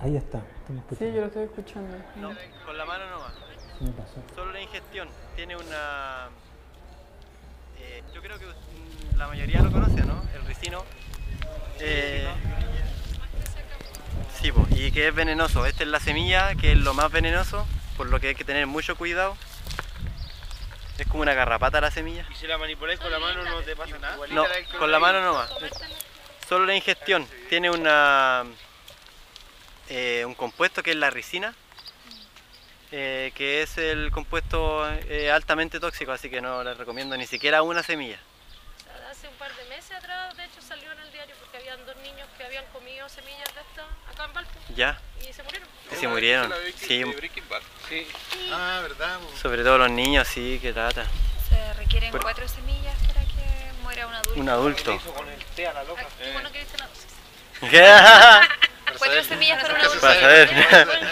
Ahí 0.00 0.16
está, 0.16 0.40
Sí, 0.66 0.72
escuchando. 0.74 1.14
yo 1.14 1.20
lo 1.20 1.26
estoy 1.26 1.42
escuchando. 1.44 1.96
No, 2.16 2.34
con 2.64 2.76
la 2.76 2.84
mano 2.84 3.04
me 3.80 3.90
pasó. 3.92 4.22
Solo 4.34 4.52
la 4.52 4.60
ingestión. 4.60 5.08
Tiene 5.36 5.56
una... 5.56 6.28
eh, 7.78 8.02
yo 8.14 8.22
creo 8.22 8.38
que 8.38 8.46
la 9.16 9.28
mayoría 9.28 9.62
lo 9.62 9.70
conoce, 9.70 10.02
¿no? 10.04 10.22
El 10.34 10.44
ricino. 10.46 10.84
Eh, 11.78 12.26
sí, 14.40 14.50
po, 14.50 14.66
y 14.70 14.90
que 14.90 15.08
es 15.08 15.14
venenoso. 15.14 15.66
Esta 15.66 15.84
es 15.84 15.90
la 15.90 16.00
semilla, 16.00 16.54
que 16.54 16.72
es 16.72 16.78
lo 16.78 16.94
más 16.94 17.12
venenoso, 17.12 17.66
por 17.96 18.08
lo 18.08 18.18
que 18.18 18.28
hay 18.28 18.34
que 18.34 18.44
tener 18.44 18.66
mucho 18.66 18.96
cuidado. 18.96 19.36
Es 20.98 21.06
como 21.06 21.22
una 21.22 21.34
garrapata 21.34 21.80
la 21.80 21.90
semilla. 21.90 22.26
Y 22.30 22.34
si 22.34 22.46
la 22.46 22.56
manipuláis 22.56 22.98
con 22.98 23.12
la 23.12 23.18
mano 23.18 23.44
no 23.44 23.60
te 23.60 23.76
pasa 23.76 23.98
nada. 23.98 24.16
No, 24.30 24.44
con 24.78 24.90
la 24.90 24.98
mano 24.98 25.20
nomás. 25.20 25.50
Solo 26.48 26.64
la 26.64 26.74
ingestión. 26.74 27.26
Tiene 27.50 27.70
una 27.70 28.44
eh, 29.88 30.24
un 30.26 30.34
compuesto 30.34 30.82
que 30.82 30.90
es 30.90 30.96
la 30.96 31.10
ricina, 31.10 31.54
eh, 32.92 33.32
que 33.34 33.62
es 33.62 33.78
el 33.78 34.10
compuesto 34.10 34.88
eh, 35.08 35.30
altamente 35.30 35.80
tóxico, 35.80 36.12
así 36.12 36.30
que 36.30 36.40
no 36.40 36.62
les 36.64 36.76
recomiendo 36.76 37.16
ni 37.16 37.26
siquiera 37.26 37.62
una 37.62 37.82
semilla. 37.82 38.18
Hace 39.10 39.28
un 39.28 39.34
par 39.34 39.54
de 39.54 39.64
meses 39.64 39.92
atrás, 39.92 40.36
de 40.36 40.44
hecho, 40.44 40.60
salió 40.60 40.90
en 40.92 40.98
el 41.00 41.12
diario 41.12 41.34
porque 41.40 41.58
habían 41.58 41.84
dos 41.86 41.96
niños 41.98 42.28
que 42.36 42.44
habían 42.44 42.64
comido 42.66 43.08
semillas 43.08 43.54
de 43.54 43.60
estas 43.60 43.86
acá 44.12 44.24
en 44.24 44.32
Valpo 44.32 44.58
Ya, 44.74 45.00
y 45.20 45.32
se 45.32 45.42
murieron. 45.42 45.68
que 45.88 45.96
se 45.96 46.08
murieron. 46.08 46.52
Sí, 46.76 47.04
Sí. 47.88 48.06
Ah, 48.52 48.82
sobre 49.40 49.62
todo 49.62 49.78
los 49.78 49.90
niños, 49.90 50.26
sí, 50.26 50.58
que 50.60 50.72
trata. 50.72 51.06
Se 51.48 51.74
requieren 51.74 52.12
cuatro 52.20 52.48
semillas 52.48 52.96
para 53.06 53.20
que 53.20 53.72
muera 53.82 54.06
un 54.08 54.14
adulto. 54.14 54.40
Un 54.40 54.48
adulto. 54.48 54.98
Con 55.14 55.28
el 55.28 55.44
té 55.54 55.68
a 55.68 55.72
la 55.72 55.84
loca. 55.84 56.04
Qué 56.18 56.32
bueno 56.32 56.50
que. 56.50 56.66
Cuatro 58.98 59.24
semillas 59.24 59.60
para 59.62 59.74
un 59.74 59.80
adulto. 59.80 60.00
Para 60.00 60.20
saber. 60.20 60.48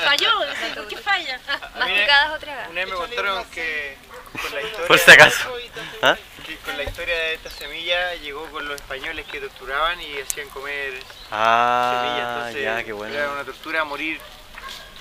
Falló, 0.05 0.29
¿por 0.75 0.89
qué 0.89 0.97
falla? 0.97 1.41
Masticadas 1.79 2.31
o 2.37 2.39
tragadas. 2.39 2.71
Una 2.71 2.81
vez 2.81 2.91
me 2.91 2.97
contaron 2.97 3.45
que 3.51 3.97
con 4.41 4.55
la 4.55 4.63
historia, 4.63 4.87
Por 4.89 4.99
si 4.99 5.11
acaso. 5.11 5.57
¿Ah? 6.03 6.17
con 6.65 6.77
la 6.77 6.83
historia 6.85 7.15
de 7.15 7.35
esta 7.35 7.51
semilla 7.51 8.15
llegó 8.17 8.47
con 8.51 8.67
los 8.69 8.77
españoles 8.77 9.27
que 9.31 9.41
torturaban 9.41 10.01
y 10.01 10.19
hacían 10.21 10.49
comer 10.51 10.91
semillas. 10.93 11.05
Ah, 11.31 12.35
Entonces 12.47 12.63
ya, 12.63 12.85
qué 12.85 12.93
bueno. 12.93 13.15
era 13.15 13.31
una 13.31 13.45
tortura 13.45 13.85
morir, 13.85 14.21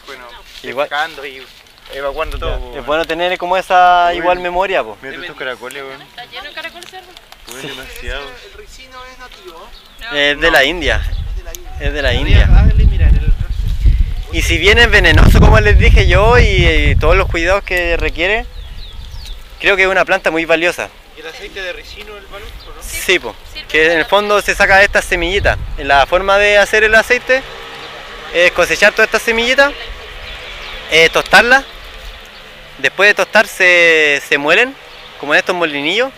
bueno, 0.06 0.28
Igual- 0.64 0.88
pescando 0.90 1.26
y 1.26 1.46
evacuando 1.94 2.38
todo. 2.40 2.60
po, 2.60 2.78
Es 2.80 2.86
bueno 2.86 3.06
tener 3.06 3.38
como 3.38 3.56
esa 3.58 4.14
igual 4.14 4.40
memoria, 4.40 4.84
po. 4.84 4.98
Mira 5.02 5.16
estos 5.22 5.36
caracoles, 5.38 5.84
weón. 5.84 6.02
Está 6.02 6.26
lleno 6.26 6.44
de 6.50 6.54
caracol 6.54 6.84
cerdo. 6.86 7.12
Demasiado. 7.62 8.32
El 8.46 8.54
ricino 8.58 9.06
es 9.06 9.18
nativo. 9.20 9.70
Es 10.14 10.40
de 10.40 10.52
la 10.52 10.64
India. 10.64 10.96
Es 10.96 11.08
de 11.08 11.12
la 11.12 11.20
India. 11.20 11.33
Es 11.80 11.94
de 11.94 12.02
la 12.02 12.14
India. 12.14 12.50
Y 14.32 14.42
si 14.42 14.58
bien 14.58 14.80
es 14.80 14.90
venenoso, 14.90 15.40
como 15.40 15.60
les 15.60 15.78
dije 15.78 16.08
yo, 16.08 16.40
y, 16.40 16.46
y 16.46 16.96
todos 16.96 17.16
los 17.16 17.28
cuidados 17.30 17.64
que 17.64 17.98
requiere, 17.98 18.46
creo 19.60 19.76
que 19.76 19.84
es 19.84 19.88
una 19.88 20.06
planta 20.06 20.32
muy 20.32 20.46
valiosa. 20.46 20.90
¿Y 21.16 21.22
el 21.22 21.28
aceite 21.28 21.62
de 21.62 21.74
ricino 21.74 22.18
el 22.18 22.26
baluco, 22.26 22.50
no? 22.76 22.82
Sí, 22.82 23.20
po, 23.20 23.36
que 23.70 23.92
en 23.92 24.00
el 24.00 24.06
fondo 24.06 24.42
se 24.42 24.56
saca 24.56 24.78
de 24.78 24.86
estas 24.86 25.06
semillitas. 25.06 25.58
La 25.78 26.08
forma 26.08 26.40
de 26.40 26.58
hacer 26.58 26.84
el 26.84 26.96
aceite 26.96 27.44
es 28.34 28.52
cosechar 28.54 28.92
todas 28.94 29.08
estas 29.08 29.22
semillitas, 29.22 29.72
eh, 30.92 31.10
tostarlas, 31.14 31.64
después 32.80 33.10
de 33.10 33.14
tostar 33.14 33.46
se, 33.46 34.20
se 34.28 34.38
muelen, 34.40 34.74
como 35.20 35.36
en 35.36 35.40
estos 35.40 35.56
molinillos. 35.56 36.12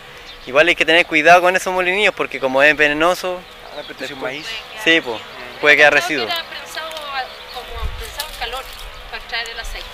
Igual 0.48 0.69
hay 0.69 0.76
que 0.76 0.86
tener 0.86 1.06
cuidado 1.06 1.41
con 1.41 1.53
esos 1.57 1.73
molinillos 1.73 2.14
porque 2.15 2.40
como 2.40 2.64
es 2.64 2.76
venenoso, 2.77 3.41
Ah, 3.77 3.82
pero 3.86 4.06
es 4.06 4.11
un 4.11 4.22
maíz. 4.22 4.45
sí, 4.86 5.02
po, 5.02 5.19
puede 5.61 5.77
quedar 5.77 5.94
residuo. 5.94 6.26
Era 6.26 6.44
pensado 6.44 6.88
a- 6.90 7.23
como 7.53 7.82
pensado 7.99 8.27
en 8.32 8.40
calor 8.40 8.64
para 9.10 9.18
extraer 9.18 9.49
el 9.49 9.60
aceite. 9.60 9.88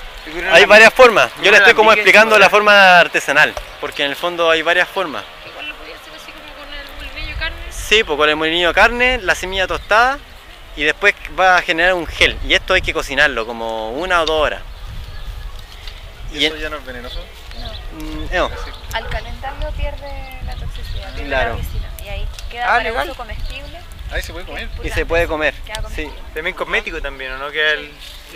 Hay 0.51 0.65
varias 0.65 0.93
formas. 0.93 1.31
Yo 1.41 1.51
le 1.51 1.57
estoy 1.57 1.73
como 1.73 1.91
explicando 1.93 2.37
la 2.37 2.49
forma 2.49 2.99
artesanal, 2.99 3.53
porque 3.79 4.03
en 4.03 4.11
el 4.11 4.15
fondo 4.15 4.49
hay 4.51 4.61
varias 4.61 4.87
formas. 4.87 5.23
Igual 5.49 5.67
lo 5.69 5.75
podía 5.75 5.95
hacer 5.95 6.13
así 6.15 6.31
como 6.31 6.53
con 6.53 6.73
el 6.73 7.09
molinillo 7.09 7.33
de 7.33 7.39
carne. 7.39 7.57
Sí, 7.71 8.03
pues 8.03 8.17
con 8.17 8.29
el 8.29 8.35
molinillo 8.35 8.67
de 8.69 8.73
carne, 8.73 9.17
la 9.21 9.33
semilla 9.35 9.65
tostada 9.67 10.19
y 10.75 10.83
después 10.83 11.15
va 11.39 11.57
a 11.57 11.61
generar 11.63 11.95
un 11.95 12.05
gel. 12.05 12.37
Y 12.47 12.53
esto 12.53 12.73
hay 12.75 12.81
que 12.81 12.93
cocinarlo 12.93 13.45
como 13.47 13.91
una 13.93 14.21
o 14.21 14.25
dos 14.25 14.41
horas. 14.41 14.61
¿Y 16.33 16.45
eso 16.45 16.55
ya 16.55 16.69
no 16.69 16.77
es 16.77 16.85
venenoso? 16.85 17.19
Mm, 17.99 18.33
no. 18.35 18.49
Al 18.93 19.09
calentarlo 19.09 19.69
pierde 19.71 20.39
la 20.45 20.55
toxicidad, 20.55 21.09
pierde 21.13 21.25
Claro. 21.27 21.57
la. 21.97 22.03
Y 22.05 22.07
ahí 22.09 22.27
queda 22.49 22.63
Ah, 22.65 22.67
para 22.69 22.83
legal. 22.83 23.07
uso 23.09 23.17
comestible. 23.17 23.80
Ahí 24.11 24.21
se 24.21 24.33
puede 24.33 24.45
comer. 24.45 24.69
Y 24.83 24.89
se 24.89 25.05
puede 25.05 25.27
comer. 25.27 25.53
Sí. 25.95 26.09
También 26.33 26.55
cosmético 26.55 27.01
también, 27.01 27.31
¿o 27.33 27.37
no? 27.37 27.51
Queda 27.51 27.71
el 27.73 27.91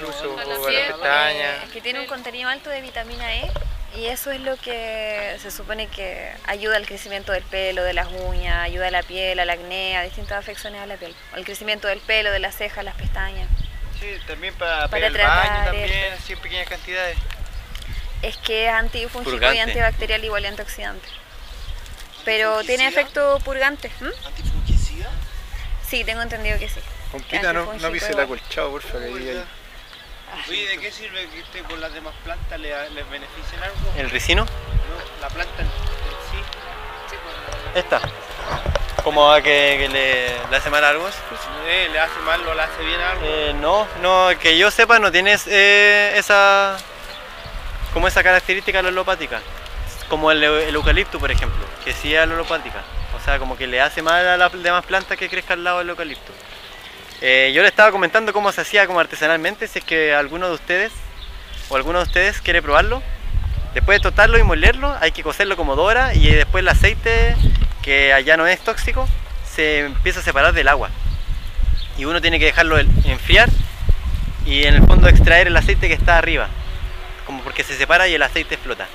uso 0.08 0.36
para 0.36 0.48
las 0.48 0.60
pestañas. 0.60 1.64
Es 1.66 1.70
que 1.72 1.82
tiene 1.82 2.00
un 2.00 2.08
contenido 2.08 2.50
alto 2.50 2.70
de 2.70 2.82
vitamina 2.82 3.34
E 3.36 3.52
y 3.98 4.08
eso 4.08 4.32
es 4.32 4.42
lo 4.42 4.58
que 4.58 5.38
se 5.42 5.52
supone 5.52 5.88
que 5.88 6.32
ayuda 6.48 6.76
al 6.78 6.86
crecimiento 6.86 7.32
del 7.32 7.44
pelo, 7.44 7.84
de 7.84 7.94
las 7.94 8.08
uñas, 8.12 8.60
ayuda 8.64 8.88
a 8.88 8.92
la 8.92 9.04
piel, 9.04 9.40
al 9.40 9.50
acné, 9.50 9.96
a 9.98 10.04
distintas 10.04 10.38
afecciones 10.40 10.82
a 10.82 10.86
la 10.86 10.96
piel, 10.98 11.16
al 11.34 11.46
crecimiento 11.46 11.88
del 11.88 12.00
pelo, 12.00 12.32
de 12.32 12.40
las 12.40 12.56
cejas, 12.56 12.84
las 12.84 12.96
pestañas. 12.96 13.48
Sí, 14.00 14.08
también 14.28 14.54
para, 14.56 14.90
Para 14.90 15.08
el 15.08 15.14
tratar 15.14 15.48
baño 15.50 15.60
el- 15.60 15.66
también, 15.66 16.14
así 16.14 16.34
en 16.34 16.40
pequeñas 16.40 16.68
cantidades. 16.68 17.18
Es 18.22 18.36
que 18.38 18.66
es 18.68 18.72
antifúngico 18.74 19.54
y 19.54 19.60
antibacterial 19.60 20.24
igual 20.26 20.44
y 20.44 20.48
antioxidante. 20.48 21.08
Pero 22.26 22.64
tiene 22.64 22.88
efecto 22.88 23.40
purgante. 23.46 23.92
Sí, 25.88 26.04
tengo 26.04 26.22
entendido 26.22 26.60
que 26.60 26.70
sí. 26.70 26.80
Compita, 27.12 27.54
no, 27.54 27.74
no 27.74 27.92
pise 27.92 28.12
el 28.12 28.20
acolchado, 28.20 28.72
porfa, 28.72 29.00
que 29.00 29.06
ahí 29.06 29.30
hay. 29.30 29.46
Oye, 30.50 30.68
¿de 30.68 30.78
qué 30.80 30.92
sirve 30.92 31.28
que 31.30 31.40
esté 31.40 31.62
con 31.62 31.80
las 31.80 31.94
demás 31.94 32.14
plantas? 32.24 32.60
¿Le, 32.60 32.90
les 32.90 33.10
beneficia 33.10 33.58
en 33.58 33.64
algo? 33.64 33.78
¿El 33.96 34.10
ricino? 34.10 34.44
No, 34.44 35.22
la 35.22 35.30
planta 35.30 35.62
en, 35.62 35.68
en 35.68 35.72
sí. 35.72 36.38
Esta. 37.76 38.02
¿Como 39.04 39.32
a 39.32 39.42
que, 39.42 39.78
que 39.80 39.90
le, 39.90 40.50
le 40.50 40.58
hace 40.58 40.70
mal 40.72 40.84
algo? 40.84 41.08
Eh, 41.68 41.90
¿Le 41.92 42.00
hace 42.00 42.20
mal 42.22 42.46
o 42.48 42.54
le 42.56 42.62
hace 42.62 42.84
bien 42.84 43.00
algo? 43.00 43.22
Eh, 43.24 43.54
no, 43.54 43.88
no, 44.02 44.30
que 44.40 44.58
yo 44.58 44.72
sepa 44.72 44.98
no 44.98 45.12
tienes 45.12 45.46
eh, 45.48 46.14
esa 46.18 46.76
como 47.94 48.08
esa 48.08 48.24
característica 48.24 48.80
alopática. 48.80 49.42
Como 50.10 50.32
el, 50.32 50.44
el 50.44 50.76
eucalipto, 50.76 51.20
por 51.20 51.32
ejemplo, 51.32 51.66
que 51.84 51.94
sí 51.94 52.14
es 52.14 52.22
alopática. 52.22 52.84
Sea, 53.26 53.40
como 53.40 53.58
que 53.58 53.66
le 53.66 53.82
hace 53.82 54.04
mal 54.04 54.28
a 54.28 54.38
las 54.38 54.52
demás 54.62 54.86
plantas 54.86 55.18
que 55.18 55.28
crezca 55.28 55.56
al 55.56 55.64
lado 55.64 55.80
del 55.80 55.90
eucalipto. 55.90 56.32
Eh, 57.22 57.52
yo 57.56 57.64
le 57.64 57.70
estaba 57.70 57.92
comentando 57.92 58.32
cómo 58.34 58.52
se 58.52 58.62
hacía 58.62 58.86
como 58.86 59.00
artesanalmente, 59.00 59.68
si 59.68 59.80
es 59.80 59.86
que 59.86 60.14
alguno 60.14 60.48
de 60.48 60.54
ustedes 60.54 60.92
o 61.70 61.76
alguno 61.76 61.98
de 61.98 62.04
ustedes 62.04 62.40
quiere 62.40 62.62
probarlo. 62.62 63.02
Después 63.74 63.98
de 63.98 64.04
tostarlo 64.04 64.38
y 64.38 64.44
molerlo, 64.44 64.96
hay 65.02 65.12
que 65.12 65.24
cocerlo 65.24 65.58
como 65.58 65.76
dos 65.76 65.88
horas 65.88 66.16
y 66.16 66.30
después 66.30 66.62
el 66.62 66.68
aceite, 66.68 67.36
que 67.82 68.14
allá 68.14 68.38
no 68.38 68.46
es 68.46 68.60
tóxico, 68.60 69.10
se 69.44 69.80
empieza 69.80 70.20
a 70.20 70.24
separar 70.24 70.54
del 70.54 70.68
agua. 70.68 70.92
Y 71.98 72.06
uno 72.06 72.22
tiene 72.22 72.38
que 72.38 72.46
dejarlo 72.46 72.78
enfriar 72.78 73.50
y 74.46 74.66
en 74.66 74.76
el 74.76 74.86
fondo 74.86 75.10
extraer 75.10 75.48
el 75.48 75.58
aceite 75.58 75.88
que 75.88 75.96
está 75.96 76.20
arriba. 76.20 76.48
Como 77.26 77.42
porque 77.42 77.64
se 77.64 77.76
separa 77.76 78.08
y 78.08 78.14
el 78.14 78.22
aceite 78.22 78.56
flota. 78.56 78.88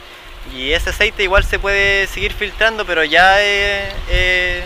Y 0.54 0.72
ese 0.72 0.90
aceite 0.90 1.22
igual 1.22 1.44
se 1.44 1.58
puede 1.58 2.06
seguir 2.06 2.32
filtrando, 2.34 2.84
pero 2.84 3.04
ya 3.04 3.40
es, 3.40 3.92
es- 4.10 4.64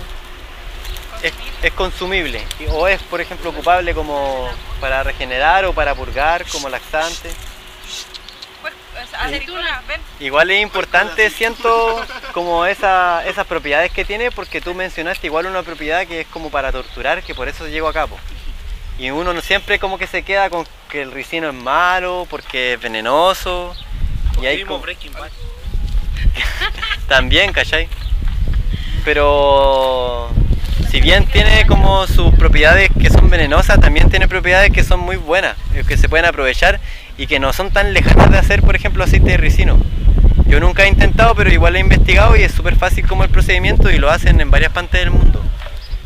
es- 1.22 1.32
es 1.62 1.72
consumible. 1.72 2.42
O 2.70 2.86
es, 2.88 3.02
por 3.02 3.20
ejemplo, 3.20 3.50
ocupable 3.50 3.94
como 3.94 4.48
para 4.80 5.02
regenerar 5.02 5.64
o 5.64 5.72
para 5.72 5.94
purgar, 5.94 6.44
como 6.46 6.68
laxante. 6.68 7.30
Pues, 8.62 8.74
aceituna, 9.18 9.82
ven. 9.88 10.00
Igual 10.20 10.50
es 10.52 10.62
importante, 10.62 11.28
siento, 11.30 12.04
como 12.32 12.64
esa, 12.64 13.26
esas 13.26 13.46
propiedades 13.46 13.90
que 13.92 14.04
tiene, 14.04 14.30
porque 14.30 14.60
tú 14.60 14.72
mencionaste 14.74 15.26
igual 15.26 15.46
una 15.46 15.62
propiedad 15.62 16.06
que 16.06 16.20
es 16.22 16.26
como 16.28 16.50
para 16.50 16.70
torturar, 16.72 17.22
que 17.22 17.34
por 17.34 17.48
eso 17.48 17.66
llego 17.66 17.88
a 17.88 17.92
cabo. 17.92 18.16
Y 18.98 19.10
uno 19.10 19.34
no 19.34 19.40
siempre 19.40 19.78
como 19.80 19.98
que 19.98 20.06
se 20.06 20.22
queda 20.22 20.48
con 20.48 20.66
que 20.88 21.02
el 21.02 21.10
ricino 21.10 21.48
es 21.48 21.54
malo, 21.54 22.26
porque 22.30 22.74
es 22.74 22.80
venenoso. 22.80 23.74
Y 24.40 24.46
hay 24.46 24.64
como- 24.64 24.78
Breaking 24.80 25.12
Bad. 25.12 25.30
también, 27.08 27.52
¿cachai? 27.52 27.88
Pero 29.04 30.30
si 30.90 31.00
bien 31.00 31.26
tiene 31.26 31.66
como 31.66 32.06
sus 32.06 32.34
propiedades 32.34 32.90
que 33.00 33.10
son 33.10 33.28
venenosas, 33.28 33.80
también 33.80 34.08
tiene 34.10 34.28
propiedades 34.28 34.70
que 34.70 34.84
son 34.84 35.00
muy 35.00 35.16
buenas, 35.16 35.56
eh, 35.74 35.84
que 35.86 35.96
se 35.96 36.08
pueden 36.08 36.26
aprovechar 36.26 36.80
y 37.18 37.26
que 37.26 37.38
no 37.38 37.52
son 37.52 37.70
tan 37.70 37.92
lejanas 37.92 38.30
de 38.30 38.38
hacer, 38.38 38.62
por 38.62 38.76
ejemplo, 38.76 39.04
aceite 39.04 39.32
de 39.32 39.36
ricino. 39.36 39.78
Yo 40.46 40.60
nunca 40.60 40.84
he 40.84 40.88
intentado, 40.88 41.34
pero 41.34 41.52
igual 41.52 41.76
he 41.76 41.80
investigado 41.80 42.36
y 42.36 42.42
es 42.42 42.52
súper 42.52 42.76
fácil 42.76 43.06
como 43.06 43.24
el 43.24 43.30
procedimiento 43.30 43.90
y 43.90 43.98
lo 43.98 44.10
hacen 44.10 44.40
en 44.40 44.50
varias 44.50 44.72
partes 44.72 45.00
del 45.00 45.10
mundo. 45.10 45.42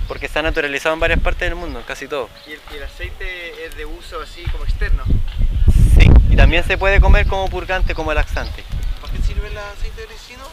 Porque 0.07 0.27
está 0.27 0.41
naturalizado 0.41 0.95
en 0.95 1.01
varias 1.01 1.21
partes 1.21 1.51
del 1.51 1.55
mundo, 1.55 1.83
casi 1.87 2.09
todo. 2.09 2.31
Y 2.47 2.53
el, 2.53 2.61
y 2.73 2.77
el 2.79 2.83
aceite 2.83 3.67
es 3.67 3.77
de 3.77 3.85
uso 3.85 4.23
así 4.23 4.43
como 4.45 4.65
externo. 4.65 5.05
Sí, 5.99 6.09
y 6.31 6.37
también 6.37 6.65
se 6.65 6.79
puede 6.79 6.99
comer 6.99 7.27
como 7.27 7.49
purgante, 7.49 7.95
como 7.95 8.15
laxante. 8.15 8.65
¿Para 9.39 9.49
qué 9.49 9.49
sirve 9.49 9.49
el 9.49 9.59
aceite 9.59 10.01
de 10.03 10.07
ricino? 10.07 10.45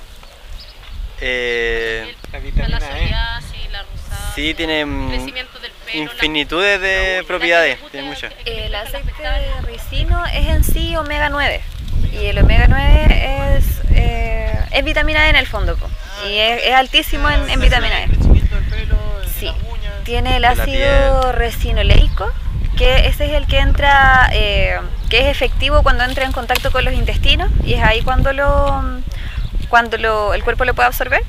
Eh, 1.22 2.16
La 2.32 2.40
Para 2.40 2.40
la 2.40 2.45
vitamina 2.45 2.78
E. 2.78 2.82
psoriasis, 2.91 3.72
la 3.72 3.84
rosada. 3.84 4.32
sí, 4.36 4.53
tiene... 4.53 4.86
mm, 4.86 5.10
Crecimiento 5.10 5.60
del 5.60 5.72
pelo. 5.72 6.03
infinitudes 6.03 6.82
de 6.82 7.24
propiedades, 7.28 7.80
tiene 7.91 8.07
muchas. 8.07 8.34
El 8.45 8.76
aceite 8.76 9.12
de 9.24 9.62
ricino 9.62 10.26
es 10.28 10.48
en 10.48 10.64
sí 10.64 10.95
omega 10.98 11.30
9 11.30 11.62
y 12.12 12.26
el 12.26 12.38
omega 12.40 12.68
9 12.68 13.56
es, 13.57 13.66
eh, 13.91 14.60
es 14.72 14.84
vitamina 14.84 15.26
E 15.28 15.30
en 15.30 15.36
el 15.38 15.48
fondo 15.48 15.76
po. 15.78 15.90
y 16.28 16.38
es, 16.38 16.64
es 16.64 16.74
altísimo 16.74 17.30
en, 17.30 17.49
en 17.49 17.60
vitamina 17.62 18.03
E. 18.03 18.10
Sí, 19.40 19.52
tiene 20.03 20.36
el 20.38 20.41
la 20.44 20.52
ácido 20.52 21.32
resinoleico 21.32 22.32
que 22.76 23.07
ese 23.07 23.26
es 23.26 23.31
el 23.34 23.47
que 23.47 23.60
entra, 23.60 24.30
eh, 24.34 24.80
que 25.10 25.19
es 25.19 25.26
efectivo 25.27 25.84
cuando 25.84 26.03
entra 26.03 26.26
en 26.26 26.31
contacto 26.31 26.72
con 26.72 26.85
los 26.85 26.93
intestinos 26.93 27.49
y 27.64 27.73
es 27.73 27.84
ahí 27.84 28.02
cuando 28.02 28.34
lo, 28.34 28.84
cuando 29.69 29.97
lo, 29.97 30.34
el 30.34 30.43
cuerpo 30.43 30.65
lo 30.65 30.73
puede 30.73 30.88
absorber, 30.88 31.23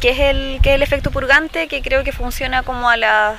que 0.00 0.10
es 0.10 0.18
el 0.18 0.60
que 0.62 0.70
es 0.70 0.74
el 0.76 0.82
efecto 0.82 1.10
purgante 1.10 1.68
que 1.68 1.82
creo 1.82 2.04
que 2.04 2.12
funciona 2.12 2.62
como 2.62 2.88
a 2.88 2.96
las 2.96 3.36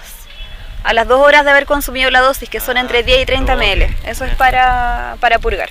a 0.83 0.93
las 0.93 1.07
dos 1.07 1.19
horas 1.21 1.45
de 1.45 1.51
haber 1.51 1.65
consumido 1.65 2.11
la 2.11 2.19
dosis, 2.19 2.49
que 2.49 2.59
son 2.59 2.77
entre 2.77 3.03
10 3.03 3.21
y 3.21 3.25
30 3.25 3.55
ml. 3.55 3.95
Eso 4.05 4.25
es 4.25 4.35
para, 4.35 5.15
para 5.21 5.39
purgar. 5.39 5.69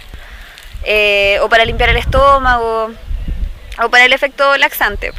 Eh, 0.85 1.39
o 1.43 1.49
para 1.49 1.65
limpiar 1.65 1.91
el 1.91 1.99
estómago, 1.99 2.91
o 3.83 3.91
para 3.91 4.07
el 4.07 4.13
efecto 4.13 4.57
laxante. 4.57 5.13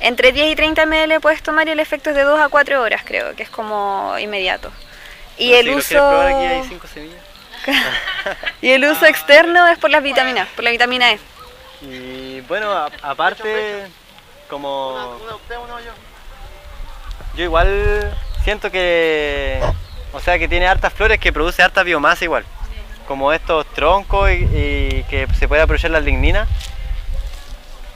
Entre 0.00 0.30
10 0.30 0.52
y 0.52 0.54
30 0.54 0.86
ml 0.86 1.20
puedes 1.20 1.42
tomar 1.42 1.66
y 1.66 1.72
el 1.72 1.80
efecto 1.80 2.10
es 2.10 2.16
de 2.16 2.22
2 2.22 2.40
a 2.40 2.48
4 2.48 2.80
horas, 2.80 3.02
creo, 3.04 3.34
que 3.34 3.42
es 3.42 3.50
como 3.50 4.16
inmediato. 4.20 4.70
Y 5.38 5.52
el 5.54 5.70
uso... 5.70 5.88
quieres 5.88 6.02
probar, 6.08 6.26
aquí 6.28 6.44
hay 6.46 6.62
cinco 6.68 6.86
semillas. 6.86 7.22
y 8.62 8.70
el 8.70 8.84
uso 8.84 9.06
externo 9.06 9.66
es 9.68 9.78
por 9.78 9.90
las 9.90 10.02
vitaminas, 10.02 10.48
por 10.54 10.64
la 10.64 10.70
vitamina 10.70 11.12
E. 11.12 11.18
Y 11.82 12.40
bueno, 12.42 12.72
a- 12.72 12.90
aparte, 13.02 13.86
como. 14.48 15.18
Yo 17.34 17.44
igual 17.44 18.16
siento 18.42 18.70
que. 18.70 19.60
O 20.12 20.20
sea, 20.20 20.38
que 20.38 20.48
tiene 20.48 20.66
hartas 20.66 20.92
flores 20.92 21.18
que 21.20 21.32
produce 21.32 21.62
harta 21.62 21.82
biomasa 21.82 22.24
igual. 22.24 22.44
Como 23.06 23.32
estos 23.32 23.66
troncos 23.74 24.30
y, 24.30 24.34
y 24.34 25.04
que 25.08 25.26
se 25.38 25.46
puede 25.48 25.62
aprovechar 25.62 25.90
la 25.90 26.00
lignina. 26.00 26.46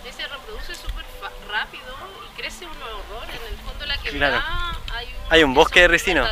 Se 0.05 0.23
reproduce 0.29 0.75
súper 0.75 1.05
rápido 1.51 1.85
y 2.31 2.41
crece 2.41 2.67
un 2.67 2.73
horror. 2.83 3.25
En 3.29 3.53
el 3.53 3.59
fondo 3.65 3.81
de 3.81 3.87
la 3.87 3.97
Claro. 3.97 4.13
quebrada 4.13 4.79
hay 4.95 5.07
un 5.07 5.13
Hay 5.31 5.45
un 5.45 5.55
bosque 5.55 5.81
de 5.81 5.89
ricino. 5.89 6.25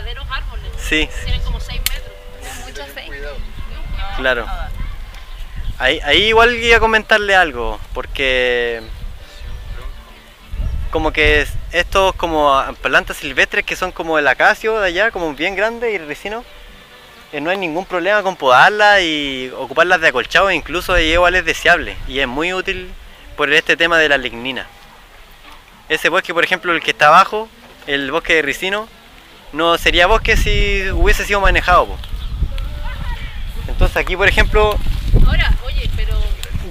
Sí, 0.91 1.09
Tienen 1.25 1.41
como 1.43 1.61
6 1.61 1.81
metros. 1.83 2.67
Mucho 2.67 2.83
claro. 4.17 4.45
Ahí, 5.79 6.01
ahí 6.03 6.25
igual 6.25 6.53
iba 6.57 6.79
a 6.79 6.81
comentarle 6.81 7.37
algo, 7.37 7.79
porque 7.95 8.83
como 10.91 11.13
que 11.13 11.43
es- 11.43 11.53
estos 11.71 12.13
como 12.17 12.61
plantas 12.83 13.19
silvestres 13.19 13.65
que 13.65 13.77
son 13.77 13.93
como 13.93 14.19
el 14.19 14.27
acacio 14.27 14.81
de 14.81 14.89
allá, 14.89 15.13
como 15.13 15.33
bien 15.33 15.55
grande 15.55 15.93
y 15.93 15.95
el 15.95 16.09
ricino, 16.09 16.45
eh, 17.33 17.41
no 17.41 17.51
hay 17.51 17.57
ningún 17.57 17.87
problema 17.87 18.25
con 18.25 18.35
podarlas 18.35 19.01
y 19.01 19.49
ocuparlas 19.57 20.01
de 20.01 20.09
acolchado, 20.09 20.51
incluso 20.51 20.99
igual 20.99 21.37
es 21.37 21.45
deseable 21.45 21.97
y 22.09 22.19
es 22.19 22.27
muy 22.27 22.53
útil 22.53 22.91
por 23.37 23.53
este 23.53 23.77
tema 23.77 23.97
de 23.97 24.09
la 24.09 24.19
lignina. 24.19 24.67
Ese 25.89 26.09
bosque, 26.09 26.35
por 26.35 26.43
ejemplo, 26.43 26.73
el 26.73 26.83
que 26.83 26.91
está 26.91 27.07
abajo, 27.07 27.49
el 27.87 28.11
bosque 28.11 28.35
de 28.35 28.43
ricino, 28.43 28.89
no 29.53 29.77
sería 29.79 30.07
bosque 30.07 30.37
si 30.37 30.91
hubiese 30.91 31.25
sido 31.25 31.41
manejado. 31.41 31.87
po. 31.87 31.99
Entonces 33.69 33.97
aquí, 33.97 34.17
por 34.17 34.29
ejemplo, 34.29 34.77
Ahora, 35.27 35.53
oye, 35.65 35.89
pero 35.97 36.19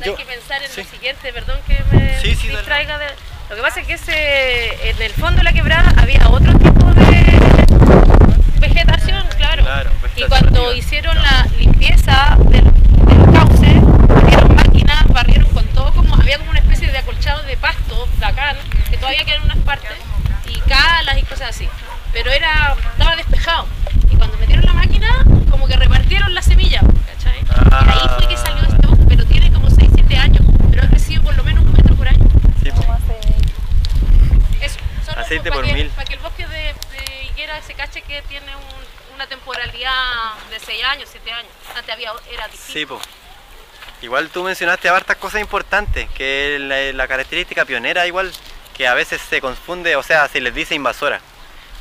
Yo- 0.06 0.12
hay 0.12 0.24
que 0.24 0.26
pensar 0.26 0.62
en 0.64 0.70
sí. 0.70 0.82
lo 0.84 0.90
siguiente, 0.90 1.34
perdón 1.34 1.60
que 1.68 1.84
me 1.92 2.20
Sí, 2.22 2.48
distraiga 2.48 2.98
de... 2.98 3.08
Lo 3.50 3.56
que 3.56 3.62
pasa 3.62 3.82
es 3.82 3.88
que 3.88 3.94
ese, 3.94 4.90
en 4.90 5.02
el 5.02 5.12
fondo 5.14 5.38
de 5.40 5.44
la 5.44 5.54
quebrada 5.54 5.94
había 5.98 6.28
otro 6.30 6.54
tipo 6.58 6.86
de 6.94 7.40
vegetación, 8.60 9.26
claro. 9.38 9.64
Claro, 9.64 9.90
y 10.16 10.24
cuando 10.24 10.74
hicieron 10.74 11.16
la 11.22 11.46
limpieza 11.58 12.38
del, 12.46 12.64
del 12.64 13.34
cauce, 13.34 13.74
barrieron 14.08 14.56
máquinas, 14.56 15.08
barrieron 15.08 15.50
con 15.50 15.66
todo 15.68 15.92
como, 15.94 16.16
había 16.16 16.38
como 16.38 16.52
una 16.52 16.60
especie 16.60 16.92
de 16.92 16.98
acolchado 17.00 17.42
de 17.44 17.58
pasto 17.58 18.08
bacán, 18.20 18.56
que 18.92 18.98
todavía 18.98 19.24
quedan 19.26 19.44
unas 19.44 19.58
partes, 19.60 19.92
y 20.48 20.60
calas 20.62 21.18
y 21.18 21.24
cosas 21.24 21.50
así. 21.50 21.68
Pero 22.14 22.32
era, 22.32 22.76
estaba 22.92 23.16
despejado. 23.16 23.68
Y 24.12 24.16
cuando 24.16 24.38
metieron 24.38 24.66
la 24.66 24.74
máquina, 24.74 25.24
como 25.50 25.68
que 25.68 25.76
repartieron 25.76 26.34
la 26.34 26.42
semilla, 26.42 26.82
¿cachai? 26.82 27.40
Ah. 27.72 27.84
Y 27.86 27.90
ahí 28.00 28.10
fue 28.18 28.28
que 28.28 28.38
salió 28.38 28.64
este 28.64 28.88
bosque, 28.88 29.04
pero 29.08 29.26
tiene 29.26 29.52
como 29.52 29.70
6, 29.70 29.90
7 29.94 30.18
años, 30.18 30.42
pero 30.72 30.84
ha 30.84 30.88
crecido 30.90 31.22
por 31.24 31.36
lo 31.36 31.44
menos 31.44 31.64
un 31.66 31.72
metro 31.74 31.96
por 31.96 32.08
año. 32.08 32.26
Sí, 32.64 32.72
po. 32.72 32.84
Eso, 34.62 34.78
solo 35.06 35.22
Aceite 35.22 35.50
para 35.50 35.56
por 35.62 35.66
que, 35.66 35.74
mil. 35.74 35.90
Para 35.90 36.06
que 36.06 36.14
el 36.16 36.20
bosque 36.20 36.48
de, 36.48 36.58
de 36.58 37.24
higuera 37.32 37.62
se 37.62 37.74
cache 37.74 38.02
que 38.02 38.22
tiene 38.24 38.56
un- 38.56 39.16
una 39.16 39.28
temporalidad 39.28 40.34
de 40.50 40.60
6 40.60 40.84
años, 40.86 41.10
7 41.12 41.32
años. 41.32 41.52
Antes 41.76 41.94
había, 41.94 42.12
era 42.32 42.48
distinto. 42.48 42.74
Sí, 42.74 42.86
po. 42.86 43.00
Igual 44.02 44.30
tú 44.30 44.44
mencionaste 44.44 44.88
hartas 44.90 45.18
cosas 45.18 45.42
importantes, 45.42 46.10
que 46.12 46.56
es 46.56 46.62
la, 46.62 46.94
la 46.94 47.08
característica 47.08 47.66
pionera 47.66 48.08
igual, 48.08 48.32
que 48.78 48.88
a 48.88 48.94
veces 48.94 49.22
se 49.30 49.42
confunde, 49.42 49.98
o 49.98 50.04
sea, 50.04 50.28
se 50.30 50.40
les 50.40 50.54
dice 50.56 50.74
invasora. 50.74 51.20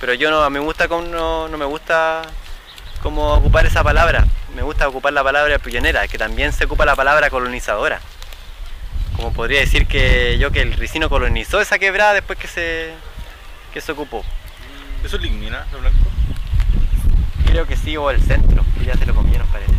Pero 0.00 0.14
yo 0.14 0.30
no, 0.30 0.48
me 0.50 0.60
gusta 0.60 0.88
como 0.88 1.02
no, 1.02 1.48
no 1.48 1.58
me 1.58 1.64
gusta 1.64 2.22
como 3.02 3.34
ocupar 3.34 3.66
esa 3.66 3.82
palabra. 3.82 4.26
Me 4.54 4.62
gusta 4.62 4.88
ocupar 4.88 5.12
la 5.12 5.22
palabra 5.22 5.58
pionera, 5.58 6.06
que 6.08 6.18
también 6.18 6.52
se 6.52 6.64
ocupa 6.64 6.84
la 6.84 6.96
palabra 6.96 7.30
colonizadora. 7.30 8.00
Como 9.16 9.32
podría 9.32 9.60
decir 9.60 9.86
que 9.86 10.38
yo 10.38 10.50
que 10.50 10.62
el 10.62 10.74
ricino 10.74 11.08
colonizó 11.08 11.60
esa 11.60 11.78
quebrada 11.78 12.14
después 12.14 12.38
que 12.38 12.48
se 12.48 12.92
que 13.72 13.80
se 13.80 13.92
ocupó. 13.92 14.24
¿Eso 15.04 15.16
es 15.16 15.22
lignina, 15.22 15.66
lo 15.72 15.80
blanco? 15.80 15.98
Creo 17.46 17.66
que 17.66 17.76
sí, 17.76 17.96
o 17.96 18.10
el 18.10 18.20
centro, 18.20 18.64
que 18.78 18.84
ya 18.84 18.94
se 18.94 19.06
lo 19.06 19.14
comieron 19.14 19.46
parece. 19.48 19.72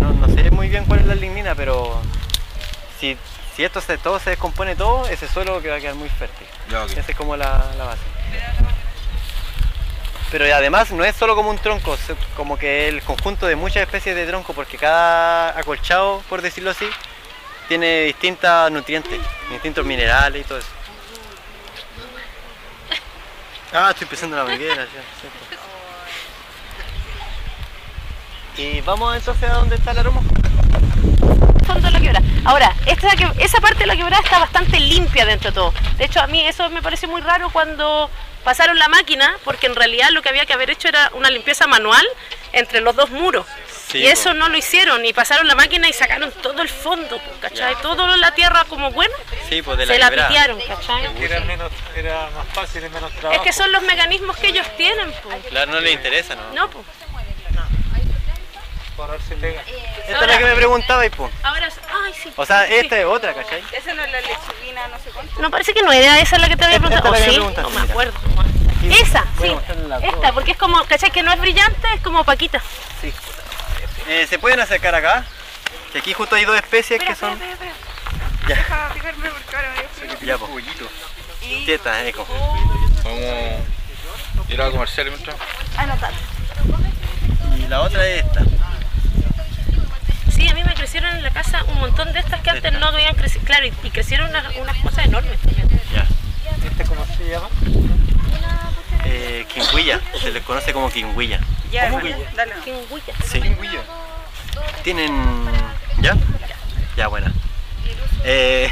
No, 0.00 0.12
no 0.12 0.28
sé 0.28 0.50
muy 0.50 0.68
bien 0.68 0.84
cuál 0.84 1.00
es 1.00 1.06
la 1.06 1.14
lignina, 1.14 1.54
pero 1.54 2.00
si, 2.98 3.16
si 3.54 3.64
esto 3.64 3.80
se, 3.80 3.98
todo 3.98 4.18
se 4.18 4.30
descompone 4.30 4.76
todo, 4.76 5.06
ese 5.08 5.28
suelo 5.28 5.60
que 5.62 5.68
va 5.68 5.76
a 5.76 5.80
quedar 5.80 5.94
muy 5.94 6.08
fértil. 6.08 6.46
Ya. 6.70 6.84
Esa 6.84 7.10
es 7.12 7.16
como 7.16 7.36
la, 7.36 7.64
la 7.76 7.84
base. 7.84 8.02
Pero 10.30 10.44
además 10.54 10.90
no 10.90 11.04
es 11.04 11.16
solo 11.16 11.34
como 11.34 11.50
un 11.50 11.58
tronco, 11.58 11.96
como 12.36 12.58
que 12.58 12.88
el 12.88 13.02
conjunto 13.02 13.46
de 13.46 13.56
muchas 13.56 13.82
especies 13.82 14.14
de 14.14 14.26
tronco, 14.26 14.52
porque 14.52 14.76
cada 14.76 15.58
acolchado, 15.58 16.22
por 16.28 16.42
decirlo 16.42 16.70
así, 16.70 16.86
tiene 17.68 18.02
distintos 18.02 18.70
nutrientes, 18.70 19.18
distintos 19.50 19.86
minerales 19.86 20.42
y 20.42 20.44
todo 20.44 20.58
eso. 20.58 20.68
Ah, 23.72 23.90
estoy 23.90 24.06
pisando 24.06 24.36
la 24.36 24.44
manguera, 24.44 24.86
ya. 24.86 25.02
Y 28.62 28.80
vamos 28.80 29.16
entonces 29.16 29.48
a 29.48 29.54
donde 29.54 29.76
está 29.76 29.92
el 29.92 29.98
aroma. 29.98 30.20
fondo 31.66 31.86
de 31.86 31.90
la 31.90 32.00
quebrada. 32.00 32.26
Ahora, 32.44 32.74
esta, 32.86 33.08
esa 33.38 33.60
parte 33.60 33.80
de 33.80 33.86
la 33.86 33.96
quebrada 33.96 34.22
está 34.22 34.38
bastante 34.40 34.80
limpia 34.80 35.26
dentro 35.26 35.50
de 35.50 35.54
todo. 35.54 35.72
De 35.96 36.06
hecho, 36.06 36.20
a 36.20 36.26
mí 36.26 36.44
eso 36.44 36.68
me 36.70 36.82
pareció 36.82 37.08
muy 37.08 37.20
raro 37.20 37.50
cuando 37.50 38.10
pasaron 38.44 38.78
la 38.78 38.88
máquina, 38.88 39.36
porque 39.44 39.66
en 39.66 39.74
realidad 39.76 40.08
lo 40.10 40.22
que 40.22 40.28
había 40.28 40.46
que 40.46 40.52
haber 40.52 40.70
hecho 40.70 40.88
era 40.88 41.10
una 41.14 41.30
limpieza 41.30 41.66
manual 41.66 42.06
entre 42.52 42.80
los 42.80 42.94
dos 42.96 43.10
muros. 43.10 43.46
Sí, 43.88 43.98
y 43.98 44.06
eso 44.06 44.34
no 44.34 44.50
lo 44.50 44.58
hicieron, 44.58 45.02
y 45.06 45.14
pasaron 45.14 45.48
la 45.48 45.54
máquina 45.54 45.88
y 45.88 45.94
sacaron 45.94 46.30
todo 46.42 46.60
el 46.60 46.68
fondo, 46.68 47.18
¿cachai? 47.40 47.74
Toda 47.80 48.16
la 48.18 48.34
tierra 48.34 48.64
como 48.68 48.90
buena, 48.90 49.14
Sí, 49.48 49.62
pues 49.62 49.78
de 49.78 49.86
la 49.86 49.94
se 49.94 49.98
la 49.98 50.08
quebrada. 50.10 50.28
pitearon, 50.28 50.60
¿cachai? 50.60 51.24
Era, 51.24 51.40
menos, 51.40 51.72
era 51.96 52.28
más 52.36 52.46
fácil 52.52 52.84
y 52.84 52.88
menos 52.90 53.10
Es 53.14 53.18
trabajo. 53.20 53.42
que 53.42 53.52
son 53.54 53.72
los 53.72 53.80
mecanismos 53.82 54.36
que 54.36 54.48
ellos 54.48 54.66
tienen, 54.76 55.10
pues. 55.22 55.36
Claro, 55.48 55.72
no 55.72 55.80
le 55.80 55.92
interesa, 55.92 56.34
¿no? 56.34 56.52
No, 56.52 56.68
pues. 56.70 56.84
Por 58.98 59.08
ahorrarse 59.08 59.36
pega. 59.36 59.62
Esta 60.08 60.24
es 60.24 60.26
la 60.26 60.38
que 60.38 60.44
me 60.44 60.56
preguntaba 60.56 61.06
y 61.06 61.10
pues. 61.10 61.32
Ahora, 61.44 61.68
ay, 62.04 62.12
sí. 62.20 62.32
O 62.34 62.44
sea, 62.44 62.66
sí. 62.66 62.74
esta 62.74 62.98
es 62.98 63.04
otra, 63.04 63.32
¿cachai? 63.32 63.62
Esa 63.72 63.94
no 63.94 64.02
es 64.02 64.10
la 64.10 64.20
lechivina, 64.20 64.88
no 64.88 64.98
sé 64.98 65.10
cuánto. 65.10 65.40
No, 65.40 65.50
parece 65.52 65.72
que 65.72 65.82
no 65.82 65.92
era 65.92 66.18
esa 66.18 66.36
la 66.36 66.48
que 66.48 66.56
te 66.56 66.64
había 66.64 66.80
preguntado. 66.80 67.06
esta 67.06 67.10
¿O 67.10 67.14
es 67.14 67.20
la 67.20 67.26
que 67.26 67.32
sí? 67.32 67.38
me 67.38 67.62
No 67.62 67.70
me 67.70 67.80
acuerdo. 67.92 68.18
Esa, 68.90 69.20
a 69.20 69.40
sí. 69.40 69.56
Esta, 70.02 70.32
porque 70.32 70.50
es 70.50 70.56
como, 70.56 70.84
¿cachai? 70.86 71.12
Que 71.12 71.22
no 71.22 71.32
es 71.32 71.38
brillante, 71.38 71.86
es 71.94 72.00
como 72.00 72.24
paquita. 72.24 72.60
Sí. 73.00 73.14
Eh, 74.08 74.26
¿Se 74.28 74.40
pueden 74.40 74.58
acercar 74.58 74.96
acá? 74.96 75.24
Que 75.92 75.98
aquí 76.00 76.12
justo 76.12 76.34
hay 76.34 76.44
dos 76.44 76.56
especies 76.56 77.00
que 77.00 77.14
son. 77.14 77.38
Ya. 78.48 78.56
Deja 78.56 78.90
picarme 78.94 79.30
porque 79.30 79.56
ahora 79.56 79.70
me 79.76 79.80
dio 79.80 79.88
frío. 80.16 80.38
Ya, 81.84 82.08
eco. 82.08 82.26
Vamos 83.04 83.20
a 83.22 84.52
ir 84.52 84.60
a 84.60 84.70
comerciales 84.72 85.12
mientras. 85.12 85.36
Anotar. 85.76 86.12
Y 87.56 87.68
la 87.68 87.82
otra 87.82 88.04
es 88.04 88.24
esta. 88.24 88.42
Sí, 90.38 90.48
a 90.48 90.54
mí 90.54 90.62
me 90.62 90.72
crecieron 90.74 91.16
en 91.16 91.24
la 91.24 91.30
casa 91.30 91.64
un 91.64 91.80
montón 91.80 92.12
de 92.12 92.20
estas 92.20 92.40
que 92.42 92.50
antes 92.50 92.72
no 92.74 92.86
habían 92.86 93.16
crecido. 93.16 93.44
Claro, 93.44 93.66
y, 93.66 93.72
y 93.82 93.90
crecieron 93.90 94.30
unas, 94.30 94.54
unas 94.56 94.76
cosas 94.78 95.06
enormes 95.06 95.36
también. 95.40 95.68
Ya. 95.92 96.06
¿Este 96.64 96.84
cómo 96.84 97.04
se 97.06 97.28
llama? 97.28 97.48
Eh, 99.04 99.44
quingüilla. 99.52 100.00
Se 100.20 100.30
les 100.30 100.44
conoce 100.44 100.72
como 100.72 100.90
quingüilla. 100.90 101.40
Ya, 101.72 101.90
¿Cómo? 101.90 102.02
dale. 102.36 102.52
Quingüilla. 102.64 103.14
Sí. 103.28 103.42
Tienen. 104.84 105.50
¿Ya? 106.00 106.16
Ya, 106.96 107.08
buena. 107.08 107.32
Eh, 108.22 108.70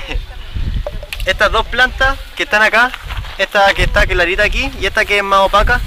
estas 1.24 1.50
dos 1.50 1.66
plantas 1.66 2.16
que 2.36 2.44
están 2.44 2.62
acá, 2.62 2.92
esta 3.38 3.74
que 3.74 3.82
está 3.82 4.06
clarita 4.06 4.44
aquí 4.44 4.70
y 4.80 4.86
esta 4.86 5.04
que 5.04 5.18
es 5.18 5.24
más 5.24 5.40
opaca, 5.40 5.80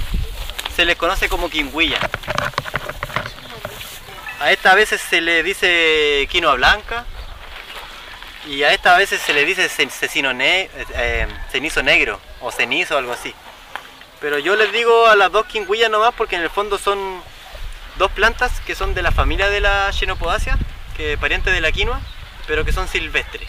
se 0.76 0.84
les 0.84 0.96
conoce 0.96 1.30
como 1.30 1.48
quingüilla. 1.48 1.98
A 4.40 4.50
esta 4.52 4.72
a 4.72 4.74
veces 4.74 5.00
se 5.02 5.20
le 5.20 5.42
dice 5.42 6.26
quinoa 6.30 6.54
blanca 6.54 7.04
y 8.46 8.62
a 8.62 8.72
esta 8.72 8.94
a 8.94 8.98
veces 8.98 9.20
se 9.20 9.34
le 9.34 9.44
dice 9.44 9.68
ne- 10.34 10.70
eh, 10.94 11.26
cenizo 11.52 11.82
negro 11.82 12.18
o 12.40 12.50
cenizo 12.50 12.96
algo 12.96 13.12
así. 13.12 13.34
Pero 14.20 14.38
yo 14.38 14.56
les 14.56 14.72
digo 14.72 15.06
a 15.08 15.16
las 15.16 15.30
dos 15.30 15.44
quingüillas 15.46 15.90
nomás 15.90 16.14
porque 16.14 16.36
en 16.36 16.42
el 16.42 16.50
fondo 16.50 16.78
son 16.78 17.22
dos 17.96 18.10
plantas 18.12 18.60
que 18.66 18.74
son 18.74 18.94
de 18.94 19.02
la 19.02 19.12
familia 19.12 19.50
de 19.50 19.60
la 19.60 19.92
Xenopodaceae, 19.92 20.56
que 20.96 21.12
es 21.14 21.18
pariente 21.18 21.50
de 21.50 21.60
la 21.60 21.70
quinoa, 21.70 22.00
pero 22.46 22.64
que 22.64 22.72
son 22.72 22.88
silvestres. 22.88 23.48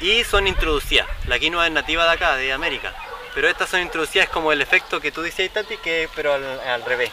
Y 0.00 0.24
son 0.24 0.46
introducidas. 0.46 1.06
La 1.26 1.38
quinoa 1.38 1.66
es 1.66 1.72
nativa 1.72 2.04
de 2.04 2.12
acá, 2.12 2.36
de 2.36 2.52
América. 2.52 2.94
Pero 3.34 3.48
estas 3.48 3.68
son 3.68 3.80
introducidas 3.80 4.28
como 4.30 4.52
el 4.52 4.62
efecto 4.62 5.00
que 5.00 5.12
tú 5.12 5.20
decías, 5.20 5.52
Tati, 5.52 5.76
que 5.76 6.08
pero 6.14 6.32
al 6.34 6.84
revés. 6.84 7.10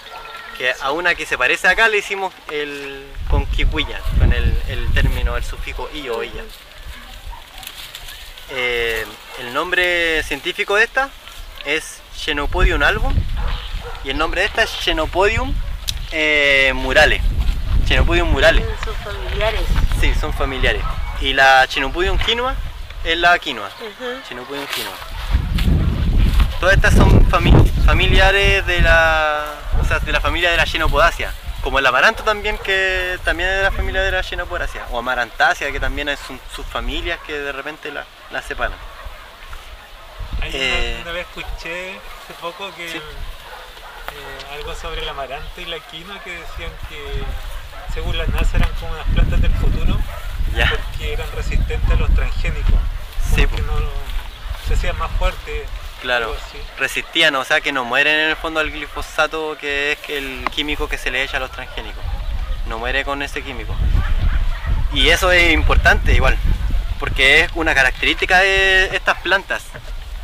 Que 0.58 0.74
a 0.82 0.92
una 0.92 1.14
que 1.14 1.26
se 1.26 1.38
parece 1.38 1.68
acá 1.68 1.88
le 1.88 2.00
hicimos 2.00 2.34
el 2.52 3.06
con 3.30 3.46
quicuilla, 3.46 4.00
con 4.18 4.34
el, 4.34 4.58
el 4.68 4.92
término, 4.94 5.38
el 5.38 5.44
sufijo 5.44 5.90
i 5.94 6.10
o 6.10 6.24
illa. 6.24 6.44
Eh, 8.50 9.06
el 9.40 9.54
nombre 9.54 10.24
científico 10.24 10.76
de 10.76 10.86
esta 10.86 11.10
es 11.66 12.02
Xenopodium 12.16 12.82
album 12.82 13.14
y 14.04 14.10
el 14.10 14.18
nombre 14.18 14.42
de 14.42 14.48
esta 14.48 14.64
es 14.64 14.70
Xenopodium 14.70 15.54
eh, 16.12 16.72
murale. 16.74 17.22
Xenopodium 17.88 18.32
murale. 18.32 18.66
Son 18.84 18.96
familiares. 18.96 19.62
Sí, 20.00 20.14
son 20.20 20.34
familiares. 20.34 20.82
Y 21.22 21.34
la 21.34 21.68
Xenopodium 21.68 22.18
quinoa 22.18 22.56
es 23.04 23.18
la 23.18 23.38
quinoa. 23.38 23.68
Ujú. 23.68 24.22
Xenopodium 24.28 24.66
quinoa. 24.68 25.17
Todas 26.60 26.76
estas 26.76 26.94
son 26.96 27.30
fami- 27.30 27.72
familiares 27.86 28.66
de 28.66 28.82
la, 28.82 29.46
o 29.82 29.86
sea, 29.86 30.00
de 30.00 30.12
la 30.12 30.20
familia 30.22 30.50
de 30.52 30.58
la 30.58 30.66
Xenopodaceae. 30.66 31.30
Como 31.62 31.80
el 31.80 31.86
amaranto 31.86 32.24
también, 32.24 32.58
que 32.58 33.20
también 33.24 33.50
es 33.50 33.58
de 33.58 33.64
la 33.64 33.72
familia 33.72 34.02
de 34.02 34.12
la 34.12 34.24
Xenopodaceae. 34.24 34.84
O 34.92 35.00
amarantácea, 35.00 35.72
que 35.72 35.80
también 35.80 36.10
es 36.10 36.20
un- 36.30 36.40
sus 36.56 36.66
familias 36.66 37.20
que 37.26 37.34
de 37.34 37.52
repente 37.52 37.92
la, 37.92 38.06
la 38.32 38.42
separan. 38.42 38.78
Una- 40.38 40.48
Eh, 40.52 41.00
una, 41.02 41.12
vez 41.12 41.28
escuché 41.28 42.00
hace 42.24 42.34
poco 42.40 42.74
que 42.76 42.90
Sí. 42.92 42.98
eh, 42.98 44.54
algo 44.56 44.74
sobre 44.76 45.02
el 45.02 45.10
amaranto 45.10 45.60
y 45.62 45.66
la 45.66 45.80
quinoa 45.80 46.20
que 46.24 46.32
decían 46.32 46.72
que 46.90 47.24
según 47.94 48.18
la 48.18 48.26
NASA 48.28 48.58
eran 48.58 48.70
como 48.80 48.94
unas 48.94 49.08
plantas 49.08 49.42
del 49.42 49.54
futuro 49.56 49.98
Ya. 50.56 50.70
porque 50.70 51.14
eran 51.14 51.28
resistentes 51.36 51.90
a 51.92 51.96
los 51.96 52.14
transgénicos. 52.16 52.72
Como 52.72 53.36
Sí, 53.36 53.48
que 53.48 53.62
no 53.64 53.74
se 54.68 54.74
hacían 54.76 54.98
más 54.98 55.12
fuertes. 55.20 55.68
Claro, 56.02 56.36
resistían, 56.78 57.36
o 57.36 57.44
sea 57.44 57.60
que 57.60 57.72
no 57.72 57.84
mueren 57.84 58.20
en 58.20 58.30
el 58.30 58.36
fondo 58.36 58.60
al 58.60 58.72
glifosato 58.72 59.58
que 59.60 59.94
es 59.94 59.98
el 60.10 60.46
químico 60.52 60.88
que 60.88 60.98
se 60.98 61.10
le 61.10 61.24
echa 61.24 61.38
a 61.38 61.40
los 61.40 61.52
transgénicos. 61.52 62.04
No 62.68 62.78
muere 62.78 63.04
con 63.04 63.22
ese 63.24 63.42
químico. 63.42 63.76
Y 64.94 65.10
eso 65.10 65.32
es 65.32 65.54
importante 65.54 66.14
igual, 66.14 66.38
porque 67.00 67.42
es 67.42 67.52
una 67.56 67.74
característica 67.74 68.40
de 68.40 68.96
estas 68.96 69.18
plantas. 69.22 69.64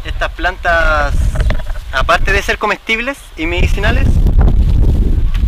Estas 0.05 0.31
plantas, 0.33 1.15
aparte 1.91 2.31
de 2.31 2.41
ser 2.43 2.57
comestibles 2.59 3.17
y 3.35 3.47
medicinales, 3.47 4.07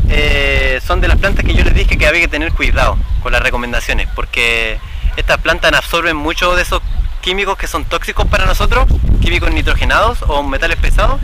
eh, 0.09 0.81
son 0.85 1.01
de 1.01 1.07
las 1.07 1.17
plantas 1.17 1.45
que 1.45 1.53
yo 1.53 1.63
les 1.63 1.75
dije 1.75 1.97
que 1.97 2.07
había 2.07 2.21
que 2.21 2.27
tener 2.27 2.51
cuidado 2.51 2.97
con 3.21 3.31
las 3.31 3.41
recomendaciones, 3.41 4.07
porque 4.15 4.79
estas 5.17 5.39
plantas 5.39 5.71
absorben 5.73 6.15
mucho 6.15 6.55
de 6.55 6.63
esos 6.63 6.81
químicos 7.25 7.57
que 7.57 7.65
son 7.65 7.85
tóxicos 7.85 8.27
para 8.27 8.45
nosotros, 8.45 8.85
químicos 9.19 9.51
nitrogenados 9.51 10.21
o 10.27 10.43
metales 10.43 10.77
pesados, 10.77 11.19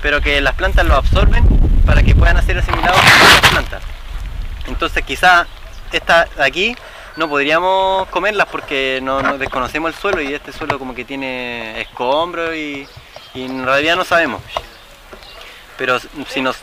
pero 0.00 0.22
que 0.22 0.40
las 0.40 0.54
plantas 0.54 0.86
lo 0.86 0.94
absorben 0.94 1.44
para 1.84 2.02
que 2.02 2.14
puedan 2.14 2.42
ser 2.42 2.56
asimilados 2.56 2.98
por 2.98 3.36
otras 3.36 3.50
plantas. 3.50 3.82
Entonces 4.66 5.04
quizá 5.04 5.46
estas 5.92 6.34
de 6.36 6.42
aquí 6.42 6.74
no 7.16 7.28
podríamos 7.28 8.08
comerlas 8.08 8.46
porque 8.50 9.00
no, 9.02 9.20
no 9.20 9.36
desconocemos 9.36 9.92
el 9.92 10.00
suelo 10.00 10.22
y 10.22 10.32
este 10.32 10.52
suelo 10.52 10.78
como 10.78 10.94
que 10.94 11.04
tiene 11.04 11.82
escombros 11.82 12.56
y, 12.56 12.88
y 13.34 13.44
en 13.44 13.66
realidad 13.66 13.96
no 13.96 14.06
sabemos. 14.06 14.40
Pero 15.76 16.00
si 16.30 16.40
nos... 16.40 16.56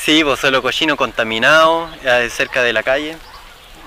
Sí, 0.00 0.22
pues 0.22 0.38
suelo 0.38 0.62
cochino 0.62 0.96
contaminado, 0.96 1.90
eh, 2.04 2.30
cerca 2.30 2.62
de 2.62 2.72
la 2.72 2.84
calle, 2.84 3.16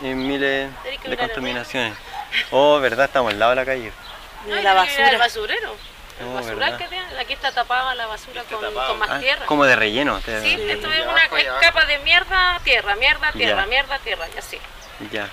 y 0.02 0.08
miles 0.08 0.70
de 1.06 1.18
contaminaciones. 1.18 1.94
Oh, 2.52 2.80
verdad, 2.80 3.06
estamos 3.06 3.32
al 3.34 3.40
lado 3.40 3.52
de 3.52 3.56
la 3.58 3.66
calle. 3.66 3.92
La 4.48 4.74
basura. 4.74 5.10
El 5.12 5.18
basura. 5.18 5.18
basurero. 5.18 5.76
El 6.20 6.28
Oh, 6.28 6.34
basural 6.34 6.78
que 6.78 6.88
tiene. 6.88 7.04
Aquí 7.20 7.34
está 7.34 7.52
tapada 7.52 7.96
la 7.96 8.06
basura 8.08 8.44
con, 8.44 8.60
con 8.74 9.00
más 9.00 9.10
Ah, 9.10 9.20
tierra. 9.20 9.46
como 9.46 9.66
de 9.66 9.76
relleno. 9.76 10.20
te- 10.20 10.42
Sí, 10.42 10.54
esto 10.70 10.92
es 10.92 11.06
una 11.06 11.60
capa 11.60 11.86
de 11.86 12.00
mierda, 12.00 12.60
tierra, 12.64 12.96
mierda, 12.96 13.32
tierra, 13.32 13.62
Ya. 13.64 13.68
mierda, 13.68 14.00
tierra, 14.00 14.28
y 14.36 14.38
así. 14.38 14.60
Ya. 15.12 15.28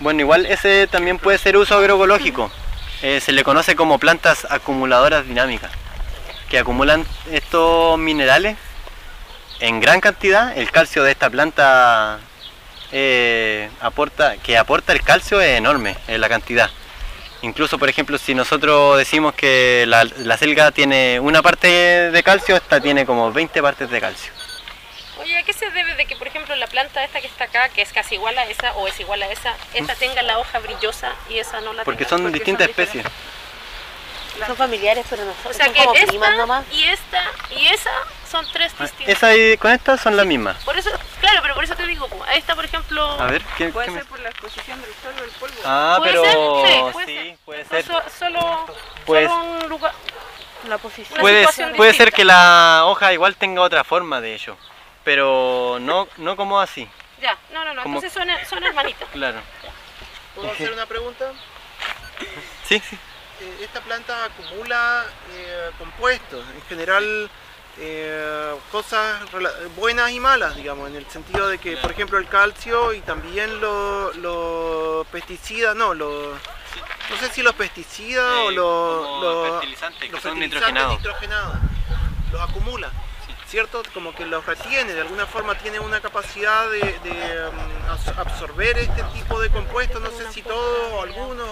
Bueno, 0.00 0.20
igual 0.20 0.46
ese 0.46 0.86
también 0.88 1.18
puede 1.18 1.38
ser 1.38 1.56
uso 1.56 1.76
agroecológico. 1.76 2.50
Eh, 3.02 3.20
se 3.20 3.32
le 3.32 3.42
conoce 3.44 3.74
como 3.76 3.98
plantas 3.98 4.46
acumuladoras 4.50 5.26
dinámicas, 5.26 5.70
que 6.48 6.58
acumulan 6.58 7.04
estos 7.30 7.98
minerales 7.98 8.56
en 9.60 9.80
gran 9.80 10.00
cantidad. 10.00 10.56
El 10.56 10.70
calcio 10.70 11.02
de 11.02 11.10
esta 11.12 11.28
planta 11.30 12.18
eh, 12.92 13.68
aporta, 13.80 14.36
que 14.36 14.56
aporta 14.58 14.92
el 14.92 15.02
calcio 15.02 15.40
es 15.40 15.58
enorme 15.58 15.96
en 16.08 16.20
la 16.20 16.28
cantidad. 16.28 16.70
Incluso, 17.42 17.76
por 17.78 17.88
ejemplo, 17.88 18.18
si 18.18 18.34
nosotros 18.34 18.96
decimos 18.98 19.34
que 19.34 19.84
la, 19.88 20.04
la 20.04 20.36
selga 20.36 20.70
tiene 20.70 21.18
una 21.18 21.42
parte 21.42 21.66
de 22.12 22.22
calcio, 22.22 22.54
esta 22.54 22.80
tiene 22.80 23.04
como 23.04 23.32
20 23.32 23.60
partes 23.60 23.90
de 23.90 24.00
calcio. 24.00 24.32
Oye, 25.20 25.36
¿a 25.38 25.42
qué 25.42 25.52
se 25.52 25.70
debe 25.70 25.94
de 25.96 26.06
que, 26.06 26.16
por 26.16 26.26
ejemplo, 26.28 26.54
la 26.56 26.66
planta 26.68 27.02
esta 27.04 27.20
que 27.20 27.26
está 27.26 27.44
acá, 27.44 27.68
que 27.68 27.82
es 27.82 27.92
casi 27.92 28.14
igual 28.14 28.36
a 28.38 28.44
esa 28.44 28.72
o 28.74 28.86
es 28.86 28.98
igual 29.00 29.22
a 29.22 29.30
esa, 29.30 29.54
esta 29.74 29.94
tenga 29.94 30.22
la 30.22 30.38
hoja 30.38 30.58
brillosa 30.60 31.12
y 31.28 31.38
esa 31.38 31.60
no 31.60 31.72
la 31.72 31.84
Porque 31.84 32.04
tenga? 32.04 32.22
son 32.22 32.32
distintas 32.32 32.68
especies. 32.68 33.04
Son 34.46 34.56
familiares, 34.56 35.04
pero 35.10 35.24
no 35.24 35.32
O 35.48 35.52
sea 35.52 35.66
son 35.66 35.74
que 35.74 35.80
como 35.84 35.94
esta 35.94 36.06
primas 36.06 36.36
nomás. 36.36 36.64
y 36.72 36.84
esta 36.84 37.22
y 37.50 37.66
esa 37.66 37.90
son 38.30 38.46
tres 38.52 38.72
distintas. 38.78 39.08
Esa 39.16 39.36
y 39.36 39.56
con 39.58 39.70
esta 39.72 39.96
son 39.98 40.16
las 40.16 40.24
mismas. 40.26 40.56
Por 40.64 40.76
eso, 40.78 40.90
claro, 41.20 41.40
pero 41.42 41.54
por 41.54 41.64
eso 41.64 41.74
te 41.76 41.86
digo, 41.86 42.08
esta, 42.34 42.54
por 42.54 42.64
ejemplo, 42.64 43.04
A 43.20 43.26
ver, 43.26 43.42
¿qué, 43.58 43.68
Puede 43.68 43.86
qué 43.86 43.92
me- 43.92 43.98
ser 44.00 44.08
por 44.08 44.18
la 44.20 44.30
exposición 44.30 44.80
del 44.80 44.90
sol 45.02 45.14
o 45.20 45.24
el 45.24 45.30
polvo. 45.32 45.54
Ah, 45.64 45.94
¿Puede 45.98 46.10
pero 46.12 46.24
ser? 46.24 46.32
Sí, 46.32 46.92
puede 46.92 47.06
sí, 47.06 47.14
ser. 47.28 47.36
puede 47.44 47.64
ser. 47.66 47.84
so- 47.86 48.02
solo, 48.18 48.66
Pues- 49.06 49.28
solo 49.28 49.42
un 49.44 49.68
lugar, 49.68 49.92
La 50.68 50.78
posición. 50.78 51.18
Puede, 51.20 51.92
ser 51.92 52.12
que 52.12 52.24
la 52.24 52.82
hoja 52.86 53.12
igual 53.12 53.34
tenga 53.36 53.60
otra 53.62 53.82
forma 53.84 54.20
de 54.20 54.34
ello, 54.34 54.56
pero 55.04 55.78
no, 55.80 56.06
no 56.18 56.36
como 56.36 56.60
así, 56.60 56.88
Ya, 57.20 57.36
no, 57.52 57.64
no, 57.64 57.74
no, 57.74 57.82
Como- 57.82 57.98
entonces 57.98 58.12
son, 58.12 58.28
son 58.48 58.64
hermanitas. 58.64 59.08
claro. 59.12 59.40
¿Puedo 60.34 60.50
hacer 60.52 60.72
una 60.72 60.86
pregunta? 60.86 61.32
Sí, 62.66 62.80
sí. 62.88 62.98
Esta 63.60 63.80
planta 63.80 64.24
acumula 64.24 65.04
eh, 65.32 65.70
compuestos, 65.78 66.44
en 66.54 66.62
general 66.62 67.30
eh, 67.78 68.54
cosas 68.70 69.20
buenas 69.76 70.10
y 70.10 70.20
malas, 70.20 70.54
digamos, 70.56 70.88
en 70.90 70.96
el 70.96 71.08
sentido 71.08 71.48
de 71.48 71.58
que, 71.58 71.76
por 71.78 71.90
ejemplo, 71.90 72.18
el 72.18 72.28
calcio 72.28 72.92
y 72.92 73.00
también 73.00 73.60
los 73.60 75.06
pesticidas, 75.08 75.74
no, 75.74 75.94
los, 75.94 76.28
no 77.10 77.16
sé 77.18 77.28
si 77.32 77.42
los 77.42 77.54
pesticidas 77.54 78.24
o 78.46 78.50
los, 78.50 79.22
los- 79.22 79.50
fertilizantes, 79.52 80.00
que 80.10 80.20
son 80.20 80.20
fertilizantes 80.38 80.50
nitrogenados. 80.50 80.98
nitrogenados, 80.98 81.56
los 82.32 82.40
acumula. 82.40 82.90
¿Cierto? 83.48 83.82
Como 83.92 84.14
que 84.14 84.24
los 84.24 84.46
retiene, 84.46 84.94
de 84.94 85.02
alguna 85.02 85.26
forma 85.26 85.54
tiene 85.58 85.78
una 85.78 86.00
capacidad 86.00 86.70
de, 86.70 86.78
de, 87.04 87.50
abs- 87.86 88.16
absorber 88.16 88.78
este 88.78 89.02
tipo 89.12 89.38
de 89.40 89.50
compuestos, 89.50 90.00
no 90.00 90.10
sé 90.10 90.32
si 90.32 90.40
todos 90.40 90.92
o 90.92 91.02
algunos. 91.02 91.46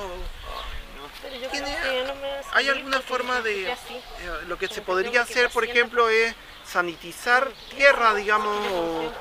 Pero 1.22 1.36
yo 1.36 1.48
¿Tiene- 1.50 1.76
creo 1.80 1.92
que 1.92 2.08
no 2.08 2.14
me 2.16 2.28
va 2.28 2.38
a 2.52 2.56
¿Hay 2.56 2.68
alguna 2.68 3.00
forma 3.00 3.40
de... 3.42 3.72
así. 3.72 3.94
eh, 3.94 4.30
lo 4.46 4.58
que 4.58 4.68
se 4.68 4.80
podría 4.82 5.10
que 5.12 5.18
hacer, 5.18 5.50
por 5.50 5.64
ejemplo, 5.64 6.08
es 6.08 6.34
sanitizar 6.64 7.50
tierra, 7.76 8.14
digamos, 8.14 8.56
o, 8.72 9.12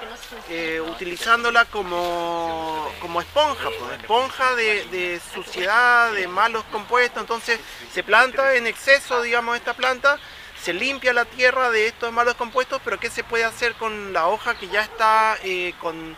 eh, 0.50 0.80
utilizándola 0.82 1.66
como, 1.66 2.92
como 3.02 3.22
esponja, 3.22 3.70
pues, 3.80 4.00
esponja 4.00 4.56
de, 4.56 4.86
de 4.86 5.22
suciedad, 5.34 6.12
de 6.14 6.28
malos 6.28 6.64
compuestos. 6.72 7.20
Entonces 7.22 7.60
se 7.92 8.04
planta 8.04 8.56
en 8.56 8.68
exceso, 8.68 9.22
digamos, 9.22 9.56
esta 9.58 9.74
planta, 9.74 10.20
se 10.62 10.74
limpia 10.74 11.12
la 11.14 11.26
tierra 11.26 11.72
de 11.72 11.88
estos 11.88 12.12
malos 12.14 12.36
compuestos, 12.36 12.82
pero 12.84 13.00
¿qué 13.00 13.10
se 13.10 13.24
puede 13.24 13.46
hacer 13.46 13.74
con 13.76 14.14
la 14.14 14.28
hoja 14.28 14.58
que 14.60 14.68
ya 14.68 14.82
está 14.84 15.38
eh, 15.44 15.74
con, 15.80 16.16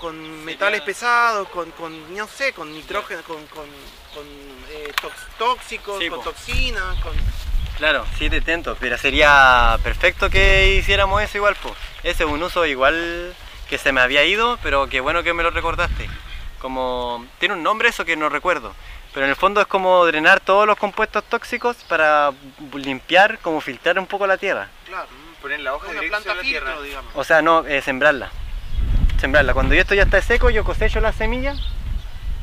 con 0.00 0.44
metales 0.44 0.80
pesados, 0.82 1.48
con, 1.50 1.70
con, 1.72 2.16
no 2.16 2.26
sé, 2.28 2.52
con 2.54 2.72
nitrógeno, 2.72 3.22
con, 3.24 3.44
con, 3.48 3.66
con, 4.14 4.26
eh, 4.86 4.92
tóxicos, 5.38 5.98
Sí, 5.98 6.08
con 6.08 6.18
po. 6.18 6.24
toxinas, 6.30 6.96
con... 7.02 7.12
Claro, 7.76 8.04
sí 8.18 8.28
te 8.28 8.38
intento, 8.38 8.76
pero 8.80 8.98
sería 8.98 9.78
perfecto 9.82 10.30
que 10.30 10.74
hiciéramos 10.76 11.22
eso 11.22 11.36
igual, 11.38 11.56
pues. 11.62 11.74
Ese 12.02 12.24
es 12.24 12.30
un 12.30 12.42
uso 12.42 12.66
igual 12.66 13.34
que 13.68 13.78
se 13.78 13.92
me 13.92 14.00
había 14.00 14.24
ido, 14.24 14.58
pero 14.62 14.88
qué 14.88 15.00
bueno 15.00 15.22
que 15.22 15.32
me 15.34 15.42
lo 15.42 15.50
recordaste. 15.50 16.08
Como 16.60 17.24
tiene 17.38 17.54
un 17.54 17.62
nombre 17.62 17.88
eso 17.90 18.04
que 18.04 18.16
no 18.16 18.28
recuerdo, 18.28 18.74
Pero 19.14 19.24
en 19.26 19.30
el 19.30 19.36
fondo 19.36 19.60
es 19.60 19.66
como 19.68 20.04
drenar 20.06 20.40
todos 20.40 20.66
los 20.66 20.76
compuestos 20.76 21.22
tóxicos 21.24 21.76
para 21.88 22.30
limpiar, 22.74 23.38
como 23.38 23.60
filtrar 23.60 23.98
un 23.98 24.06
poco 24.06 24.26
la 24.26 24.36
tierra. 24.36 24.68
Claro, 24.86 25.06
poner 25.40 25.60
la 25.60 25.74
hoja 25.74 25.86
Una 25.88 26.00
directa 26.00 26.18
planta 26.18 26.34
la 26.34 26.42
tierra. 26.42 26.66
filtro, 26.66 26.82
digamos. 26.82 27.12
O 27.14 27.24
sea, 27.24 27.40
no, 27.42 27.64
eh, 27.66 27.80
sembrarla. 27.80 28.30
Sembrarla. 29.20 29.54
Cuando 29.54 29.74
esto 29.74 29.94
ya 29.94 30.02
está 30.02 30.20
seco, 30.20 30.50
yo 30.50 30.62
cosecho 30.64 31.00
las 31.00 31.14
semillas. 31.16 31.58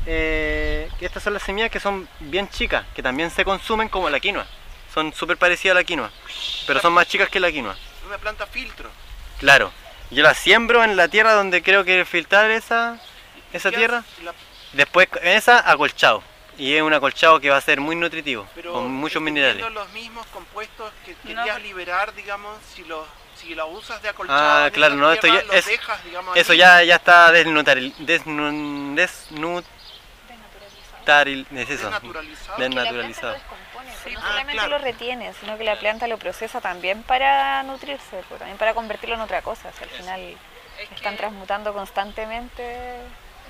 Eh, 0.06 0.88
que 0.98 1.06
estas 1.06 1.22
son 1.22 1.34
las 1.34 1.42
semillas 1.42 1.70
que 1.70 1.80
son 1.80 2.08
bien 2.20 2.48
chicas, 2.48 2.84
que 2.94 3.02
también 3.02 3.30
se 3.30 3.44
consumen 3.44 3.88
como 3.88 4.08
la 4.10 4.20
quinoa. 4.20 4.46
Son 4.94 5.12
súper 5.12 5.36
parecidas 5.36 5.76
a 5.76 5.80
la 5.80 5.84
quinoa, 5.84 6.10
pero 6.66 6.80
son 6.80 6.92
más 6.92 7.06
chicas 7.06 7.28
que 7.28 7.40
la 7.40 7.50
quinoa. 7.52 7.76
Una 8.06 8.18
planta 8.18 8.46
filtro. 8.46 8.88
Claro. 9.38 9.70
Yo 10.10 10.22
la 10.22 10.34
siembro 10.34 10.84
en 10.84 10.96
la 10.96 11.08
tierra 11.08 11.32
donde 11.34 11.62
creo 11.62 11.84
que 11.84 12.04
filtrar 12.04 12.50
esa, 12.52 12.98
esa 13.52 13.70
¿Qué 13.70 13.76
tierra. 13.78 14.04
La- 14.22 14.32
Después 14.72 15.08
en 15.22 15.28
esa 15.36 15.68
acolchado. 15.70 16.22
Y 16.58 16.74
es 16.74 16.82
un 16.82 16.94
acolchado 16.94 17.38
que 17.40 17.50
va 17.50 17.56
a 17.58 17.60
ser 17.60 17.80
muy 17.80 17.96
nutritivo, 17.96 18.46
pero 18.54 18.72
con 18.72 18.90
muchos 18.90 19.20
minerales. 19.20 19.68
los 19.72 19.88
mismos 19.92 20.26
compuestos 20.28 20.90
que 21.04 21.14
No. 21.34 21.42
querías 21.42 21.60
liberar, 21.62 22.14
digamos, 22.14 22.56
si 22.74 22.84
los 22.84 23.06
si 23.36 23.54
los 23.54 23.68
usas 23.70 24.00
de 24.00 24.08
acolchado 24.08 24.64
Ah, 24.64 24.70
claro, 24.70 24.94
no, 24.94 25.12
esto 25.12 25.26
ya 25.26 25.42
es, 25.52 25.66
dejas, 25.66 26.02
digamos, 26.04 26.34
eso 26.34 26.54
ya, 26.54 26.82
ya 26.82 26.96
está 26.96 27.30
desnutaril, 27.32 27.92
desnu, 27.98 28.96
desnu- 28.96 29.62
taril- 31.06 31.46
es 31.56 31.70
eso, 31.70 31.84
Desnaturalizado. 31.84 32.58
desnaturalizado. 32.58 33.36
Pues 33.72 34.14
no 34.14 34.20
Ah, 34.20 34.26
solamente 34.28 34.52
claro. 34.52 34.68
lo 34.70 34.78
retiene, 34.78 35.32
sino 35.40 35.56
que 35.56 35.64
la 35.64 35.78
planta 35.78 36.06
lo 36.06 36.18
procesa 36.18 36.60
también 36.60 37.02
para 37.02 37.62
nutrirse, 37.62 38.22
pues, 38.28 38.38
también 38.38 38.58
para 38.58 38.74
convertirlo 38.74 39.14
en 39.14 39.20
otra 39.22 39.40
cosa. 39.42 39.72
si 39.72 39.84
al 39.84 39.90
final 39.90 40.36
están 40.94 41.16
transmutando 41.16 41.72
constantemente 41.72 42.98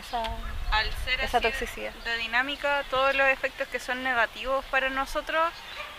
esa, 0.07 0.23
Al 0.71 0.91
ser 1.05 1.21
esa 1.21 1.39
así 1.39 1.47
toxicidad. 1.47 1.93
de 1.93 2.17
dinámica, 2.19 2.85
todos 2.91 3.15
los 3.15 3.27
efectos 3.29 3.67
que 3.69 3.81
son 3.81 4.03
negativos 4.05 4.65
para 4.67 4.89
nosotros, 4.91 5.43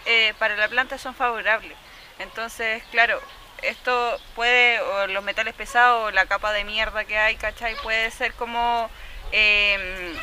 eh, 0.05 0.33
para 0.39 0.55
la 0.55 0.67
planta 0.67 0.97
son 0.97 1.15
favorables. 1.15 1.75
Entonces, 2.19 2.83
claro, 2.91 3.21
esto 3.61 4.19
puede, 4.35 4.79
o 4.81 5.07
los 5.07 5.23
metales 5.23 5.53
pesados, 5.55 6.07
o 6.07 6.11
la 6.11 6.25
capa 6.27 6.51
de 6.53 6.63
mierda 6.63 7.05
que 7.05 7.17
hay, 7.17 7.35
¿cachai? 7.35 7.75
Puede 7.83 8.09
ser 8.11 8.33
como 8.33 8.89
eh, 9.31 10.15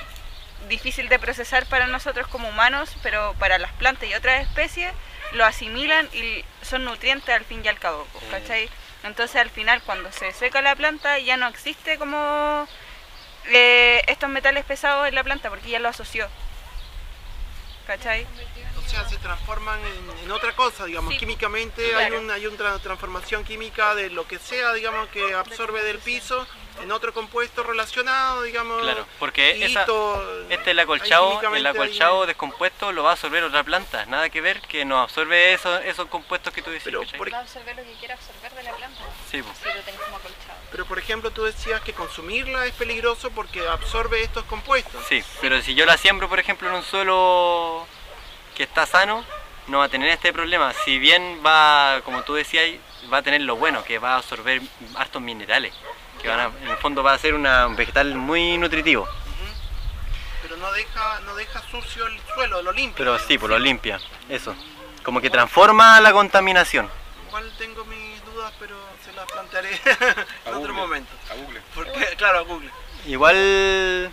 difícil 0.68 1.08
de 1.08 1.18
procesar 1.18 1.66
para 1.66 1.86
nosotros 1.86 2.26
como 2.28 2.48
humanos, 2.48 2.90
pero 3.02 3.34
para 3.38 3.58
las 3.58 3.72
plantas 3.72 4.08
y 4.08 4.14
otras 4.14 4.42
especies 4.42 4.92
lo 5.32 5.44
asimilan 5.44 6.08
y 6.12 6.44
son 6.62 6.84
nutrientes 6.84 7.34
al 7.34 7.44
fin 7.44 7.62
y 7.64 7.68
al 7.68 7.78
cabo, 7.78 8.06
¿cachai? 8.30 8.68
Entonces 9.02 9.36
al 9.36 9.50
final 9.50 9.82
cuando 9.82 10.10
se 10.12 10.32
seca 10.32 10.62
la 10.62 10.76
planta 10.76 11.18
ya 11.18 11.36
no 11.36 11.48
existe 11.48 11.98
como 11.98 12.66
eh, 13.46 14.02
estos 14.06 14.30
metales 14.30 14.64
pesados 14.64 15.06
en 15.08 15.14
la 15.14 15.24
planta 15.24 15.50
porque 15.50 15.68
ya 15.70 15.78
lo 15.78 15.88
asoció. 15.88 16.28
¿Cachai? 17.86 18.26
O 18.78 18.88
sea, 18.88 19.06
se 19.08 19.16
transforman 19.16 19.78
en, 19.80 20.24
en 20.24 20.30
otra 20.30 20.52
cosa, 20.56 20.86
digamos, 20.86 21.12
Sí, 21.12 21.18
químicamente 21.20 21.84
hay, 21.94 22.06
claro. 22.08 22.20
un, 22.20 22.30
hay 22.30 22.46
una 22.46 22.78
transformación 22.78 23.44
química 23.44 23.94
de 23.94 24.08
lo 24.08 24.26
que 24.26 24.38
sea, 24.38 24.72
digamos, 24.72 25.08
que 25.08 25.34
absorbe 25.34 25.82
del 25.82 25.98
piso 25.98 26.46
en 26.82 26.92
otro 26.92 27.12
compuesto 27.14 27.62
relacionado, 27.62 28.42
digamos. 28.42 28.82
Claro, 28.82 29.06
porque 29.18 29.56
y 29.56 29.62
esa- 29.64 29.86
Este 30.48 30.72
el 30.72 30.78
acolchado, 30.80 31.40
el 31.54 31.66
acolchado 31.66 32.26
descompuesto 32.26 32.92
lo 32.92 33.02
va 33.02 33.10
a 33.10 33.12
absorber 33.12 33.44
otra 33.44 33.62
planta, 33.62 34.06
nada 34.06 34.28
que 34.30 34.40
ver 34.40 34.60
que 34.62 34.84
no 34.84 35.00
absorbe 35.00 35.52
esos, 35.52 35.82
esos 35.84 36.08
compuestos 36.08 36.52
que 36.52 36.62
tú 36.62 36.70
decís. 36.70 36.92
¿cachai? 36.92 37.30
Va 37.30 37.38
a 37.38 37.40
absorber 37.40 37.76
lo 37.76 37.82
que 37.84 37.92
quiera 37.94 38.14
absorber 38.14 38.52
de 38.52 38.62
la 38.62 38.72
planta. 38.72 39.00
Sí, 39.30 39.42
po. 39.42 39.50
Si 39.62 39.68
lo 39.68 39.80
tenés 39.82 40.00
como 40.00 40.16
acolchado. 40.16 40.58
Pero 40.70 40.86
por 40.86 40.98
ejemplo, 40.98 41.30
tú 41.30 41.44
decías 41.44 41.80
que 41.82 41.92
consumirla 41.92 42.66
es 42.66 42.72
peligroso 42.72 43.30
porque 43.30 43.66
absorbe 43.66 44.22
estos 44.22 44.44
compuestos. 44.44 45.04
Sí, 45.08 45.22
pero 45.40 45.60
si 45.62 45.74
yo 45.74 45.86
la 45.86 45.96
siembro, 45.96 46.28
por 46.28 46.40
ejemplo, 46.40 46.68
en 46.68 46.74
un 46.74 46.82
suelo 46.82 47.86
que 48.56 48.64
está 48.64 48.84
sano, 48.86 49.24
no 49.68 49.78
va 49.78 49.84
a 49.84 49.88
tener 49.88 50.08
este 50.10 50.32
problema. 50.32 50.72
Si 50.84 50.98
bien 50.98 51.40
va, 51.44 52.00
como 52.04 52.22
tú 52.22 52.34
decías, 52.34 52.68
va 53.12 53.18
a 53.18 53.22
tener 53.22 53.40
lo 53.42 53.56
bueno, 53.56 53.84
que 53.84 53.98
va 53.98 54.14
a 54.14 54.16
absorber 54.16 54.60
hartos 54.96 55.22
minerales, 55.22 55.72
que 56.24 56.30
van 56.30 56.40
a- 56.40 56.50
en 56.62 56.68
el 56.70 56.76
fondo 56.78 57.02
va 57.02 57.12
a 57.12 57.18
ser 57.18 57.34
una, 57.34 57.66
un 57.66 57.76
vegetal 57.76 58.14
muy 58.14 58.56
nutritivo. 58.56 59.06
Pero 60.40 60.56
no 60.56 60.72
deja, 60.72 61.20
no 61.26 61.34
deja 61.34 61.60
sucio 61.70 62.06
el 62.06 62.18
suelo, 62.34 62.62
lo 62.62 62.72
limpia. 62.72 62.96
Pero 62.96 63.18
sí, 63.18 63.36
pues 63.36 63.50
lo 63.50 63.58
limpia, 63.58 64.00
eso. 64.30 64.54
Como 65.02 65.20
que 65.20 65.28
transforma 65.28 66.00
la 66.00 66.12
contaminación. 66.12 66.88
Igual 67.28 67.52
tengo 67.58 67.84
mis 67.84 68.24
dudas, 68.24 68.52
pero 68.58 68.74
se 69.04 69.12
las 69.12 69.26
plantearé 69.30 69.68
en 70.46 70.54
otro 70.54 70.72
momento. 70.72 71.12
A 71.30 71.34
Google. 71.34 71.60
Porque, 71.74 72.16
claro, 72.16 72.38
a 72.38 72.42
Google. 72.42 72.70
Igual, 73.06 74.10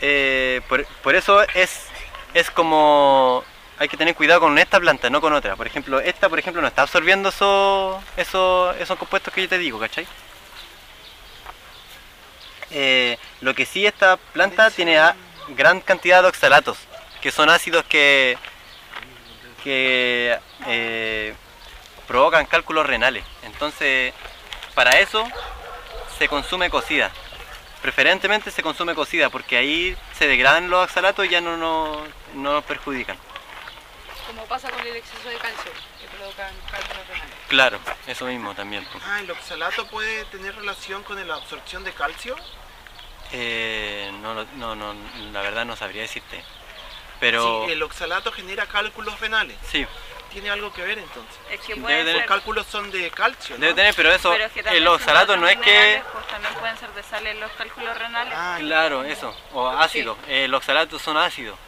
eh, 0.00 0.60
por, 0.68 0.86
por 1.02 1.16
eso 1.16 1.42
es, 1.54 1.86
es 2.34 2.50
como, 2.52 3.42
hay 3.80 3.88
que 3.88 3.96
tener 3.96 4.14
cuidado 4.14 4.38
con 4.40 4.56
esta 4.58 4.78
planta, 4.78 5.10
no 5.10 5.20
con 5.20 5.32
otra. 5.32 5.56
Por 5.56 5.66
ejemplo, 5.66 5.98
esta, 5.98 6.28
por 6.28 6.38
ejemplo, 6.38 6.62
no 6.62 6.68
está 6.68 6.82
absorbiendo 6.82 7.30
esos, 7.30 8.00
esos, 8.16 8.76
esos 8.76 8.96
compuestos 8.96 9.34
que 9.34 9.42
yo 9.42 9.48
te 9.48 9.58
digo, 9.58 9.80
¿cachai? 9.80 10.06
Eh, 12.70 13.18
lo 13.40 13.54
que 13.54 13.66
sí 13.66 13.86
esta 13.86 14.16
planta 14.16 14.70
tiene 14.70 14.98
a- 14.98 15.16
gran 15.48 15.80
cantidad 15.80 16.22
de 16.22 16.28
oxalatos, 16.28 16.78
que 17.20 17.32
son 17.32 17.50
ácidos 17.50 17.84
que, 17.84 18.38
que 19.64 20.38
eh, 20.66 21.34
provocan 22.06 22.46
cálculos 22.46 22.86
renales. 22.86 23.24
Entonces, 23.42 24.12
para 24.74 24.98
eso 25.00 25.26
se 26.18 26.28
consume 26.28 26.70
cocida. 26.70 27.10
Preferentemente 27.82 28.50
se 28.50 28.62
consume 28.62 28.94
cocida 28.94 29.30
porque 29.30 29.56
ahí 29.56 29.96
se 30.18 30.26
degradan 30.26 30.68
los 30.70 30.84
oxalatos 30.84 31.24
y 31.24 31.30
ya 31.30 31.40
no, 31.40 31.56
no, 31.56 32.02
no 32.34 32.52
nos 32.52 32.64
perjudican. 32.64 33.16
Como 34.26 34.44
pasa 34.44 34.70
con 34.70 34.86
el 34.86 34.96
exceso 34.96 35.28
de 35.28 35.36
calcio, 35.36 35.72
que 36.00 36.06
provocan 36.16 36.52
cálculos 36.70 37.08
renales. 37.08 37.34
Claro, 37.48 37.78
eso 38.06 38.26
mismo 38.26 38.54
también. 38.54 38.86
Ah, 39.04 39.20
¿el 39.20 39.30
oxalato 39.30 39.86
puede 39.88 40.24
tener 40.26 40.54
relación 40.54 41.02
con 41.02 41.26
la 41.26 41.34
absorción 41.34 41.82
de 41.84 41.92
calcio? 41.92 42.36
Eh, 43.32 44.10
no, 44.22 44.34
lo- 44.34 44.44
no, 44.56 44.74
no, 44.74 44.94
la 45.32 45.40
verdad 45.42 45.64
no 45.64 45.76
sabría 45.76 46.02
decirte. 46.02 46.42
Pero 47.20 47.64
Sí, 47.66 47.72
el 47.72 47.82
oxalato 47.82 48.32
genera 48.32 48.66
cálculos 48.66 49.18
renales. 49.20 49.56
sí, 49.70 49.86
¿Tiene 50.30 50.48
algo 50.48 50.72
que 50.72 50.82
ver 50.82 50.96
entonces? 50.98 51.36
Es 51.50 51.58
que 51.60 51.74
Debe 51.74 51.82
pueden 51.82 51.98
tener- 52.06 52.16
Los 52.20 52.24
cálculos 52.26 52.64
son 52.68 52.90
de 52.92 53.10
calcio, 53.10 53.56
¿no? 53.56 53.62
debe 53.62 53.74
tener, 53.74 53.94
pero 53.96 54.12
eso, 54.12 54.30
pero 54.30 54.44
es 54.44 54.52
que 54.52 54.62
también 54.62 54.84
el 54.84 54.88
oxalato 54.88 55.36
no 55.36 55.48
es 55.48 55.56
que... 55.58 56.00
Pues 56.12 56.26
también 56.28 56.54
pueden 56.54 56.78
ser 56.78 56.88
de 56.94 57.02
sal 57.02 57.26
en 57.26 57.40
los 57.40 57.50
cálculos 57.52 57.98
renales. 57.98 58.32
Ah, 58.36 58.56
Claro, 58.60 59.02
eso, 59.02 59.36
o 59.52 59.66
ácido. 59.68 60.16
Eh, 60.28 60.46
los 60.46 60.58
oxalatos 60.58 61.02
son 61.02 61.16
ácidos. 61.16 61.58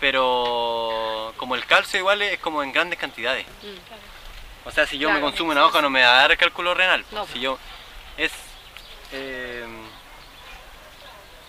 Pero 0.00 1.32
como 1.36 1.54
el 1.54 1.64
calcio 1.66 1.98
igual 1.98 2.22
es 2.22 2.38
como 2.38 2.62
en 2.62 2.72
grandes 2.72 2.98
cantidades. 2.98 3.46
O 4.64 4.70
sea, 4.70 4.86
si 4.86 4.98
yo 4.98 5.10
me 5.10 5.20
consumo 5.20 5.52
una 5.52 5.64
hoja 5.66 5.80
no 5.82 5.90
me 5.90 6.02
va 6.02 6.18
a 6.18 6.28
dar 6.28 6.36
cálculo 6.36 6.74
renal. 6.74 7.04
No. 7.12 7.26
Si 7.26 7.40
yo 7.40 7.58
es 8.16 8.32
eh, 9.12 9.55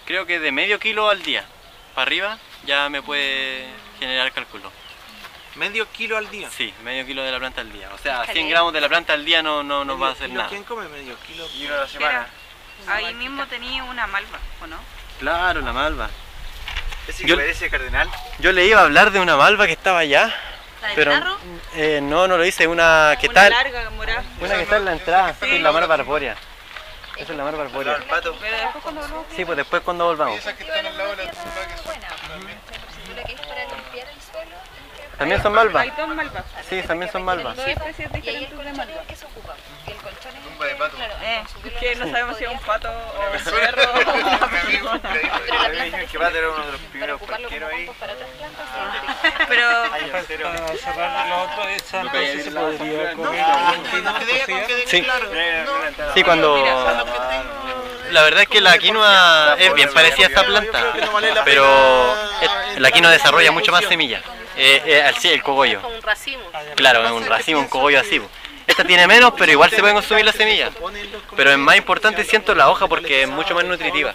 creo 0.07 0.25
que 0.25 0.39
de 0.39 0.51
medio 0.51 0.79
kilo 0.79 1.09
al 1.09 1.21
día 1.21 1.45
para 1.93 2.03
arriba 2.07 2.37
ya 2.65 2.89
me 2.89 3.01
puede 3.03 3.67
generar 3.99 4.31
cálculo. 4.31 4.71
medio 5.55 5.89
kilo 5.91 6.17
al 6.17 6.29
día. 6.29 6.49
Sí, 6.49 6.73
medio 6.83 7.05
kilo 7.05 7.23
de 7.23 7.31
la 7.31 7.39
planta 7.39 7.61
al 7.61 7.71
día. 7.71 7.89
O 7.93 7.97
sea, 7.97 8.23
100 8.23 8.27
Caleta. 8.27 8.49
gramos 8.49 8.73
de 8.73 8.81
la 8.81 8.89
planta 8.89 9.13
al 9.13 9.25
día 9.25 9.41
no, 9.43 9.63
no, 9.63 9.83
no 9.85 9.97
va 9.99 10.09
a 10.09 10.11
hacer 10.11 10.27
kilo, 10.27 10.37
nada. 10.39 10.49
¿Quién 10.49 10.63
come 10.63 10.87
medio 10.89 11.15
kilo? 11.25 11.45
A 11.75 11.77
la 11.81 11.87
semana. 11.87 12.27
Ahí 12.87 13.13
mismo 13.15 13.45
tenía 13.47 13.83
una 13.83 14.05
malva, 14.07 14.37
¿o 14.61 14.67
no? 14.67 14.77
Claro, 15.19 15.61
la 15.61 15.73
malva. 15.73 16.09
Ese 17.07 17.25
Yo- 17.25 17.35
que 17.35 17.41
parece 17.41 17.69
cardenal. 17.69 18.07
Yo 18.39 18.51
le 18.51 18.65
iba 18.65 18.81
a 18.81 18.83
hablar 18.83 19.11
de 19.11 19.19
una 19.19 19.35
malva 19.35 19.65
que 19.65 19.73
estaba 19.73 19.99
allá. 19.99 20.31
¿La 20.81 20.87
del 20.89 20.95
Pero 20.95 21.37
eh, 21.73 21.99
no, 22.03 22.27
no 22.27 22.37
lo 22.37 22.45
hice, 22.45 22.67
una 22.67 23.17
que 23.19 23.27
una 23.27 23.47
está 23.47 23.63
larga, 23.63 23.89
morada. 23.89 24.23
una 24.39 24.55
que 24.55 24.61
está 24.61 24.77
en 24.77 24.85
la 24.85 24.91
entrada, 24.91 25.35
Sí. 25.41 25.57
la 25.57 25.71
mar 25.71 25.91
arbórea. 25.91 26.35
Esa 27.17 27.31
es 27.31 27.37
la 27.37 27.43
mar. 27.43 27.55
Pero 27.73 27.97
después 27.97 28.83
cuando 28.83 29.01
volvamos... 29.01 29.25
Sí, 29.35 29.45
pues 29.45 29.57
después 29.57 29.81
cuando 29.83 30.05
volvamos. 30.05 30.37
Esas 30.37 30.53
que 30.53 30.63
están 30.63 30.85
al 30.85 30.97
lado 30.97 31.15
de 31.15 31.25
la 31.25 31.31
tumba 31.31 31.67
que 31.67 31.77
son. 31.77 31.85
Buena, 31.85 32.09
si 32.09 33.01
tú 33.01 33.15
lo 33.15 33.23
quieres 33.23 33.45
para 33.47 33.65
limpiar 33.65 34.07
el 34.07 34.21
suelo, 34.21 34.55
tienes 34.73 35.11
que 35.11 35.17
También 35.17 35.41
son 35.41 35.53
malvas. 35.53 35.83
Hay 35.83 35.91
dos 35.97 36.07
malvas. 36.09 36.45
Sí, 36.69 36.81
también 36.83 37.11
son 37.11 37.23
malvas. 37.23 37.57
Especies 37.57 38.11
diferentes 38.11 38.57
de 38.57 39.36
es 40.29 40.35
es 40.35 40.43
Tumba 40.43 40.65
de 40.65 40.75
pato. 40.75 40.95
claro, 40.97 41.13
Eh, 41.23 41.43
subirlo 41.51 41.79
que 41.79 41.95
no 41.95 42.05
no 42.05 42.11
sabemos 42.11 42.37
si 42.37 42.43
es 42.45 42.49
un 42.51 42.59
pato 42.59 42.89
o 42.89 43.37
un 43.37 43.43
perro. 43.43 43.93
Pero 43.93 44.97
la 45.61 45.69
planta 45.69 46.05
que 46.05 46.19
pato 46.19 46.37
era 46.37 46.49
uno 46.49 46.65
de 46.65 46.71
los 46.71 46.81
primeros 46.81 47.21
parqueros 47.21 47.71
ahí. 47.73 47.85
compost 47.85 47.99
para 47.99 48.13
otras 48.13 48.29
plantas, 48.37 48.67
sí. 48.73 49.29
Pero 49.47 49.67
Para 50.11 50.23
cerrar 50.77 51.27
lo 51.27 51.41
otro, 51.43 51.63
esa 51.69 52.01
entonces 52.01 52.43
se 52.43 52.51
podría 52.51 53.11
No, 53.13 53.23
comer 53.23 53.45
no, 53.47 54.13
Sí. 54.87 55.01
No, 55.01 56.25
cuando 56.25 56.63
la 58.11 58.21
verdad 58.23 58.43
es 58.43 58.47
que 58.47 58.61
la 58.61 58.77
quinoa 58.77 59.55
es 59.59 59.73
bien 59.73 59.93
parecida 59.93 60.27
a 60.27 60.29
esta 60.29 60.43
planta, 60.45 60.93
pero 61.43 62.15
es- 62.41 62.79
la 62.79 62.91
quinoa 62.91 63.11
desarrolla 63.11 63.51
mucho 63.51 63.71
más 63.71 63.83
semillas. 63.85 64.23
Eh, 64.59 64.81
eh, 64.85 65.11
sí, 65.19 65.29
el 65.29 65.43
cogollo. 65.43 65.81
Como 65.81 65.95
un 65.95 66.01
racimo. 66.01 66.41
Claro, 66.75 67.05
es 67.05 67.11
un 67.11 67.25
racimo, 67.27 67.59
un 67.59 67.67
cogollo 67.67 67.99
así. 67.99 68.21
Esta 68.67 68.83
tiene 68.83 69.07
menos, 69.07 69.33
pero 69.37 69.51
igual 69.51 69.69
se 69.69 69.79
pueden 69.79 69.95
consumir 69.95 70.25
las 70.25 70.35
semillas. 70.35 70.71
Pero 71.35 71.51
es 71.51 71.57
más 71.57 71.77
importante 71.77 72.23
siento 72.25 72.53
la 72.53 72.69
hoja 72.69 72.87
porque 72.87 73.23
es 73.23 73.29
mucho 73.29 73.55
más 73.55 73.63
nutritiva. 73.63 74.11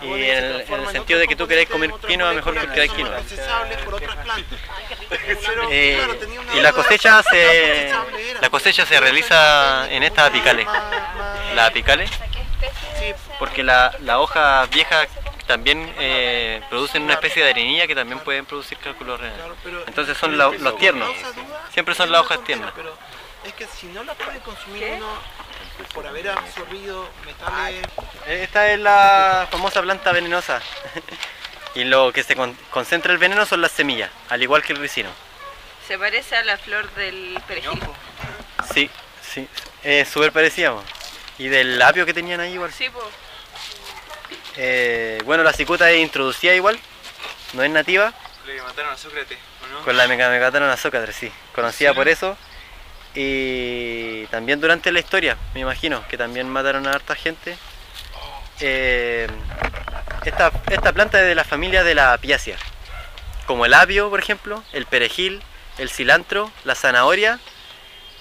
Y 0.00 0.12
en 0.12 0.44
el, 0.44 0.60
en 0.68 0.80
el 0.80 0.88
sentido 0.88 1.18
de 1.18 1.26
que 1.26 1.34
tú 1.34 1.48
querés 1.48 1.68
comer 1.68 1.90
quinoa, 2.06 2.32
mejor 2.32 2.54
que 2.72 2.80
hay 2.80 2.88
quinoa. 2.88 3.20
Eh, 5.70 6.00
y 6.54 6.60
la 6.60 6.72
cosecha 6.72 7.22
se 7.24 7.92
la 8.40 8.48
cosecha 8.48 8.86
se 8.86 9.00
realiza 9.00 9.90
en 9.90 10.02
estas 10.02 10.28
apicales. 10.28 10.66
Las 11.54 11.68
apicales, 11.68 12.10
porque 13.38 13.62
la, 13.62 13.92
la 14.00 14.20
hoja 14.20 14.66
vieja 14.66 15.06
también 15.46 15.92
eh, 15.98 16.62
producen 16.70 17.02
una 17.02 17.14
especie 17.14 17.42
de 17.42 17.50
arenilla 17.50 17.86
que 17.86 17.94
también 17.94 18.20
pueden 18.20 18.46
producir 18.46 18.78
cálculos 18.78 19.20
renales. 19.20 19.44
Entonces 19.86 20.16
son 20.16 20.36
los 20.38 20.76
tiernos. 20.78 21.10
Siempre 21.72 21.94
son 21.94 22.12
las 22.12 22.22
hojas 22.22 22.42
tiernas. 22.44 22.72
Es 23.44 23.52
que 23.54 23.66
si 23.66 23.86
no 23.88 24.02
la 24.04 24.14
puede 24.14 24.38
consumir 24.40 24.84
uno 24.96 25.06
por 25.92 26.06
haber 26.06 26.30
absorbido 26.30 27.08
metales. 27.26 27.84
Esta 28.26 28.70
es 28.72 28.78
la 28.80 29.46
famosa 29.50 29.82
planta 29.82 30.12
venenosa. 30.12 30.60
y 31.74 31.84
lo 31.84 32.12
que 32.12 32.22
se 32.22 32.34
con- 32.36 32.54
concentra 32.70 33.12
el 33.12 33.18
veneno 33.18 33.44
son 33.44 33.60
las 33.60 33.72
semillas, 33.72 34.10
al 34.28 34.42
igual 34.42 34.62
que 34.62 34.72
el 34.72 34.78
ricino. 34.78 35.10
Se 35.86 35.98
parece 35.98 36.36
a 36.36 36.44
la 36.44 36.56
flor 36.56 36.90
del 36.94 37.38
perejil. 37.46 37.78
Sí, 38.72 38.90
sí. 39.22 39.46
Es 39.82 40.08
súper 40.08 40.32
parecida. 40.32 40.72
Y 41.36 41.48
del 41.48 41.80
apio 41.82 42.06
que 42.06 42.14
tenían 42.14 42.40
ahí 42.40 42.54
igual. 42.54 42.72
Sí, 42.72 42.88
po. 42.88 43.02
Eh, 44.56 45.20
bueno, 45.24 45.42
la 45.42 45.52
cicuta 45.52 45.90
es 45.90 46.00
introducida 46.00 46.54
igual, 46.54 46.78
no 47.54 47.62
es 47.62 47.70
nativa. 47.70 48.12
Le 48.46 48.62
mataron 48.62 48.92
a 48.92 48.96
Sócrates, 48.96 49.36
¿o 49.64 49.66
no? 49.66 49.84
Con 49.84 49.96
la 49.96 50.06
meca- 50.06 50.30
mecatana 50.30 50.72
a 50.72 50.76
Sócrates, 50.76 51.16
sí. 51.16 51.30
Conocida 51.54 51.92
por 51.92 52.08
eso. 52.08 52.38
Y 53.14 54.26
también 54.26 54.60
durante 54.60 54.90
la 54.90 54.98
historia, 54.98 55.36
me 55.54 55.60
imagino, 55.60 56.06
que 56.08 56.18
también 56.18 56.48
mataron 56.48 56.86
a 56.86 56.92
harta 56.92 57.14
gente. 57.14 57.56
Eh, 58.60 59.28
esta, 60.24 60.50
esta 60.70 60.92
planta 60.92 61.20
es 61.20 61.26
de 61.26 61.34
la 61.34 61.44
familia 61.44 61.84
de 61.84 61.94
la 61.94 62.12
apiácea. 62.12 62.56
Como 63.46 63.66
el 63.66 63.74
apio, 63.74 64.10
por 64.10 64.20
ejemplo, 64.20 64.64
el 64.72 64.86
perejil, 64.86 65.42
el 65.78 65.90
cilantro, 65.90 66.50
la 66.64 66.74
zanahoria. 66.74 67.38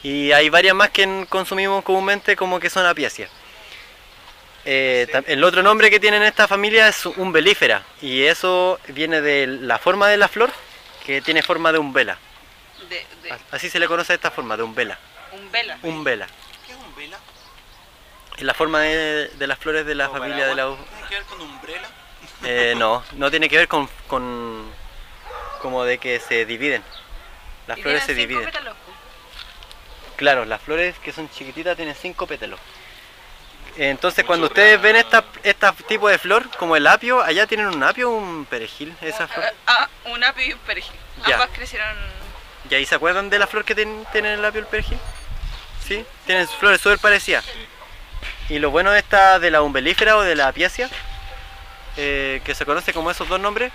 Y 0.04 0.32
hay 0.34 0.50
varias 0.50 0.76
más 0.76 0.90
que 0.90 1.26
consumimos 1.30 1.84
comúnmente 1.84 2.36
como 2.36 2.60
que 2.60 2.70
son 2.70 2.86
apiáceas. 2.86 3.32
Eh, 4.66 5.08
el 5.28 5.44
otro 5.44 5.62
nombre 5.62 5.90
que 5.90 6.00
tienen 6.00 6.24
esta 6.24 6.48
familia 6.48 6.88
es 6.88 7.06
umbelífera 7.06 7.84
y 8.02 8.24
eso 8.24 8.80
viene 8.88 9.20
de 9.20 9.46
la 9.46 9.78
forma 9.78 10.08
de 10.08 10.16
la 10.16 10.30
flor 10.30 10.52
que 11.06 11.22
tiene 11.22 11.42
forma 11.42 11.74
de 11.74 11.80
umbela. 11.80 12.18
De, 12.90 13.06
de 13.24 13.40
Así 13.52 13.70
se 13.70 13.80
le 13.80 13.88
conoce 13.88 14.14
a 14.14 14.16
esta 14.16 14.32
forma, 14.32 14.58
de 14.58 14.64
umbela. 14.64 14.98
un 15.32 15.52
vela. 15.52 15.78
Umbela. 15.84 16.28
¿Qué 16.66 16.74
es 16.74 16.78
un 16.78 16.96
vela? 16.96 17.18
Es 18.38 18.44
la 18.44 18.54
forma 18.54 18.80
de, 18.82 19.28
de 19.30 19.48
las 19.48 19.60
flores 19.60 19.86
de 19.86 19.96
la 19.96 20.10
familia 20.10 20.48
de 20.48 20.56
la 20.56 20.70
u- 20.70 20.76
¿Tiene 20.78 21.08
que 21.10 21.16
ver 21.16 21.24
con 21.26 21.42
umbrella? 21.42 21.88
Eh, 22.44 22.74
no, 22.78 23.04
no 23.14 23.30
tiene 23.30 23.48
que 23.48 23.58
ver 23.58 23.68
con, 23.68 23.88
con 24.08 24.72
como 25.62 25.84
de 25.84 25.98
que 25.98 26.20
se 26.20 26.46
dividen. 26.46 26.84
Las 27.68 27.78
Y 27.78 27.82
flores 27.84 28.02
se 28.04 28.08
tienen 28.14 28.22
cinco 28.30 28.40
dividen. 28.40 28.52
pétalos. 28.52 28.78
Claro, 30.18 30.46
las 30.46 30.62
flores 30.62 30.96
que 31.00 31.12
son 31.14 31.30
chiquititas 31.30 31.76
tienen 31.76 31.96
cinco 31.96 32.28
pétalos. 32.28 32.60
Entonces 33.76 34.24
cuando 34.26 34.48
ustedes 34.48 34.80
ven 34.82 34.96
esta, 34.96 35.24
este 35.42 35.68
tipo 35.88 36.08
de 36.08 36.18
flor, 36.20 36.48
como 36.58 36.76
el 36.76 36.86
apio, 36.86 37.22
allá 37.24 37.48
tienen 37.48 37.68
un 37.68 37.82
apio 37.82 38.12
o 38.12 38.14
un 38.16 38.46
perejil, 38.46 38.96
esa 39.02 39.28
flor. 39.28 39.46
Ah, 39.66 39.90
un 40.06 40.24
apio 40.24 40.46
y 40.46 40.54
un 40.54 40.60
perejil. 40.60 40.94
Ya. 41.28 41.36
Ambas 41.36 41.50
crecieron. 41.54 42.23
¿Y 42.70 42.76
ahí 42.76 42.86
se 42.86 42.96
acuerdan 42.96 43.30
de 43.30 43.40
la 43.40 43.48
flor 43.48 43.66
que 43.66 43.76
ten- 43.76 44.06
tiene 44.12 44.34
el 44.34 44.42
y 44.42 44.58
el 44.58 44.66
perejil? 44.66 44.98
Sí, 45.86 46.06
tienen 46.26 46.48
flores 46.48 46.80
súper 46.82 47.00
parecidas. 47.00 47.46
Y 48.50 48.60
lo 48.60 48.72
bueno 48.72 48.92
de 48.92 49.00
esta, 49.00 49.40
de 49.40 49.52
la 49.52 49.62
umbelífera 49.62 50.18
o 50.18 50.22
de 50.22 50.36
la 50.36 50.48
apiácea, 50.48 50.90
eh, 51.98 52.42
que 52.44 52.56
se 52.56 52.66
conoce 52.66 52.94
como 52.94 53.12
esos 53.12 53.28
dos 53.28 53.40
nombres, 53.40 53.72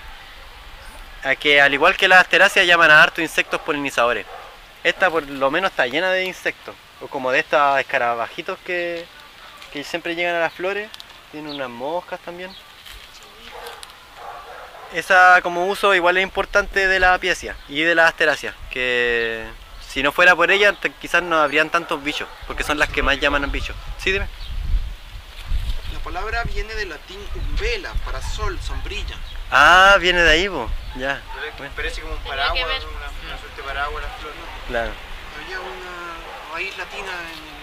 a 1.25 1.35
que 1.37 1.61
al 1.61 1.75
igual 1.75 1.97
que 1.97 2.09
las 2.09 2.21
asteráceas 2.21 2.67
llaman 2.67 2.91
a 2.91 3.03
harto 3.03 3.21
insectos 3.21 3.61
polinizadores. 3.61 4.25
Esta 4.85 5.11
por 5.11 5.29
lo 5.29 5.51
menos 5.51 5.71
está 5.71 5.87
llena 5.87 6.11
de 6.11 6.25
insectos, 6.25 6.75
o 7.01 7.09
como 7.09 7.31
de 7.31 7.41
estos 7.41 7.79
escarabajitos 7.81 8.59
que, 8.65 9.05
que 9.73 9.85
siempre 9.85 10.15
llegan 10.15 10.37
a 10.37 10.41
las 10.41 10.53
flores, 10.53 10.89
tiene 11.33 11.51
unas 11.51 11.69
moscas 11.69 12.21
también. 12.21 12.51
Esa 14.93 15.43
como 15.43 15.67
uso 15.67 15.95
igual 15.95 16.17
es 16.17 16.23
importante 16.23 16.89
de 16.89 17.01
la 17.01 17.15
apiacia 17.15 17.57
y 17.69 17.83
de 17.83 17.95
las 17.95 18.09
asteráceas, 18.09 18.55
que 18.71 19.47
si 19.87 20.03
no 20.03 20.13
fuera 20.13 20.35
por 20.35 20.51
ella 20.51 20.75
quizás 21.01 21.23
no 21.23 21.37
habrían 21.37 21.71
tantos 21.71 22.03
bichos, 22.03 22.29
porque 22.47 22.65
son 22.65 22.79
las 22.79 22.89
que 22.89 23.03
más 23.03 23.21
llaman 23.21 23.45
a 23.45 23.47
bichos. 23.49 23.77
Sí, 23.99 24.13
dime. 24.13 24.29
La 25.93 25.99
palabra 26.01 26.43
viene 26.45 26.75
del 26.75 26.89
latín 26.89 27.19
umbela, 27.35 27.93
para 28.05 28.23
sol, 28.23 28.59
sombrilla. 28.63 29.17
Ah, 29.51 29.97
viene 30.01 30.23
de 30.23 30.31
ahí, 30.31 30.49
po. 30.49 30.71
ya. 30.97 31.23
Parece 31.75 32.01
como 32.01 32.15
un 32.15 32.23
paraguas, 32.23 32.63
una, 32.63 33.09
una 33.27 33.39
suerte 33.39 33.57
de 33.57 33.63
paraguas 33.63 34.03
la 34.03 34.11
flor, 34.19 34.33
¿no? 34.35 34.69
Claro. 34.69 34.93
Había 35.43 35.61
una 35.61 36.55
raíz 36.55 36.77
latina 36.77 37.13
en, 37.33 37.58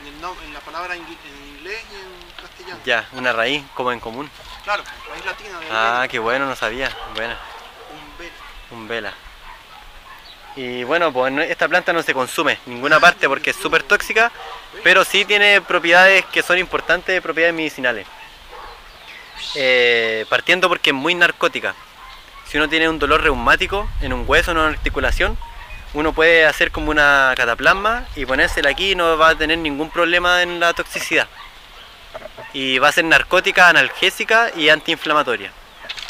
en 0.00 0.06
el 0.06 0.20
nom- 0.22 0.36
en 0.44 0.54
la 0.54 0.60
palabra 0.60 0.94
en, 0.94 1.02
en 1.02 1.56
inglés 1.56 1.82
y 1.90 1.94
en 1.96 2.42
castellano. 2.42 2.80
Ya, 2.84 3.08
una 3.12 3.32
raíz 3.32 3.62
como 3.74 3.92
en 3.92 4.00
común. 4.00 4.30
Claro, 4.64 4.82
raíz 5.10 5.24
latina 5.24 5.58
de 5.60 5.66
Ah, 5.70 6.06
qué 6.10 6.18
bueno, 6.18 6.46
no 6.46 6.56
sabía. 6.56 6.90
Buena. 7.14 7.38
umbela. 7.90 8.32
Un 8.70 8.88
vela. 8.88 9.12
Y 10.56 10.84
bueno, 10.84 11.12
pues 11.12 11.32
esta 11.48 11.68
planta 11.68 11.92
no 11.92 12.02
se 12.02 12.12
consume 12.12 12.58
en 12.66 12.74
ninguna 12.74 12.98
parte 12.98 13.28
porque 13.28 13.50
es 13.50 13.56
súper 13.56 13.82
tóxica, 13.84 14.30
pero 14.82 15.04
sí 15.04 15.24
tiene 15.24 15.60
propiedades 15.60 16.24
que 16.26 16.42
son 16.42 16.58
importantes, 16.58 17.20
propiedades 17.22 17.54
medicinales. 17.54 18.06
Eh, 19.54 20.26
partiendo 20.28 20.68
porque 20.68 20.90
es 20.90 20.94
muy 20.96 21.14
narcótica. 21.14 21.74
Si 22.46 22.56
uno 22.58 22.68
tiene 22.68 22.88
un 22.88 22.98
dolor 22.98 23.22
reumático 23.22 23.88
en 24.00 24.12
un 24.12 24.24
hueso, 24.26 24.50
en 24.50 24.58
una 24.58 24.68
articulación, 24.68 25.38
uno 25.94 26.12
puede 26.12 26.46
hacer 26.46 26.70
como 26.70 26.90
una 26.90 27.32
cataplasma 27.36 28.06
y 28.16 28.26
ponérsela 28.26 28.70
aquí 28.70 28.92
y 28.92 28.94
no 28.94 29.16
va 29.18 29.30
a 29.30 29.34
tener 29.34 29.58
ningún 29.58 29.90
problema 29.90 30.42
en 30.42 30.60
la 30.60 30.72
toxicidad. 30.72 31.26
Y 32.52 32.78
va 32.78 32.88
a 32.88 32.92
ser 32.92 33.04
narcótica, 33.04 33.68
analgésica 33.68 34.50
y 34.56 34.68
antiinflamatoria. 34.68 35.52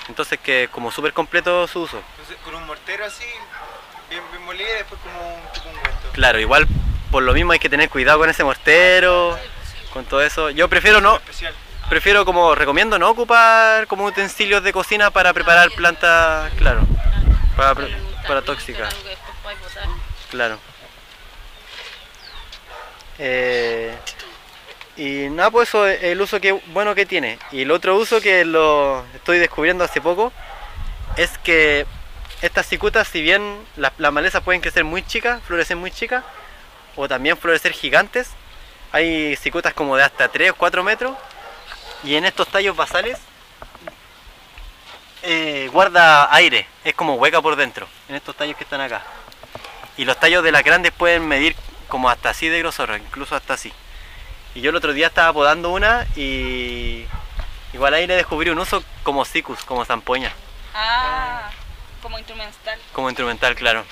Entonces 0.09 0.39
que 0.39 0.69
como 0.71 0.91
súper 0.91 1.13
completo 1.13 1.67
su 1.67 1.83
uso. 1.83 2.03
Entonces, 2.13 2.37
con 2.45 2.55
un 2.55 2.67
mortero 2.67 3.05
así, 3.05 3.25
bien, 4.09 4.23
bien 4.31 4.45
molida, 4.45 4.69
y 4.69 4.79
después 4.79 5.01
como 5.03 5.37
un 5.37 5.53
tipo 5.53 5.69
ungüento. 5.69 6.11
Claro, 6.13 6.39
igual 6.41 6.67
por 7.11 7.23
lo 7.23 7.33
mismo 7.33 7.53
hay 7.53 7.59
que 7.59 7.69
tener 7.69 7.89
cuidado 7.89 8.19
con 8.19 8.31
ese 8.31 8.45
mortero, 8.45 9.39
con 9.93 10.05
todo 10.05 10.23
eso. 10.23 10.51
Yo 10.51 10.69
prefiero 10.69 11.01
no, 11.01 11.21
prefiero 11.89 12.25
como 12.25 12.55
recomiendo 12.55 12.99
no 12.99 13.11
ocupar 13.11 13.87
como 13.87 14.05
utensilios 14.05 14.63
de 14.63 14.73
cocina 14.73 15.11
para 15.11 15.33
preparar 15.33 15.71
plantas, 15.73 16.53
claro, 16.55 16.83
para, 17.57 17.75
para 18.27 18.43
tóxicas. 18.43 18.95
Claro. 20.31 20.59
Eh, 23.19 23.95
y 24.97 25.29
nada, 25.31 25.51
pues 25.51 25.69
eso 25.69 25.87
es 25.87 26.03
el 26.03 26.21
uso 26.21 26.41
que 26.41 26.53
bueno 26.53 26.95
que 26.95 27.07
tiene. 27.07 27.39
Y 27.53 27.63
el 27.63 27.71
otro 27.71 27.97
uso 27.97 28.21
que 28.21 28.45
lo 28.45 29.05
estoy 29.15 29.39
descubriendo 29.39 29.85
hace 29.85 30.01
poco 30.01 30.33
es 31.17 31.37
que 31.39 31.87
estas 32.43 32.67
cicutas, 32.67 33.09
si 33.09 33.21
bien 33.21 33.59
las, 33.77 33.93
malezas 34.13 34.43
pueden 34.43 34.61
crecer 34.61 34.85
muy 34.85 35.03
chicas, 35.03 35.43
florecer 35.43 35.77
muy 35.77 35.91
chicas, 35.91 36.25
o 36.97 37.09
también 37.09 37.37
florecer 37.37 37.73
gigantes, 37.73 38.31
hay 38.93 39.37
cicutas 39.37 39.75
como 39.75 39.97
de 39.97 40.05
hasta 40.05 40.29
3 40.29 40.53
o 40.53 40.55
4 40.55 40.83
metros, 40.83 41.17
y 42.03 42.15
en 42.15 42.25
estos 42.25 42.49
tallos 42.49 42.77
basales 42.77 43.19
eh, 45.23 45.69
guarda 45.71 46.35
aire, 46.35 46.67
es 46.83 46.95
como 46.95 47.15
hueca 47.17 47.43
por 47.43 47.57
dentro, 47.57 47.87
en 48.09 48.17
estos 48.17 48.35
tallos 48.35 48.57
que 48.57 48.65
están 48.65 48.81
acá. 48.81 49.03
Y 50.01 50.07
los 50.07 50.19
tallos 50.19 50.43
de 50.43 50.51
las 50.51 50.65
grandes 50.65 50.93
pueden 50.93 51.29
medir 51.29 51.55
como 51.89 52.09
hasta 52.09 52.31
así 52.31 52.49
de 52.49 52.59
grosor, 52.61 52.99
incluso 53.07 53.37
hasta 53.37 53.53
así. 53.53 53.71
Y 54.55 54.63
yo 54.63 54.71
el 54.71 54.77
otro 54.77 54.95
día 54.95 55.09
estaba 55.09 55.31
podando 55.35 55.69
una 55.69 56.07
y 56.17 57.05
igual 57.75 57.93
ahí 57.93 58.07
le 58.07 58.17
descubrí 58.17 58.49
un 58.49 58.59
uso 58.59 58.83
como 59.03 59.27
cicus, 59.27 59.63
como 59.65 59.85
zampoña, 59.85 60.33
Ah, 60.75 61.51
como 62.01 62.17
instrumental. 62.19 62.79
como 62.95 63.11
instrumental, 63.11 63.55
claro. 63.57 63.85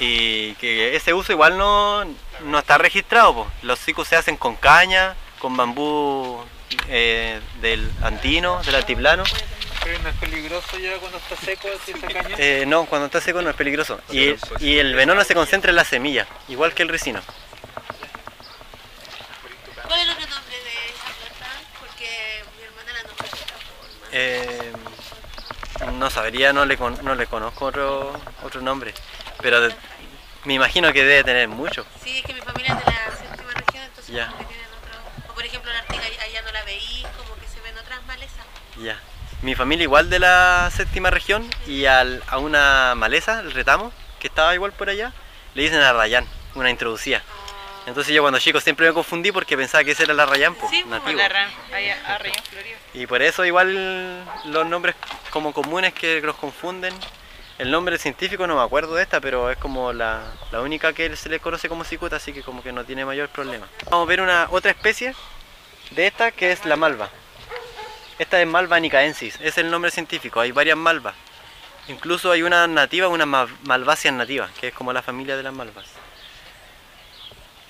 Y 0.00 0.54
que 0.54 0.96
ese 0.96 1.12
uso 1.12 1.32
igual 1.32 1.58
no, 1.58 2.06
no 2.46 2.58
está 2.58 2.78
registrado, 2.78 3.34
po. 3.34 3.46
los 3.60 3.78
cicus 3.78 4.08
se 4.08 4.16
hacen 4.16 4.38
con 4.38 4.56
caña, 4.56 5.16
con 5.38 5.54
bambú 5.54 6.42
eh, 6.88 7.42
del 7.60 7.90
andino, 8.02 8.62
del 8.62 8.76
altiplano. 8.76 9.24
Pero 9.88 10.02
no 10.02 10.08
es 10.10 10.16
peligroso 10.16 10.78
ya 10.78 10.98
cuando 10.98 11.16
está 11.16 11.34
seco 11.36 11.66
esa 11.68 11.98
caña. 12.08 12.36
Eh, 12.36 12.64
no, 12.66 12.84
cuando 12.84 13.06
está 13.06 13.22
seco 13.22 13.40
no 13.40 13.48
es 13.48 13.56
peligroso. 13.56 13.98
Y, 14.10 14.34
y 14.60 14.76
el 14.78 14.94
veneno 14.94 15.24
se 15.24 15.32
concentra 15.32 15.70
en 15.70 15.76
la 15.76 15.84
semilla, 15.86 16.26
igual 16.48 16.74
que 16.74 16.82
el 16.82 16.90
ricino. 16.90 17.22
¿Cuál 19.86 19.98
es 20.00 20.04
el 20.04 20.10
otro 20.12 20.26
nombre 20.28 20.56
de 20.58 20.90
esa 20.90 21.04
planta? 21.18 21.46
Porque 21.80 22.44
mi 22.58 22.64
hermana 22.64 22.92
la 22.92 23.02
nombró 23.08 23.26
de 23.28 23.38
esta 23.38 23.54
forma. 23.54 24.08
Eh, 24.12 24.72
no 25.94 26.10
sabría, 26.10 26.52
no 26.52 26.66
le, 26.66 26.76
con- 26.76 27.02
no 27.02 27.14
le 27.14 27.26
conozco 27.26 27.64
otro, 27.64 28.12
otro 28.42 28.60
nombre. 28.60 28.92
Pero 29.40 29.62
de- 29.62 29.74
Me 30.44 30.52
imagino 30.52 30.92
que 30.92 31.02
debe 31.02 31.24
tener 31.24 31.48
mucho. 31.48 31.86
Sí, 32.04 32.18
es 32.18 32.24
que 32.26 32.34
mi 32.34 32.42
familia 32.42 32.74
es 32.74 32.84
de 32.84 32.92
la 32.92 33.16
séptima 33.16 33.52
región, 33.54 33.84
entonces 33.84 34.14
Ya. 34.14 34.26
como 34.26 34.38
que 34.40 34.44
tienen 34.44 34.66
otro... 34.66 35.30
O 35.30 35.34
por 35.34 35.46
ejemplo 35.46 35.72
la 35.72 35.78
Artiga 35.78 36.02
allá 36.22 36.42
no 36.42 36.52
la 36.52 36.62
veí, 36.64 37.06
como 37.16 37.34
que 37.40 37.48
se 37.48 37.58
ven 37.62 37.76
otras 37.78 38.04
malezas. 38.06 38.44
Ya. 38.82 39.00
Mi 39.42 39.54
familia 39.54 39.84
igual 39.84 40.10
de 40.10 40.18
la 40.18 40.70
séptima 40.74 41.10
región 41.10 41.48
y 41.66 41.84
al- 41.86 42.22
a 42.26 42.38
una 42.38 42.94
maleza, 42.96 43.40
el 43.40 43.52
retamo, 43.52 43.92
que 44.18 44.26
estaba 44.26 44.54
igual 44.54 44.72
por 44.72 44.90
allá, 44.90 45.12
le 45.54 45.62
dicen 45.62 45.80
a 45.80 45.92
Rayán, 45.92 46.26
una 46.54 46.70
introducida. 46.70 47.22
Entonces 47.86 48.12
yo 48.12 48.20
cuando 48.22 48.38
chico 48.40 48.60
siempre 48.60 48.86
me 48.88 48.92
confundí 48.92 49.30
porque 49.32 49.56
pensaba 49.56 49.84
que 49.84 49.92
esa 49.92 50.02
era 50.02 50.12
la 50.12 50.26
Rayán, 50.26 50.54
pues, 50.56 50.70
Sí, 50.70 50.82
nativo. 50.86 51.18
la 51.18 51.28
ran, 51.28 51.48
arriba 51.72 52.34
en 52.36 52.44
Florida. 52.44 52.76
Y 52.94 53.06
por 53.06 53.22
eso 53.22 53.44
igual 53.44 54.24
los 54.46 54.66
nombres 54.66 54.96
como 55.30 55.52
comunes 55.52 55.94
que 55.94 56.20
los 56.20 56.36
confunden. 56.36 56.92
El 57.58 57.70
nombre 57.72 57.98
científico 57.98 58.46
no 58.46 58.56
me 58.56 58.62
acuerdo 58.62 58.94
de 58.94 59.02
esta, 59.02 59.20
pero 59.20 59.50
es 59.50 59.56
como 59.56 59.92
la, 59.92 60.20
la 60.52 60.60
única 60.60 60.92
que 60.92 61.16
se 61.16 61.28
le 61.28 61.40
conoce 61.40 61.68
como 61.68 61.82
cicuta, 61.84 62.16
así 62.16 62.32
que 62.32 62.42
como 62.42 62.62
que 62.62 62.72
no 62.72 62.84
tiene 62.84 63.04
mayor 63.04 63.28
problema. 63.30 63.66
Vamos 63.90 64.06
a 64.06 64.08
ver 64.08 64.20
una 64.20 64.46
otra 64.50 64.70
especie 64.70 65.14
de 65.92 66.06
esta 66.06 66.30
que 66.30 66.52
es 66.52 66.64
la 66.66 66.76
malva. 66.76 67.08
Esta 68.18 68.40
es 68.40 68.46
malva 68.46 68.80
nicaensis, 68.80 69.38
es 69.40 69.58
el 69.58 69.70
nombre 69.70 69.90
científico, 69.90 70.40
hay 70.40 70.50
varias 70.52 70.76
malvas. 70.76 71.14
Incluso 71.86 72.30
hay 72.32 72.42
una 72.42 72.66
nativa, 72.66 73.08
una 73.08 73.26
ma- 73.26 73.48
malvaceas 73.62 74.12
nativa, 74.14 74.48
que 74.60 74.68
es 74.68 74.74
como 74.74 74.92
la 74.92 75.02
familia 75.02 75.36
de 75.36 75.42
las 75.42 75.54
malvas. 75.54 75.86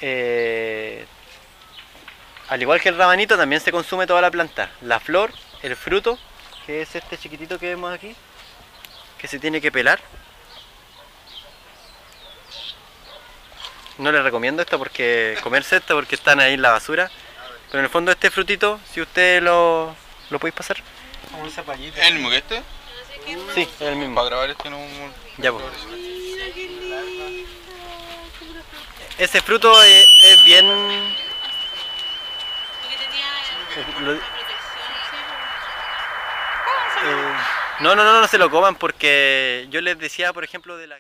Eh, 0.01 1.05
al 2.49 2.63
igual 2.63 2.81
que 2.81 2.89
el 2.89 2.97
rabanito, 2.97 3.37
también 3.37 3.61
se 3.61 3.71
consume 3.71 4.07
toda 4.07 4.23
la 4.23 4.31
planta. 4.31 4.71
La 4.81 5.01
flor, 5.01 5.33
el 5.63 5.77
fruto, 5.77 6.19
que 6.67 6.81
es 6.83 6.95
este 6.97 7.19
chiquitito 7.19 7.59
que 7.59 7.67
vemos 7.67 7.93
aquí, 7.93 8.17
que 9.19 9.29
se 9.29 9.39
tiene 9.39 9.61
que 9.61 9.71
pelar. 9.71 10.01
No 13.99 14.11
les 14.13 14.23
recomiendo 14.23 14.63
esto 14.63 14.79
porque 14.79 15.37
comerse 15.43 15.77
esto 15.77 15.95
porque 15.95 16.15
están 16.15 16.41
ahí 16.41 16.55
en 16.55 16.63
la 16.63 16.71
basura. 16.71 17.11
Pero 17.67 17.81
en 17.81 17.85
el 17.85 17.91
fondo 17.91 18.11
este 18.11 18.31
frutito, 18.31 18.81
si 18.91 19.03
ustedes 19.03 19.43
lo, 19.43 19.95
lo 20.31 20.39
podéis 20.39 20.55
pasar. 20.55 20.77
Como 21.31 21.43
un 21.43 21.51
zapallito. 21.51 22.01
¿Es 22.01 22.07
el 22.07 22.15
mismo 22.15 22.31
que 22.31 22.37
este? 22.39 22.63
Sí, 23.55 23.63
es 23.63 23.81
el 23.81 23.97
mismo. 23.97 24.15
Para 24.15 24.29
grabar 24.29 24.51
este 24.51 24.71
no. 24.71 24.79
Ya, 25.39 25.53
pues. 25.53 25.65
Ese 29.19 29.41
fruto 29.41 29.83
es, 29.83 30.07
es 30.23 30.45
bien... 30.45 30.67
lo- 34.01 34.13
eh, 34.15 34.19
no, 37.81 37.95
no, 37.95 38.05
no, 38.05 38.21
no 38.21 38.29
se 38.29 38.39
lo 38.39 38.51
coman 38.51 38.77
porque 38.77 39.67
yo 39.71 39.81
les 39.81 39.99
decía, 39.99 40.33
por 40.33 40.45
ejemplo, 40.45 40.77
de 40.77 40.87
la... 40.89 40.99